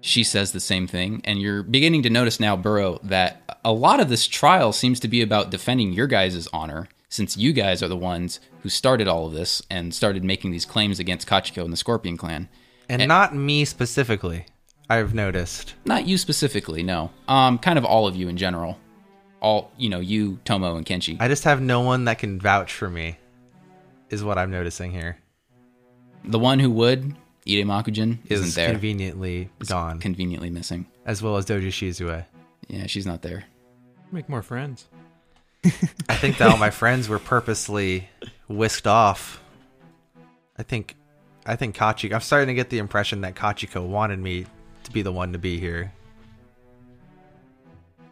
she 0.00 0.24
says 0.24 0.52
the 0.52 0.60
same 0.60 0.86
thing. 0.86 1.20
And 1.24 1.40
you're 1.40 1.62
beginning 1.62 2.02
to 2.04 2.10
notice 2.10 2.40
now, 2.40 2.56
Burrow, 2.56 2.98
that 3.04 3.58
a 3.64 3.72
lot 3.72 4.00
of 4.00 4.08
this 4.08 4.26
trial 4.26 4.72
seems 4.72 5.00
to 5.00 5.08
be 5.08 5.22
about 5.22 5.50
defending 5.50 5.92
your 5.92 6.06
guys' 6.06 6.48
honor 6.52 6.88
since 7.08 7.36
you 7.36 7.52
guys 7.52 7.82
are 7.82 7.88
the 7.88 7.96
ones 7.96 8.40
who 8.62 8.68
started 8.68 9.08
all 9.08 9.26
of 9.26 9.32
this 9.32 9.62
and 9.70 9.94
started 9.94 10.24
making 10.24 10.50
these 10.50 10.64
claims 10.66 10.98
against 10.98 11.26
Kachiko 11.28 11.62
and 11.64 11.72
the 11.72 11.76
Scorpion 11.76 12.16
clan. 12.16 12.48
And 12.88 13.02
And- 13.02 13.08
not 13.08 13.34
me 13.34 13.64
specifically. 13.64 14.46
I've 14.88 15.14
noticed. 15.14 15.74
Not 15.84 16.06
you 16.06 16.16
specifically, 16.16 16.84
no. 16.84 17.10
Um, 17.26 17.58
kind 17.58 17.76
of 17.76 17.84
all 17.84 18.06
of 18.06 18.14
you 18.14 18.28
in 18.28 18.36
general. 18.36 18.78
All 19.46 19.70
you 19.76 19.88
know, 19.88 20.00
you, 20.00 20.40
Tomo, 20.44 20.74
and 20.76 20.84
Kenshi. 20.84 21.16
I 21.20 21.28
just 21.28 21.44
have 21.44 21.60
no 21.62 21.80
one 21.82 22.06
that 22.06 22.18
can 22.18 22.40
vouch 22.40 22.72
for 22.72 22.90
me. 22.90 23.16
Is 24.10 24.24
what 24.24 24.38
I'm 24.38 24.50
noticing 24.50 24.90
here. 24.90 25.18
the 26.24 26.38
one 26.40 26.58
who 26.58 26.68
would, 26.72 27.04
Ide 27.48 27.64
Makujin, 27.64 28.18
Is 28.28 28.40
isn't 28.40 28.54
there. 28.60 28.70
conveniently 28.72 29.48
gone, 29.68 30.00
Conveniently 30.00 30.50
missing. 30.50 30.86
as 31.04 31.22
well 31.22 31.36
as 31.36 31.46
Doji 31.46 31.68
Shizue. 31.68 32.24
Yeah, 32.66 32.86
she's 32.88 33.06
not 33.06 33.22
there. 33.22 33.44
Make 34.10 34.28
more 34.28 34.42
friends. 34.42 34.86
I 35.64 36.16
think 36.16 36.38
that 36.38 36.50
all 36.50 36.56
my 36.58 36.70
friends 36.70 37.08
were 37.08 37.20
purposely 37.20 38.08
whisked 38.48 38.88
off. 38.88 39.40
I 40.58 40.64
think, 40.64 40.96
I 41.44 41.54
think 41.54 41.76
Kachiko. 41.76 42.14
I'm 42.14 42.20
starting 42.20 42.48
to 42.48 42.54
get 42.54 42.70
the 42.70 42.78
impression 42.78 43.20
that 43.20 43.36
Kachiko 43.36 43.86
wanted 43.86 44.18
me 44.18 44.46
to 44.84 44.90
be 44.90 45.02
the 45.02 45.12
one 45.12 45.32
to 45.34 45.38
be 45.38 45.60
here. 45.60 45.92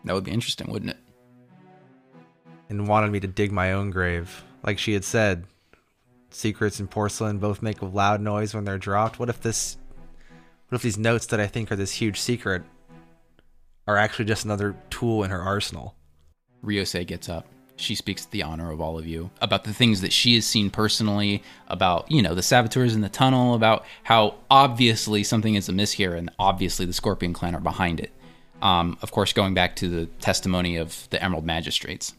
That 0.05 0.15
would 0.15 0.24
be 0.24 0.31
interesting, 0.32 0.70
wouldn't 0.70 0.93
it? 0.93 0.98
And 2.69 2.89
wanted 2.89 3.11
me 3.11 3.20
to 3.20 3.27
dig 3.27 3.53
my 3.53 3.73
own 3.73 3.91
grave. 3.91 4.45
Like 4.62 4.78
she 4.78 4.95
had 4.95 5.05
said, 5.05 5.45
secrets 6.31 6.81
and 6.81 6.91
porcelain 6.91 7.39
both 7.39 7.62
make 7.62 7.81
a 7.81 7.86
loud 7.86 8.20
noise 8.20 8.55
when 8.55 8.65
they're 8.65 8.78
dropped. 8.78 9.19
What 9.19 9.28
if 9.28 9.41
this 9.41 9.77
what 10.69 10.77
if 10.77 10.82
these 10.82 10.99
notes 10.99 11.27
that 11.27 11.41
I 11.41 11.47
think 11.47 11.70
are 11.70 11.77
this 11.77 11.93
huge 11.93 12.20
secret 12.20 12.62
are 13.86 13.97
actually 13.97 14.24
just 14.24 14.45
another 14.45 14.74
tool 14.91 15.23
in 15.23 15.31
her 15.31 15.41
arsenal? 15.41 15.95
Ryosei 16.65 17.07
gets 17.07 17.28
up. 17.28 17.47
She 17.77 17.95
speaks 17.95 18.24
to 18.24 18.31
the 18.31 18.43
honor 18.43 18.70
of 18.70 18.81
all 18.81 18.99
of 18.99 19.07
you 19.07 19.31
about 19.41 19.65
the 19.65 19.74
things 19.74 20.01
that 20.01 20.12
she 20.12 20.36
has 20.36 20.47
seen 20.47 20.70
personally, 20.70 21.43
about, 21.69 22.11
you 22.11 22.23
know, 22.23 22.35
the 22.35 22.43
saboteurs 22.43 22.95
in 22.95 23.01
the 23.01 23.09
tunnel, 23.09 23.55
about 23.55 23.85
how 24.05 24.36
obviously 24.51 25.24
something 25.24 25.57
is 25.57 25.69
amiss 25.69 25.93
here 25.93 26.15
and 26.15 26.31
obviously 26.39 26.86
the 26.86 26.93
Scorpion 26.93 27.32
clan 27.32 27.55
are 27.55 27.61
behind 27.61 28.01
it. 28.01 28.12
Um, 28.62 28.97
of 29.03 29.11
course, 29.11 29.32
going 29.32 29.55
back 29.55 29.77
to 29.77 29.89
the 29.89 30.07
testimony 30.20 30.77
of 30.77 31.09
the 31.11 31.23
Emerald 31.23 31.45
Magistrates. 31.45 32.15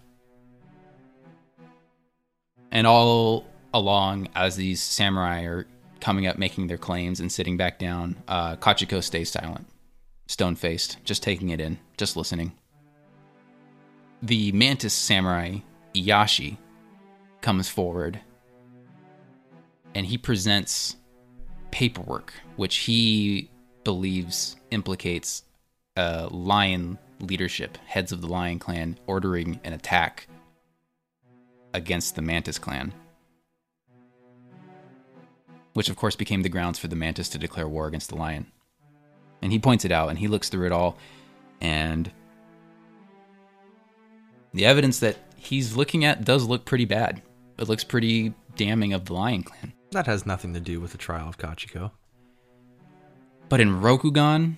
And 2.76 2.86
all 2.86 3.46
along, 3.74 4.28
as 4.36 4.58
these 4.58 4.84
samurai 4.84 5.44
are 5.44 5.66
coming 6.02 6.28
up, 6.28 6.38
making 6.38 6.68
their 6.68 6.78
claims, 6.78 7.22
and 7.22 7.32
sitting 7.32 7.56
back 7.56 7.80
down, 7.80 8.18
uh, 8.28 8.58
Kachiko 8.58 9.02
stays 9.02 9.32
silent, 9.32 9.66
stone 10.28 10.58
faced, 10.58 10.98
just 11.06 11.24
taking 11.24 11.52
it 11.52 11.62
in, 11.62 11.78
just 11.96 12.18
listening. 12.18 12.52
The 14.22 14.52
mantis 14.52 14.94
samurai, 14.94 15.60
Iyashi, 15.96 16.58
comes 17.40 17.70
forward 17.70 18.20
and 19.94 20.06
he 20.06 20.18
presents 20.18 20.98
paperwork 21.72 22.34
which 22.58 22.76
he 22.78 23.50
believes 23.86 24.58
implicates 24.72 25.44
uh, 25.96 26.28
lion 26.30 26.98
leadership, 27.22 27.78
heads 27.86 28.12
of 28.12 28.20
the 28.20 28.28
lion 28.28 28.60
clan, 28.60 29.00
ordering 29.08 29.62
an 29.64 29.72
attack 29.72 30.28
against 31.76 32.16
the 32.16 32.22
mantis 32.22 32.58
clan. 32.58 32.94
Which, 35.74 35.90
of 35.90 35.96
course, 35.96 36.16
became 36.16 36.42
the 36.42 36.50
grounds 36.50 36.80
for 36.80 36.88
the 36.88 36.96
mantis 36.96 37.30
to 37.30 37.38
declare 37.38 37.68
war 37.68 37.88
against 37.88 38.10
the 38.10 38.16
lion. 38.16 38.48
And 39.42 39.52
he 39.52 39.60
points 39.60 39.86
it 39.86 39.92
out 39.92 40.10
and 40.10 40.18
he 40.18 40.28
looks 40.28 40.50
through 40.50 40.66
it 40.66 40.72
all, 40.72 40.98
and 41.62 42.12
the 44.54 44.66
evidence 44.66 45.00
that 45.00 45.18
he's 45.36 45.76
looking 45.76 46.06
at 46.06 46.24
does 46.24 46.46
look 46.46 46.66
pretty 46.66 46.86
bad. 46.86 47.22
It 47.58 47.68
looks 47.68 47.84
pretty 47.84 48.34
damning 48.56 48.94
of 48.94 49.06
the 49.06 49.14
lion 49.14 49.44
clan. 49.44 49.74
That 49.92 50.08
has 50.08 50.26
nothing 50.26 50.54
to 50.54 50.60
do 50.60 50.80
with 50.80 50.92
the 50.92 50.98
trial 50.98 51.28
of 51.28 51.38
Kachiko. 51.38 51.92
But 53.50 53.60
in 53.60 53.82
Rokugan, 53.82 54.56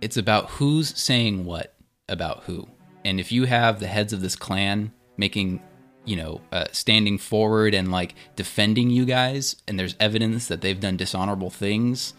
it's 0.00 0.16
about 0.16 0.50
who's 0.50 0.96
saying 0.98 1.44
what 1.44 1.74
about 2.08 2.44
who. 2.44 2.68
And 3.04 3.20
if 3.20 3.32
you 3.32 3.44
have 3.44 3.80
the 3.80 3.86
heads 3.86 4.12
of 4.12 4.20
this 4.20 4.36
clan 4.36 4.92
making, 5.16 5.62
you 6.04 6.16
know, 6.16 6.40
uh, 6.52 6.66
standing 6.72 7.18
forward 7.18 7.74
and 7.74 7.90
like 7.90 8.14
defending 8.36 8.90
you 8.90 9.04
guys, 9.04 9.56
and 9.66 9.78
there's 9.78 9.96
evidence 9.98 10.48
that 10.48 10.60
they've 10.60 10.80
done 10.80 10.96
dishonorable 10.96 11.50
things, 11.50 12.14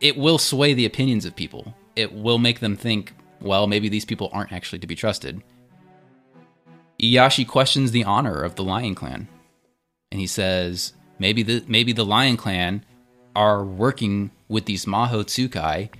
it 0.00 0.16
will 0.16 0.38
sway 0.38 0.74
the 0.74 0.86
opinions 0.86 1.24
of 1.24 1.36
people. 1.36 1.74
It 1.96 2.12
will 2.12 2.38
make 2.38 2.60
them 2.60 2.76
think, 2.76 3.14
well, 3.40 3.66
maybe 3.66 3.88
these 3.88 4.04
people 4.04 4.30
aren't 4.32 4.52
actually 4.52 4.78
to 4.80 4.86
be 4.86 4.94
trusted. 4.94 5.42
Iyashi 7.02 7.46
questions 7.46 7.92
the 7.92 8.04
honor 8.04 8.42
of 8.42 8.56
the 8.56 8.64
Lion 8.64 8.94
Clan, 8.94 9.28
and 10.10 10.20
he 10.20 10.26
says 10.26 10.92
maybe 11.18 11.42
the 11.42 11.64
maybe 11.66 11.92
the 11.92 12.04
Lion 12.04 12.36
Clan 12.36 12.84
are 13.34 13.64
working 13.64 14.30
with 14.48 14.66
these 14.66 14.84
Maho 14.84 15.24
Tsukai 15.24 15.90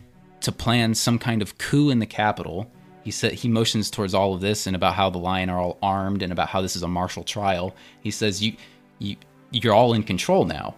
to 0.40 0.52
plan 0.52 0.94
some 0.94 1.18
kind 1.18 1.42
of 1.42 1.58
coup 1.58 1.90
in 1.90 2.00
the 2.00 2.06
capital. 2.06 2.70
He 3.04 3.10
said 3.10 3.32
he 3.32 3.48
motions 3.48 3.90
towards 3.90 4.14
all 4.14 4.34
of 4.34 4.40
this 4.40 4.66
and 4.66 4.76
about 4.76 4.94
how 4.94 5.10
the 5.10 5.18
lion 5.18 5.48
are 5.48 5.58
all 5.58 5.78
armed 5.82 6.22
and 6.22 6.32
about 6.32 6.48
how 6.48 6.60
this 6.60 6.76
is 6.76 6.82
a 6.82 6.88
martial 6.88 7.24
trial. 7.24 7.74
He 8.02 8.10
says 8.10 8.42
you 8.42 8.54
you 8.98 9.16
you're 9.50 9.74
all 9.74 9.94
in 9.94 10.02
control 10.02 10.44
now. 10.44 10.74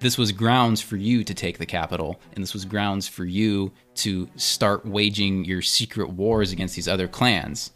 This 0.00 0.18
was 0.18 0.32
grounds 0.32 0.80
for 0.80 0.96
you 0.96 1.22
to 1.22 1.34
take 1.34 1.58
the 1.58 1.66
capital, 1.66 2.20
and 2.34 2.42
this 2.42 2.54
was 2.54 2.64
grounds 2.64 3.06
for 3.06 3.24
you 3.24 3.70
to 3.96 4.28
start 4.34 4.84
waging 4.84 5.44
your 5.44 5.62
secret 5.62 6.10
wars 6.10 6.50
against 6.50 6.74
these 6.74 6.88
other 6.88 7.06
clans. 7.06 7.70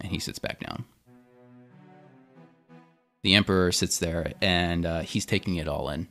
And 0.00 0.10
he 0.10 0.18
sits 0.18 0.38
back 0.38 0.58
down. 0.58 0.84
The 3.22 3.34
Emperor 3.34 3.70
sits 3.70 3.98
there 3.98 4.32
and 4.40 4.86
uh, 4.86 5.00
he's 5.00 5.26
taking 5.26 5.56
it 5.56 5.68
all 5.68 5.90
in. 5.90 6.08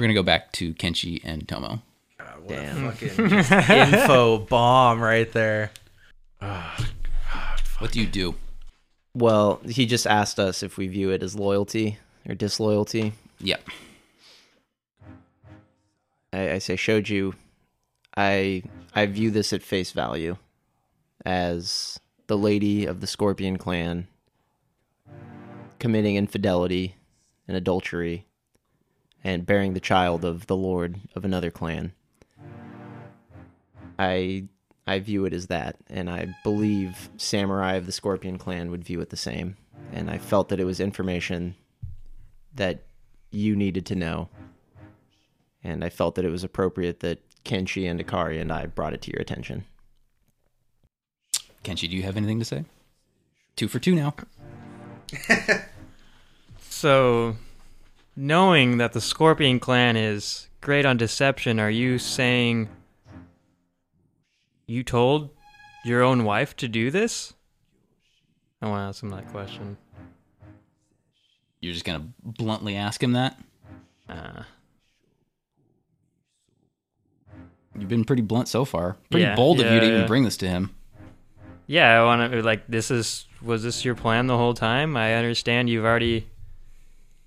We're 0.00 0.04
going 0.04 0.14
to 0.14 0.20
go 0.20 0.22
back 0.22 0.50
to 0.52 0.72
Kenshi 0.72 1.20
and 1.24 1.46
Tomo. 1.46 1.82
Damn. 2.48 2.86
Info 3.02 4.38
bomb 4.38 4.98
right 4.98 5.30
there. 5.30 5.72
What 7.80 7.92
do 7.92 8.00
you 8.00 8.06
do? 8.06 8.34
Well, 9.14 9.60
he 9.66 9.84
just 9.84 10.06
asked 10.06 10.38
us 10.38 10.62
if 10.62 10.78
we 10.78 10.86
view 10.88 11.10
it 11.10 11.22
as 11.22 11.34
loyalty 11.34 11.98
or 12.26 12.34
disloyalty. 12.34 13.12
Yep. 13.40 13.62
I, 16.32 16.52
I 16.52 16.58
say 16.58 16.76
Shoju, 16.76 17.34
I 18.16 18.62
I 18.94 19.04
view 19.04 19.30
this 19.30 19.52
at 19.52 19.62
face 19.62 19.92
value 19.92 20.36
as 21.26 22.00
the 22.26 22.38
lady 22.38 22.86
of 22.86 23.02
the 23.02 23.06
Scorpion 23.06 23.58
clan 23.58 24.08
committing 25.78 26.16
infidelity 26.16 26.94
and 27.48 27.56
adultery 27.56 28.26
and 29.22 29.46
bearing 29.46 29.74
the 29.74 29.80
child 29.80 30.24
of 30.24 30.46
the 30.46 30.56
lord 30.56 31.00
of 31.14 31.24
another 31.24 31.50
clan. 31.50 31.92
I 33.98 34.44
I 34.86 34.98
view 34.98 35.24
it 35.24 35.32
as 35.32 35.46
that, 35.48 35.76
and 35.88 36.10
I 36.10 36.34
believe 36.42 37.10
Samurai 37.16 37.74
of 37.74 37.86
the 37.86 37.92
Scorpion 37.92 38.38
clan 38.38 38.70
would 38.70 38.82
view 38.82 39.00
it 39.00 39.10
the 39.10 39.16
same. 39.16 39.56
And 39.92 40.10
I 40.10 40.18
felt 40.18 40.48
that 40.48 40.58
it 40.60 40.64
was 40.64 40.80
information 40.80 41.54
that 42.54 42.82
you 43.30 43.54
needed 43.54 43.86
to 43.86 43.94
know 43.94 44.28
and 45.62 45.84
I 45.84 45.90
felt 45.90 46.14
that 46.14 46.24
it 46.24 46.30
was 46.30 46.44
appropriate 46.44 47.00
that 47.00 47.18
Kenshi 47.44 47.90
and 47.90 48.04
Akari 48.04 48.40
and 48.40 48.52
I 48.52 48.66
brought 48.66 48.94
it 48.94 49.02
to 49.02 49.12
your 49.12 49.20
attention. 49.20 49.64
Kenshi, 51.64 51.88
do 51.88 51.96
you 51.96 52.02
have 52.02 52.16
anything 52.16 52.38
to 52.38 52.44
say? 52.44 52.64
Two 53.56 53.68
for 53.68 53.78
two 53.78 53.94
now. 53.94 54.14
So, 56.72 57.36
knowing 58.16 58.78
that 58.78 58.92
the 58.92 59.00
Scorpion 59.00 59.58
clan 59.60 59.96
is 59.96 60.48
great 60.60 60.84
on 60.84 60.96
deception, 60.96 61.58
are 61.58 61.70
you 61.70 61.98
saying 61.98 62.68
you 64.66 64.82
told 64.84 65.30
your 65.84 66.02
own 66.02 66.24
wife 66.24 66.56
to 66.56 66.68
do 66.68 66.90
this? 66.90 67.32
I 68.62 68.68
want 68.68 68.80
to 68.80 68.88
ask 68.88 69.02
him 69.02 69.10
that 69.10 69.28
question. 69.28 69.76
You're 71.60 71.72
just 71.72 71.84
going 71.84 72.00
to 72.00 72.06
bluntly 72.22 72.76
ask 72.76 73.02
him 73.02 73.12
that? 73.12 73.38
Uh, 74.08 74.42
You've 77.78 77.88
been 77.88 78.04
pretty 78.04 78.22
blunt 78.22 78.48
so 78.48 78.64
far. 78.64 78.96
Pretty 79.10 79.24
Yeah, 79.24 79.36
bold 79.36 79.60
of 79.60 79.66
you 79.66 79.72
yeah, 79.74 79.80
to 79.80 79.86
even 79.86 80.06
bring 80.06 80.24
this 80.24 80.36
to 80.38 80.48
him. 80.48 80.74
yeah, 81.66 81.98
I 82.00 82.04
want 82.04 82.32
to 82.32 82.42
like 82.42 82.66
this 82.66 82.90
is 82.90 83.26
was 83.40 83.62
this 83.62 83.84
your 83.84 83.94
plan 83.94 84.26
the 84.26 84.36
whole 84.36 84.52
time? 84.54 84.96
I 84.96 85.14
understand 85.14 85.70
you've 85.70 85.84
already 85.84 86.26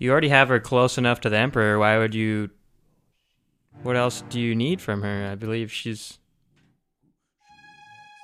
you 0.04 0.12
already 0.12 0.28
have 0.28 0.50
her 0.50 0.60
close 0.60 0.98
enough 0.98 1.22
to 1.22 1.30
the 1.30 1.38
emperor. 1.38 1.80
Why 1.80 1.98
would 1.98 2.14
you 2.14 2.50
What 3.84 3.96
else 3.96 4.22
do 4.30 4.38
you 4.38 4.54
need 4.54 4.82
from 4.82 5.02
her? 5.02 5.30
I 5.32 5.36
believe 5.36 5.72
she's 5.72 6.20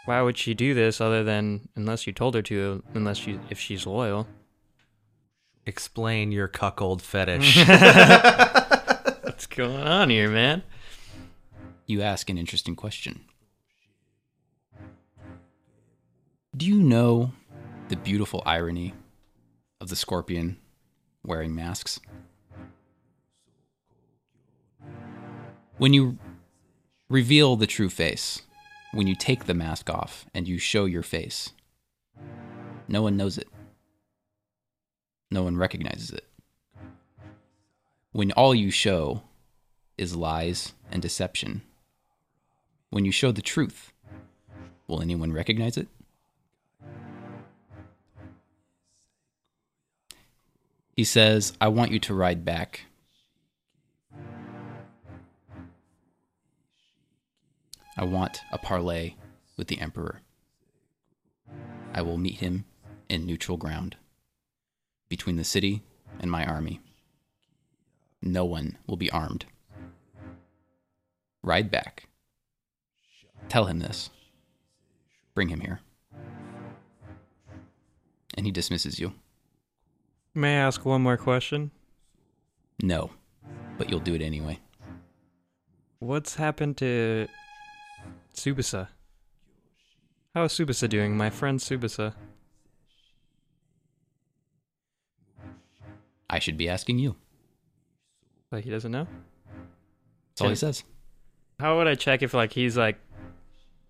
Why 0.04 0.22
would 0.22 0.38
she 0.38 0.54
do 0.54 0.74
this 0.74 1.00
other 1.00 1.24
than 1.24 1.70
unless 1.78 2.06
you 2.06 2.12
told 2.12 2.36
her 2.36 2.42
to 2.42 2.84
unless 2.94 3.18
she 3.18 3.40
if 3.50 3.58
she's 3.58 3.88
loyal? 3.88 4.28
Explain 5.66 6.34
your 6.34 6.50
cuckold 6.50 7.02
fetish. 7.02 7.58
What's 9.24 9.46
going 9.46 9.78
on 9.78 10.10
here, 10.10 10.30
man? 10.30 10.64
You 11.86 12.02
ask 12.02 12.30
an 12.30 12.38
interesting 12.38 12.76
question. 12.76 13.22
Do 16.58 16.66
you 16.66 16.82
know 16.82 17.32
the 17.88 17.96
beautiful 17.96 18.44
irony 18.46 18.94
of 19.80 19.88
the 19.88 19.96
scorpion 19.96 20.58
wearing 21.30 21.56
masks? 21.56 22.00
When 25.78 25.94
you 25.94 26.18
reveal 27.08 27.56
the 27.56 27.68
true 27.68 27.90
face, 27.90 28.42
when 28.92 29.08
you 29.08 29.16
take 29.16 29.46
the 29.46 29.54
mask 29.54 29.90
off 29.90 30.26
and 30.34 30.48
you 30.48 30.58
show 30.58 30.86
your 30.86 31.04
face, 31.04 31.52
no 32.88 33.04
one 33.04 33.16
knows 33.16 33.38
it. 33.38 33.48
No 35.32 35.44
one 35.44 35.56
recognizes 35.56 36.10
it. 36.10 36.26
When 38.12 38.32
all 38.32 38.56
you 38.56 38.72
show 38.72 39.22
is 39.98 40.16
lies 40.16 40.74
and 40.92 41.02
deception, 41.02 41.62
when 42.90 43.06
you 43.06 43.12
show 43.12 43.32
the 43.32 43.44
truth, 43.44 43.94
will 44.88 45.02
anyone 45.02 45.32
recognize 45.32 45.78
it? 45.78 45.88
He 51.00 51.06
says, 51.06 51.54
I 51.62 51.70
want 51.70 51.92
you 51.92 52.00
to 52.00 52.14
ride 52.14 52.44
back. 52.44 52.82
I 57.98 58.04
want 58.04 58.42
a 58.52 58.58
parley 58.58 59.16
with 59.56 59.70
the 59.70 59.80
Emperor. 59.80 60.20
I 61.94 62.02
will 62.02 62.18
meet 62.18 62.40
him 62.40 62.66
in 63.08 63.26
neutral 63.26 63.56
ground 63.56 63.96
between 65.08 65.38
the 65.38 65.46
city 65.46 65.84
and 66.20 66.30
my 66.30 66.46
army. 66.46 66.82
No 68.22 68.44
one 68.44 68.78
will 68.86 68.98
be 68.98 69.10
armed. 69.10 69.46
Ride 71.42 71.72
back. 71.72 72.10
Tell 73.48 73.68
him 73.68 73.80
this. 73.80 74.10
Bring 75.34 75.48
him 75.48 75.62
here. 75.62 75.80
And 78.36 78.46
he 78.46 78.52
dismisses 78.52 79.00
you. 79.00 79.14
May 80.36 80.58
I 80.58 80.62
ask 80.68 80.86
one 80.86 81.02
more 81.02 81.18
question? 81.18 81.72
No, 82.82 83.12
but 83.78 83.90
you'll 83.90 84.00
do 84.00 84.14
it 84.14 84.22
anyway. 84.22 84.60
What's 86.00 86.36
happened 86.36 86.78
to 86.78 87.28
Subasa? 88.34 88.88
How 90.34 90.44
is 90.44 90.54
Subasa 90.54 90.88
doing? 90.88 91.18
My 91.18 91.30
friend 91.30 91.60
Subasa. 91.60 92.14
I 96.30 96.40
should 96.40 96.58
be 96.58 96.70
asking 96.70 97.00
you. 97.00 97.16
Like 98.52 98.64
he 98.64 98.70
doesn't 98.70 98.92
know? 98.92 99.08
That's 100.32 100.42
all 100.42 100.50
he 100.50 100.56
says. 100.56 100.84
How 101.60 101.78
would 101.78 101.88
I 101.88 101.96
check 101.96 102.22
if 102.22 102.34
like 102.34 102.54
he's 102.54 102.78
like 102.78 102.98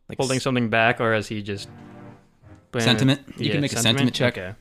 Like 0.07 0.18
holding 0.18 0.40
something 0.40 0.70
back 0.70 0.99
or 0.99 1.14
is 1.14 1.28
he 1.28 1.41
just 1.44 1.70
Sentiment? 2.78 3.22
You 3.38 3.48
Yeah, 3.48 3.52
can 3.53 3.61
make 3.61 3.74
a 3.74 3.78
sentiment 3.78 4.16
check. 4.16 4.38
Okay. 4.38 4.56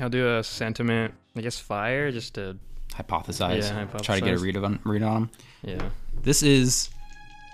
I'll 0.00 0.08
do 0.08 0.36
a 0.36 0.42
sentiment. 0.42 1.14
I 1.36 1.42
guess 1.42 1.58
fire 1.58 2.10
just 2.10 2.34
to 2.34 2.56
Hypothesize. 2.92 3.62
Yeah, 3.62 4.00
Try 4.00 4.18
to 4.18 4.24
get 4.24 4.34
a 4.34 4.38
read 4.38 4.56
on 4.56 4.80
read 4.84 5.02
on 5.02 5.30
yeah. 5.62 5.90
This 6.22 6.42
is 6.42 6.90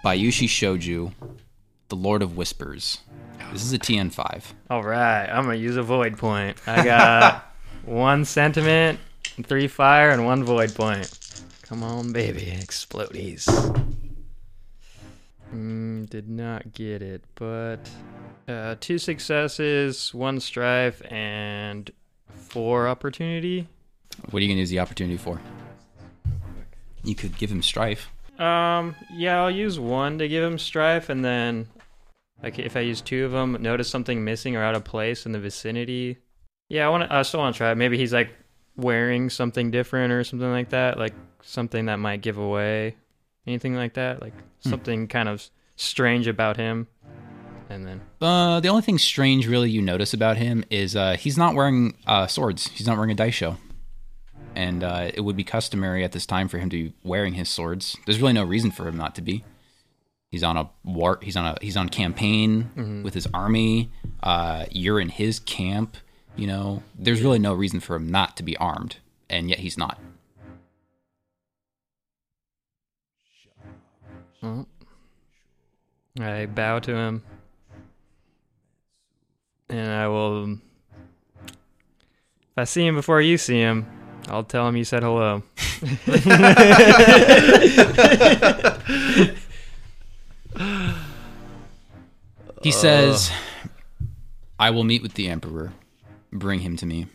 Bayushi 0.05 0.49
Shoju, 0.49 1.13
the 1.89 1.97
Lord 1.97 2.23
of 2.23 2.37
Whispers. 2.37 2.99
This 3.53 3.63
is 3.63 3.73
a 3.73 3.79
TN5. 3.79 4.45
All 4.71 4.83
right, 4.83 5.27
I'm 5.27 5.45
gonna 5.45 5.57
use 5.57 5.77
a 5.77 5.83
void 5.83 6.17
point. 6.19 6.57
I 6.67 6.85
got 6.85 7.53
one 7.85 8.25
sentiment, 8.25 8.99
three 9.45 9.69
fire, 9.69 10.11
and 10.11 10.25
one 10.25 10.43
void 10.43 10.75
point. 10.75 11.11
Come 11.63 11.83
on, 11.83 12.13
baby, 12.13 12.43
explodies. 12.43 13.47
Mm, 15.55 16.09
did 16.09 16.29
not 16.29 16.73
get 16.73 17.03
it, 17.03 17.23
but 17.35 17.79
uh, 18.49 18.77
two 18.81 18.99
successes, 18.99 20.13
one 20.15 20.41
strife, 20.41 21.03
and 21.11 21.91
four 22.49 22.89
opportunity. 22.89 23.67
What 24.31 24.41
are 24.41 24.45
you 24.45 24.55
to 24.55 24.61
use 24.61 24.71
the 24.71 24.81
opportunity 24.81 25.17
for? 25.17 25.41
You 27.05 27.15
could 27.15 27.37
give 27.39 27.51
him 27.51 27.63
strife. 27.63 28.11
Um, 28.39 28.95
yeah, 29.13 29.41
I'll 29.41 29.51
use 29.51 29.79
one 29.79 30.19
to 30.19 30.29
give 30.29 30.43
him 30.45 30.59
strife, 30.59 31.09
and 31.09 31.25
then, 31.25 31.69
like, 32.43 32.59
if 32.59 32.77
I 32.77 32.81
use 32.81 33.01
two 33.01 33.25
of 33.25 33.33
them, 33.33 33.57
notice 33.61 33.89
something 33.89 34.25
missing 34.25 34.57
or 34.57 34.63
out 34.63 34.75
of 34.75 34.85
place 34.85 35.25
in 35.27 35.33
the 35.33 35.39
vicinity. 35.39 36.19
Yeah, 36.69 36.87
I 36.87 36.91
want 36.91 37.05
to. 37.09 37.15
I 37.15 37.23
still 37.23 37.41
want 37.41 37.55
to 37.55 37.59
try. 37.59 37.75
Maybe 37.75 37.97
he's 37.97 38.13
like 38.13 38.31
wearing 38.77 39.31
something 39.31 39.71
different 39.71 40.13
or 40.13 40.25
something 40.25 40.51
like 40.51 40.71
that, 40.71 40.99
like 40.99 41.15
something 41.43 41.87
that 41.87 41.97
might 41.97 42.21
give 42.23 42.39
away 42.39 42.97
anything 43.47 43.75
like 43.75 43.95
that, 43.95 44.21
like 44.21 44.35
Hmm. 44.65 44.71
something 44.71 45.09
kind 45.09 45.29
of 45.29 45.49
strange 45.77 46.27
about 46.27 46.57
him. 46.57 46.89
And 47.69 47.87
then, 47.87 48.01
Uh, 48.21 48.61
the 48.61 48.69
only 48.69 48.83
thing 48.83 48.97
strange 48.99 49.47
really 49.49 49.71
you 49.71 49.83
notice 49.83 50.15
about 50.15 50.37
him 50.37 50.65
is 50.71 50.95
uh, 50.95 51.17
he's 51.17 51.37
not 51.37 51.55
wearing 51.55 51.97
uh, 52.07 52.27
swords. 52.27 52.69
He's 52.69 52.87
not 52.87 52.97
wearing 52.97 53.11
a 53.11 53.17
daisho. 53.17 53.57
And 54.55 54.83
uh, 54.85 55.11
it 55.13 55.21
would 55.23 55.37
be 55.37 55.45
customary 55.45 56.03
at 56.05 56.13
this 56.13 56.25
time 56.27 56.49
for 56.49 56.59
him 56.59 56.71
to 56.71 56.77
be 56.85 56.93
wearing 57.03 57.35
his 57.35 57.49
swords. 57.49 57.97
There's 58.07 58.21
really 58.21 58.33
no 58.33 58.45
reason 58.45 58.71
for 58.71 58.87
him 58.89 58.97
not 58.97 59.15
to 59.17 59.23
be. 59.23 59.45
He's 60.31 60.43
on 60.43 60.57
a 60.57 60.71
war. 60.85 61.19
He's 61.23 61.37
on 61.37 61.45
a 61.47 61.57
he's 61.61 61.77
on 61.77 61.89
campaign 61.89 62.71
with 63.05 63.15
his 63.15 63.27
army. 63.35 63.91
Uh, 64.23 64.67
you're 64.71 64.99
in 65.01 65.09
his 65.09 65.39
camp. 65.41 65.97
You 66.37 66.47
know, 66.47 66.83
there's 66.99 67.21
really 67.23 67.39
no 67.39 67.53
reason 67.55 67.81
for 67.81 67.97
him 67.97 68.11
not 68.11 68.37
to 68.39 68.43
be 68.43 68.57
armed, 68.59 68.97
and 69.31 69.49
yet 69.51 69.59
he's 69.61 69.77
not. 69.79 69.99
well, 74.43 74.67
I 76.21 76.47
bow 76.47 76.79
to 76.81 76.95
him, 76.95 77.23
and 79.69 79.91
I 79.91 80.09
will. 80.09 80.45
Um, 80.45 80.63
if 81.47 82.59
I 82.59 82.65
see 82.65 82.87
him 82.87 82.95
before 82.95 83.21
you 83.21 83.39
see 83.39 83.59
him, 83.59 83.87
I'll 84.29 84.45
tell 84.45 84.69
him 84.69 84.77
you 84.77 84.85
said 84.85 85.03
hello. 85.03 85.43
He 92.67 92.73
says, 92.73 93.31
uh. 93.31 93.69
I 94.59 94.71
will 94.71 94.83
meet 94.83 95.01
with 95.01 95.15
the 95.15 95.29
Emperor, 95.29 95.73
bring 96.33 96.61
him 96.61 96.77
to 96.79 96.87
me, 96.87 97.07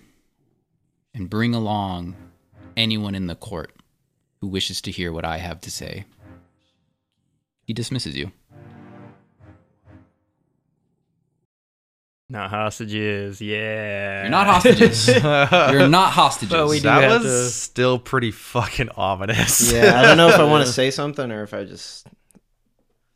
and 1.13 1.29
bring 1.29 1.53
along 1.53 2.15
anyone 2.77 3.15
in 3.15 3.27
the 3.27 3.35
court 3.35 3.73
who 4.39 4.47
wishes 4.47 4.79
to 4.81 4.91
hear 4.91 5.11
what 5.11 5.25
I 5.25 5.39
have 5.39 5.59
to 5.61 5.71
say. 5.71 6.05
He 7.65 7.73
dismisses 7.73 8.15
you. 8.15 8.31
Not 12.31 12.49
hostages, 12.49 13.41
yeah. 13.41 14.21
You're 14.21 14.29
not 14.31 14.47
hostages. 14.47 15.07
You're 15.23 15.89
not 15.89 16.13
hostages. 16.13 16.49
But 16.53 16.69
we 16.69 16.77
do 16.77 16.83
that 16.83 17.03
have 17.03 17.23
was 17.23 17.31
to- 17.31 17.49
still 17.49 17.99
pretty 17.99 18.31
fucking 18.31 18.87
ominous. 18.95 19.69
Yeah, 19.73 19.99
I 19.99 20.03
don't 20.03 20.15
know 20.15 20.29
if 20.29 20.35
I 20.39 20.45
want 20.45 20.65
to 20.65 20.71
say 20.79 20.91
something 20.91 21.29
or 21.29 21.43
if 21.43 21.53
I 21.53 21.65
just 21.65 22.07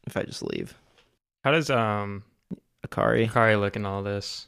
if 0.06 0.18
I 0.18 0.24
just 0.24 0.44
leave. 0.44 0.74
How 1.46 1.52
does 1.52 1.70
um 1.70 2.24
Akari. 2.86 3.30
Akari 3.30 3.58
look 3.58 3.78
in 3.78 3.86
all 3.86 4.04
this? 4.04 4.48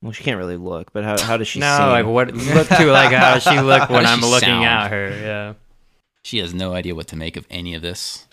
Well, 0.00 0.12
she 0.12 0.24
can't 0.24 0.38
really 0.38 0.56
look, 0.56 0.94
but 0.94 1.04
how 1.04 1.20
how 1.20 1.36
does 1.36 1.48
she? 1.48 1.60
no, 1.60 1.76
seem? 1.76 1.88
like 1.88 2.06
what 2.06 2.32
look 2.32 2.68
to 2.68 2.86
like 2.90 3.12
how 3.12 3.34
does 3.34 3.42
she 3.42 3.60
look 3.60 3.90
when 3.90 4.04
does 4.04 4.12
I'm 4.12 4.20
looking 4.22 4.48
sound? 4.48 4.64
at 4.64 4.90
her? 4.90 5.10
Yeah. 5.10 5.54
She 6.22 6.38
has 6.38 6.54
no 6.54 6.72
idea 6.72 6.94
what 6.94 7.08
to 7.08 7.16
make 7.16 7.36
of 7.36 7.46
any 7.50 7.74
of 7.74 7.82
this. 7.82 8.26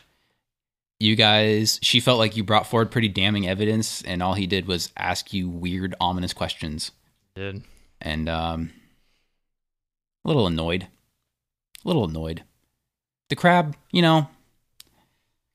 You 0.99 1.15
guys, 1.15 1.77
she 1.81 1.99
felt 1.99 2.19
like 2.19 2.37
you 2.37 2.43
brought 2.43 2.67
forward 2.67 2.89
pretty 2.89 3.09
damning 3.09 3.47
evidence, 3.47 4.01
and 4.03 4.23
all 4.23 4.33
he 4.33 4.47
did 4.47 4.65
was 4.65 4.91
ask 4.97 5.33
you 5.33 5.49
weird, 5.49 5.93
ominous 5.99 6.33
questions. 6.33 6.91
Did. 7.35 7.63
and 7.99 8.29
um, 8.29 8.71
a 10.23 10.27
little 10.29 10.47
annoyed. 10.47 10.87
A 11.83 11.87
little 11.87 12.05
annoyed. 12.05 12.43
The 13.29 13.35
crab, 13.35 13.75
you 13.91 14.01
know, 14.01 14.29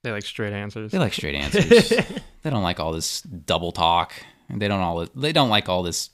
They 0.02 0.12
like 0.12 0.24
straight 0.24 0.52
answers. 0.52 0.92
they 0.92 0.98
like 0.98 1.14
straight 1.14 1.34
answers. 1.36 1.88
they 2.42 2.50
don't 2.50 2.62
like 2.62 2.78
all 2.80 2.92
this 2.92 3.22
double 3.22 3.72
talk. 3.72 4.12
They 4.50 4.68
don't 4.68 4.80
all. 4.80 5.06
They 5.14 5.32
don't 5.32 5.48
like 5.48 5.68
all 5.70 5.82
this 5.82 6.10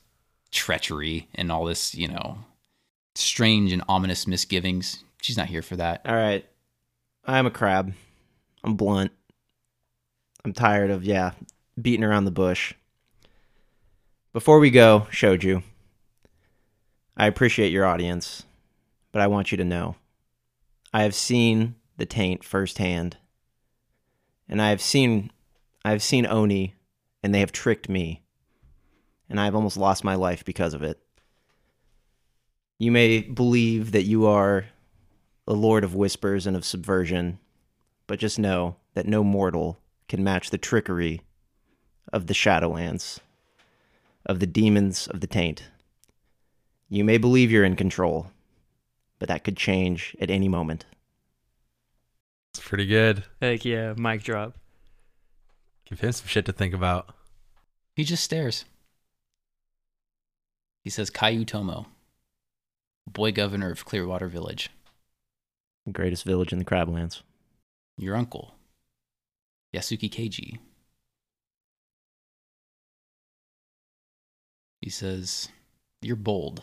treachery 0.53 1.29
and 1.35 1.51
all 1.51 1.65
this, 1.65 1.95
you 1.95 2.07
know, 2.07 2.39
strange 3.17 3.73
and 3.73 3.83
ominous 3.89 4.27
misgivings. 4.27 5.03
She's 5.21 5.37
not 5.37 5.47
here 5.49 5.63
for 5.63 5.75
that. 5.77 6.03
All 6.05 6.15
right, 6.15 6.47
I'm 7.25 7.47
a 7.47 7.51
crab. 7.51 7.93
I'm 8.67 8.75
blunt. 8.75 9.13
I'm 10.45 10.53
tired 10.53 10.91
of 10.91 11.05
yeah 11.05 11.33
beating 11.81 12.05
around 12.05 12.25
the 12.25 12.33
bush. 12.33 12.75
Before 14.33 14.59
we 14.59 14.71
go, 14.71 15.07
Shoju, 15.11 15.63
I 17.17 17.27
appreciate 17.27 17.73
your 17.73 17.87
audience, 17.87 18.45
but 19.13 19.23
I 19.23 19.29
want 19.29 19.51
you 19.51 19.57
to 19.59 19.65
know 19.65 19.97
I 20.93 21.05
have 21.05 21.15
seen 21.15 21.77
the 21.97 22.07
taint 22.07 22.43
firsthand, 22.43 23.17
and 24.49 24.61
I 24.61 24.71
have 24.71 24.83
seen 24.83 25.31
I 25.85 25.91
have 25.93 26.03
seen 26.03 26.27
Oni, 26.27 26.75
and 27.23 27.33
they 27.33 27.41
have 27.41 27.53
tricked 27.53 27.89
me, 27.89 28.25
and 29.31 29.39
I 29.39 29.45
have 29.45 29.55
almost 29.55 29.77
lost 29.77 30.03
my 30.03 30.17
life 30.17 30.45
because 30.45 30.75
of 30.75 30.83
it. 30.83 30.99
You 32.79 32.91
may 32.91 33.21
believe 33.21 33.93
that 33.93 34.03
you 34.03 34.27
are 34.27 34.67
the 35.47 35.55
Lord 35.55 35.85
of 35.85 35.95
Whispers 35.95 36.49
and 36.49 36.57
of 36.57 36.65
Subversion, 36.65 37.39
but 38.07 38.19
just 38.19 38.39
know 38.39 38.77
that 38.95 39.07
no 39.07 39.25
mortal 39.25 39.79
can 40.09 40.23
match 40.23 40.51
the 40.51 40.59
trickery 40.59 41.23
of 42.13 42.27
the 42.27 42.35
Shadowlands, 42.35 43.19
of 44.25 44.41
the 44.41 44.47
demons 44.47 45.07
of 45.09 45.21
the 45.21 45.27
Taint. 45.27 45.65
You 46.89 47.05
may 47.05 47.19
believe 47.19 47.51
you're 47.51 47.65
in 47.65 47.77
control, 47.77 48.31
but 49.19 49.29
that 49.29 49.45
could 49.45 49.57
change 49.57 50.17
at 50.21 50.31
any 50.31 50.49
moment. 50.49 50.85
It's 52.55 52.67
pretty 52.67 52.87
good. 52.87 53.25
Heck 53.43 53.65
yeah, 53.65 53.95
mic 53.97 54.23
drop. 54.23 54.55
Give 55.85 56.01
him 56.01 56.13
some 56.13 56.27
shit 56.27 56.47
to 56.47 56.53
think 56.53 56.75
about. 56.75 57.15
He 57.95 58.05
just 58.05 58.25
stares. 58.25 58.65
He 60.83 60.91
says, 60.91 61.11
Kaiu 61.11 61.47
Tomo, 61.47 61.87
boy 63.07 63.33
governor 63.33 63.71
of 63.71 63.85
Clearwater 63.85 64.29
Village, 64.29 64.71
The 65.85 65.93
greatest 65.93 66.25
village 66.25 66.53
in 66.53 66.59
the 66.59 66.65
Crablands. 66.65 67.23
Your 67.97 68.17
uncle, 68.17 68.55
Yasuki 69.75 70.11
Keiji. 70.11 70.59
He 74.81 74.91
says, 74.91 75.49
You're 76.03 76.17
bold. 76.17 76.63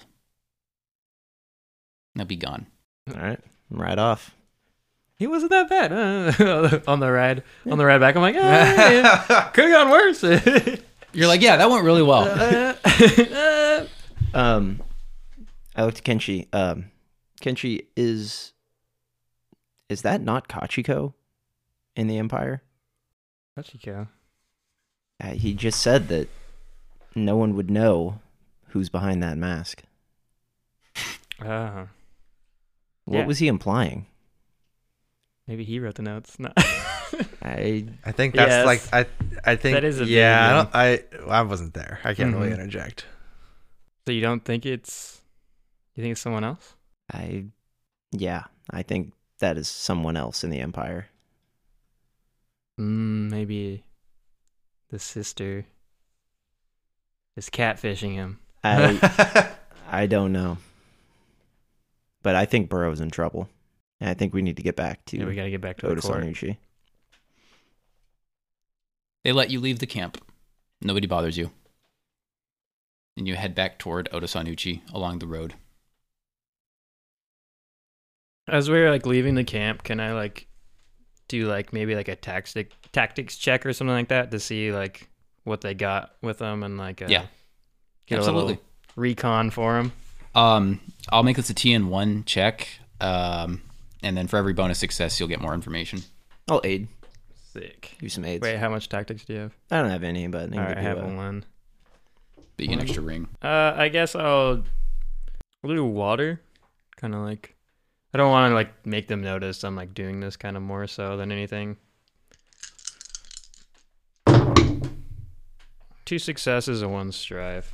Now 2.16 2.24
be 2.26 2.36
gone. 2.36 2.68
All 3.14 3.22
right, 3.22 3.40
I'm 3.72 3.82
right 3.82 3.98
off. 4.00 4.36
he 5.18 5.28
wasn't 5.28 5.52
that 5.52 5.70
bad 5.70 5.92
uh, 5.92 6.80
on 6.88 7.00
the 7.00 7.12
ride 7.12 7.44
on 7.70 7.78
the 7.78 7.86
ride 7.86 8.00
back. 8.00 8.16
I'm 8.16 8.22
like, 8.22 8.36
ah, 8.38 8.40
yeah, 9.30 9.50
could 9.54 9.66
have 9.66 9.74
gone 9.74 9.90
worse. 9.92 10.24
You're 11.14 11.28
like, 11.28 11.42
yeah, 11.42 11.58
that 11.58 11.70
went 11.70 11.84
really 11.84 12.02
well. 12.02 12.24
Um, 14.34 14.82
I 15.76 15.86
looked 15.86 16.00
at 16.00 16.04
Kenshi. 16.04 16.48
Um, 16.54 16.86
Kenshi 17.42 17.86
is 17.96 18.54
is 19.90 20.02
that 20.04 20.22
not 20.22 20.48
Kachiko 20.48 21.14
in 21.95 22.07
the 22.07 22.18
Empire? 22.18 22.61
Hachiko. 23.57 24.07
Uh, 25.24 25.32
he 25.32 25.53
just 25.53 25.80
said 25.82 26.07
that 26.10 26.28
no 27.15 27.36
one 27.38 27.56
would 27.56 27.70
know 27.70 28.20
who's 28.70 28.90
behind 28.90 29.22
that 29.24 29.38
mask. 29.38 29.84
Uh, 31.41 31.88
What 33.06 33.20
Yeah. 33.22 33.26
was 33.26 33.40
he 33.40 33.48
implying? 33.48 34.06
maybe 35.48 35.64
he 35.65 35.78
wrote 35.80 35.95
the 35.95 36.02
notes. 36.03 36.40
No. 36.40 36.53
I 37.41 37.86
I 38.06 38.11
think 38.14 38.34
that's 38.34 38.49
Yes. 38.49 38.65
like 38.65 38.82
I 38.94 39.06
I 39.44 39.56
think 39.57 39.76
That 39.76 39.84
is 39.84 39.99
a 39.99 40.06
yeah. 40.06 40.48
I 40.48 40.53
don't 40.53 40.70
I 40.74 41.03
I 41.40 41.41
wasn't 41.41 41.74
there. 41.74 41.99
I 42.03 42.14
can't 42.14 42.34
really 42.34 42.49
Mhm. 42.49 42.53
interject. 42.60 43.06
so 44.06 44.11
you 44.14 44.22
don't 44.22 44.45
think 44.45 44.65
it's? 44.65 45.22
You 45.95 46.03
think 46.03 46.14
it's 46.14 46.22
someone 46.22 46.44
else? 46.45 46.76
I 47.11 47.45
yeah, 48.11 48.45
I 48.70 48.84
think 48.84 49.14
that 49.40 49.57
is 49.57 49.68
someone 49.68 50.15
else 50.15 50.44
in 50.45 50.49
the 50.49 50.60
Empire. 50.60 51.10
Mm, 52.80 53.30
maybe 53.30 53.84
the 54.90 55.00
sister 55.00 55.66
is 57.36 57.50
catfishing 57.50 58.14
him. 58.14 58.40
I 58.64 59.52
I 59.90 60.06
don't 60.08 60.32
know. 60.32 60.58
But 62.24 62.36
I 62.36 62.45
think 62.45 62.70
Burrow's 62.70 63.02
in 63.02 63.12
trouble. 63.12 63.50
And 64.00 64.10
I 64.10 64.14
think 64.14 64.34
we 64.34 64.41
need 64.41 64.58
to 64.58 64.64
get 64.64 64.76
back 64.76 65.06
to 65.06 65.18
Yeah, 65.18 65.26
we 65.26 65.36
got 65.36 65.44
to 65.44 65.52
get 65.52 65.62
back 65.62 65.78
to 65.78 65.86
the 65.86 65.91
Otis 65.91 66.06
court. 66.06 66.26
They 69.24 69.32
let 69.32 69.50
you 69.50 69.60
leave 69.60 69.80
the 69.80 69.86
camp. 69.86 70.18
Nobody 70.82 71.08
bothers 71.08 71.38
you. 71.38 71.52
And 73.16 73.28
you 73.28 73.36
head 73.36 73.56
back 73.56 73.80
toward 73.80 74.10
Otosan 74.12 74.48
Uchi 74.48 74.84
along 74.94 75.20
the 75.20 75.28
road. 75.28 75.54
As 78.48 78.70
we're 78.70 78.90
like 78.90 79.06
leaving 79.06 79.36
the 79.36 79.44
camp, 79.44 79.84
can 79.84 80.00
I 80.00 80.14
like 80.14 80.48
do 81.42 81.48
like 81.48 81.74
maybe 81.74 81.96
like 81.96 82.08
a 82.08 82.16
tactic 82.16 82.72
tactics 82.92 83.36
check 83.38 83.66
or 83.66 83.74
something 83.74 83.94
like 83.96 84.10
that 84.10 84.30
to 84.32 84.40
see 84.40 84.72
like 84.72 85.10
what 85.44 85.62
they 85.62 85.74
got 85.74 86.14
with 86.22 86.38
them 86.38 86.62
and 86.64 86.78
like 86.78 87.02
uh, 87.02 87.08
Yeah. 87.10 87.26
get 88.06 88.20
Absolutely. 88.20 88.54
little 88.54 88.64
recon 88.96 89.50
for 89.50 89.74
them. 89.74 89.92
Um, 90.36 90.80
I'll 91.10 91.24
make 91.24 91.36
this 91.38 91.50
a 91.50 91.54
TN1 91.54 92.26
check. 92.26 92.68
Um, 93.02 93.62
and 94.04 94.16
then 94.16 94.28
for 94.28 94.38
every 94.38 94.54
bonus 94.54 94.78
success, 94.80 95.20
you'll 95.20 95.30
get 95.30 95.42
more 95.42 95.54
information. 95.54 96.02
I'll 96.48 96.62
aid. 96.64 96.88
Sick. 97.52 97.96
Do 98.00 98.10
some 98.10 98.26
aids. 98.26 98.42
Wait, 98.42 98.58
how 98.58 98.70
much 98.70 98.90
tactics 98.90 99.26
do 99.26 99.34
you 99.34 99.40
have? 99.40 99.54
I 99.72 99.82
don't 99.82 99.90
have 99.92 100.04
any, 100.04 100.28
but 100.28 100.44
I 100.44 100.48
can 100.50 100.58
All 100.60 100.64
right, 100.66 100.70
give 100.70 100.78
I 100.78 100.82
you 100.82 100.88
have 100.88 100.98
a- 101.00 101.16
one. 101.16 101.46
But 102.56 102.66
you 102.66 102.68
get 102.70 102.76
an 102.76 102.82
extra 102.82 103.02
ring. 103.04 103.28
Uh, 103.42 103.74
I 103.76 103.90
guess 103.90 104.16
I'll, 104.16 104.64
I'll 105.64 105.70
do 105.70 105.84
water. 105.86 106.40
Kind 106.98 107.16
of 107.16 107.22
like, 107.22 107.56
I 108.14 108.18
don't 108.18 108.30
want 108.30 108.52
to 108.52 108.56
like 108.56 108.85
make 108.85 109.07
them 109.07 109.22
notice 109.22 109.64
I'm 109.64 109.76
like 109.76 109.94
doing 109.94 110.19
this 110.19 110.38
kind 110.38 110.56
of 110.56 110.61
more 110.61 110.85
so 110.85 111.18
than 111.18 111.31
anything. 111.31 111.77
Two 116.06 116.19
successes 116.19 116.81
and 116.84 116.94
one 116.94 117.11
strive, 117.11 117.73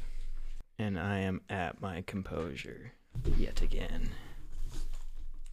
and 0.78 0.98
I 0.98 1.20
am 1.20 1.42
at 1.50 1.82
my 1.82 2.04
composure 2.04 2.94
yet 3.38 3.62
again. 3.62 4.10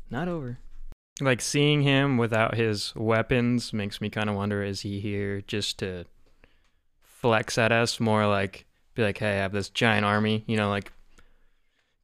Not 0.08 0.28
over. 0.28 0.58
Like 1.20 1.40
seeing 1.40 1.80
him 1.82 2.16
without 2.18 2.54
his 2.54 2.94
weapons 2.94 3.72
makes 3.72 4.00
me 4.00 4.08
kind 4.08 4.30
of 4.30 4.36
wonder: 4.36 4.62
is 4.62 4.82
he 4.82 5.00
here 5.00 5.40
just 5.40 5.78
to 5.78 6.04
flex 7.02 7.58
at 7.58 7.72
us? 7.72 7.98
More 7.98 8.26
like 8.26 8.66
be 8.94 9.02
like, 9.02 9.18
hey, 9.18 9.32
I 9.32 9.42
have 9.42 9.52
this 9.52 9.68
giant 9.68 10.04
army, 10.04 10.44
you 10.46 10.56
know, 10.56 10.68
like 10.68 10.92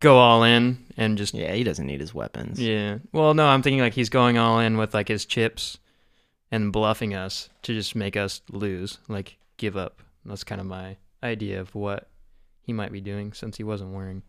go 0.03 0.19
all 0.19 0.43
in 0.45 0.85
and 0.97 1.17
just 1.17 1.33
Yeah, 1.33 1.53
he 1.55 1.65
doesn't 1.65 1.87
need 1.87 2.01
his 2.01 2.13
weapons. 2.13 2.61
yeah. 2.61 2.99
Well, 3.13 3.33
no, 3.35 3.47
I'm 3.47 3.63
thinking 3.63 3.81
like 3.81 3.95
he's 3.95 4.11
going 4.11 4.37
all 4.37 4.59
in 4.61 4.77
with 4.77 4.93
like 4.93 5.09
his 5.09 5.25
chips 5.25 5.79
and 6.51 6.71
bluffing 6.73 7.15
us 7.15 7.49
to 7.63 7.73
just 7.73 7.95
make 7.97 8.17
us 8.17 8.43
lose, 8.51 8.99
like 9.09 9.39
give 9.57 9.77
up. 9.77 10.03
That's 10.27 10.45
kind 10.45 10.61
of 10.61 10.67
my 10.67 10.97
idea 11.23 11.61
of 11.61 11.75
what 11.75 12.09
he 12.63 12.73
might 12.73 12.93
be 12.93 13.01
doing 13.01 13.33
since 13.33 13.57
he 13.57 13.65
wasn't 13.65 13.93
wearing. 13.95 14.23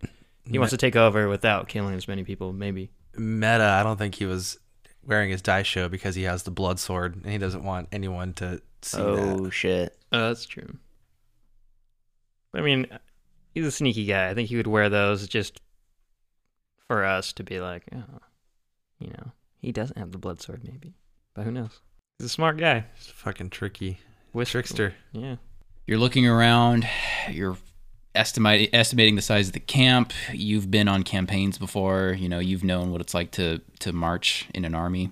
He 0.49 0.57
wants 0.57 0.71
to 0.71 0.77
take 0.77 0.95
over 0.95 1.27
without 1.29 1.67
killing 1.67 1.95
as 1.95 2.07
many 2.07 2.23
people, 2.23 2.53
maybe. 2.53 2.89
Meta, 3.15 3.63
I 3.63 3.83
don't 3.83 3.97
think 3.97 4.15
he 4.15 4.25
was 4.25 4.57
wearing 5.05 5.29
his 5.29 5.41
daisho 5.41 5.89
because 5.91 6.15
he 6.15 6.23
has 6.23 6.43
the 6.43 6.51
blood 6.51 6.79
sword 6.79 7.15
and 7.23 7.31
he 7.31 7.37
doesn't 7.37 7.63
want 7.63 7.89
anyone 7.91 8.33
to 8.35 8.61
see 8.81 8.97
Oh 8.99 9.37
that. 9.45 9.51
shit. 9.51 9.97
Oh, 10.11 10.27
that's 10.29 10.45
true. 10.45 10.77
I 12.53 12.61
mean, 12.61 12.87
he's 13.53 13.65
a 13.65 13.71
sneaky 13.71 14.05
guy. 14.05 14.29
I 14.29 14.33
think 14.33 14.49
he 14.49 14.55
would 14.57 14.67
wear 14.67 14.89
those 14.89 15.27
just 15.27 15.61
for 16.87 17.03
us 17.03 17.33
to 17.33 17.43
be 17.43 17.59
like, 17.59 17.83
oh, 17.93 18.19
you 18.99 19.07
know, 19.07 19.31
he 19.59 19.71
doesn't 19.71 19.97
have 19.97 20.11
the 20.11 20.17
blood 20.17 20.41
sword, 20.41 20.61
maybe, 20.63 20.93
but 21.33 21.45
who 21.45 21.51
knows? 21.51 21.79
He's 22.19 22.27
a 22.27 22.29
smart 22.29 22.57
guy. 22.57 22.85
He's 22.95 23.09
a 23.09 23.13
fucking 23.13 23.49
tricky 23.49 23.99
With 24.33 24.49
trickster. 24.49 24.95
Yeah. 25.11 25.37
You're 25.87 25.97
looking 25.97 26.27
around. 26.27 26.87
You're 27.29 27.57
estimating 28.15 28.69
estimating 28.73 29.15
the 29.15 29.21
size 29.21 29.47
of 29.47 29.53
the 29.53 29.59
camp. 29.59 30.13
You've 30.31 30.71
been 30.71 30.87
on 30.87 31.03
campaigns 31.03 31.57
before. 31.57 32.15
You 32.17 32.29
know 32.29 32.39
you've 32.39 32.63
known 32.63 32.91
what 32.91 33.01
it's 33.01 33.13
like 33.13 33.31
to 33.31 33.61
to 33.79 33.91
march 33.91 34.47
in 34.53 34.63
an 34.63 34.75
army. 34.75 35.11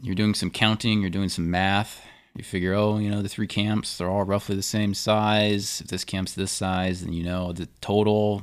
You're 0.00 0.14
doing 0.14 0.34
some 0.34 0.50
counting. 0.50 1.00
You're 1.00 1.10
doing 1.10 1.28
some 1.28 1.50
math. 1.50 2.02
You 2.36 2.44
figure, 2.44 2.72
oh, 2.72 2.98
you 2.98 3.10
know, 3.10 3.20
the 3.20 3.28
three 3.28 3.46
camps 3.46 3.98
they're 3.98 4.08
all 4.08 4.24
roughly 4.24 4.56
the 4.56 4.62
same 4.62 4.94
size. 4.94 5.80
If 5.82 5.88
this 5.88 6.04
camp's 6.04 6.32
this 6.32 6.50
size, 6.50 7.02
then 7.02 7.12
you 7.12 7.22
know 7.24 7.52
the 7.52 7.68
total. 7.80 8.42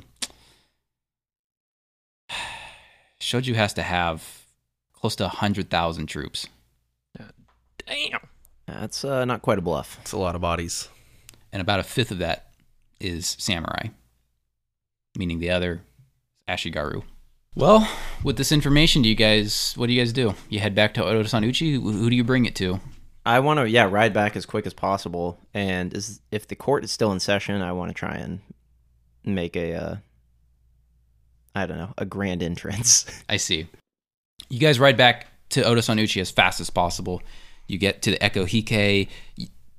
Shoju 3.19 3.55
has 3.55 3.73
to 3.73 3.81
have 3.81 4.45
close 4.93 5.15
to 5.17 5.27
hundred 5.27 5.69
thousand 5.69 6.07
troops. 6.07 6.47
Damn. 7.87 8.19
That's 8.67 9.03
uh, 9.03 9.25
not 9.25 9.41
quite 9.41 9.57
a 9.57 9.61
bluff. 9.61 9.97
It's 10.01 10.11
a 10.11 10.17
lot 10.17 10.35
of 10.35 10.41
bodies. 10.41 10.89
and 11.51 11.61
about 11.61 11.79
a 11.79 11.83
fifth 11.83 12.11
of 12.11 12.19
that 12.19 12.51
is 12.99 13.35
samurai, 13.39 13.87
meaning 15.17 15.39
the 15.39 15.49
other 15.49 15.81
Ashigaru. 16.47 17.03
Well, 17.55 17.89
with 18.23 18.37
this 18.37 18.51
information, 18.51 19.01
do 19.01 19.09
you 19.09 19.15
guys? 19.15 19.73
What 19.75 19.87
do 19.87 19.93
you 19.93 20.01
guys 20.01 20.13
do? 20.13 20.35
You 20.49 20.59
head 20.59 20.75
back 20.75 20.93
to 20.93 21.01
Otosan 21.01 21.43
Uchi. 21.47 21.73
Who 21.73 21.91
who 21.91 22.09
do 22.09 22.15
you 22.15 22.23
bring 22.23 22.45
it 22.45 22.55
to? 22.57 22.79
I 23.25 23.39
want 23.39 23.59
to 23.59 23.69
yeah 23.69 23.87
ride 23.89 24.13
back 24.13 24.35
as 24.35 24.45
quick 24.45 24.65
as 24.65 24.73
possible, 24.73 25.39
and 25.53 25.93
is, 25.93 26.21
if 26.31 26.47
the 26.47 26.55
court 26.55 26.83
is 26.83 26.91
still 26.91 27.11
in 27.11 27.19
session, 27.19 27.61
I 27.61 27.73
want 27.73 27.89
to 27.89 27.93
try 27.93 28.15
and 28.15 28.39
make 29.23 29.55
a 29.55 29.73
uh, 29.73 29.95
I 31.55 31.65
don't 31.65 31.77
know 31.77 31.93
a 31.97 32.05
grand 32.05 32.41
entrance. 32.43 33.05
I 33.27 33.37
see. 33.37 33.67
You 34.49 34.59
guys 34.59 34.79
ride 34.79 34.97
back 34.97 35.27
to 35.49 35.61
Otosan 35.61 35.99
Uchi 36.01 36.21
as 36.21 36.31
fast 36.31 36.59
as 36.59 36.69
possible. 36.69 37.21
You 37.67 37.77
get 37.77 38.01
to 38.03 38.11
the 38.11 38.23
Echo 38.23 38.45
Hike. 38.45 39.09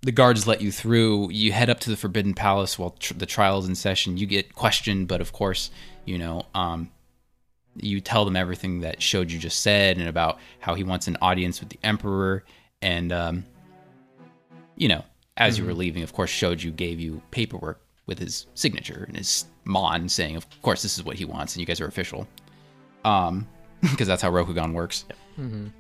The 0.03 0.13
guards 0.13 0.47
let 0.47 0.63
you 0.63 0.71
through. 0.73 1.31
You 1.31 1.53
head 1.53 1.69
up 1.69 1.81
to 1.81 1.91
the 1.91 1.97
Forbidden 1.97 2.35
Palace 2.35 2.79
while 2.79 2.91
tr- 2.99 3.15
the 3.15 3.27
trial 3.27 3.59
is 3.59 3.69
in 3.69 3.75
session. 3.75 4.17
You 4.17 4.27
get 4.27 4.55
questioned, 4.55 5.09
but 5.09 5.21
of 5.21 5.33
course, 5.33 5.71
you 6.05 6.17
know, 6.17 6.47
um, 6.55 6.91
you 7.77 8.01
tell 8.01 8.25
them 8.25 8.37
everything 8.37 8.81
that 8.81 9.01
Shoju 9.01 9.39
just 9.39 9.61
said 9.61 9.99
and 9.99 10.09
about 10.09 10.39
how 10.61 10.75
he 10.75 10.85
wants 10.85 11.07
an 11.09 11.19
audience 11.21 11.61
with 11.61 11.69
the 11.69 11.79
Emperor. 11.83 12.45
And, 12.83 13.13
um, 13.13 13.45
you 14.77 14.89
know, 14.89 15.05
as 15.37 15.59
you 15.59 15.65
were 15.65 15.75
leaving, 15.75 16.03
of 16.03 16.13
course, 16.13 16.31
Shoju 16.31 16.75
gave 16.75 17.01
you 17.01 17.23
paperwork 17.31 17.81
with 18.07 18.19
his 18.19 18.47
signature 18.55 19.05
and 19.07 19.17
his 19.17 19.47
mon 19.65 20.09
saying, 20.09 20.37
of 20.37 20.47
course, 20.63 20.83
this 20.83 20.99
is 20.99 21.05
what 21.05 21.17
he 21.17 21.25
wants, 21.25 21.55
and 21.55 21.61
you 21.61 21.67
guys 21.67 21.81
are 21.81 21.87
official. 21.87 22.27
Um, 23.05 23.47
because 23.81 24.07
that's 24.07 24.21
how 24.23 24.31
Rokugan 24.31 24.73
works. 24.73 25.05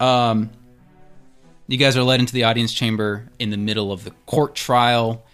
Um, 0.00 0.50
you 1.66 1.76
guys 1.76 1.96
are 1.96 2.02
led 2.02 2.20
into 2.20 2.32
the 2.32 2.44
audience 2.44 2.72
chamber 2.72 3.28
in 3.38 3.50
the 3.50 3.56
middle 3.56 3.92
of 3.92 4.04
the 4.04 4.10
court 4.26 4.54
trial. 4.54 5.24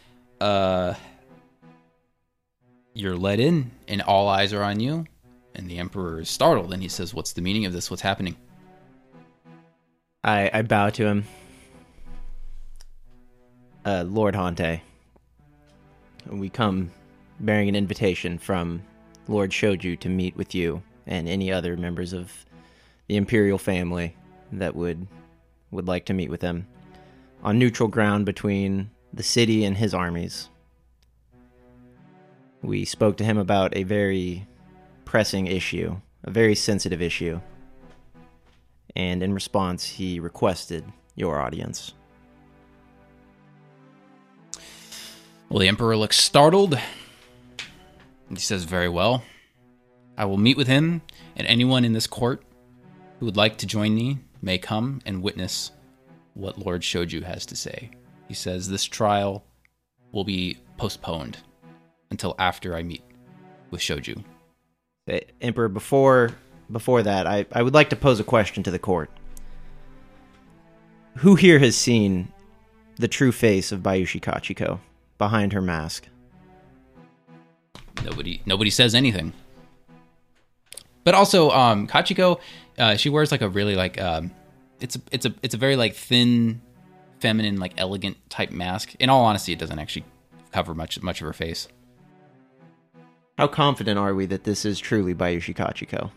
Uh, 0.41 0.95
you're 2.93 3.17
led 3.17 3.41
in, 3.41 3.71
and 3.89 4.03
all 4.03 4.29
eyes 4.29 4.53
are 4.53 4.63
on 4.63 4.81
you. 4.81 5.07
And 5.55 5.71
the 5.71 5.79
emperor 5.79 6.21
is 6.21 6.29
startled, 6.29 6.73
and 6.73 6.83
he 6.83 6.89
says, 6.89 7.15
"What's 7.15 7.33
the 7.33 7.41
meaning 7.41 7.65
of 7.65 7.73
this? 7.73 7.91
What's 7.91 8.03
happening?" 8.03 8.37
I 10.25 10.51
I 10.53 10.63
bow 10.63 10.91
to 10.91 11.07
him, 11.07 11.25
uh, 13.87 14.05
Lord 14.07 14.35
Hantei. 14.35 14.81
We 16.27 16.51
come 16.51 16.91
bearing 17.39 17.69
an 17.69 17.77
invitation 17.77 18.37
from 18.37 18.83
Lord 19.29 19.53
Shoju 19.53 20.01
to 20.01 20.09
meet 20.09 20.37
with 20.37 20.55
you 20.55 20.83
and 21.07 21.29
any 21.29 21.53
other 21.53 21.77
members 21.77 22.13
of 22.13 22.45
the 23.07 23.17
imperial 23.17 23.59
family 23.59 24.17
that 24.53 24.75
would 24.75 25.07
would 25.71 25.87
like 25.87 26.07
to 26.07 26.15
meet 26.15 26.31
with 26.31 26.43
him 26.43 26.67
on 27.43 27.59
neutral 27.59 27.89
ground 27.89 28.27
between 28.27 28.91
the 29.13 29.23
city 29.23 29.65
and 29.65 29.77
his 29.77 29.95
armies. 29.95 30.49
We 32.63 32.85
spoke 32.85 33.17
to 33.19 33.25
him 33.25 33.39
about 33.39 33.77
a 33.77 33.85
very 33.85 34.47
pressing 35.05 35.47
issue, 35.47 36.01
a 36.25 36.31
very 36.31 36.55
sensitive 36.55 37.01
issue. 37.01 37.41
and 38.97 39.23
in 39.23 39.35
response, 39.35 39.85
he 39.85 40.19
requested 40.19 40.85
your 41.15 41.39
audience. 41.41 41.93
Well, 45.49 45.61
the 45.61 45.69
Emperor 45.69 45.97
looks 45.97 46.17
startled. 46.17 46.79
He 48.29 48.37
says, 48.37 48.65
Very 48.65 48.89
well. 48.89 49.23
I 50.19 50.25
will 50.25 50.39
meet 50.39 50.57
with 50.57 50.67
him, 50.67 51.03
and 51.37 51.47
anyone 51.47 51.85
in 51.85 51.93
this 51.93 52.07
court 52.07 52.43
who 53.19 53.27
would 53.27 53.37
like 53.37 53.59
to 53.59 53.67
join 53.67 53.95
me 53.95 54.19
may 54.43 54.59
come 54.59 55.01
and 55.07 55.23
witness 55.23 55.71
what 56.35 56.59
Lord 56.59 56.83
Shoju 56.83 57.23
has 57.23 57.47
to 57.47 57.57
say. 57.57 57.91
He 58.27 58.35
says, 58.35 58.69
This 58.69 58.85
trial 58.85 59.45
will 60.11 60.25
be 60.25 60.59
postponed 60.79 61.39
until 62.11 62.35
after 62.39 62.75
I 62.75 62.83
meet 62.83 63.05
with 63.71 63.81
Shoju. 63.81 64.25
Uh, 65.09 65.19
Emperor, 65.41 65.69
before 65.69 66.33
before 66.73 67.05
that, 67.05 67.29
I, 67.29 67.47
I 67.53 67.63
would 67.63 67.75
like 67.75 67.91
to 67.91 67.97
pose 67.97 68.19
a 68.19 68.25
question 68.25 68.65
to 68.65 68.73
the 68.73 68.79
court. 68.81 69.09
Who 71.19 71.37
here 71.37 71.61
has 71.61 71.77
seen 71.77 72.33
the 72.97 73.07
true 73.07 73.31
face 73.31 73.71
of 73.71 73.81
Bayushi 73.81 74.21
Kachiko 74.21 74.81
behind 75.19 75.53
her 75.53 75.63
mask? 75.63 76.07
Nobody 78.05 78.43
nobody 78.47 78.71
says 78.71 78.95
anything. 78.95 79.33
But 81.05 81.15
also, 81.15 81.51
um, 81.51 81.87
Kachiko, 81.87 82.41
uh, 82.79 82.97
she 82.97 83.09
wears 83.09 83.31
like 83.31 83.41
a 83.41 83.49
really 83.49 83.77
like 83.77 84.01
um, 84.01 84.33
it's 84.81 84.97
a 84.97 85.01
it's 85.13 85.27
a 85.27 85.35
it's 85.43 85.55
a 85.55 85.59
very 85.59 85.77
like 85.77 85.95
thin, 85.95 86.61
feminine, 87.21 87.59
like 87.59 87.75
elegant 87.79 88.17
type 88.29 88.51
mask. 88.51 88.95
In 88.99 89.09
all 89.09 89.25
honesty, 89.25 89.53
it 89.53 89.59
doesn't 89.59 89.79
actually 89.79 90.05
cover 90.53 90.75
much 90.75 91.01
much 91.03 91.21
of 91.21 91.27
her 91.27 91.33
face. 91.33 91.69
How 93.39 93.47
confident 93.47 93.99
are 93.99 94.15
we 94.15 94.27
that 94.27 94.45
this 94.45 94.65
is 94.65 94.79
truly 94.79 95.15
Bayushi 95.15 95.55
Kachiko? 95.55 96.11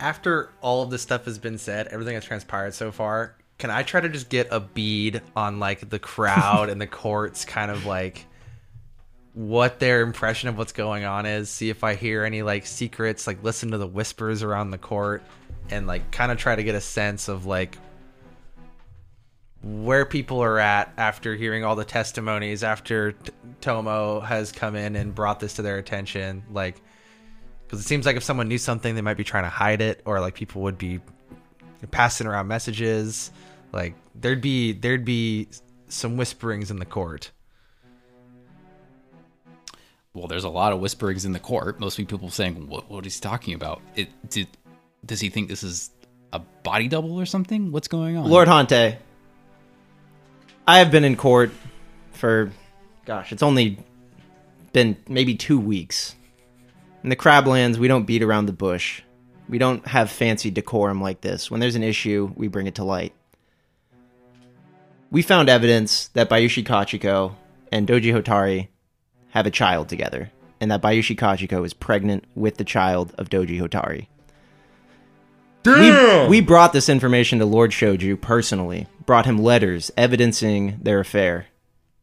After 0.00 0.50
all 0.60 0.82
of 0.82 0.90
this 0.90 1.02
stuff 1.02 1.26
has 1.26 1.38
been 1.38 1.58
said, 1.58 1.86
everything 1.88 2.14
that's 2.14 2.26
transpired 2.26 2.74
so 2.74 2.90
far, 2.90 3.36
can 3.62 3.70
I 3.70 3.84
try 3.84 4.00
to 4.00 4.08
just 4.08 4.28
get 4.28 4.48
a 4.50 4.58
bead 4.58 5.22
on 5.36 5.60
like 5.60 5.88
the 5.88 6.00
crowd 6.00 6.68
and 6.68 6.80
the 6.80 6.86
courts 6.88 7.44
kind 7.44 7.70
of 7.70 7.86
like 7.86 8.26
what 9.34 9.78
their 9.78 10.02
impression 10.02 10.48
of 10.48 10.58
what's 10.58 10.72
going 10.72 11.04
on 11.04 11.26
is, 11.26 11.48
see 11.48 11.70
if 11.70 11.84
I 11.84 11.94
hear 11.94 12.24
any 12.24 12.42
like 12.42 12.66
secrets, 12.66 13.24
like 13.24 13.44
listen 13.44 13.70
to 13.70 13.78
the 13.78 13.86
whispers 13.86 14.42
around 14.42 14.72
the 14.72 14.78
court 14.78 15.22
and 15.70 15.86
like 15.86 16.10
kind 16.10 16.32
of 16.32 16.38
try 16.38 16.56
to 16.56 16.64
get 16.64 16.74
a 16.74 16.80
sense 16.80 17.28
of 17.28 17.46
like 17.46 17.78
where 19.62 20.06
people 20.06 20.42
are 20.42 20.58
at 20.58 20.92
after 20.96 21.36
hearing 21.36 21.64
all 21.64 21.76
the 21.76 21.84
testimonies 21.84 22.64
after 22.64 23.12
T- 23.12 23.30
Tomo 23.60 24.18
has 24.18 24.50
come 24.50 24.74
in 24.74 24.96
and 24.96 25.14
brought 25.14 25.38
this 25.38 25.54
to 25.54 25.62
their 25.62 25.78
attention 25.78 26.42
like 26.50 26.82
because 27.64 27.78
it 27.78 27.84
seems 27.84 28.06
like 28.06 28.16
if 28.16 28.24
someone 28.24 28.48
knew 28.48 28.58
something 28.58 28.96
they 28.96 29.02
might 29.02 29.16
be 29.16 29.22
trying 29.22 29.44
to 29.44 29.50
hide 29.50 29.80
it 29.80 30.02
or 30.04 30.18
like 30.18 30.34
people 30.34 30.62
would 30.62 30.78
be 30.78 30.98
passing 31.92 32.26
around 32.26 32.48
messages 32.48 33.30
like 33.72 33.94
there'd 34.14 34.40
be 34.40 34.72
there'd 34.72 35.04
be 35.04 35.48
some 35.88 36.16
whisperings 36.16 36.70
in 36.70 36.78
the 36.78 36.86
court 36.86 37.30
Well, 40.14 40.26
there's 40.26 40.44
a 40.44 40.50
lot 40.50 40.72
of 40.72 40.80
whisperings 40.80 41.24
in 41.24 41.32
the 41.32 41.40
court. 41.40 41.80
Most 41.80 41.96
people 41.96 42.28
saying, 42.30 42.68
"What? 42.68 42.90
What 42.90 43.06
is 43.06 43.14
he 43.14 43.20
talking 43.20 43.54
about? 43.54 43.80
It 43.96 44.08
did, 44.28 44.46
does 45.06 45.20
he 45.20 45.30
think 45.30 45.48
this 45.48 45.62
is 45.62 45.90
a 46.32 46.38
body 46.38 46.88
double 46.88 47.18
or 47.18 47.24
something? 47.24 47.72
What's 47.72 47.88
going 47.88 48.16
on?" 48.16 48.28
Lord 48.28 48.46
Hantei, 48.46 48.98
I 50.68 50.78
have 50.78 50.90
been 50.90 51.04
in 51.04 51.16
court 51.16 51.50
for, 52.12 52.52
gosh, 53.06 53.32
it's 53.32 53.42
only 53.42 53.78
been 54.74 54.96
maybe 55.08 55.34
two 55.34 55.58
weeks. 55.58 56.14
In 57.02 57.08
the 57.08 57.16
Crablands, 57.16 57.78
we 57.78 57.88
don't 57.88 58.04
beat 58.04 58.22
around 58.22 58.46
the 58.46 58.52
bush. 58.52 59.02
We 59.48 59.58
don't 59.58 59.84
have 59.86 60.10
fancy 60.10 60.50
decorum 60.50 61.00
like 61.00 61.22
this. 61.22 61.50
When 61.50 61.58
there's 61.58 61.74
an 61.74 61.82
issue, 61.82 62.30
we 62.36 62.48
bring 62.48 62.66
it 62.66 62.76
to 62.76 62.84
light. 62.84 63.14
We 65.12 65.20
found 65.20 65.50
evidence 65.50 66.08
that 66.14 66.30
Bayushi 66.30 66.64
Kachiko 66.64 67.34
and 67.70 67.86
Doji 67.86 68.14
Hoturi 68.14 68.68
have 69.28 69.44
a 69.44 69.50
child 69.50 69.90
together, 69.90 70.32
and 70.58 70.70
that 70.70 70.80
Bayushi 70.80 71.14
Kachiko 71.16 71.66
is 71.66 71.74
pregnant 71.74 72.24
with 72.34 72.56
the 72.56 72.64
child 72.64 73.12
of 73.18 73.28
Doji 73.28 73.60
Hoturi. 73.60 74.06
We, 75.66 76.28
we 76.28 76.40
brought 76.40 76.72
this 76.72 76.88
information 76.88 77.40
to 77.40 77.44
Lord 77.44 77.72
Shoju 77.72 78.22
personally, 78.22 78.86
brought 79.04 79.26
him 79.26 79.36
letters 79.36 79.90
evidencing 79.98 80.78
their 80.80 81.00
affair. 81.00 81.44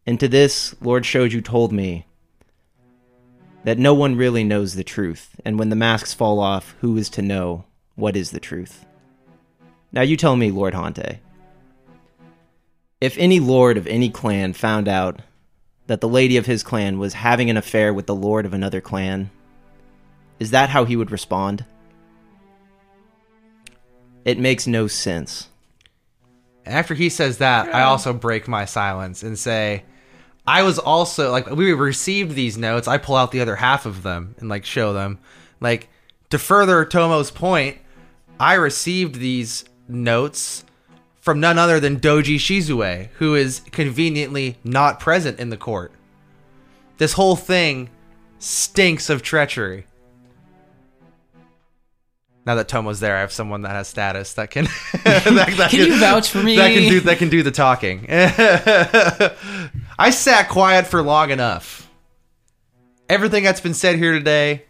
And 0.06 0.20
to 0.20 0.28
this, 0.28 0.76
Lord 0.80 1.04
Shoju 1.04 1.44
told 1.44 1.74
me 1.74 2.06
that 3.64 3.80
no 3.80 3.96
one 3.96 4.18
really 4.18 4.44
knows 4.44 4.76
the 4.76 4.84
truth, 4.84 5.36
and 5.44 5.58
when 5.58 5.70
the 5.70 5.76
masks 5.76 6.14
fall 6.14 6.40
off, 6.40 6.76
who 6.82 6.96
is 6.96 7.10
to 7.10 7.24
know 7.24 7.66
what 7.96 8.16
is 8.16 8.30
the 8.30 8.40
truth? 8.40 8.86
Now 9.92 10.04
you 10.04 10.16
tell 10.16 10.36
me, 10.36 10.52
Lord 10.52 10.76
Hantei. 10.76 11.18
If 13.02 13.18
any 13.18 13.40
lord 13.40 13.78
of 13.78 13.88
any 13.88 14.10
clan 14.10 14.52
found 14.54 14.88
out 14.90 15.22
that 15.88 16.02
the 16.02 16.10
lady 16.10 16.36
of 16.36 16.46
his 16.46 16.64
clan 16.64 17.00
was 17.00 17.14
having 17.14 17.50
an 17.50 17.56
affair 17.56 17.94
with 17.94 18.08
the 18.08 18.16
lord 18.16 18.46
of 18.46 18.54
another 18.54 18.82
clan, 18.82 19.32
is 20.38 20.52
that 20.52 20.70
how 20.70 20.84
he 20.84 20.98
would 20.98 21.10
respond? 21.10 21.64
It 24.26 24.38
makes 24.38 24.68
no 24.68 24.88
sense. 24.88 25.48
After 26.66 26.94
he 26.94 27.10
says 27.10 27.38
that, 27.38 27.74
I 27.74 27.84
also 27.84 28.12
break 28.12 28.48
my 28.48 28.66
silence 28.66 29.24
and 29.24 29.40
say, 29.40 29.86
I 30.46 30.64
was 30.64 30.78
also 30.78 31.32
like 31.32 31.50
we 31.50 31.72
received 31.74 32.36
these 32.36 32.58
notes. 32.58 32.88
I 32.88 32.98
pull 32.98 33.16
out 33.16 33.32
the 33.32 33.42
other 33.42 33.56
half 33.56 33.86
of 33.86 34.04
them 34.04 34.36
and 34.40 34.50
like 34.50 34.66
show 34.66 34.92
them. 34.92 35.20
Like 35.62 35.90
to 36.32 36.38
further 36.38 36.84
Tomo's 36.86 37.32
point, 37.32 37.78
I 38.40 38.56
received 38.56 39.16
these 39.16 39.64
notes 39.88 40.66
from 41.20 41.40
none 41.40 41.58
other 41.58 41.80
than 41.80 42.00
Doji 42.00 42.36
Shizue, 42.36 43.10
who 43.18 43.36
is 43.36 43.62
conveniently 43.72 44.58
not 44.64 45.00
present 45.00 45.40
in 45.40 45.50
the 45.50 45.58
court. 45.58 45.92
This 46.98 47.14
whole 47.14 47.36
thing 47.36 47.90
stinks 48.40 49.10
of 49.10 49.22
treachery. 49.22 49.86
Now 52.46 52.56
that 52.56 52.68
Tomo's 52.68 53.00
there, 53.00 53.16
I 53.16 53.20
have 53.20 53.32
someone 53.32 53.62
that 53.62 53.72
has 53.72 53.88
status 53.88 54.34
that 54.34 54.50
can. 54.50 54.66
that, 55.04 55.54
that 55.58 55.70
Can 55.70 55.86
you 55.86 56.00
vouch 56.00 56.30
for 56.30 56.42
me? 56.42 56.56
That 56.56 56.74
can 56.74 56.90
do 56.90 57.00
that 57.02 57.18
can 57.20 57.30
do 57.30 57.44
the 57.44 57.52
talking. 57.52 58.06
I 60.00 60.10
sat 60.10 60.50
quiet 60.50 60.88
for 60.88 61.02
long 61.02 61.30
enough. 61.30 61.88
Everything 63.08 63.44
that's 63.44 63.62
been 63.62 63.74
said 63.74 63.98
here 63.98 64.14
today 64.14 64.64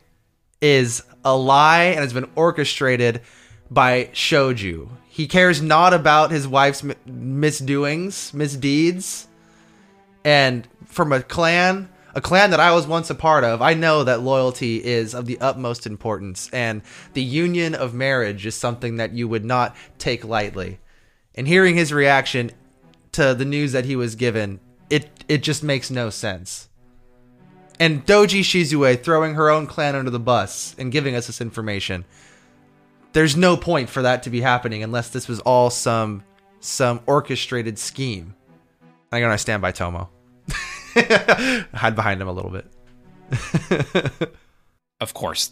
is 0.62 1.04
a 1.24 1.36
lie 1.36 1.84
and 1.84 2.00
has 2.00 2.12
been 2.12 2.30
orchestrated 2.36 3.22
by 3.70 4.06
Shoju. 4.14 4.90
He 5.12 5.28
cares 5.28 5.60
not 5.60 5.92
about 5.92 6.30
his 6.30 6.48
wife's 6.48 6.84
misdoings, 7.08 8.32
misdeeds. 8.32 9.28
And 10.24 10.68
from 10.86 11.12
a 11.12 11.24
clan, 11.24 11.90
a 12.14 12.22
clan 12.22 12.52
that 12.52 12.60
I 12.60 12.72
was 12.74 12.86
once 12.86 13.10
a 13.10 13.16
part 13.16 13.44
of, 13.44 13.60
I 13.60 13.74
know 13.74 14.04
that 14.04 14.22
loyalty 14.22 14.78
is 14.78 15.16
of 15.16 15.26
the 15.26 15.42
utmost 15.42 15.88
importance. 15.88 16.48
And 16.54 16.84
the 17.14 17.24
union 17.24 17.74
of 17.74 17.94
marriage 17.94 18.46
is 18.46 18.54
something 18.54 18.98
that 18.98 19.14
you 19.14 19.28
would 19.28 19.44
not 19.44 19.76
take 19.98 20.24
lightly. 20.24 20.80
And 21.34 21.48
hearing 21.48 21.76
his 21.76 21.92
reaction 21.92 22.52
to 23.14 23.34
the 23.34 23.46
news 23.46 23.72
that 23.72 23.86
he 23.86 23.96
was 23.96 24.14
given, 24.14 24.60
it, 24.92 25.10
it 25.28 25.42
just 25.42 25.64
makes 25.64 25.90
no 25.90 26.12
sense. 26.12 26.70
And 27.80 28.06
Doji 28.06 28.42
Shizue 28.42 29.02
throwing 29.02 29.34
her 29.34 29.50
own 29.50 29.66
clan 29.66 29.96
under 29.96 30.12
the 30.12 30.20
bus 30.20 30.76
and 30.78 30.92
giving 30.92 31.16
us 31.16 31.26
this 31.26 31.42
information 31.42 32.06
there's 33.14 33.36
no 33.36 33.58
point 33.58 33.90
for 33.90 34.02
that 34.04 34.24
to 34.24 34.30
be 34.30 34.42
happening 34.42 34.84
unless 34.84 35.10
this 35.10 35.28
was 35.28 35.40
all 35.42 35.70
some 35.70 36.24
some 36.60 37.02
orchestrated 37.06 37.78
scheme. 37.80 38.36
I'm 39.12 39.22
gonna 39.22 39.38
stand 39.38 39.62
by 39.62 39.72
Tomo. 39.72 40.10
Hide 40.96 41.96
behind 41.96 42.22
him 42.22 42.28
a 42.28 42.34
little 42.34 42.52
bit. 42.52 42.66
Of 45.02 45.14
course, 45.14 45.52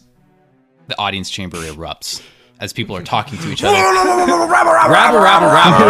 the 0.88 0.98
audience 0.98 1.30
chamber 1.30 1.56
erupts 1.56 2.22
as 2.60 2.74
people 2.74 2.94
are 2.96 3.02
talking 3.02 3.38
to 3.38 3.50
each 3.50 3.64
other. 3.64 3.72
rabble, 3.74 5.20
rabble, 5.20 5.48
rabble. 5.48 5.86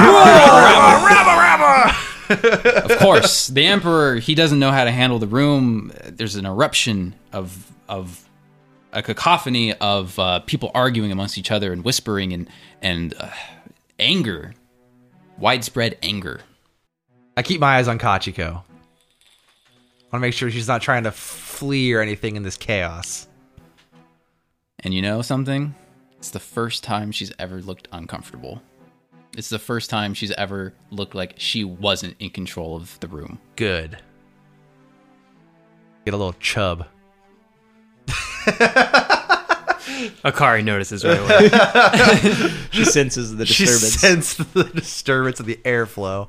of 2.92 2.98
course, 3.00 3.48
the 3.48 3.66
emperor 3.66 4.14
he 4.16 4.36
doesn't 4.36 4.60
know 4.60 4.70
how 4.70 4.84
to 4.84 4.92
handle 4.92 5.18
the 5.18 5.26
room. 5.26 5.90
There's 6.04 6.36
an 6.36 6.46
eruption 6.46 7.16
of 7.32 7.66
of 7.88 8.27
a 8.92 9.02
cacophony 9.02 9.74
of 9.74 10.18
uh, 10.18 10.40
people 10.40 10.70
arguing 10.74 11.12
amongst 11.12 11.38
each 11.38 11.50
other 11.50 11.72
and 11.72 11.84
whispering 11.84 12.32
and 12.32 12.48
and 12.82 13.14
uh, 13.18 13.30
anger, 13.98 14.54
widespread 15.38 15.98
anger. 16.02 16.40
I 17.36 17.42
keep 17.42 17.60
my 17.60 17.76
eyes 17.76 17.88
on 17.88 17.98
Kachiko. 17.98 18.62
I 20.08 20.12
want 20.12 20.22
to 20.22 20.26
make 20.26 20.34
sure 20.34 20.50
she's 20.50 20.68
not 20.68 20.82
trying 20.82 21.04
to 21.04 21.10
flee 21.12 21.92
or 21.92 22.00
anything 22.00 22.36
in 22.36 22.42
this 22.42 22.56
chaos. 22.56 23.28
And 24.80 24.94
you 24.94 25.02
know 25.02 25.22
something? 25.22 25.74
It's 26.16 26.30
the 26.30 26.40
first 26.40 26.82
time 26.82 27.12
she's 27.12 27.32
ever 27.38 27.60
looked 27.60 27.88
uncomfortable. 27.92 28.62
It's 29.36 29.50
the 29.50 29.58
first 29.58 29.90
time 29.90 30.14
she's 30.14 30.32
ever 30.32 30.72
looked 30.90 31.14
like 31.14 31.34
she 31.36 31.62
wasn't 31.62 32.16
in 32.18 32.30
control 32.30 32.74
of 32.74 32.98
the 33.00 33.08
room. 33.08 33.38
Good. 33.56 33.98
Get 36.04 36.14
a 36.14 36.16
little 36.16 36.32
chub. 36.40 36.86
Akari 40.24 40.64
notices 40.64 41.04
right 41.04 41.18
away. 41.18 41.48
She 42.70 42.84
senses 42.84 43.36
the 43.36 43.44
disturbance. 43.44 43.48
She 43.56 43.64
disturbance. 43.64 44.26
sensed 44.28 44.54
the 44.54 44.64
disturbance 44.64 45.40
of 45.40 45.46
the 45.46 45.56
airflow. 45.64 46.28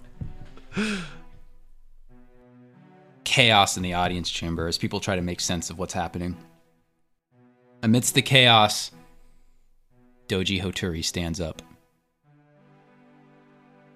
chaos 3.23 3.77
in 3.77 3.83
the 3.83 3.93
audience 3.93 4.29
chamber 4.29 4.67
as 4.67 4.77
people 4.77 4.99
try 4.99 5.15
to 5.15 5.21
make 5.21 5.39
sense 5.39 5.69
of 5.69 5.77
what's 5.77 5.93
happening. 5.93 6.35
Amidst 7.83 8.15
the 8.15 8.21
chaos, 8.21 8.91
Doji 10.27 10.61
Hoturi 10.61 11.03
stands 11.03 11.39
up. 11.39 11.61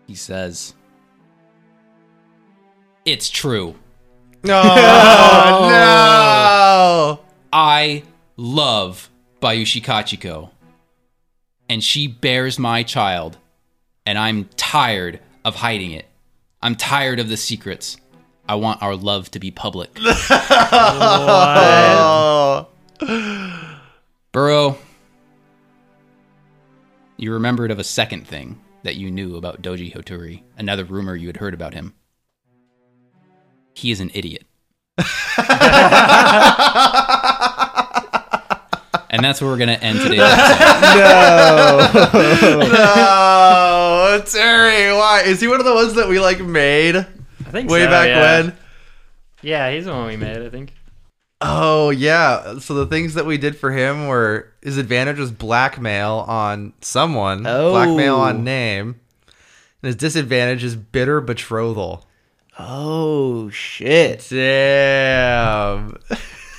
He 0.07 0.15
says, 0.15 0.73
It's 3.05 3.29
true. 3.29 3.75
No, 4.43 4.61
oh, 4.63 5.67
no. 7.19 7.19
I 7.53 8.03
love 8.37 9.09
Bayushi 9.41 9.83
Kachiko, 9.83 10.51
and 11.69 11.83
she 11.83 12.07
bears 12.07 12.57
my 12.57 12.83
child, 12.83 13.37
and 14.05 14.17
I'm 14.17 14.45
tired 14.55 15.19
of 15.43 15.55
hiding 15.55 15.91
it. 15.91 16.05
I'm 16.61 16.75
tired 16.75 17.19
of 17.19 17.29
the 17.29 17.37
secrets. 17.37 17.97
I 18.47 18.55
want 18.55 18.81
our 18.81 18.95
love 18.95 19.31
to 19.31 19.39
be 19.39 19.51
public. 19.51 19.93
Burrow, 24.31 24.77
you 27.17 27.33
remembered 27.33 27.71
of 27.71 27.79
a 27.79 27.83
second 27.83 28.27
thing 28.27 28.59
that 28.83 28.95
you 28.95 29.11
knew 29.11 29.37
about 29.37 29.61
Doji 29.61 29.93
Hoturi, 29.93 30.43
another 30.57 30.83
rumor 30.83 31.15
you 31.15 31.27
had 31.27 31.37
heard 31.37 31.53
about 31.53 31.73
him. 31.73 31.93
He 33.75 33.91
is 33.91 33.99
an 33.99 34.11
idiot. 34.13 34.45
and 39.13 39.23
that's 39.23 39.39
where 39.39 39.51
we're 39.51 39.57
going 39.57 39.69
to 39.69 39.81
end 39.81 39.99
today's 39.99 40.19
episode. 40.21 40.73
no, 42.73 44.23
Terry, 44.25 44.91
why 44.91 45.21
is 45.23 45.39
he 45.39 45.47
one 45.47 45.59
of 45.59 45.67
the 45.67 45.73
ones 45.73 45.93
that 45.93 46.09
we 46.09 46.19
like 46.19 46.39
made 46.39 46.95
I 46.95 47.03
think 47.51 47.69
way 47.69 47.83
so, 47.83 47.89
back 47.89 48.07
yeah. 48.07 48.21
when? 48.21 48.57
Yeah, 49.43 49.71
he's 49.71 49.85
the 49.85 49.91
one 49.91 50.07
we 50.07 50.17
made. 50.17 50.41
I 50.41 50.49
think. 50.49 50.73
Oh 51.41 51.91
yeah. 51.91 52.57
So 52.57 52.73
the 52.73 52.87
things 52.87 53.13
that 53.13 53.27
we 53.27 53.37
did 53.37 53.55
for 53.55 53.71
him 53.71 54.07
were 54.07 54.51
his 54.63 54.79
advantage 54.79 55.19
was 55.19 55.31
blackmail 55.31 56.25
on 56.27 56.73
someone, 56.81 57.45
Oh. 57.45 57.69
blackmail 57.69 58.15
on 58.15 58.37
oh. 58.37 58.41
name, 58.41 58.99
and 59.27 59.87
his 59.87 59.95
disadvantage 59.95 60.63
is 60.63 60.75
bitter 60.75 61.21
betrothal. 61.21 62.07
Oh 62.57 63.51
shit! 63.51 64.25
Damn. 64.27 65.97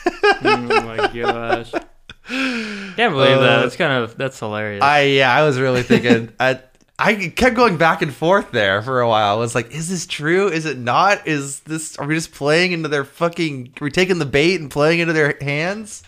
oh 0.07 0.83
my 0.87 1.11
gosh. 1.13 1.73
Can't 2.29 2.97
believe 3.13 3.39
that. 3.41 3.61
That's 3.63 3.75
uh, 3.75 3.79
kind 3.79 4.05
of 4.05 4.17
that's 4.17 4.39
hilarious. 4.39 4.83
I 4.83 5.03
yeah, 5.03 5.33
I 5.35 5.45
was 5.45 5.59
really 5.59 5.83
thinking. 5.83 6.31
I 6.41 6.61
I 6.99 7.29
kept 7.35 7.57
going 7.57 7.77
back 7.77 8.03
and 8.03 8.15
forth 8.15 8.51
there 8.53 8.81
for 8.83 9.01
a 9.01 9.09
while. 9.09 9.37
I 9.37 9.39
was 9.39 9.55
like, 9.55 9.73
is 9.75 9.89
this 9.89 10.07
true? 10.07 10.49
Is 10.49 10.65
it 10.65 10.79
not? 10.79 11.27
Is 11.27 11.61
this? 11.61 11.99
Are 11.99 12.07
we 12.07 12.15
just 12.15 12.33
playing 12.33 12.73
into 12.73 12.89
their 12.89 13.05
fucking? 13.05 13.75
Are 13.81 13.85
we 13.85 13.91
taking 13.91 14.19
the 14.19 14.25
bait 14.27 14.61
and 14.61 14.71
playing 14.71 15.01
into 15.01 15.13
their 15.13 15.37
hands? 15.41 16.03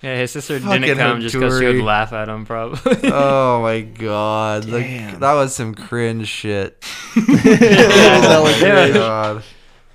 yeah, 0.00 0.16
his 0.16 0.30
sister 0.30 0.60
Fucking 0.60 0.80
didn't 0.82 0.98
come 0.98 1.20
just 1.20 1.34
because 1.34 1.58
she 1.58 1.66
would 1.66 1.80
laugh 1.82 2.12
at 2.12 2.28
him, 2.28 2.46
probably. 2.46 2.80
oh 3.12 3.62
my 3.62 3.80
god, 3.80 4.64
Like, 4.66 4.84
Damn. 4.84 5.18
that 5.20 5.32
was 5.34 5.54
some 5.54 5.74
cringe 5.74 6.28
shit. 6.28 6.80
That 7.16 8.40
was 8.42 8.60
Yeah. 8.62 8.70
great. 8.88 8.94
God. 8.94 9.42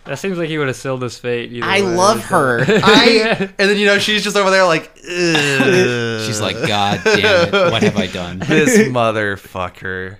That 0.05 0.19
seems 0.19 0.37
like 0.37 0.49
he 0.49 0.57
would 0.57 0.67
have 0.67 0.75
sealed 0.75 1.01
his 1.01 1.17
fate. 1.17 1.51
I 1.63 1.81
way. 1.81 1.95
love 1.95 2.23
her. 2.25 2.59
I 2.67 3.49
and 3.57 3.69
then 3.69 3.77
you 3.77 3.85
know 3.85 3.99
she's 3.99 4.23
just 4.23 4.35
over 4.35 4.49
there 4.49 4.65
like, 4.65 4.91
Ugh. 4.97 6.21
She's 6.25 6.41
like, 6.41 6.55
God 6.67 7.01
damn 7.03 7.47
it, 7.47 7.71
what 7.71 7.83
have 7.83 7.97
I 7.97 8.07
done? 8.07 8.39
this 8.47 8.87
motherfucker. 8.89 10.17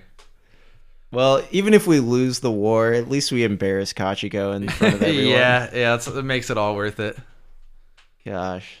Well, 1.10 1.44
even 1.52 1.74
if 1.74 1.86
we 1.86 2.00
lose 2.00 2.40
the 2.40 2.50
war, 2.50 2.92
at 2.92 3.08
least 3.08 3.30
we 3.30 3.44
embarrass 3.44 3.92
Kachiko 3.92 4.56
in 4.56 4.68
front 4.68 4.94
of 4.94 5.02
everyone. 5.04 5.28
yeah, 5.28 5.70
yeah, 5.72 5.90
that's, 5.90 6.08
it 6.08 6.24
makes 6.24 6.50
it 6.50 6.58
all 6.58 6.74
worth 6.74 6.98
it. 6.98 7.16
Gosh. 8.26 8.80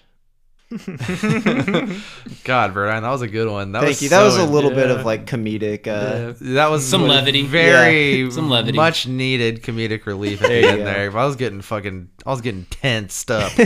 God, 2.44 2.72
Brian, 2.74 3.02
that 3.02 3.10
was 3.10 3.22
a 3.22 3.28
good 3.28 3.48
one. 3.50 3.72
That 3.72 3.80
Thank 3.80 3.88
was 3.90 4.02
you. 4.02 4.08
That 4.10 4.22
was 4.22 4.36
a 4.36 4.44
little 4.44 4.70
bit 4.70 4.90
of 4.90 5.04
like 5.04 5.26
comedic. 5.26 5.86
Uh, 5.86 6.34
Yeah. 6.40 6.54
That 6.54 6.70
was 6.70 6.86
Some 6.86 7.02
levity. 7.02 7.42
very 7.46 8.30
Some 8.30 8.50
levity. 8.50 8.76
much 8.76 9.06
needed 9.06 9.62
comedic 9.62 10.06
relief 10.06 10.42
at 10.42 10.48
There 10.48 10.62
the 10.62 10.68
end 10.68 10.78
go. 10.78 10.84
there. 10.84 11.16
I 11.16 11.24
was 11.26 11.36
getting 11.36 11.60
fucking, 11.60 12.08
I 12.26 12.30
was 12.30 12.40
getting 12.40 12.64
tensed 12.66 13.30
up. 13.30 13.52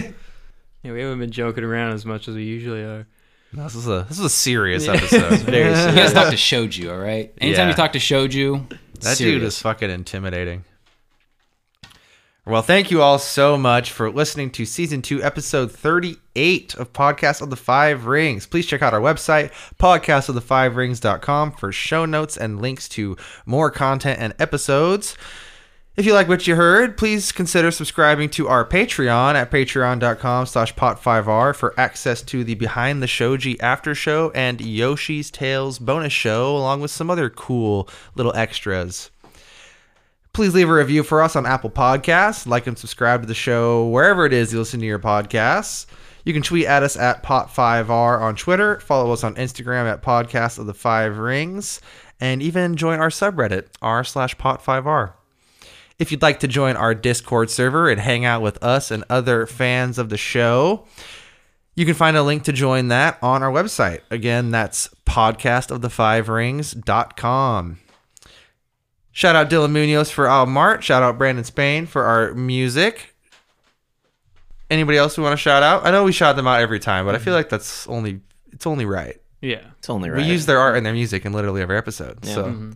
Yeah, 0.84 0.92
we 0.92 1.00
haven't 1.00 1.18
been 1.18 1.32
joking 1.32 1.64
around 1.64 1.94
as 1.94 2.06
much 2.06 2.28
as 2.28 2.36
we 2.36 2.44
usually 2.44 2.82
are. 2.82 3.04
this 3.52 3.74
was 3.74 3.88
a 3.88 4.06
this 4.08 4.16
was 4.16 4.26
a 4.26 4.30
serious 4.30 4.86
episode. 4.86 5.40
Very 5.40 5.70
You 5.70 5.74
serious. 5.76 5.94
guys 5.96 6.12
talk 6.12 6.30
to 6.30 6.36
Shoju, 6.36 6.92
all 6.92 6.98
right? 6.98 7.34
Anytime 7.40 7.64
Yeah. 7.66 7.70
you 7.70 7.74
talk 7.74 7.92
to 7.94 7.98
Shoju, 7.98 8.78
That 9.00 9.18
dude 9.18 9.42
is 9.42 9.58
fucking 9.60 9.90
intimidating. 9.90 10.64
Well, 12.48 12.62
thank 12.62 12.90
you 12.90 13.02
all 13.02 13.18
so 13.18 13.58
much 13.58 13.92
for 13.92 14.10
listening 14.10 14.48
to 14.52 14.64
season 14.64 15.02
two, 15.02 15.22
episode 15.22 15.70
38 15.70 16.76
of 16.76 16.94
Podcast 16.94 17.42
of 17.42 17.50
the 17.50 17.56
Five 17.56 18.06
Rings. 18.06 18.46
Please 18.46 18.64
check 18.64 18.80
out 18.80 18.94
our 18.94 19.02
website, 19.02 19.52
podcastofthefivering.com, 19.78 21.52
for 21.52 21.72
show 21.72 22.06
notes 22.06 22.38
and 22.38 22.62
links 22.62 22.88
to 22.88 23.18
more 23.44 23.70
content 23.70 24.18
and 24.18 24.34
episodes. 24.38 25.14
If 25.94 26.06
you 26.06 26.14
like 26.14 26.26
what 26.26 26.46
you 26.46 26.56
heard, 26.56 26.96
please 26.96 27.32
consider 27.32 27.70
subscribing 27.70 28.30
to 28.30 28.48
our 28.48 28.64
Patreon 28.64 29.34
at 29.34 29.50
patreon.com 29.50 30.46
slash 30.46 30.74
pot5r 30.74 31.54
for 31.54 31.78
access 31.78 32.22
to 32.22 32.44
the 32.44 32.54
Behind 32.54 33.02
the 33.02 33.06
Shoji 33.06 33.60
after 33.60 33.94
show 33.94 34.30
and 34.34 34.58
Yoshi's 34.58 35.30
Tales 35.30 35.78
bonus 35.78 36.14
show, 36.14 36.56
along 36.56 36.80
with 36.80 36.92
some 36.92 37.10
other 37.10 37.28
cool 37.28 37.90
little 38.14 38.34
extras. 38.34 39.10
Please 40.32 40.54
leave 40.54 40.68
a 40.68 40.74
review 40.74 41.02
for 41.02 41.22
us 41.22 41.36
on 41.36 41.46
Apple 41.46 41.70
Podcasts. 41.70 42.46
Like 42.46 42.66
and 42.66 42.78
subscribe 42.78 43.22
to 43.22 43.28
the 43.28 43.34
show 43.34 43.88
wherever 43.88 44.24
it 44.24 44.32
is 44.32 44.52
you 44.52 44.58
listen 44.58 44.80
to 44.80 44.86
your 44.86 44.98
podcasts. 44.98 45.86
You 46.24 46.32
can 46.32 46.42
tweet 46.42 46.66
at 46.66 46.82
us 46.82 46.96
at 46.96 47.22
Pot5R 47.22 48.20
on 48.20 48.36
Twitter. 48.36 48.80
Follow 48.80 49.12
us 49.12 49.24
on 49.24 49.34
Instagram 49.36 49.90
at 49.90 50.02
Podcast 50.02 50.58
of 50.58 50.66
the 50.66 50.74
Five 50.74 51.18
Rings. 51.18 51.80
And 52.20 52.42
even 52.42 52.76
join 52.76 53.00
our 53.00 53.08
subreddit, 53.08 53.68
r 53.80 54.04
slash 54.04 54.36
Pot5R. 54.36 55.12
If 55.98 56.12
you'd 56.12 56.22
like 56.22 56.40
to 56.40 56.48
join 56.48 56.76
our 56.76 56.94
Discord 56.94 57.50
server 57.50 57.90
and 57.90 58.00
hang 58.00 58.24
out 58.24 58.42
with 58.42 58.62
us 58.62 58.90
and 58.90 59.04
other 59.10 59.46
fans 59.46 59.98
of 59.98 60.10
the 60.10 60.16
show, 60.16 60.86
you 61.74 61.84
can 61.86 61.94
find 61.94 62.16
a 62.16 62.22
link 62.22 62.44
to 62.44 62.52
join 62.52 62.88
that 62.88 63.18
on 63.22 63.42
our 63.42 63.50
website. 63.50 64.00
Again, 64.10 64.50
that's 64.50 64.90
podcastofthefivering.com. 65.06 67.78
Shout 69.18 69.34
out 69.34 69.50
Dylan 69.50 69.72
Munoz 69.72 70.12
for 70.12 70.28
our 70.28 70.46
Mart. 70.46 70.84
Shout 70.84 71.02
out 71.02 71.18
Brandon 71.18 71.42
Spain 71.42 71.86
for 71.86 72.04
our 72.04 72.34
music. 72.34 73.16
Anybody 74.70 74.96
else 74.96 75.18
we 75.18 75.24
want 75.24 75.32
to 75.32 75.36
shout 75.36 75.64
out? 75.64 75.84
I 75.84 75.90
know 75.90 76.04
we 76.04 76.12
shout 76.12 76.36
them 76.36 76.46
out 76.46 76.60
every 76.60 76.78
time, 76.78 77.04
but 77.04 77.16
I 77.16 77.18
feel 77.18 77.34
like 77.34 77.48
that's 77.48 77.88
only 77.88 78.20
it's 78.52 78.64
only 78.64 78.86
right. 78.86 79.20
Yeah. 79.40 79.62
It's 79.80 79.90
only 79.90 80.08
right. 80.08 80.18
We 80.18 80.30
use 80.30 80.46
their 80.46 80.60
art 80.60 80.76
and 80.76 80.86
their 80.86 80.92
music 80.92 81.26
in 81.26 81.32
literally 81.32 81.60
every 81.62 81.76
episode. 81.76 82.20
Yeah. 82.22 82.32
So 82.32 82.70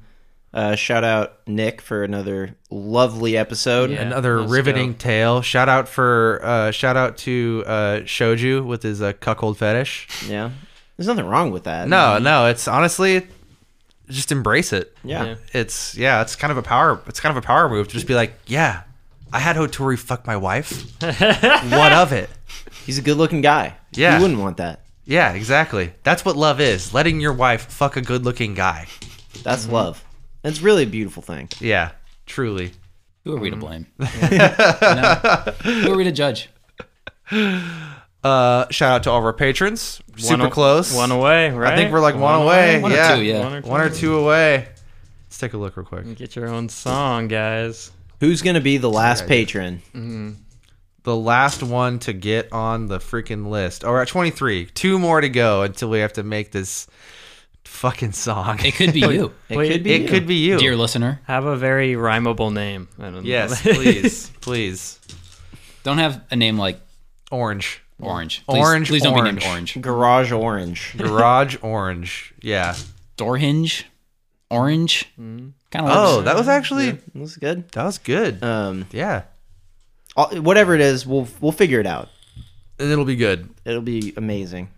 uh, 0.52 0.74
shout 0.74 1.04
out 1.04 1.46
Nick 1.46 1.80
for 1.80 2.02
another 2.02 2.56
lovely 2.72 3.36
episode. 3.36 3.92
Yeah. 3.92 4.02
another 4.02 4.42
riveting 4.42 4.94
go. 4.94 4.98
tale. 4.98 5.42
Shout 5.42 5.68
out 5.68 5.88
for 5.88 6.40
uh, 6.42 6.72
shout 6.72 6.96
out 6.96 7.18
to 7.18 7.62
uh, 7.68 8.00
Shoju 8.00 8.66
with 8.66 8.82
his 8.82 9.00
uh, 9.00 9.12
cuckold 9.12 9.58
fetish. 9.58 10.26
Yeah. 10.28 10.50
There's 10.96 11.06
nothing 11.06 11.26
wrong 11.26 11.52
with 11.52 11.62
that. 11.64 11.86
No, 11.86 12.18
no, 12.18 12.46
it's 12.46 12.66
honestly 12.66 13.28
just 14.12 14.32
embrace 14.32 14.72
it. 14.72 14.96
Yeah. 15.04 15.24
Yeah. 15.24 15.34
It's 15.52 15.96
yeah, 15.96 16.22
it's 16.22 16.36
kind 16.36 16.50
of 16.50 16.56
a 16.58 16.62
power. 16.62 17.00
It's 17.06 17.20
kind 17.20 17.36
of 17.36 17.42
a 17.42 17.46
power 17.46 17.68
move 17.68 17.88
to 17.88 17.94
just 17.94 18.06
be 18.06 18.14
like, 18.14 18.34
yeah, 18.46 18.82
I 19.32 19.38
had 19.40 19.56
Hoturi 19.56 19.98
fuck 19.98 20.26
my 20.26 20.36
wife. 20.36 20.82
what 21.02 21.92
of 21.92 22.12
it? 22.12 22.30
He's 22.84 22.98
a 22.98 23.02
good 23.02 23.16
looking 23.16 23.40
guy. 23.40 23.74
Yeah. 23.92 24.16
You 24.16 24.22
wouldn't 24.22 24.40
want 24.40 24.56
that. 24.58 24.80
Yeah, 25.04 25.32
exactly. 25.32 25.92
That's 26.04 26.24
what 26.24 26.36
love 26.36 26.60
is. 26.60 26.94
Letting 26.94 27.20
your 27.20 27.32
wife 27.32 27.66
fuck 27.70 27.96
a 27.96 28.02
good 28.02 28.24
looking 28.24 28.54
guy. 28.54 28.86
That's 29.42 29.64
Mm-hmm. 29.64 29.72
love. 29.74 30.04
It's 30.44 30.60
really 30.60 30.82
a 30.82 30.86
beautiful 30.86 31.22
thing. 31.22 31.48
Yeah, 31.60 31.92
truly. 32.26 32.72
Who 33.24 33.36
are 33.36 33.38
we 33.40 33.50
to 33.50 33.56
blame? 33.56 33.86
No. 33.98 35.14
Who 35.62 35.92
are 35.92 35.96
we 35.96 36.04
to 36.04 36.12
judge? 36.12 36.50
Uh, 37.30 38.66
shout 38.70 38.92
out 38.92 39.02
to 39.04 39.10
all 39.10 39.18
of 39.18 39.24
our 39.24 39.32
patrons. 39.32 40.01
Super 40.16 40.38
One 40.38 40.46
a- 40.48 40.50
close. 40.50 40.94
One 40.94 41.10
away, 41.10 41.50
right? 41.50 41.72
I 41.72 41.76
think 41.76 41.92
we're 41.92 42.00
like 42.00 42.16
one, 42.16 42.42
away. 42.42 42.80
One 42.80 42.92
or 42.92 42.94
yeah. 42.94 43.16
two, 43.16 43.22
yeah. 43.22 43.44
One 43.44 43.52
or 43.54 43.60
two. 43.62 43.68
One 43.68 43.80
or 43.80 43.90
two 43.90 44.18
away. 44.18 44.68
Let's 45.26 45.38
take 45.38 45.54
a 45.54 45.56
look 45.58 45.76
real 45.76 45.86
quick. 45.86 46.14
Get 46.16 46.36
your 46.36 46.48
own 46.48 46.68
song, 46.68 47.28
guys. 47.28 47.90
Who's 48.20 48.42
going 48.42 48.54
to 48.54 48.60
be 48.60 48.76
the 48.76 48.90
last 48.90 49.22
idea. 49.24 49.28
patron? 49.28 49.82
Mm-hmm. 49.94 50.30
The 51.04 51.16
last 51.16 51.62
one 51.62 51.98
to 52.00 52.12
get 52.12 52.52
on 52.52 52.86
the 52.86 52.98
freaking 52.98 53.48
list. 53.48 53.84
Oh, 53.84 53.90
we're 53.90 54.02
at 54.02 54.08
23. 54.08 54.66
Two 54.66 54.98
more 54.98 55.20
to 55.20 55.28
go 55.28 55.62
until 55.62 55.88
we 55.90 55.98
have 55.98 56.12
to 56.12 56.22
make 56.22 56.52
this 56.52 56.86
fucking 57.64 58.12
song. 58.12 58.60
It 58.64 58.74
could 58.74 58.92
be 58.92 59.00
you, 59.00 59.32
It 59.48 59.56
Wait, 59.56 59.72
could 59.72 59.82
be. 59.82 59.94
It 59.94 60.02
you. 60.02 60.08
could 60.08 60.26
be 60.28 60.34
you. 60.36 60.58
dear 60.58 60.76
listener. 60.76 61.20
Have 61.26 61.44
a 61.46 61.56
very 61.56 61.94
rhymable 61.94 62.52
name. 62.52 62.88
I 62.98 63.04
don't 63.04 63.14
know. 63.14 63.20
Yes, 63.22 63.60
please. 63.62 64.30
please. 64.40 65.00
Don't 65.82 65.98
have 65.98 66.22
a 66.30 66.36
name 66.36 66.56
like 66.58 66.78
Orange. 67.32 67.81
Orange. 68.08 68.44
Please, 68.46 68.58
Orange, 68.60 68.88
Please 68.88 69.02
don't 69.02 69.14
be 69.14 69.20
orange. 69.20 69.40
named 69.42 69.50
Orange. 69.52 69.80
Garage 69.80 70.32
Orange. 70.32 70.94
Garage 70.96 71.56
Orange. 71.62 72.34
Yeah. 72.40 72.74
Door 73.16 73.38
hinge. 73.38 73.86
Orange. 74.50 75.10
Kind 75.16 75.54
of. 75.74 75.86
Oh, 75.90 76.22
that 76.22 76.36
was 76.36 76.48
actually 76.48 76.90
that 76.92 77.14
was 77.14 77.36
good. 77.36 77.68
that 77.72 77.84
was 77.84 77.98
good. 77.98 78.42
Um, 78.42 78.86
Yeah. 78.92 79.22
all- 80.16 80.28
whatever 80.40 80.74
it 80.74 80.80
is, 80.80 81.06
we'll 81.06 81.26
we'll 81.40 81.52
figure 81.52 81.80
it 81.80 81.86
out. 81.86 82.08
And 82.78 82.90
it'll 82.90 83.04
be 83.04 83.16
good. 83.16 83.48
It'll 83.64 83.80
be 83.82 84.12
amazing. 84.16 84.68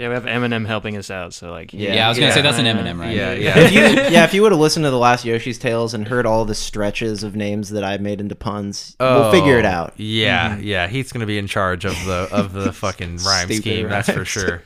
Yeah, 0.00 0.08
we 0.08 0.14
have 0.14 0.24
Eminem 0.24 0.66
helping 0.66 0.96
us 0.96 1.10
out, 1.10 1.34
so 1.34 1.50
like 1.50 1.74
Yeah. 1.74 1.92
yeah, 1.94 2.06
I 2.06 2.08
was 2.08 2.16
gonna 2.16 2.28
Yeah. 2.28 2.34
say 2.34 2.40
that's 2.40 2.58
an 2.58 2.64
Eminem, 2.64 2.98
right? 2.98 3.14
Yeah, 3.14 3.32
If 3.32 3.70
yeah. 3.72 3.88
you, 3.90 3.96
yeah, 4.10 4.24
if 4.24 4.32
you 4.32 4.40
would 4.44 4.52
have 4.52 4.60
listened 4.60 4.84
to 4.84 4.90
the 4.90 4.96
last 4.98 5.26
Yoshi's 5.26 5.58
Tales 5.58 5.92
and 5.92 6.08
heard 6.08 6.24
all 6.24 6.46
the 6.46 6.54
stretches 6.54 7.22
of 7.22 7.36
names 7.36 7.68
that 7.70 7.84
I 7.84 7.98
made 7.98 8.18
into 8.20 8.34
puns, 8.34 8.96
we'll 8.98 9.30
figure 9.30 9.58
it 9.58 9.66
Oh, 9.66 9.68
out. 9.68 9.92
Yeah, 9.98 10.56
yeah. 10.56 10.86
He's 10.88 11.12
gonna 11.12 11.26
be 11.26 11.36
in 11.36 11.46
charge 11.46 11.84
of 11.84 11.92
the 12.06 12.28
of 12.32 12.54
the 12.54 12.72
fucking 12.84 13.18
rhyme 13.18 13.46
Stupid 13.48 13.60
scheme. 13.62 13.88
That's 13.90 14.08
for 14.10 14.24
sure. 14.24 14.62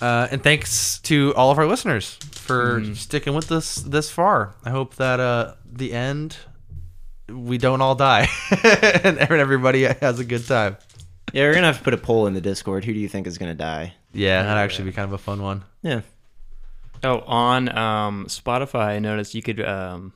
Uh, 0.00 0.28
and 0.30 0.42
thanks 0.42 0.98
to 1.00 1.32
all 1.36 1.50
of 1.50 1.58
our 1.58 1.66
listeners 1.66 2.18
for 2.32 2.82
sticking 2.94 3.34
with 3.34 3.50
us 3.52 3.76
this 3.76 4.10
far. 4.10 4.54
I 4.64 4.70
hope 4.70 4.96
that 4.96 5.20
uh, 5.20 5.54
the 5.70 5.92
end 5.92 6.36
we 7.28 7.56
don't 7.58 7.80
all 7.80 7.94
die 7.94 8.28
and 8.64 9.18
everybody 9.18 9.84
has 9.84 10.18
a 10.18 10.24
good 10.24 10.46
time. 10.46 10.76
Yeah, 11.34 11.44
we're 11.48 11.54
gonna 11.54 11.66
have 11.66 11.78
to 11.78 11.84
put 11.84 11.94
a 11.94 11.98
poll 11.98 12.26
in 12.26 12.34
the 12.34 12.40
Discord. 12.40 12.84
Who 12.84 12.92
do 12.94 12.98
you 13.00 13.08
think 13.08 13.26
is 13.26 13.38
gonna 13.38 13.54
die? 13.54 13.94
Yeah, 14.12 14.42
that'd 14.44 14.56
actually 14.62 14.84
be 14.84 14.92
kind 14.92 15.06
of 15.06 15.12
a 15.12 15.18
fun 15.18 15.42
one. 15.42 15.64
Yeah. 15.82 16.00
Oh, 17.02 17.20
on 17.26 17.68
um, 17.76 18.26
Spotify, 18.26 18.86
I 18.86 18.98
noticed 18.98 19.34
you 19.34 19.42
could 19.42 19.60
um, 19.60 20.12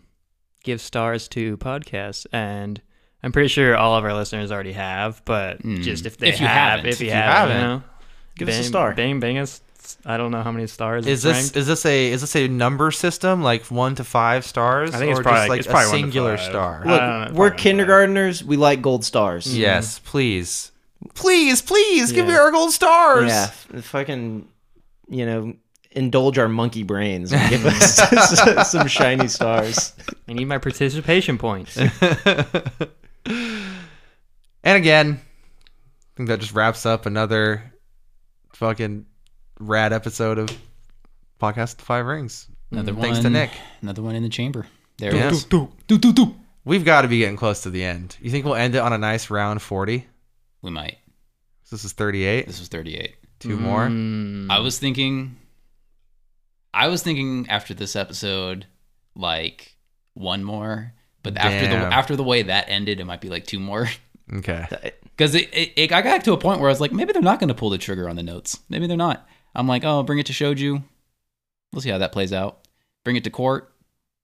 give 0.64 0.80
stars 0.80 1.28
to 1.28 1.56
podcasts, 1.58 2.24
and 2.32 2.80
I'm 3.22 3.32
pretty 3.32 3.48
sure 3.48 3.76
all 3.76 3.96
of 3.96 4.04
our 4.04 4.14
listeners 4.14 4.52
already 4.52 4.72
have. 4.72 5.22
But 5.24 5.60
Mm. 5.62 5.82
just 5.82 6.06
if 6.06 6.16
they 6.18 6.28
If 6.28 6.40
you 6.40 6.46
have, 6.46 6.78
haven't. 6.78 6.86
if 6.86 7.00
you, 7.00 7.06
If 7.08 7.10
you 7.10 7.16
haven't, 7.20 7.56
haven't, 7.56 7.56
you 7.56 7.62
know, 7.78 7.82
give 8.36 8.48
us 8.48 8.54
a 8.54 8.58
bang, 8.58 8.68
star. 8.68 8.94
Bang, 8.94 9.20
bang 9.20 9.38
us. 9.38 9.60
I 10.06 10.16
don't 10.18 10.30
know 10.30 10.42
how 10.42 10.52
many 10.52 10.66
stars. 10.66 11.06
Is 11.06 11.12
it's 11.12 11.22
this 11.24 11.42
ranked. 11.44 11.56
is 11.56 11.66
this 11.66 11.84
a 11.86 12.12
is 12.12 12.20
this 12.20 12.36
a 12.36 12.46
number 12.46 12.90
system 12.90 13.42
like 13.42 13.64
one 13.66 13.94
to 13.96 14.04
five 14.04 14.44
stars? 14.44 14.94
I 14.94 14.98
think 14.98 15.10
it's 15.10 15.20
or 15.20 15.22
probably 15.22 15.38
just 15.40 15.48
like 15.48 15.58
it's 15.60 15.66
probably 15.68 15.86
a 15.86 15.90
one 15.90 15.96
to 15.98 16.02
singular 16.04 16.36
five. 16.36 16.46
star. 16.46 16.82
I 16.84 16.88
Look, 16.90 17.00
don't 17.00 17.08
know, 17.08 17.16
we're 17.18 17.24
probably 17.24 17.38
one 17.38 17.50
to 17.50 17.56
kindergartners. 17.62 18.44
We 18.44 18.56
like 18.56 18.82
gold 18.82 19.04
stars. 19.04 19.56
Yes, 19.58 19.98
please. 19.98 20.72
Please, 21.14 21.62
please 21.62 22.12
give 22.12 22.26
me 22.26 22.34
our 22.34 22.50
gold 22.50 22.72
stars. 22.72 23.28
Yeah. 23.28 23.44
f- 23.44 23.84
Fucking, 23.84 24.48
you 25.08 25.26
know, 25.26 25.54
indulge 25.92 26.38
our 26.38 26.48
monkey 26.48 26.82
brains 26.82 27.32
and 27.32 27.50
give 27.50 27.64
us 27.66 28.70
some 28.70 28.86
shiny 28.88 29.28
stars. 29.28 29.92
I 30.28 30.32
need 30.32 30.46
my 30.46 30.58
participation 30.58 31.38
points. 31.38 31.78
And 34.64 34.76
again, 34.76 35.20
I 35.20 36.16
think 36.16 36.28
that 36.28 36.40
just 36.40 36.52
wraps 36.52 36.84
up 36.84 37.06
another 37.06 37.72
fucking 38.54 39.06
rad 39.60 39.92
episode 39.92 40.38
of 40.38 40.50
Podcast 41.40 41.76
The 41.76 41.84
Five 41.84 42.06
Rings. 42.06 42.48
Another 42.70 42.92
one. 42.92 43.02
Thanks 43.02 43.20
to 43.20 43.30
Nick. 43.30 43.50
Another 43.82 44.02
one 44.02 44.14
in 44.14 44.22
the 44.22 44.28
chamber. 44.28 44.66
There 44.98 45.14
Yes. 45.14 45.46
we 45.50 45.68
go. 45.88 46.34
We've 46.64 46.84
got 46.84 47.02
to 47.02 47.08
be 47.08 47.18
getting 47.18 47.36
close 47.36 47.62
to 47.62 47.70
the 47.70 47.82
end. 47.84 48.16
You 48.20 48.30
think 48.30 48.44
we'll 48.44 48.56
end 48.56 48.74
it 48.74 48.78
on 48.80 48.92
a 48.92 48.98
nice 48.98 49.30
round 49.30 49.62
40? 49.62 50.06
We 50.62 50.70
might. 50.70 50.98
This 51.70 51.84
is 51.84 51.92
38. 51.92 52.46
This 52.46 52.58
was 52.60 52.68
38. 52.68 53.14
Two 53.40 53.56
more. 53.56 53.86
Mm. 53.86 54.50
I 54.50 54.58
was 54.60 54.78
thinking. 54.78 55.36
I 56.74 56.88
was 56.88 57.02
thinking 57.02 57.46
after 57.48 57.74
this 57.74 57.96
episode, 57.96 58.66
like 59.14 59.76
one 60.14 60.44
more. 60.44 60.92
But 61.22 61.36
after 61.36 61.66
the 61.68 61.76
after 61.76 62.16
the 62.16 62.22
way 62.24 62.42
that 62.42 62.68
ended, 62.68 63.00
it 63.00 63.04
might 63.04 63.20
be 63.20 63.28
like 63.28 63.46
two 63.46 63.60
more. 63.60 63.88
Okay. 64.32 64.66
Because 65.18 65.34
it, 65.34 65.52
it, 65.52 65.72
it, 65.74 65.92
I 65.92 66.00
got 66.00 66.22
to 66.26 66.32
a 66.32 66.36
point 66.38 66.60
where 66.60 66.68
I 66.68 66.72
was 66.72 66.80
like, 66.80 66.92
maybe 66.92 67.12
they're 67.12 67.20
not 67.20 67.40
going 67.40 67.48
to 67.48 67.54
pull 67.54 67.70
the 67.70 67.78
trigger 67.78 68.08
on 68.08 68.14
the 68.14 68.22
notes. 68.22 68.60
Maybe 68.68 68.86
they're 68.86 68.96
not. 68.96 69.26
I'm 69.52 69.66
like, 69.66 69.82
oh, 69.84 70.04
bring 70.04 70.20
it 70.20 70.26
to 70.26 70.32
Shoju. 70.32 70.80
We'll 71.72 71.82
see 71.82 71.90
how 71.90 71.98
that 71.98 72.12
plays 72.12 72.32
out. 72.32 72.68
Bring 73.02 73.16
it 73.16 73.24
to 73.24 73.30
court. 73.30 73.74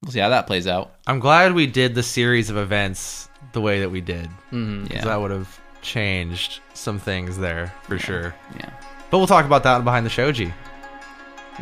We'll 0.05 0.13
see 0.13 0.21
how 0.21 0.29
that 0.29 0.47
plays 0.47 0.69
out. 0.69 0.95
I'm 1.09 1.19
glad 1.19 1.53
we 1.53 1.67
did 1.67 1.97
the 1.97 2.05
series 2.05 2.49
of 2.49 2.57
events 2.57 3.29
the 3.55 3.61
way 3.61 3.81
that 3.81 3.91
we 3.91 4.03
did. 4.03 4.29
Mhm. 4.53 4.83
'cause 4.87 4.95
Yeah. 4.95 5.05
That 5.05 5.21
would 5.21 5.33
have 5.33 5.61
changed 5.85 6.61
some 6.73 6.99
things 6.99 7.39
there 7.39 7.73
for 7.83 7.99
sure. 7.99 8.35
Yeah. 8.57 8.71
But 9.11 9.19
we'll 9.19 9.29
talk 9.29 9.45
about 9.45 9.63
that 9.63 9.85
behind 9.85 10.05
the 10.05 10.11
shoji. 10.11 10.53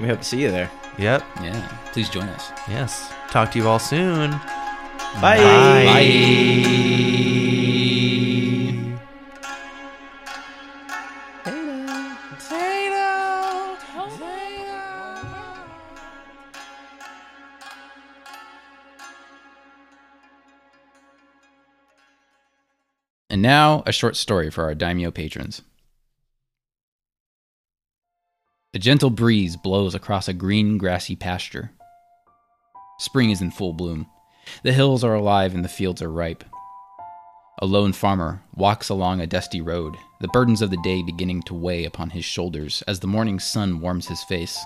We 0.01 0.07
hope 0.07 0.21
to 0.21 0.25
see 0.25 0.41
you 0.41 0.51
there. 0.51 0.71
Yep. 0.99 1.23
Yeah. 1.43 1.79
Please 1.93 2.09
join 2.09 2.25
us. 2.25 2.51
Yes. 2.69 3.13
Talk 3.31 3.51
to 3.53 3.59
you 3.59 3.69
all 3.69 3.79
soon. 3.79 4.31
Bye. 5.21 5.37
Bye. 5.85 7.59
And 23.33 23.41
now, 23.41 23.83
a 23.87 23.93
short 23.93 24.17
story 24.17 24.51
for 24.51 24.65
our 24.65 24.75
daimyo 24.75 25.11
patrons. 25.11 25.63
A 28.75 28.79
gentle 28.79 29.09
breeze 29.09 29.57
blows 29.57 29.95
across 29.95 30.29
a 30.29 30.35
green, 30.35 30.77
grassy 30.77 31.17
pasture. 31.17 31.71
Spring 32.99 33.31
is 33.31 33.41
in 33.41 33.51
full 33.51 33.73
bloom. 33.73 34.07
The 34.65 34.75
hills 34.75 35.03
are 35.03 35.15
alive 35.15 35.55
and 35.55 35.65
the 35.65 35.71
fields 35.71 36.03
are 36.03 36.13
ripe. 36.13 36.45
A 37.63 37.65
lone 37.65 37.95
farmer 37.95 38.43
walks 38.55 38.91
along 38.91 39.23
a 39.23 39.27
dusty 39.27 39.63
road, 39.63 39.97
the 40.21 40.29
burdens 40.29 40.61
of 40.61 40.69
the 40.69 40.83
day 40.83 41.03
beginning 41.03 41.41
to 41.45 41.55
weigh 41.55 41.87
upon 41.87 42.11
his 42.11 42.27
shoulders 42.27 42.83
as 42.87 43.01
the 43.01 43.07
morning 43.07 43.41
sun 43.41 43.81
warms 43.81 44.09
his 44.09 44.23
face. 44.25 44.63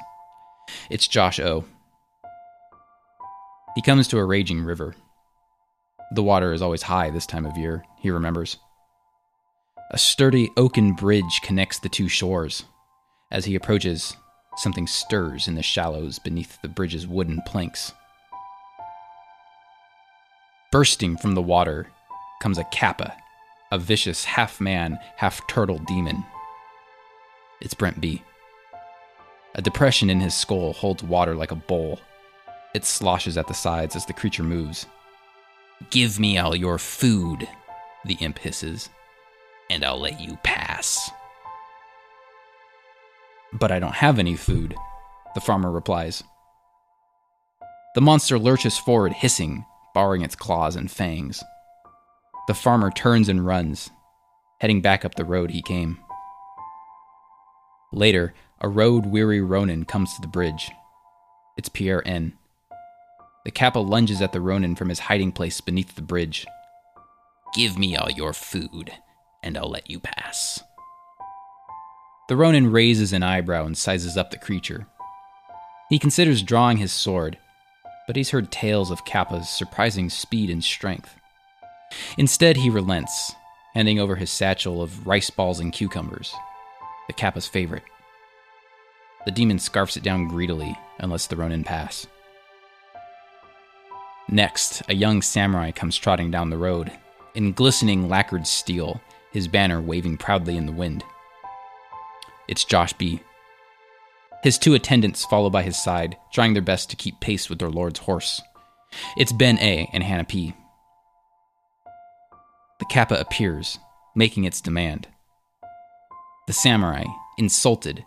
It's 0.91 1.07
Josh 1.07 1.39
O. 1.39 1.65
He 3.77 3.83
comes 3.83 4.09
to 4.09 4.19
a 4.19 4.25
raging 4.25 4.65
river. 4.65 4.97
The 6.13 6.23
water 6.23 6.53
is 6.53 6.63
always 6.63 6.83
high 6.83 7.11
this 7.11 7.27
time 7.27 7.47
of 7.47 7.57
year, 7.57 7.85
he 7.99 8.11
remembers. 8.11 8.59
A 9.91 9.99
sturdy 9.99 10.51
oaken 10.57 10.95
bridge 10.95 11.41
connects 11.43 11.79
the 11.79 11.89
two 11.89 12.09
shores. 12.09 12.65
As 13.31 13.45
he 13.45 13.55
approaches, 13.55 14.17
something 14.57 14.87
stirs 14.87 15.49
in 15.49 15.55
the 15.55 15.63
shallows 15.63 16.19
beneath 16.19 16.61
the 16.63 16.69
bridge's 16.69 17.07
wooden 17.07 17.41
planks. 17.47 17.93
Bursting 20.73 21.17
from 21.17 21.35
the 21.35 21.43
water 21.43 21.89
comes 22.41 22.59
a 22.59 22.65
kappa, 22.65 23.17
a 23.73 23.79
vicious 23.79 24.25
half 24.25 24.61
man, 24.61 24.99
half 25.17 25.47
turtle 25.49 25.79
demon. 25.87 26.25
It's 27.61 27.75
Brent 27.75 28.01
B. 28.01 28.23
A 29.55 29.63
depression 29.63 30.11
in 30.11 30.21
his 30.21 30.35
skull 30.35 30.73
holds 30.73 31.03
water 31.03 31.35
like 31.35 31.51
a 31.51 31.57
bowl. 31.57 31.99
It 32.75 32.85
sloshes 32.85 33.39
at 33.39 33.49
the 33.49 33.55
sides 33.55 33.97
as 33.97 34.05
the 34.05 34.13
creature 34.13 34.43
moves. 34.43 34.87
Give 35.91 36.19
me 36.19 36.39
all 36.39 36.57
your 36.57 36.79
food, 36.79 37.49
the 38.05 38.15
imp 38.15 38.39
hisses, 38.39 38.89
and 39.71 39.85
I'll 39.85 40.01
let 40.01 40.21
you 40.21 40.37
pass. 40.43 41.11
But 43.53 43.71
I 43.71 43.79
don't 43.79 43.95
have 43.95 44.19
any 44.19 44.37
food, 44.37 44.75
the 45.35 45.41
farmer 45.41 45.71
replies. 45.71 46.23
The 47.95 48.01
monster 48.01 48.39
lurches 48.39 48.77
forward, 48.77 49.13
hissing, 49.13 49.65
barring 49.95 50.23
its 50.23 50.35
claws 50.35 50.77
and 50.77 50.91
fangs. 50.91 51.43
The 52.49 52.55
farmer 52.55 52.91
turns 52.91 53.29
and 53.29 53.45
runs, 53.45 53.91
heading 54.61 54.81
back 54.81 55.05
up 55.05 55.15
the 55.15 55.25
road 55.25 55.51
he 55.51 55.63
came. 55.63 55.99
Later, 57.93 58.35
a 58.61 58.69
road 58.69 59.07
weary 59.07 59.41
Ronin 59.41 59.85
comes 59.85 60.15
to 60.15 60.21
the 60.21 60.27
bridge. 60.27 60.71
It's 61.57 61.69
Pierre 61.69 62.07
N. 62.07 62.33
The 63.47 63.53
Kappa 63.53 63.79
lunges 63.79 64.21
at 64.21 64.33
the 64.33 64.41
Ronin 64.41 64.75
from 64.75 64.89
his 64.89 64.99
hiding 64.99 65.31
place 65.31 65.61
beneath 65.61 65.95
the 65.95 66.03
bridge. 66.03 66.49
Give 67.55 67.79
me 67.79 67.95
all 67.97 68.11
your 68.11 68.33
food, 68.33 68.91
and 69.41 69.57
I'll 69.57 69.71
let 69.71 69.89
you 69.89 70.01
pass. 70.01 70.61
The 72.29 72.35
Ronin 72.35 72.73
raises 72.73 73.13
an 73.13 73.23
eyebrow 73.23 73.65
and 73.65 73.79
sizes 73.79 74.17
up 74.17 74.33
the 74.33 74.37
creature. 74.37 74.89
He 75.89 76.01
considers 76.01 76.43
drawing 76.43 76.79
his 76.79 76.91
sword, 76.91 77.39
but 78.09 78.17
he's 78.17 78.31
heard 78.31 78.51
tales 78.51 78.91
of 78.91 79.05
Kappa's 79.05 79.49
surprising 79.49 80.11
speed 80.11 80.51
and 80.51 80.65
strength. 80.65 81.15
Instead, 82.19 82.57
he 82.57 82.69
relents, 82.69 83.33
handing 83.75 84.01
over 84.01 84.17
his 84.17 84.33
satchel 84.33 84.83
of 84.83 85.07
rice 85.07 85.31
balls 85.31 85.61
and 85.61 85.73
cucumbers, 85.73 86.35
the 87.07 87.13
Kappa's 87.13 87.47
favorite. 87.47 87.85
The 89.25 89.31
demon 89.31 89.61
scarfs 89.61 89.97
it 89.97 90.03
down 90.03 90.27
greedily 90.27 90.77
and 90.99 91.13
lets 91.13 91.29
the 91.29 91.37
Ronin 91.37 91.63
pass. 91.63 92.09
Next, 94.29 94.83
a 94.89 94.95
young 94.95 95.23
samurai 95.23 95.71
comes 95.71 95.97
trotting 95.97 96.31
down 96.31 96.51
the 96.51 96.59
road, 96.59 96.91
in 97.35 97.53
glistening 97.53 98.09
lacquered 98.09 98.47
steel, 98.47 99.01
his 99.31 99.47
banner 99.47 99.81
waving 99.81 100.17
proudly 100.17 100.57
in 100.57 100.67
the 100.67 100.73
wind. 100.73 101.05
It's 102.49 102.65
Josh 102.65 102.93
B. 102.95 103.21
His 104.43 104.59
two 104.59 104.75
attendants 104.75 105.25
follow 105.25 105.51
by 105.51 105.63
his 105.63 105.77
side, 105.77 106.17
trying 106.33 106.55
their 106.55 106.63
best 106.63 106.91
to 106.91 106.97
keep 106.97 107.21
pace 107.21 107.49
with 107.49 107.59
their 107.59 107.71
lord's 107.71 108.01
horse. 108.01 108.41
It's 109.17 109.33
Ben 109.33 109.59
A. 109.59 109.89
and 109.93 110.03
Hannah 110.03 110.25
P. 110.25 110.55
The 112.79 112.85
Kappa 112.87 113.15
appears, 113.15 113.79
making 114.15 114.45
its 114.45 114.61
demand. 114.61 115.09
The 116.47 116.53
samurai, 116.53 117.05
insulted, 117.39 118.05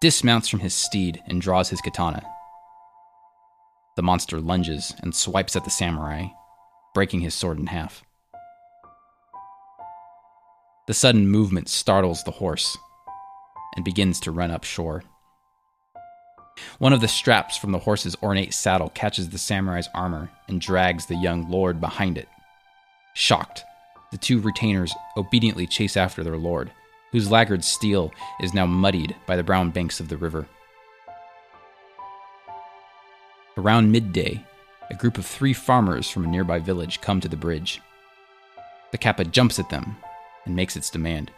dismounts 0.00 0.48
from 0.48 0.60
his 0.60 0.74
steed 0.74 1.22
and 1.26 1.40
draws 1.40 1.70
his 1.70 1.80
katana. 1.80 2.22
The 3.96 4.02
monster 4.02 4.40
lunges 4.40 4.94
and 5.00 5.14
swipes 5.14 5.56
at 5.56 5.64
the 5.64 5.70
samurai, 5.70 6.26
breaking 6.92 7.20
his 7.20 7.34
sword 7.34 7.58
in 7.58 7.66
half. 7.66 8.04
The 10.86 10.94
sudden 10.94 11.28
movement 11.28 11.70
startles 11.70 12.22
the 12.22 12.30
horse 12.30 12.76
and 13.74 13.84
begins 13.84 14.20
to 14.20 14.30
run 14.30 14.50
up 14.50 14.64
shore. 14.64 15.02
One 16.78 16.92
of 16.92 17.00
the 17.00 17.08
straps 17.08 17.56
from 17.56 17.72
the 17.72 17.78
horse's 17.78 18.16
ornate 18.22 18.52
saddle 18.52 18.90
catches 18.90 19.30
the 19.30 19.38
samurai's 19.38 19.88
armor 19.94 20.30
and 20.46 20.60
drags 20.60 21.06
the 21.06 21.16
young 21.16 21.50
lord 21.50 21.80
behind 21.80 22.18
it. 22.18 22.28
Shocked, 23.14 23.64
the 24.12 24.18
two 24.18 24.40
retainers 24.40 24.94
obediently 25.16 25.66
chase 25.66 25.96
after 25.96 26.22
their 26.22 26.36
lord, 26.36 26.70
whose 27.12 27.30
laggard 27.30 27.64
steel 27.64 28.12
is 28.40 28.52
now 28.52 28.66
muddied 28.66 29.16
by 29.26 29.36
the 29.36 29.42
brown 29.42 29.70
banks 29.70 30.00
of 30.00 30.08
the 30.08 30.18
river. 30.18 30.46
Around 33.58 33.90
midday, 33.90 34.44
a 34.90 34.94
group 34.94 35.16
of 35.16 35.24
three 35.24 35.54
farmers 35.54 36.10
from 36.10 36.24
a 36.24 36.28
nearby 36.28 36.58
village 36.58 37.00
come 37.00 37.20
to 37.20 37.28
the 37.28 37.38
bridge. 37.38 37.80
The 38.92 38.98
Kappa 38.98 39.24
jumps 39.24 39.58
at 39.58 39.70
them 39.70 39.96
and 40.44 40.54
makes 40.54 40.76
its 40.76 40.90
demand. 40.90 41.30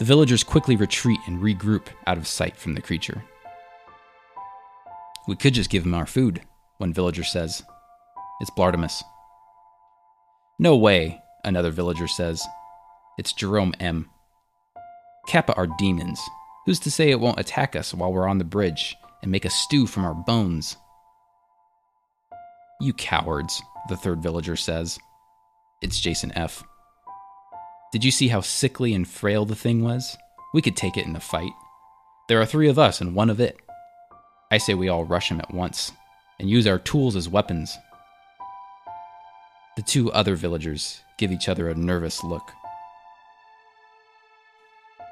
The 0.00 0.04
villagers 0.04 0.42
quickly 0.42 0.74
retreat 0.74 1.20
and 1.28 1.40
regroup 1.40 1.86
out 2.08 2.18
of 2.18 2.26
sight 2.26 2.56
from 2.56 2.74
the 2.74 2.80
creature. 2.80 3.22
We 5.28 5.36
could 5.36 5.54
just 5.54 5.70
give 5.70 5.84
him 5.84 5.94
our 5.94 6.06
food, 6.06 6.42
one 6.78 6.92
villager 6.92 7.22
says. 7.22 7.62
It's 8.40 8.50
Blartimus. 8.50 9.04
No 10.58 10.76
way, 10.76 11.22
another 11.44 11.70
villager 11.70 12.08
says. 12.08 12.44
It's 13.18 13.32
Jerome 13.32 13.72
M. 13.78 14.10
Kappa 15.28 15.54
are 15.54 15.68
demons. 15.78 16.20
Who's 16.66 16.80
to 16.80 16.90
say 16.90 17.10
it 17.10 17.20
won't 17.20 17.38
attack 17.38 17.76
us 17.76 17.94
while 17.94 18.12
we're 18.12 18.26
on 18.26 18.38
the 18.38 18.44
bridge 18.44 18.96
and 19.22 19.30
make 19.30 19.44
a 19.44 19.50
stew 19.50 19.86
from 19.86 20.04
our 20.04 20.14
bones? 20.14 20.76
You 22.80 22.92
cowards, 22.92 23.62
the 23.88 23.96
third 23.96 24.22
villager 24.22 24.56
says. 24.56 24.98
It's 25.80 26.00
Jason 26.00 26.32
F. 26.34 26.62
Did 27.92 28.04
you 28.04 28.10
see 28.10 28.28
how 28.28 28.40
sickly 28.40 28.94
and 28.94 29.06
frail 29.06 29.44
the 29.44 29.54
thing 29.54 29.82
was? 29.82 30.16
We 30.54 30.62
could 30.62 30.76
take 30.76 30.96
it 30.96 31.06
in 31.06 31.14
a 31.14 31.20
fight. 31.20 31.52
There 32.28 32.40
are 32.40 32.46
three 32.46 32.68
of 32.68 32.78
us 32.78 33.00
and 33.00 33.14
one 33.14 33.30
of 33.30 33.40
it. 33.40 33.58
I 34.50 34.58
say 34.58 34.74
we 34.74 34.88
all 34.88 35.04
rush 35.04 35.30
him 35.30 35.40
at 35.40 35.52
once 35.52 35.92
and 36.38 36.48
use 36.50 36.66
our 36.66 36.78
tools 36.78 37.16
as 37.16 37.28
weapons. 37.28 37.76
The 39.76 39.82
two 39.82 40.12
other 40.12 40.34
villagers 40.36 41.00
give 41.16 41.32
each 41.32 41.48
other 41.48 41.68
a 41.68 41.74
nervous 41.74 42.22
look. 42.22 42.50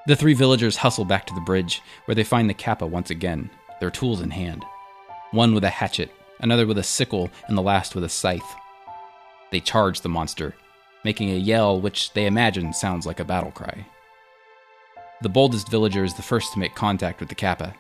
The 0.07 0.17
three 0.17 0.35
villagers 0.35 0.77
hustle 0.77 1.05
back 1.05 1.27
to 1.27 1.35
the 1.35 1.41
bridge, 1.41 1.83
where 2.05 2.15
they 2.15 2.25
find 2.25 2.49
the 2.49 2.55
Kappa 2.55 2.87
once 2.87 3.11
again, 3.11 3.51
their 3.81 3.91
tools 3.91 4.21
in 4.21 4.31
hand. 4.31 4.65
One 5.33 5.55
with 5.55 5.65
a 5.65 5.71
hatchet, 5.71 6.13
another 6.41 6.67
with 6.67 6.79
a 6.79 6.83
sickle, 6.83 7.31
and 7.49 7.57
the 7.57 7.63
last 7.63 7.95
with 7.95 8.05
a 8.05 8.09
scythe. 8.09 8.55
They 9.51 9.61
charge 9.61 10.01
the 10.01 10.09
monster, 10.09 10.55
making 11.05 11.31
a 11.31 11.37
yell 11.37 11.81
which 11.81 12.13
they 12.13 12.27
imagine 12.27 12.73
sounds 12.73 13.07
like 13.07 13.21
a 13.21 13.25
battle 13.25 13.51
cry. 13.51 13.87
The 15.23 15.29
boldest 15.29 15.69
villager 15.69 16.05
is 16.05 16.15
the 16.15 16.23
first 16.23 16.53
to 16.53 16.59
make 16.59 16.75
contact 16.75 17.21
with 17.21 17.29
the 17.29 17.35
Kappa, 17.35 17.75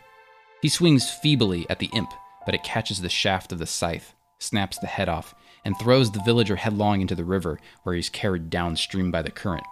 he 0.61 0.69
swings 0.69 1.11
feebly 1.11 1.67
at 1.71 1.79
the 1.79 1.91
imp, 1.95 2.13
but 2.45 2.55
it 2.55 2.63
catches 2.63 3.01
the 3.01 3.09
shaft 3.09 3.51
of 3.53 3.59
the 3.59 3.67
scythe, 3.67 4.15
snaps 4.39 4.79
the 4.79 4.87
head 4.87 5.09
off, 5.09 5.35
and 5.65 5.79
throws 5.79 6.11
the 6.11 6.23
villager 6.23 6.57
headlong 6.57 7.01
into 7.01 7.15
the 7.15 7.25
river, 7.25 7.59
where 7.83 7.95
he's 7.95 8.11
carried 8.11 8.51
downstream 8.51 9.11
by 9.11 9.23
the 9.23 9.31
current. 9.31 9.65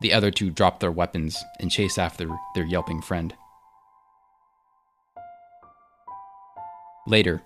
The 0.00 0.12
other 0.12 0.30
two 0.30 0.50
drop 0.50 0.80
their 0.80 0.92
weapons 0.92 1.42
and 1.60 1.70
chase 1.70 1.96
after 1.96 2.28
their 2.54 2.64
yelping 2.64 3.00
friend. 3.00 3.34
Later, 7.06 7.42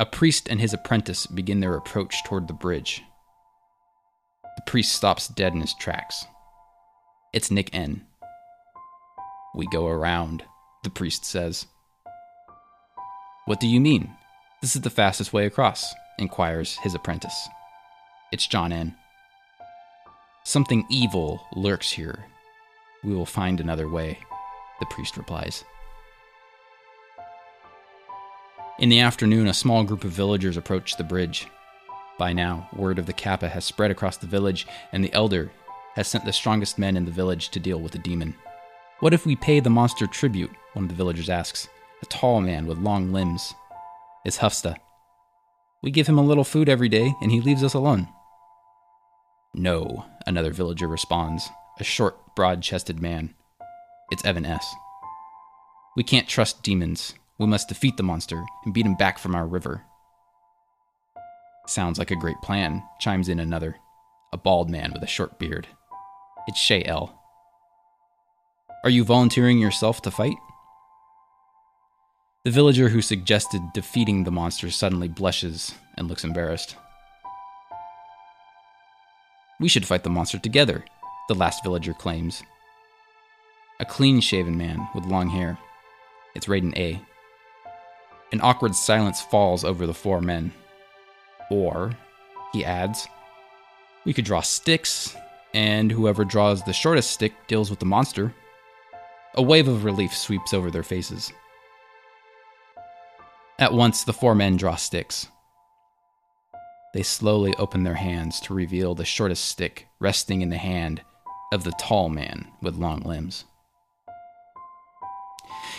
a 0.00 0.06
priest 0.06 0.48
and 0.48 0.60
his 0.60 0.74
apprentice 0.74 1.26
begin 1.26 1.60
their 1.60 1.74
approach 1.74 2.24
toward 2.24 2.48
the 2.48 2.52
bridge. 2.54 3.02
The 4.56 4.62
priest 4.66 4.92
stops 4.92 5.28
dead 5.28 5.52
in 5.52 5.60
his 5.60 5.74
tracks. 5.74 6.24
It's 7.32 7.50
Nick 7.50 7.72
N. 7.72 8.04
We 9.54 9.66
go 9.68 9.86
around 9.86 10.42
the 10.82 10.90
priest 10.90 11.24
says. 11.24 11.66
What 13.44 13.60
do 13.60 13.68
you 13.68 13.80
mean? 13.80 14.10
This 14.60 14.74
is 14.74 14.82
the 14.82 14.90
fastest 14.90 15.32
way 15.32 15.46
across, 15.46 15.94
inquires 16.18 16.76
his 16.78 16.94
apprentice. 16.94 17.48
It's 18.32 18.46
John 18.46 18.72
N. 18.72 18.96
Something 20.44 20.84
evil 20.90 21.46
lurks 21.54 21.92
here. 21.92 22.24
We 23.04 23.14
will 23.14 23.26
find 23.26 23.60
another 23.60 23.88
way, 23.88 24.18
the 24.80 24.86
priest 24.86 25.16
replies. 25.16 25.62
In 28.82 28.88
the 28.88 28.98
afternoon, 28.98 29.46
a 29.46 29.54
small 29.54 29.84
group 29.84 30.02
of 30.02 30.10
villagers 30.10 30.56
approach 30.56 30.96
the 30.96 31.04
bridge. 31.04 31.46
By 32.18 32.32
now, 32.32 32.68
word 32.74 32.98
of 32.98 33.06
the 33.06 33.12
Kappa 33.12 33.48
has 33.48 33.64
spread 33.64 33.92
across 33.92 34.16
the 34.16 34.26
village, 34.26 34.66
and 34.90 35.04
the 35.04 35.12
elder 35.12 35.52
has 35.94 36.08
sent 36.08 36.24
the 36.24 36.32
strongest 36.32 36.80
men 36.80 36.96
in 36.96 37.04
the 37.04 37.12
village 37.12 37.50
to 37.50 37.60
deal 37.60 37.78
with 37.78 37.92
the 37.92 37.98
demon. 37.98 38.34
What 38.98 39.14
if 39.14 39.24
we 39.24 39.36
pay 39.36 39.60
the 39.60 39.70
monster 39.70 40.08
tribute? 40.08 40.50
One 40.72 40.86
of 40.86 40.88
the 40.88 40.96
villagers 40.96 41.30
asks. 41.30 41.68
A 42.02 42.06
tall 42.06 42.40
man 42.40 42.66
with 42.66 42.78
long 42.78 43.12
limbs. 43.12 43.54
It's 44.24 44.38
Hufsta. 44.38 44.74
We 45.80 45.92
give 45.92 46.08
him 46.08 46.18
a 46.18 46.24
little 46.24 46.42
food 46.42 46.68
every 46.68 46.88
day, 46.88 47.14
and 47.22 47.30
he 47.30 47.40
leaves 47.40 47.62
us 47.62 47.74
alone. 47.74 48.08
No, 49.54 50.06
another 50.26 50.52
villager 50.52 50.88
responds, 50.88 51.48
a 51.78 51.84
short, 51.84 52.34
broad 52.34 52.62
chested 52.62 53.00
man. 53.00 53.32
It's 54.10 54.24
Evan 54.24 54.44
S. 54.44 54.74
We 55.94 56.02
can't 56.02 56.26
trust 56.26 56.64
demons. 56.64 57.14
We 57.42 57.48
must 57.48 57.68
defeat 57.68 57.96
the 57.96 58.04
monster 58.04 58.44
and 58.64 58.72
beat 58.72 58.86
him 58.86 58.94
back 58.94 59.18
from 59.18 59.34
our 59.34 59.48
river. 59.48 59.82
Sounds 61.66 61.98
like 61.98 62.12
a 62.12 62.16
great 62.16 62.40
plan, 62.40 62.84
chimes 63.00 63.28
in 63.28 63.40
another, 63.40 63.74
a 64.32 64.36
bald 64.36 64.70
man 64.70 64.92
with 64.92 65.02
a 65.02 65.08
short 65.08 65.40
beard. 65.40 65.66
It's 66.46 66.60
Shay 66.60 66.84
L. 66.84 67.20
Are 68.84 68.90
you 68.90 69.02
volunteering 69.02 69.58
yourself 69.58 70.02
to 70.02 70.10
fight? 70.12 70.36
The 72.44 72.52
villager 72.52 72.88
who 72.88 73.02
suggested 73.02 73.60
defeating 73.74 74.22
the 74.22 74.30
monster 74.30 74.70
suddenly 74.70 75.08
blushes 75.08 75.74
and 75.98 76.06
looks 76.06 76.22
embarrassed. 76.22 76.76
We 79.58 79.68
should 79.68 79.84
fight 79.84 80.04
the 80.04 80.10
monster 80.10 80.38
together, 80.38 80.84
the 81.26 81.34
last 81.34 81.64
villager 81.64 81.92
claims. 81.92 82.44
A 83.80 83.84
clean 83.84 84.20
shaven 84.20 84.56
man 84.56 84.86
with 84.94 85.06
long 85.06 85.28
hair. 85.28 85.58
It's 86.36 86.46
Raiden 86.46 86.78
A. 86.78 87.02
An 88.32 88.40
awkward 88.42 88.74
silence 88.74 89.20
falls 89.20 89.62
over 89.62 89.86
the 89.86 89.92
four 89.92 90.22
men. 90.22 90.52
Or, 91.50 91.92
he 92.54 92.64
adds, 92.64 93.06
we 94.06 94.14
could 94.14 94.24
draw 94.24 94.40
sticks, 94.40 95.14
and 95.52 95.92
whoever 95.92 96.24
draws 96.24 96.62
the 96.62 96.72
shortest 96.72 97.10
stick 97.10 97.34
deals 97.46 97.68
with 97.68 97.78
the 97.78 97.86
monster. 97.86 98.34
A 99.34 99.42
wave 99.42 99.68
of 99.68 99.84
relief 99.84 100.14
sweeps 100.14 100.54
over 100.54 100.70
their 100.70 100.82
faces. 100.82 101.30
At 103.58 103.74
once, 103.74 104.02
the 104.02 104.14
four 104.14 104.34
men 104.34 104.56
draw 104.56 104.76
sticks. 104.76 105.28
They 106.94 107.02
slowly 107.02 107.54
open 107.58 107.84
their 107.84 107.94
hands 107.94 108.40
to 108.40 108.54
reveal 108.54 108.94
the 108.94 109.04
shortest 109.04 109.44
stick 109.44 109.88
resting 110.00 110.40
in 110.40 110.48
the 110.48 110.56
hand 110.56 111.02
of 111.52 111.64
the 111.64 111.72
tall 111.72 112.08
man 112.08 112.48
with 112.62 112.76
long 112.76 113.00
limbs. 113.00 113.44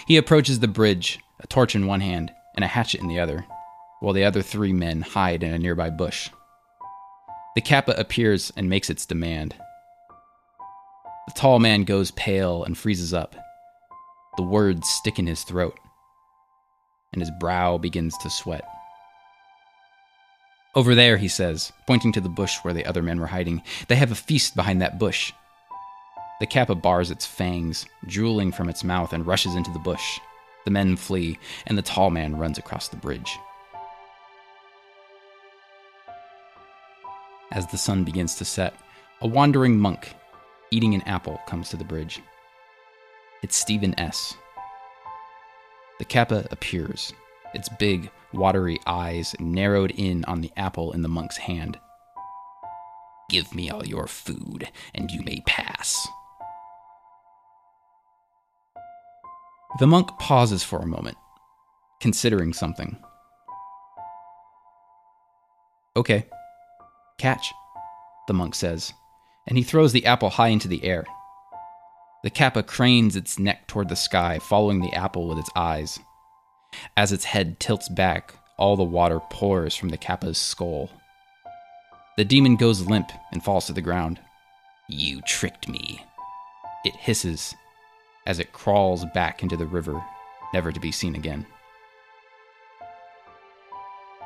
He 0.05 0.17
approaches 0.17 0.59
the 0.59 0.67
bridge, 0.67 1.19
a 1.39 1.47
torch 1.47 1.75
in 1.75 1.87
one 1.87 2.01
hand 2.01 2.31
and 2.55 2.63
a 2.63 2.67
hatchet 2.67 3.01
in 3.01 3.07
the 3.07 3.19
other, 3.19 3.45
while 3.99 4.13
the 4.13 4.23
other 4.23 4.41
three 4.41 4.73
men 4.73 5.01
hide 5.01 5.43
in 5.43 5.53
a 5.53 5.59
nearby 5.59 5.89
bush. 5.89 6.29
The 7.55 7.61
Kappa 7.61 7.93
appears 7.93 8.51
and 8.55 8.69
makes 8.69 8.89
its 8.89 9.05
demand. 9.05 9.55
The 11.27 11.33
tall 11.35 11.59
man 11.59 11.83
goes 11.83 12.11
pale 12.11 12.63
and 12.63 12.77
freezes 12.77 13.13
up. 13.13 13.35
The 14.37 14.43
words 14.43 14.89
stick 14.89 15.19
in 15.19 15.27
his 15.27 15.43
throat, 15.43 15.79
and 17.11 17.21
his 17.21 17.31
brow 17.39 17.77
begins 17.77 18.17
to 18.19 18.29
sweat. 18.29 18.63
Over 20.75 20.95
there, 20.95 21.17
he 21.17 21.27
says, 21.27 21.71
pointing 21.85 22.11
to 22.13 22.21
the 22.21 22.29
bush 22.29 22.57
where 22.63 22.73
the 22.73 22.85
other 22.87 23.03
men 23.03 23.19
were 23.19 23.27
hiding. 23.27 23.61
They 23.87 23.95
have 23.95 24.11
a 24.11 24.15
feast 24.15 24.55
behind 24.55 24.81
that 24.81 24.97
bush. 24.97 25.31
The 26.39 26.47
kappa 26.47 26.73
bars 26.73 27.11
its 27.11 27.27
fangs, 27.27 27.85
drooling 28.07 28.51
from 28.51 28.67
its 28.67 28.83
mouth, 28.83 29.13
and 29.13 29.25
rushes 29.25 29.55
into 29.55 29.71
the 29.71 29.79
bush. 29.79 30.19
The 30.65 30.71
men 30.71 30.95
flee, 30.95 31.37
and 31.67 31.77
the 31.77 31.81
tall 31.81 32.09
man 32.09 32.35
runs 32.37 32.57
across 32.57 32.87
the 32.87 32.97
bridge. 32.97 33.37
As 37.51 37.67
the 37.67 37.77
sun 37.77 38.03
begins 38.03 38.35
to 38.35 38.45
set, 38.45 38.73
a 39.21 39.27
wandering 39.27 39.77
monk 39.77 40.15
eating 40.71 40.95
an 40.95 41.03
apple 41.03 41.39
comes 41.45 41.69
to 41.69 41.77
the 41.77 41.83
bridge. 41.83 42.19
It's 43.43 43.55
Stephen 43.55 43.97
S. 43.99 44.33
The 45.99 46.05
kappa 46.05 46.47
appears, 46.49 47.13
its 47.53 47.69
big, 47.69 48.09
watery 48.33 48.79
eyes 48.87 49.35
narrowed 49.39 49.91
in 49.91 50.25
on 50.25 50.41
the 50.41 50.51
apple 50.57 50.93
in 50.93 51.03
the 51.03 51.09
monk's 51.09 51.37
hand. 51.37 51.79
Give 53.29 53.53
me 53.53 53.69
all 53.69 53.85
your 53.85 54.07
food, 54.07 54.69
and 54.95 55.11
you 55.11 55.21
may 55.21 55.41
pass. 55.45 56.07
The 59.79 59.87
monk 59.87 60.09
pauses 60.19 60.63
for 60.63 60.79
a 60.79 60.85
moment, 60.85 61.17
considering 61.99 62.53
something. 62.53 62.95
Okay, 65.95 66.25
catch, 67.17 67.51
the 68.27 68.33
monk 68.33 68.53
says, 68.53 68.93
and 69.47 69.57
he 69.57 69.63
throws 69.63 69.91
the 69.91 70.05
apple 70.05 70.29
high 70.29 70.49
into 70.49 70.67
the 70.67 70.83
air. 70.83 71.05
The 72.23 72.29
kappa 72.29 72.61
cranes 72.61 73.15
its 73.15 73.39
neck 73.39 73.67
toward 73.67 73.89
the 73.89 73.95
sky, 73.95 74.39
following 74.39 74.79
the 74.79 74.93
apple 74.93 75.27
with 75.27 75.39
its 75.39 75.49
eyes. 75.55 75.99
As 76.95 77.11
its 77.11 77.25
head 77.25 77.59
tilts 77.59 77.89
back, 77.89 78.35
all 78.57 78.75
the 78.75 78.83
water 78.83 79.19
pours 79.31 79.75
from 79.75 79.89
the 79.89 79.97
kappa's 79.97 80.37
skull. 80.37 80.89
The 82.15 82.25
demon 82.25 82.57
goes 82.57 82.85
limp 82.85 83.11
and 83.31 83.43
falls 83.43 83.65
to 83.65 83.73
the 83.73 83.81
ground. 83.81 84.19
You 84.87 85.21
tricked 85.21 85.67
me. 85.67 86.05
It 86.85 86.95
hisses 86.95 87.55
as 88.25 88.39
it 88.39 88.53
crawls 88.53 89.05
back 89.13 89.43
into 89.43 89.57
the 89.57 89.65
river, 89.65 90.03
never 90.53 90.71
to 90.71 90.79
be 90.79 90.91
seen 90.91 91.15
again. 91.15 91.45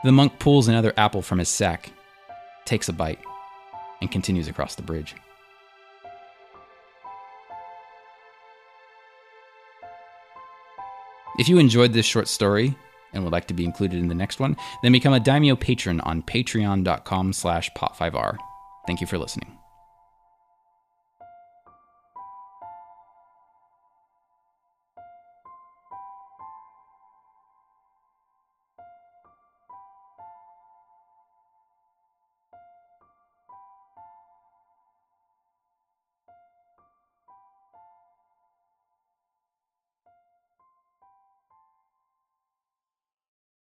The 0.03 0.11
monk 0.11 0.39
pulls 0.39 0.67
another 0.67 0.93
apple 0.95 1.21
from 1.21 1.39
his 1.39 1.49
sack, 1.49 1.91
takes 2.65 2.87
a 2.87 2.93
bite, 2.93 3.19
and 4.01 4.11
continues 4.11 4.47
across 4.47 4.75
the 4.75 4.83
bridge. 4.83 5.15
If 11.39 11.47
you 11.47 11.59
enjoyed 11.59 11.93
this 11.93 12.05
short 12.05 12.27
story 12.27 12.75
and 13.13 13.23
would 13.23 13.33
like 13.33 13.47
to 13.47 13.53
be 13.53 13.63
included 13.63 13.99
in 13.99 14.07
the 14.07 14.15
next 14.15 14.39
one, 14.39 14.57
then 14.81 14.91
become 14.91 15.13
a 15.13 15.19
Daimyo 15.19 15.55
patron 15.55 16.01
on 16.01 16.23
patreon.com 16.23 17.33
slash 17.33 17.69
pot5r. 17.77 18.37
Thank 18.87 19.01
you 19.01 19.07
for 19.07 19.17
listening. 19.17 19.56